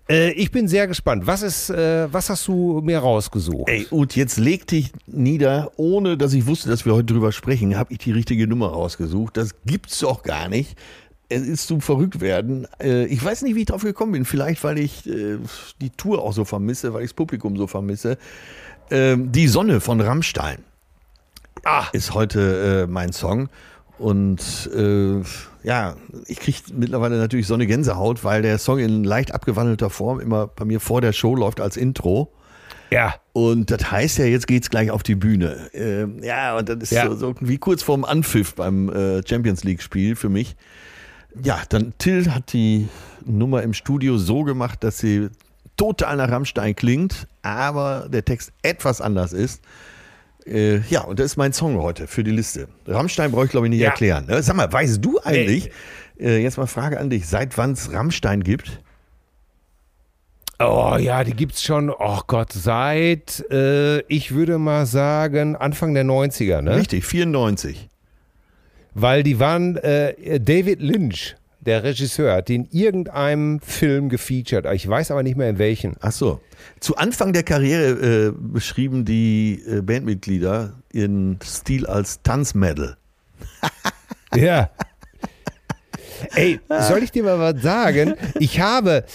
Äh, 0.09 0.31
ich 0.31 0.49
bin 0.49 0.67
sehr 0.67 0.87
gespannt. 0.87 1.27
Was 1.27 1.43
ist, 1.43 1.69
äh, 1.69 2.11
was 2.11 2.31
hast 2.31 2.47
du 2.47 2.81
mir 2.81 2.97
rausgesucht? 2.97 3.69
Ey, 3.69 3.85
und 3.91 4.15
jetzt 4.15 4.39
leg 4.39 4.65
dich 4.65 4.91
nieder, 5.05 5.71
ohne 5.77 6.17
dass 6.17 6.33
ich 6.33 6.47
wusste, 6.47 6.67
dass 6.67 6.83
wir 6.83 6.95
heute 6.95 7.13
drüber 7.13 7.31
sprechen, 7.31 7.77
habe 7.77 7.93
ich 7.93 7.99
die 7.99 8.11
richtige 8.11 8.47
Nummer 8.47 8.69
rausgesucht. 8.69 9.37
Das 9.37 9.51
gibt's 9.67 9.99
doch 9.99 10.23
gar 10.23 10.49
nicht. 10.49 10.75
Es 11.29 11.43
ist 11.43 11.67
zum 11.67 11.79
Verrücktwerden. 11.79 12.67
Äh, 12.81 13.05
ich 13.05 13.23
weiß 13.23 13.43
nicht, 13.43 13.53
wie 13.53 13.59
ich 13.59 13.65
drauf 13.67 13.83
gekommen 13.83 14.13
bin. 14.13 14.25
Vielleicht, 14.25 14.63
weil 14.63 14.79
ich 14.79 15.05
äh, 15.05 15.37
die 15.79 15.91
Tour 15.91 16.23
auch 16.23 16.33
so 16.33 16.43
vermisse, 16.43 16.95
weil 16.95 17.03
ich 17.03 17.11
das 17.11 17.15
Publikum 17.15 17.55
so 17.55 17.67
vermisse. 17.67 18.17
Ähm, 18.89 19.31
die 19.31 19.47
Sonne 19.47 19.79
von 19.79 20.01
Rammstein 20.01 20.57
Ah, 21.63 21.85
ist 21.91 22.15
heute 22.15 22.85
äh, 22.85 22.91
mein 22.91 23.11
Song. 23.11 23.49
Und 23.99 24.69
äh, 24.75 25.21
ja, 25.63 25.95
ich 26.27 26.39
kriege 26.39 26.57
mittlerweile 26.73 27.17
natürlich 27.17 27.47
so 27.47 27.53
eine 27.55 27.65
Gänsehaut, 27.67 28.23
weil 28.23 28.41
der 28.41 28.57
Song 28.57 28.79
in 28.79 29.03
leicht 29.03 29.33
abgewandelter 29.33 29.89
Form 29.89 30.19
immer 30.19 30.47
bei 30.47 30.65
mir 30.65 30.79
vor 30.79 31.01
der 31.01 31.13
Show 31.13 31.35
läuft 31.35 31.59
als 31.61 31.77
Intro. 31.77 32.31
ja. 32.91 33.15
Und 33.33 33.69
das 33.69 33.91
heißt 33.91 34.17
ja, 34.17 34.25
jetzt 34.25 34.47
geht's 34.47 34.69
gleich 34.71 34.89
auf 34.89 35.03
die 35.03 35.13
Bühne. 35.13 35.69
Ähm, 35.73 36.23
ja, 36.23 36.57
und 36.57 36.69
das 36.69 36.77
ist 36.79 36.91
Ja. 36.91 37.07
so, 37.07 37.15
so 37.15 37.35
wie 37.39 37.59
kurz 37.59 37.83
vorm 37.83 38.03
Anpfiff 38.03 38.55
beim 38.55 38.89
äh, 38.89 39.21
Champions 39.27 39.63
League-Spiel 39.63 40.15
für 40.15 40.29
mich. 40.29 40.55
Ja, 41.43 41.59
dann 41.69 41.93
Till 41.99 42.33
hat 42.33 42.51
die 42.53 42.87
Nummer 43.25 43.61
im 43.61 43.73
Studio 43.75 44.17
so 44.17 44.43
gemacht, 44.43 44.83
dass 44.83 44.97
sie 44.97 45.29
total 45.75 46.17
nach 46.17 46.31
Rammstein 46.31 46.75
klingt, 46.75 47.27
aber 47.43 48.07
der 48.11 48.25
Text 48.25 48.51
etwas 48.63 49.01
anders 49.01 49.33
ist. 49.33 49.61
Äh, 50.47 50.79
ja, 50.89 51.01
und 51.01 51.19
das 51.19 51.27
ist 51.27 51.37
mein 51.37 51.53
Song 51.53 51.77
heute 51.77 52.07
für 52.07 52.23
die 52.23 52.31
Liste. 52.31 52.67
Rammstein 52.87 53.31
brauche 53.31 53.45
ich, 53.45 53.51
glaube 53.51 53.67
ich, 53.67 53.71
nicht 53.71 53.81
Ja. 53.81 53.89
erklären. 53.89 54.25
Ne? 54.27 54.41
Sag 54.41 54.55
mal, 54.55 54.71
weißt 54.71 55.03
du 55.03 55.19
eigentlich, 55.23 55.69
äh, 56.19 56.41
jetzt 56.41 56.57
mal 56.57 56.67
Frage 56.67 56.99
an 56.99 57.09
dich, 57.09 57.27
seit 57.27 57.57
wann 57.57 57.71
es 57.73 57.91
Rammstein 57.91 58.43
gibt? 58.43 58.81
Oh 60.59 60.95
ja, 60.99 61.23
die 61.23 61.33
gibt's 61.33 61.61
schon, 61.61 61.91
oh 61.91 62.19
Gott, 62.25 62.51
seit, 62.51 63.45
äh, 63.51 63.99
ich 64.07 64.33
würde 64.33 64.57
mal 64.57 64.87
sagen, 64.87 65.55
Anfang 65.55 65.93
der 65.93 66.03
90er, 66.03 66.61
ne? 66.61 66.77
Richtig, 66.77 67.05
94. 67.05 67.89
Weil 68.95 69.21
die 69.21 69.39
waren, 69.39 69.77
äh, 69.77 70.39
David 70.39 70.81
Lynch, 70.81 71.35
der 71.67 71.83
Regisseur, 71.83 72.33
hat 72.33 72.49
in 72.49 72.67
irgendeinem 72.71 73.59
Film 73.59 74.09
gefeatured. 74.09 74.65
Ich 74.73 74.87
weiß 74.87 75.11
aber 75.11 75.21
nicht 75.21 75.37
mehr 75.37 75.49
in 75.49 75.59
welchen. 75.59 75.95
Ach 75.99 76.13
so. 76.13 76.39
Zu 76.79 76.95
Anfang 76.95 77.33
der 77.33 77.43
Karriere 77.43 78.29
äh, 78.29 78.33
beschrieben 78.35 79.05
die 79.05 79.61
äh, 79.67 79.81
Bandmitglieder 79.81 80.73
ihren 80.93 81.37
Stil 81.43 81.85
als 81.85 82.23
Tanzmädel. 82.23 82.97
Ja. 84.35 84.69
Ey, 86.35 86.59
soll 86.67 87.01
ich 87.01 87.11
dir 87.11 87.23
mal 87.23 87.39
was 87.39 87.61
sagen? 87.63 88.15
Ich 88.39 88.59
habe, 88.59 89.05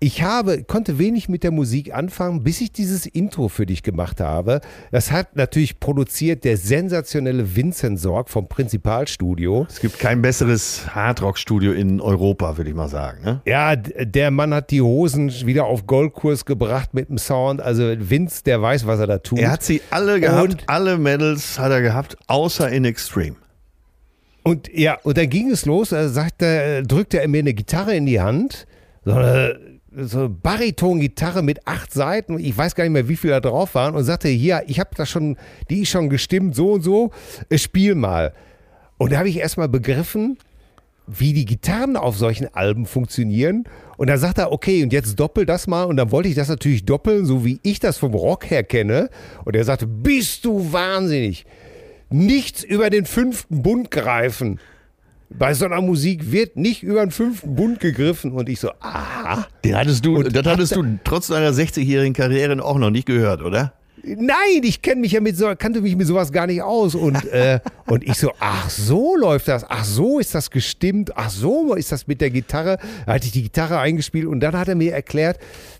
ich 0.00 0.22
habe, 0.22 0.62
konnte 0.62 0.98
wenig 0.98 1.28
mit 1.28 1.42
der 1.42 1.50
Musik 1.50 1.92
anfangen, 1.92 2.44
bis 2.44 2.60
ich 2.60 2.70
dieses 2.70 3.04
Intro 3.04 3.48
für 3.48 3.66
dich 3.66 3.82
gemacht 3.82 4.20
habe. 4.20 4.60
Das 4.92 5.10
hat 5.10 5.34
natürlich 5.34 5.80
produziert 5.80 6.44
der 6.44 6.56
sensationelle 6.56 7.56
Vincent 7.56 7.98
Sorg 7.98 8.28
vom 8.30 8.46
Prinzipalstudio. 8.48 9.66
Es 9.68 9.80
gibt 9.80 9.98
kein 9.98 10.22
besseres 10.22 10.94
Hardrock-Studio 10.94 11.72
in 11.72 12.00
Europa, 12.00 12.56
würde 12.56 12.70
ich 12.70 12.76
mal 12.76 12.88
sagen. 12.88 13.24
Ne? 13.24 13.40
Ja, 13.44 13.74
der 13.74 14.30
Mann 14.30 14.54
hat 14.54 14.70
die 14.70 14.82
Hosen 14.82 15.32
wieder 15.46 15.64
auf 15.64 15.86
Goldkurs 15.86 16.44
gebracht 16.44 16.94
mit 16.94 17.08
dem 17.08 17.18
Sound. 17.18 17.60
Also 17.60 17.82
Vince, 17.98 18.44
der 18.44 18.62
weiß, 18.62 18.86
was 18.86 19.00
er 19.00 19.08
da 19.08 19.18
tut. 19.18 19.40
Er 19.40 19.50
hat 19.50 19.64
sie 19.64 19.82
alle 19.90 20.20
gehabt, 20.20 20.42
Und- 20.52 20.62
alle 20.68 20.96
Medals 20.96 21.58
hat 21.58 21.72
er 21.72 21.82
gehabt, 21.82 22.16
außer 22.28 22.68
in 22.70 22.84
Extreme. 22.84 23.34
Und 24.44 24.70
ja, 24.72 24.96
und 25.02 25.18
dann 25.18 25.28
ging 25.28 25.50
es 25.50 25.66
los, 25.66 25.90
er 25.92 26.08
sagte, 26.08 26.46
äh, 26.46 26.82
drückte 26.82 27.20
er 27.20 27.28
mir 27.28 27.40
eine 27.40 27.52
Gitarre 27.52 27.94
in 27.94 28.06
die 28.06 28.20
Hand, 28.20 28.66
so 29.04 29.12
eine, 29.12 29.58
so 30.00 30.28
Bariton-Gitarre 30.28 31.42
mit 31.42 31.66
acht 31.66 31.92
Seiten, 31.92 32.38
ich 32.38 32.56
weiß 32.56 32.74
gar 32.74 32.84
nicht 32.84 32.92
mehr, 32.92 33.08
wie 33.08 33.16
viel 33.16 33.30
da 33.30 33.40
drauf 33.40 33.74
waren, 33.74 33.94
und 33.94 34.04
sagte, 34.04 34.28
hier, 34.28 34.62
ich 34.66 34.80
habe 34.80 34.90
das 34.96 35.08
schon, 35.08 35.36
die 35.70 35.82
ist 35.82 35.90
schon 35.90 36.08
gestimmt, 36.08 36.54
so 36.54 36.72
und 36.72 36.82
so, 36.82 37.10
äh, 37.48 37.58
spiel 37.58 37.94
mal. 37.94 38.32
Und 38.96 39.12
da 39.12 39.18
habe 39.18 39.28
ich 39.28 39.38
erstmal 39.38 39.68
begriffen, 39.68 40.38
wie 41.06 41.32
die 41.32 41.46
Gitarren 41.46 41.96
auf 41.96 42.18
solchen 42.18 42.54
Alben 42.54 42.84
funktionieren. 42.84 43.64
Und 43.96 44.08
dann 44.08 44.18
sagt 44.18 44.38
er, 44.38 44.52
okay, 44.52 44.82
und 44.82 44.92
jetzt 44.92 45.18
doppel 45.18 45.46
das 45.46 45.66
mal. 45.66 45.84
Und 45.84 45.96
dann 45.96 46.10
wollte 46.10 46.28
ich 46.28 46.34
das 46.34 46.48
natürlich 46.48 46.84
doppeln, 46.84 47.24
so 47.24 47.44
wie 47.44 47.60
ich 47.62 47.80
das 47.80 47.96
vom 47.96 48.14
Rock 48.14 48.50
her 48.50 48.62
kenne. 48.62 49.08
Und 49.44 49.56
er 49.56 49.64
sagte, 49.64 49.86
bist 49.86 50.44
du 50.44 50.72
wahnsinnig? 50.72 51.46
Nichts 52.10 52.62
über 52.62 52.90
den 52.90 53.06
fünften 53.06 53.62
Bund 53.62 53.90
greifen. 53.90 54.60
Bei 55.30 55.52
so 55.52 55.66
einer 55.66 55.80
Musik 55.80 56.32
wird 56.32 56.56
nicht 56.56 56.82
über 56.82 57.00
den 57.00 57.10
fünften 57.10 57.54
Bund 57.54 57.80
gegriffen. 57.80 58.32
Und 58.32 58.48
ich 58.48 58.60
so, 58.60 58.70
ah, 58.80 59.44
Den 59.64 59.76
hattest 59.76 60.04
du, 60.04 60.16
Und 60.16 60.34
das 60.34 60.46
hattest 60.46 60.74
du 60.74 60.98
trotz 61.04 61.28
deiner 61.28 61.50
60-jährigen 61.50 62.14
Karriere 62.14 62.62
auch 62.64 62.78
noch 62.78 62.90
nicht 62.90 63.06
gehört, 63.06 63.42
oder? 63.42 63.74
Nein, 64.02 64.62
ich 64.62 64.80
kenne 64.80 65.00
mich 65.00 65.12
ja 65.12 65.20
mit 65.20 65.36
so, 65.36 65.52
kannte 65.56 65.80
mich 65.80 65.96
mit 65.96 66.06
sowas 66.06 66.32
gar 66.32 66.46
nicht 66.46 66.62
aus. 66.62 66.94
Und, 66.94 67.24
äh, 67.26 67.60
und 67.86 68.04
ich 68.04 68.14
so, 68.14 68.32
ach 68.40 68.70
so 68.70 69.16
läuft 69.16 69.48
das, 69.48 69.64
ach 69.68 69.84
so 69.84 70.18
ist 70.18 70.34
das 70.34 70.50
gestimmt, 70.50 71.12
ach 71.16 71.30
so 71.30 71.74
ist 71.74 71.92
das 71.92 72.06
mit 72.06 72.20
der 72.20 72.30
Gitarre. 72.30 72.78
Da 73.06 73.14
hatte 73.14 73.26
ich 73.26 73.32
die 73.32 73.42
Gitarre 73.42 73.78
eingespielt 73.78 74.26
und 74.26 74.40
dann 74.40 74.56
hat 74.56 74.68
er 74.68 74.76
mir 74.76 74.92
erklärt, 74.92 75.38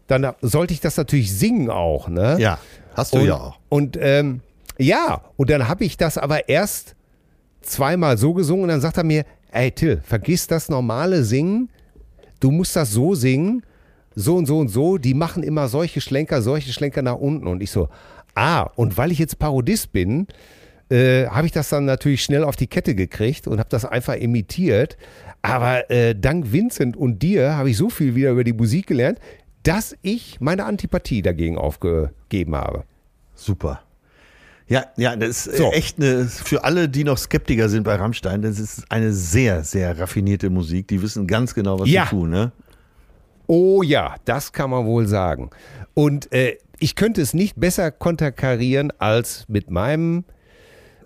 dann 0.08 0.32
sollte 0.42 0.74
ich 0.74 0.80
das 0.80 0.96
natürlich 0.96 1.32
singen 1.32 1.70
auch, 1.70 2.08
ne? 2.08 2.36
Ja, 2.38 2.58
hast 2.94 3.14
du 3.14 3.18
und, 3.20 3.26
ja 3.26 3.34
auch. 3.34 3.58
Und 3.68 3.98
ähm, 4.00 4.40
ja, 4.78 5.22
und 5.36 5.50
dann 5.50 5.68
habe 5.68 5.84
ich 5.84 5.96
das 5.96 6.18
aber 6.18 6.48
erst 6.48 6.94
zweimal 7.62 8.16
so 8.18 8.32
gesungen 8.34 8.64
und 8.64 8.68
dann 8.68 8.80
sagt 8.80 8.96
er 8.96 9.04
mir, 9.04 9.24
ey 9.58 9.72
Till, 9.72 10.00
vergiss 10.02 10.46
das 10.46 10.68
normale 10.68 11.24
Singen, 11.24 11.68
du 12.40 12.50
musst 12.50 12.76
das 12.76 12.92
so 12.92 13.14
singen, 13.14 13.62
so 14.14 14.36
und 14.36 14.46
so 14.46 14.58
und 14.58 14.68
so, 14.68 14.98
die 14.98 15.14
machen 15.14 15.42
immer 15.42 15.68
solche 15.68 16.00
Schlenker, 16.00 16.42
solche 16.42 16.72
Schlenker 16.72 17.02
nach 17.02 17.16
unten. 17.16 17.46
Und 17.46 17.62
ich 17.62 17.70
so, 17.70 17.88
ah, 18.34 18.62
und 18.76 18.96
weil 18.96 19.12
ich 19.12 19.18
jetzt 19.18 19.38
Parodist 19.38 19.92
bin, 19.92 20.26
äh, 20.90 21.26
habe 21.26 21.46
ich 21.46 21.52
das 21.52 21.68
dann 21.68 21.84
natürlich 21.84 22.22
schnell 22.22 22.44
auf 22.44 22.56
die 22.56 22.66
Kette 22.66 22.94
gekriegt 22.94 23.46
und 23.46 23.58
habe 23.58 23.68
das 23.68 23.84
einfach 23.84 24.14
imitiert. 24.14 24.96
Aber 25.42 25.90
äh, 25.90 26.14
dank 26.14 26.52
Vincent 26.52 26.96
und 26.96 27.22
dir 27.22 27.56
habe 27.56 27.70
ich 27.70 27.76
so 27.76 27.90
viel 27.90 28.14
wieder 28.14 28.30
über 28.30 28.44
die 28.44 28.52
Musik 28.52 28.86
gelernt, 28.86 29.18
dass 29.62 29.96
ich 30.02 30.40
meine 30.40 30.64
Antipathie 30.64 31.22
dagegen 31.22 31.58
aufgegeben 31.58 32.54
habe. 32.54 32.84
Super. 33.34 33.82
Ja, 34.68 34.84
ja, 34.96 35.16
das 35.16 35.46
ist 35.46 35.56
so. 35.56 35.72
echt 35.72 35.98
eine, 35.98 36.26
für 36.26 36.62
alle, 36.62 36.88
die 36.88 37.02
noch 37.02 37.16
Skeptiker 37.16 37.68
sind 37.70 37.84
bei 37.84 37.94
Rammstein, 37.94 38.42
das 38.42 38.58
ist 38.58 38.84
eine 38.90 39.12
sehr, 39.12 39.64
sehr 39.64 39.98
raffinierte 39.98 40.50
Musik. 40.50 40.88
Die 40.88 41.00
wissen 41.00 41.26
ganz 41.26 41.54
genau, 41.54 41.80
was 41.80 41.88
ja. 41.88 42.04
sie 42.04 42.10
tun, 42.10 42.30
ne? 42.30 42.52
Oh 43.46 43.82
ja, 43.82 44.16
das 44.26 44.52
kann 44.52 44.68
man 44.68 44.84
wohl 44.84 45.06
sagen. 45.06 45.48
Und 45.94 46.30
äh, 46.32 46.58
ich 46.78 46.96
könnte 46.96 47.22
es 47.22 47.32
nicht 47.32 47.58
besser 47.58 47.90
konterkarieren 47.90 48.92
als 48.98 49.46
mit 49.48 49.70
meinem 49.70 50.24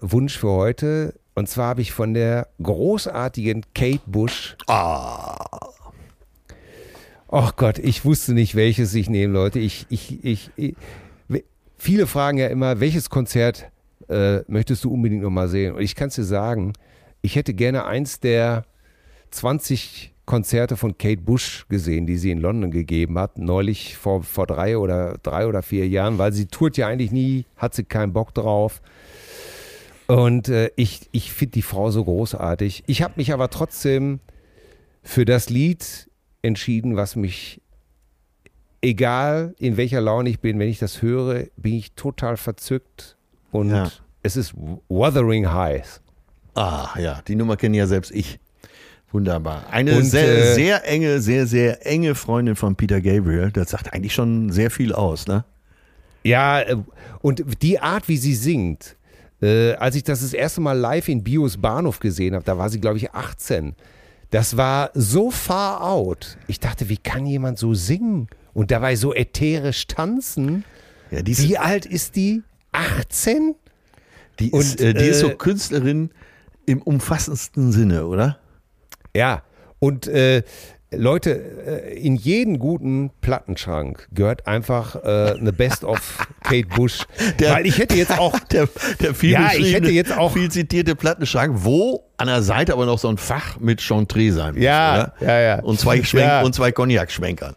Wunsch 0.01 0.39
für 0.39 0.51
heute. 0.51 1.15
Und 1.35 1.49
zwar 1.49 1.69
habe 1.69 1.83
ich 1.83 1.93
von 1.93 2.15
der 2.15 2.49
großartigen 2.61 3.65
Kate 3.75 4.03
Bush. 4.07 4.57
Ah. 4.67 5.71
Ach 7.31 7.57
Gott, 7.57 7.79
ich 7.79 8.05
wusste 8.05 8.35
nicht, 8.35 8.57
welches 8.57 8.93
ich 8.93 9.09
nehme, 9.09 9.33
Leute. 9.33 9.61
Ich, 9.61 9.87
ich, 9.89 10.23
ich, 10.25 10.51
ich 10.57 10.75
viele 11.83 12.07
fragen 12.07 12.39
ja 12.39 12.47
immer, 12.47 12.79
welches 12.79 13.11
Konzert 13.11 13.71
äh, 14.09 14.41
möchtest 14.47 14.85
du 14.85 14.93
unbedingt 14.93 15.23
nochmal 15.23 15.49
sehen? 15.49 15.75
Und 15.75 15.83
ich 15.83 15.97
kann 15.97 16.09
es 16.09 16.15
dir 16.15 16.25
sagen, 16.25 16.75
ich 17.23 17.35
hätte 17.35 17.55
gerne 17.55 17.87
eins 17.87 18.21
der 18.21 18.65
20 19.33 20.15
Konzerte 20.25 20.77
von 20.77 20.97
Kate 20.97 21.21
Bush 21.21 21.67
gesehen, 21.69 22.07
die 22.07 22.17
sie 22.17 22.31
in 22.31 22.39
London 22.39 22.71
gegeben 22.71 23.19
hat, 23.19 23.39
neulich 23.39 23.97
vor, 23.97 24.23
vor 24.23 24.47
drei 24.47 24.79
oder 24.79 25.19
drei 25.25 25.49
oder 25.49 25.63
vier 25.63 25.89
Jahren, 25.89 26.19
weil 26.19 26.33
sie 26.33 26.47
tourt 26.47 26.77
ja 26.77 26.87
eigentlich 26.87 27.11
nie, 27.11 27.47
hat 27.57 27.75
sie 27.75 27.85
keinen 27.85 28.13
Bock 28.13 28.33
drauf. 28.33 28.81
Und 30.07 30.49
äh, 30.49 30.71
ich, 30.77 31.09
ich 31.11 31.33
finde 31.33 31.53
die 31.53 31.63
Frau 31.63 31.91
so 31.91 32.05
großartig. 32.05 32.85
Ich 32.87 33.03
habe 33.03 33.15
mich 33.17 33.33
aber 33.33 33.51
trotzdem 33.51 34.21
für 35.03 35.25
das 35.25 35.51
Lied 35.51 36.09
entschieden, 36.43 36.95
was 36.95 37.17
mich, 37.17 37.61
egal 38.83 39.55
in 39.59 39.77
welcher 39.77 40.01
Laune 40.01 40.29
ich 40.29 40.41
bin, 40.41 40.59
wenn 40.59 40.69
ich 40.69 40.79
das 40.79 41.01
höre, 41.01 41.47
bin 41.57 41.75
ich 41.75 41.93
total 41.93 42.37
verzückt. 42.37 43.17
Und 43.51 43.71
ja. 43.71 43.91
es 44.23 44.37
ist 44.37 44.55
Wuthering 44.89 45.53
Heights. 45.53 46.01
Ah, 46.55 46.91
ja, 46.99 47.23
die 47.27 47.37
Nummer 47.37 47.57
kenne 47.57 47.79
ja 47.79 47.87
selbst 47.87 48.11
ich. 48.11 48.39
Wunderbar. 49.13 49.67
Eine 49.71 49.97
und, 49.97 50.05
sehr, 50.05 50.53
äh, 50.53 50.55
sehr 50.55 50.89
enge, 50.89 51.21
sehr, 51.21 51.47
sehr 51.47 51.87
enge 51.87 52.15
Freundin 52.15 52.57
von 52.57 52.77
Peter 52.77 53.01
Gabriel. 53.01 53.51
Das 53.53 53.71
sagt 53.71 53.93
eigentlich 53.93 54.15
schon 54.15 54.51
sehr 54.51 54.71
viel 54.71 54.93
aus, 54.93 55.27
ne? 55.27 55.45
Ja, 56.25 56.61
äh, 56.61 56.77
und 57.21 57.45
die 57.63 57.79
Art, 57.79 58.09
wie 58.09 58.17
sie 58.17 58.35
singt, 58.35 58.97
äh, 59.43 59.75
als 59.75 59.97
ich 59.97 60.05
das 60.05 60.23
das 60.23 60.33
erste 60.33 60.61
Mal 60.61 60.79
live 60.79 61.09
in 61.09 61.23
Bios 61.23 61.59
Bahnhof 61.59 61.99
gesehen 61.99 62.35
habe, 62.35 62.45
da 62.45 62.57
war 62.57 62.71
sie, 62.71 62.81
glaube 62.81 62.97
ich, 62.97 63.13
18. 63.13 63.75
Das 64.31 64.57
war 64.57 64.91
so 64.95 65.31
far 65.31 65.83
out. 65.83 66.39
Ich 66.47 66.59
dachte, 66.59 66.89
wie 66.89 66.97
kann 66.97 67.27
jemand 67.27 67.59
so 67.59 67.75
singen 67.75 68.29
und 68.55 68.71
dabei 68.71 68.97
so 68.97 69.15
ätherisch 69.15 69.87
tanzen? 69.87 70.65
Ja, 71.11 71.21
wie 71.25 71.59
alt 71.59 71.87
ist 71.87 72.17
die? 72.17 72.43
18? 72.73 73.55
Die 74.39 74.51
ist, 74.51 74.81
und, 74.81 74.87
äh, 74.87 74.95
die 74.95 75.05
ist 75.05 75.21
so 75.21 75.29
äh, 75.29 75.35
Künstlerin 75.35 76.11
im 76.67 76.81
umfassendsten 76.83 77.73
Sinne, 77.73 78.07
oder? 78.07 78.39
Ja, 79.15 79.43
und 79.79 80.07
äh, 80.07 80.43
Leute, 80.95 81.31
äh, 81.67 81.99
in 81.99 82.17
jeden 82.17 82.59
guten 82.59 83.11
Plattenschrank 83.21 84.09
gehört 84.13 84.47
einfach 84.47 84.97
äh, 84.97 85.35
eine 85.39 85.53
Best 85.53 85.85
of 85.85 86.27
Kate 86.43 86.69
Bush. 86.69 87.05
Der, 87.39 87.55
Weil 87.55 87.67
ich 87.67 87.79
hätte 87.79 87.97
jetzt 87.97 88.19
auch 88.19 88.39
der, 88.51 88.69
der 89.01 89.15
viel, 89.15 89.33
ja, 89.33 89.51
ich 89.57 89.75
hätte 89.75 89.91
jetzt 89.91 90.17
auch 90.17 90.33
viel 90.33 90.51
zitierte 90.51 90.95
Plattenschrank, 90.95 91.65
wo 91.65 92.05
an 92.17 92.27
der 92.27 92.43
Seite 92.43 92.75
aber 92.75 92.87
noch 92.87 92.99
so 92.99 93.09
ein 93.09 93.17
Fach 93.17 93.59
mit 93.59 93.81
Chantre 93.81 94.33
sein 94.33 94.55
muss. 94.55 94.63
Ja, 94.63 95.13
oder? 95.21 95.29
ja, 95.29 95.41
ja. 95.41 95.61
Und 95.61 95.81
zwei, 95.81 96.03
Schwenk, 96.03 96.27
ja. 96.27 96.43
und 96.43 96.55
zwei 96.55 96.73
Cognac-Schwenkern. 96.73 97.55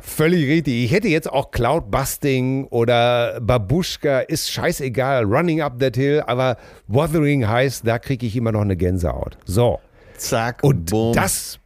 Völlig 0.00 0.48
richtig. 0.48 0.84
Ich 0.84 0.92
hätte 0.92 1.08
jetzt 1.08 1.30
auch 1.30 1.50
Cloudbusting 1.50 2.64
oder 2.68 3.40
Babushka, 3.40 4.20
ist 4.20 4.50
scheißegal, 4.50 5.24
Running 5.24 5.60
Up 5.60 5.78
That 5.78 5.96
Hill, 5.96 6.22
aber 6.26 6.56
Wuthering 6.88 7.46
heißt, 7.46 7.86
da 7.86 7.98
kriege 7.98 8.26
ich 8.26 8.34
immer 8.36 8.52
noch 8.52 8.62
eine 8.62 8.76
Gänsehaut. 8.76 9.36
So. 9.44 9.80
Zack, 10.16 10.62
und 10.62 10.90
boom. 10.90 11.12
das 11.14 11.58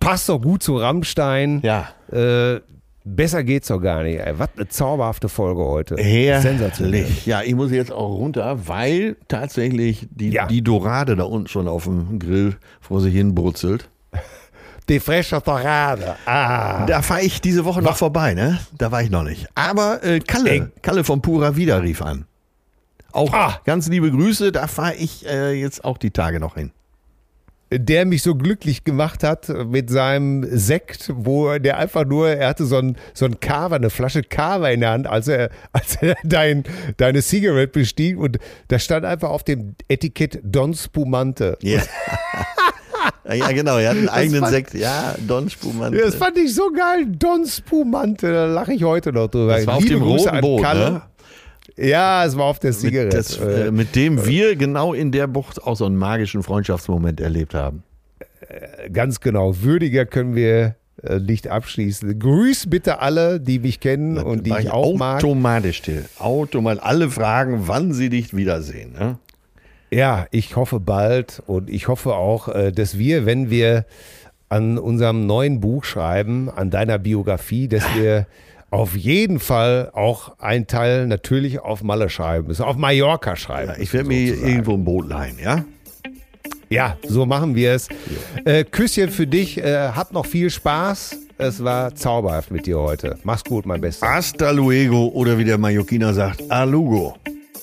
passt 0.00 0.28
doch 0.28 0.40
gut 0.40 0.62
zu 0.62 0.76
Rammstein. 0.76 1.60
Ja. 1.62 1.88
Äh, 2.10 2.60
besser 3.04 3.42
geht's 3.44 3.68
doch 3.68 3.80
gar 3.80 4.02
nicht. 4.02 4.18
Ey. 4.18 4.38
Was 4.38 4.50
eine 4.56 4.68
zauberhafte 4.68 5.28
Folge 5.28 5.64
heute. 5.64 5.96
Sensationell. 6.40 7.06
Ja, 7.24 7.42
ich 7.42 7.54
muss 7.54 7.70
jetzt 7.70 7.92
auch 7.92 8.16
runter, 8.16 8.66
weil 8.66 9.16
tatsächlich 9.28 10.08
die, 10.10 10.30
ja. 10.30 10.46
die 10.46 10.62
Dorade 10.62 11.16
da 11.16 11.24
unten 11.24 11.48
schon 11.48 11.68
auf 11.68 11.84
dem 11.84 12.18
Grill 12.18 12.56
vor 12.80 13.00
sich 13.00 13.14
hin 13.14 13.34
brutzelt. 13.34 13.88
Die 14.88 15.00
frische 15.00 15.40
Dorade. 15.40 16.16
Ah. 16.26 16.84
Da 16.86 17.02
fahre 17.02 17.22
ich 17.22 17.40
diese 17.40 17.64
Woche 17.64 17.82
noch 17.82 17.96
vorbei, 17.96 18.34
ne? 18.34 18.58
Da 18.76 18.90
war 18.90 19.02
ich 19.02 19.10
noch 19.10 19.22
nicht. 19.22 19.46
Aber 19.54 20.02
äh, 20.02 20.20
Kalle, 20.20 20.50
Ey. 20.50 20.62
Kalle 20.82 21.04
von 21.04 21.22
Pura 21.22 21.56
Vida 21.56 21.76
rief 21.78 22.02
an. 22.02 22.26
Auch 23.12 23.32
ah. 23.32 23.60
ganz 23.64 23.88
liebe 23.88 24.10
Grüße, 24.10 24.52
da 24.52 24.66
fahre 24.66 24.94
ich 24.94 25.26
äh, 25.26 25.52
jetzt 25.52 25.84
auch 25.84 25.98
die 25.98 26.10
Tage 26.10 26.40
noch 26.40 26.54
hin 26.54 26.72
der 27.78 28.04
mich 28.04 28.22
so 28.22 28.34
glücklich 28.34 28.84
gemacht 28.84 29.22
hat 29.24 29.48
mit 29.48 29.90
seinem 29.90 30.46
Sekt, 30.50 31.10
wo 31.14 31.58
der 31.58 31.78
einfach 31.78 32.04
nur, 32.04 32.28
er 32.28 32.48
hatte 32.48 32.64
so 32.64 32.76
ein, 32.76 32.96
so 33.14 33.24
ein 33.24 33.40
Kava, 33.40 33.76
eine 33.76 33.90
Flasche 33.90 34.22
Kava 34.22 34.68
in 34.68 34.80
der 34.80 34.90
Hand, 34.90 35.06
als 35.06 35.28
er, 35.28 35.50
als 35.72 35.96
er 35.96 36.16
dein, 36.22 36.64
deine 36.96 37.22
Cigarette 37.22 37.72
bestieg 37.72 38.18
und 38.18 38.38
da 38.68 38.78
stand 38.78 39.04
einfach 39.04 39.30
auf 39.30 39.44
dem 39.44 39.74
Etikett 39.88 40.40
Don 40.42 40.74
Spumante. 40.74 41.58
Yeah. 41.62 41.82
ja, 43.32 43.52
genau, 43.52 43.78
er 43.78 43.90
hat 43.90 43.96
einen 43.96 44.08
eigenen 44.08 44.46
Sekt. 44.46 44.74
Ja, 44.74 45.14
Don 45.26 45.48
Spumante. 45.48 45.98
Das 45.98 46.14
fand 46.14 46.36
ich 46.38 46.54
so 46.54 46.70
geil, 46.70 47.06
Don 47.06 47.46
Spumante, 47.46 48.32
da 48.32 48.46
lache 48.46 48.72
ich 48.72 48.84
heute 48.84 49.12
noch 49.12 49.28
drüber. 49.28 49.56
Das 49.56 49.66
war 49.66 49.76
auf 49.76 49.84
dem 49.84 50.00
Grüße 50.00 50.28
roten 50.28 50.40
Boot, 50.40 50.62
ne? 50.62 51.02
Ja, 51.76 52.24
es 52.24 52.36
war 52.36 52.44
auf 52.44 52.58
der 52.58 52.72
Zigarette. 52.72 53.16
Mit, 53.16 53.26
das, 53.26 53.38
äh, 53.38 53.70
mit 53.70 53.96
dem 53.96 54.26
wir 54.26 54.56
genau 54.56 54.92
in 54.92 55.10
der 55.10 55.26
Bucht 55.26 55.62
auch 55.62 55.76
so 55.76 55.86
einen 55.86 55.96
magischen 55.96 56.42
Freundschaftsmoment 56.42 57.20
erlebt 57.20 57.54
haben. 57.54 57.82
Äh, 58.48 58.90
ganz 58.90 59.20
genau. 59.20 59.54
Würdiger 59.62 60.04
können 60.04 60.34
wir 60.34 60.76
äh, 61.02 61.18
nicht 61.18 61.48
abschließen. 61.48 62.18
Grüß 62.18 62.68
bitte 62.68 63.00
alle, 63.00 63.40
die 63.40 63.58
mich 63.58 63.80
kennen 63.80 64.16
das 64.16 64.24
und 64.24 64.46
die 64.46 64.54
ich 64.58 64.70
auch 64.70 64.94
mag. 64.94 65.18
Automatisch 65.18 65.78
still. 65.78 66.04
Automatisch. 66.18 66.82
Alle 66.84 67.10
fragen, 67.10 67.62
wann 67.66 67.92
sie 67.92 68.10
dich 68.10 68.36
wiedersehen. 68.36 68.92
Ne? 68.92 69.18
Ja, 69.92 70.26
ich 70.30 70.56
hoffe 70.56 70.80
bald 70.80 71.42
und 71.46 71.68
ich 71.68 71.86
hoffe 71.86 72.14
auch, 72.14 72.48
dass 72.72 72.96
wir, 72.96 73.26
wenn 73.26 73.50
wir 73.50 73.84
an 74.48 74.78
unserem 74.78 75.26
neuen 75.26 75.60
Buch 75.60 75.84
schreiben, 75.84 76.48
an 76.48 76.70
deiner 76.70 76.98
Biografie, 76.98 77.68
dass 77.68 77.84
wir 77.94 78.26
auf 78.70 78.96
jeden 78.96 79.38
Fall 79.38 79.90
auch 79.92 80.38
ein 80.38 80.66
Teil 80.66 81.06
natürlich 81.06 81.60
auf 81.60 81.82
Malle 81.82 82.08
schreiben 82.08 82.48
müssen, 82.48 82.62
auf 82.62 82.76
Mallorca 82.76 83.36
schreiben. 83.36 83.72
Ja, 83.76 83.82
ich 83.82 83.92
werde 83.92 84.08
mir 84.08 84.34
irgendwo 84.34 84.72
ein 84.72 84.84
Boot 84.84 85.08
leihen, 85.08 85.38
ja? 85.38 85.62
Ja, 86.70 86.96
so 87.06 87.26
machen 87.26 87.54
wir 87.54 87.72
es. 87.72 87.88
Äh, 88.46 88.64
Küsschen 88.64 89.10
für 89.10 89.26
dich, 89.26 89.58
äh, 89.58 89.88
hab 89.88 90.14
noch 90.14 90.24
viel 90.24 90.48
Spaß. 90.48 91.18
Es 91.36 91.62
war 91.62 91.94
zauberhaft 91.94 92.50
mit 92.50 92.64
dir 92.64 92.78
heute. 92.78 93.18
Mach's 93.24 93.44
gut, 93.44 93.66
mein 93.66 93.82
Bester. 93.82 94.08
Hasta 94.08 94.52
luego 94.52 95.08
oder 95.08 95.36
wie 95.36 95.44
der 95.44 95.58
Mallorquiner 95.58 96.14
sagt, 96.14 96.50
alugo. 96.50 97.14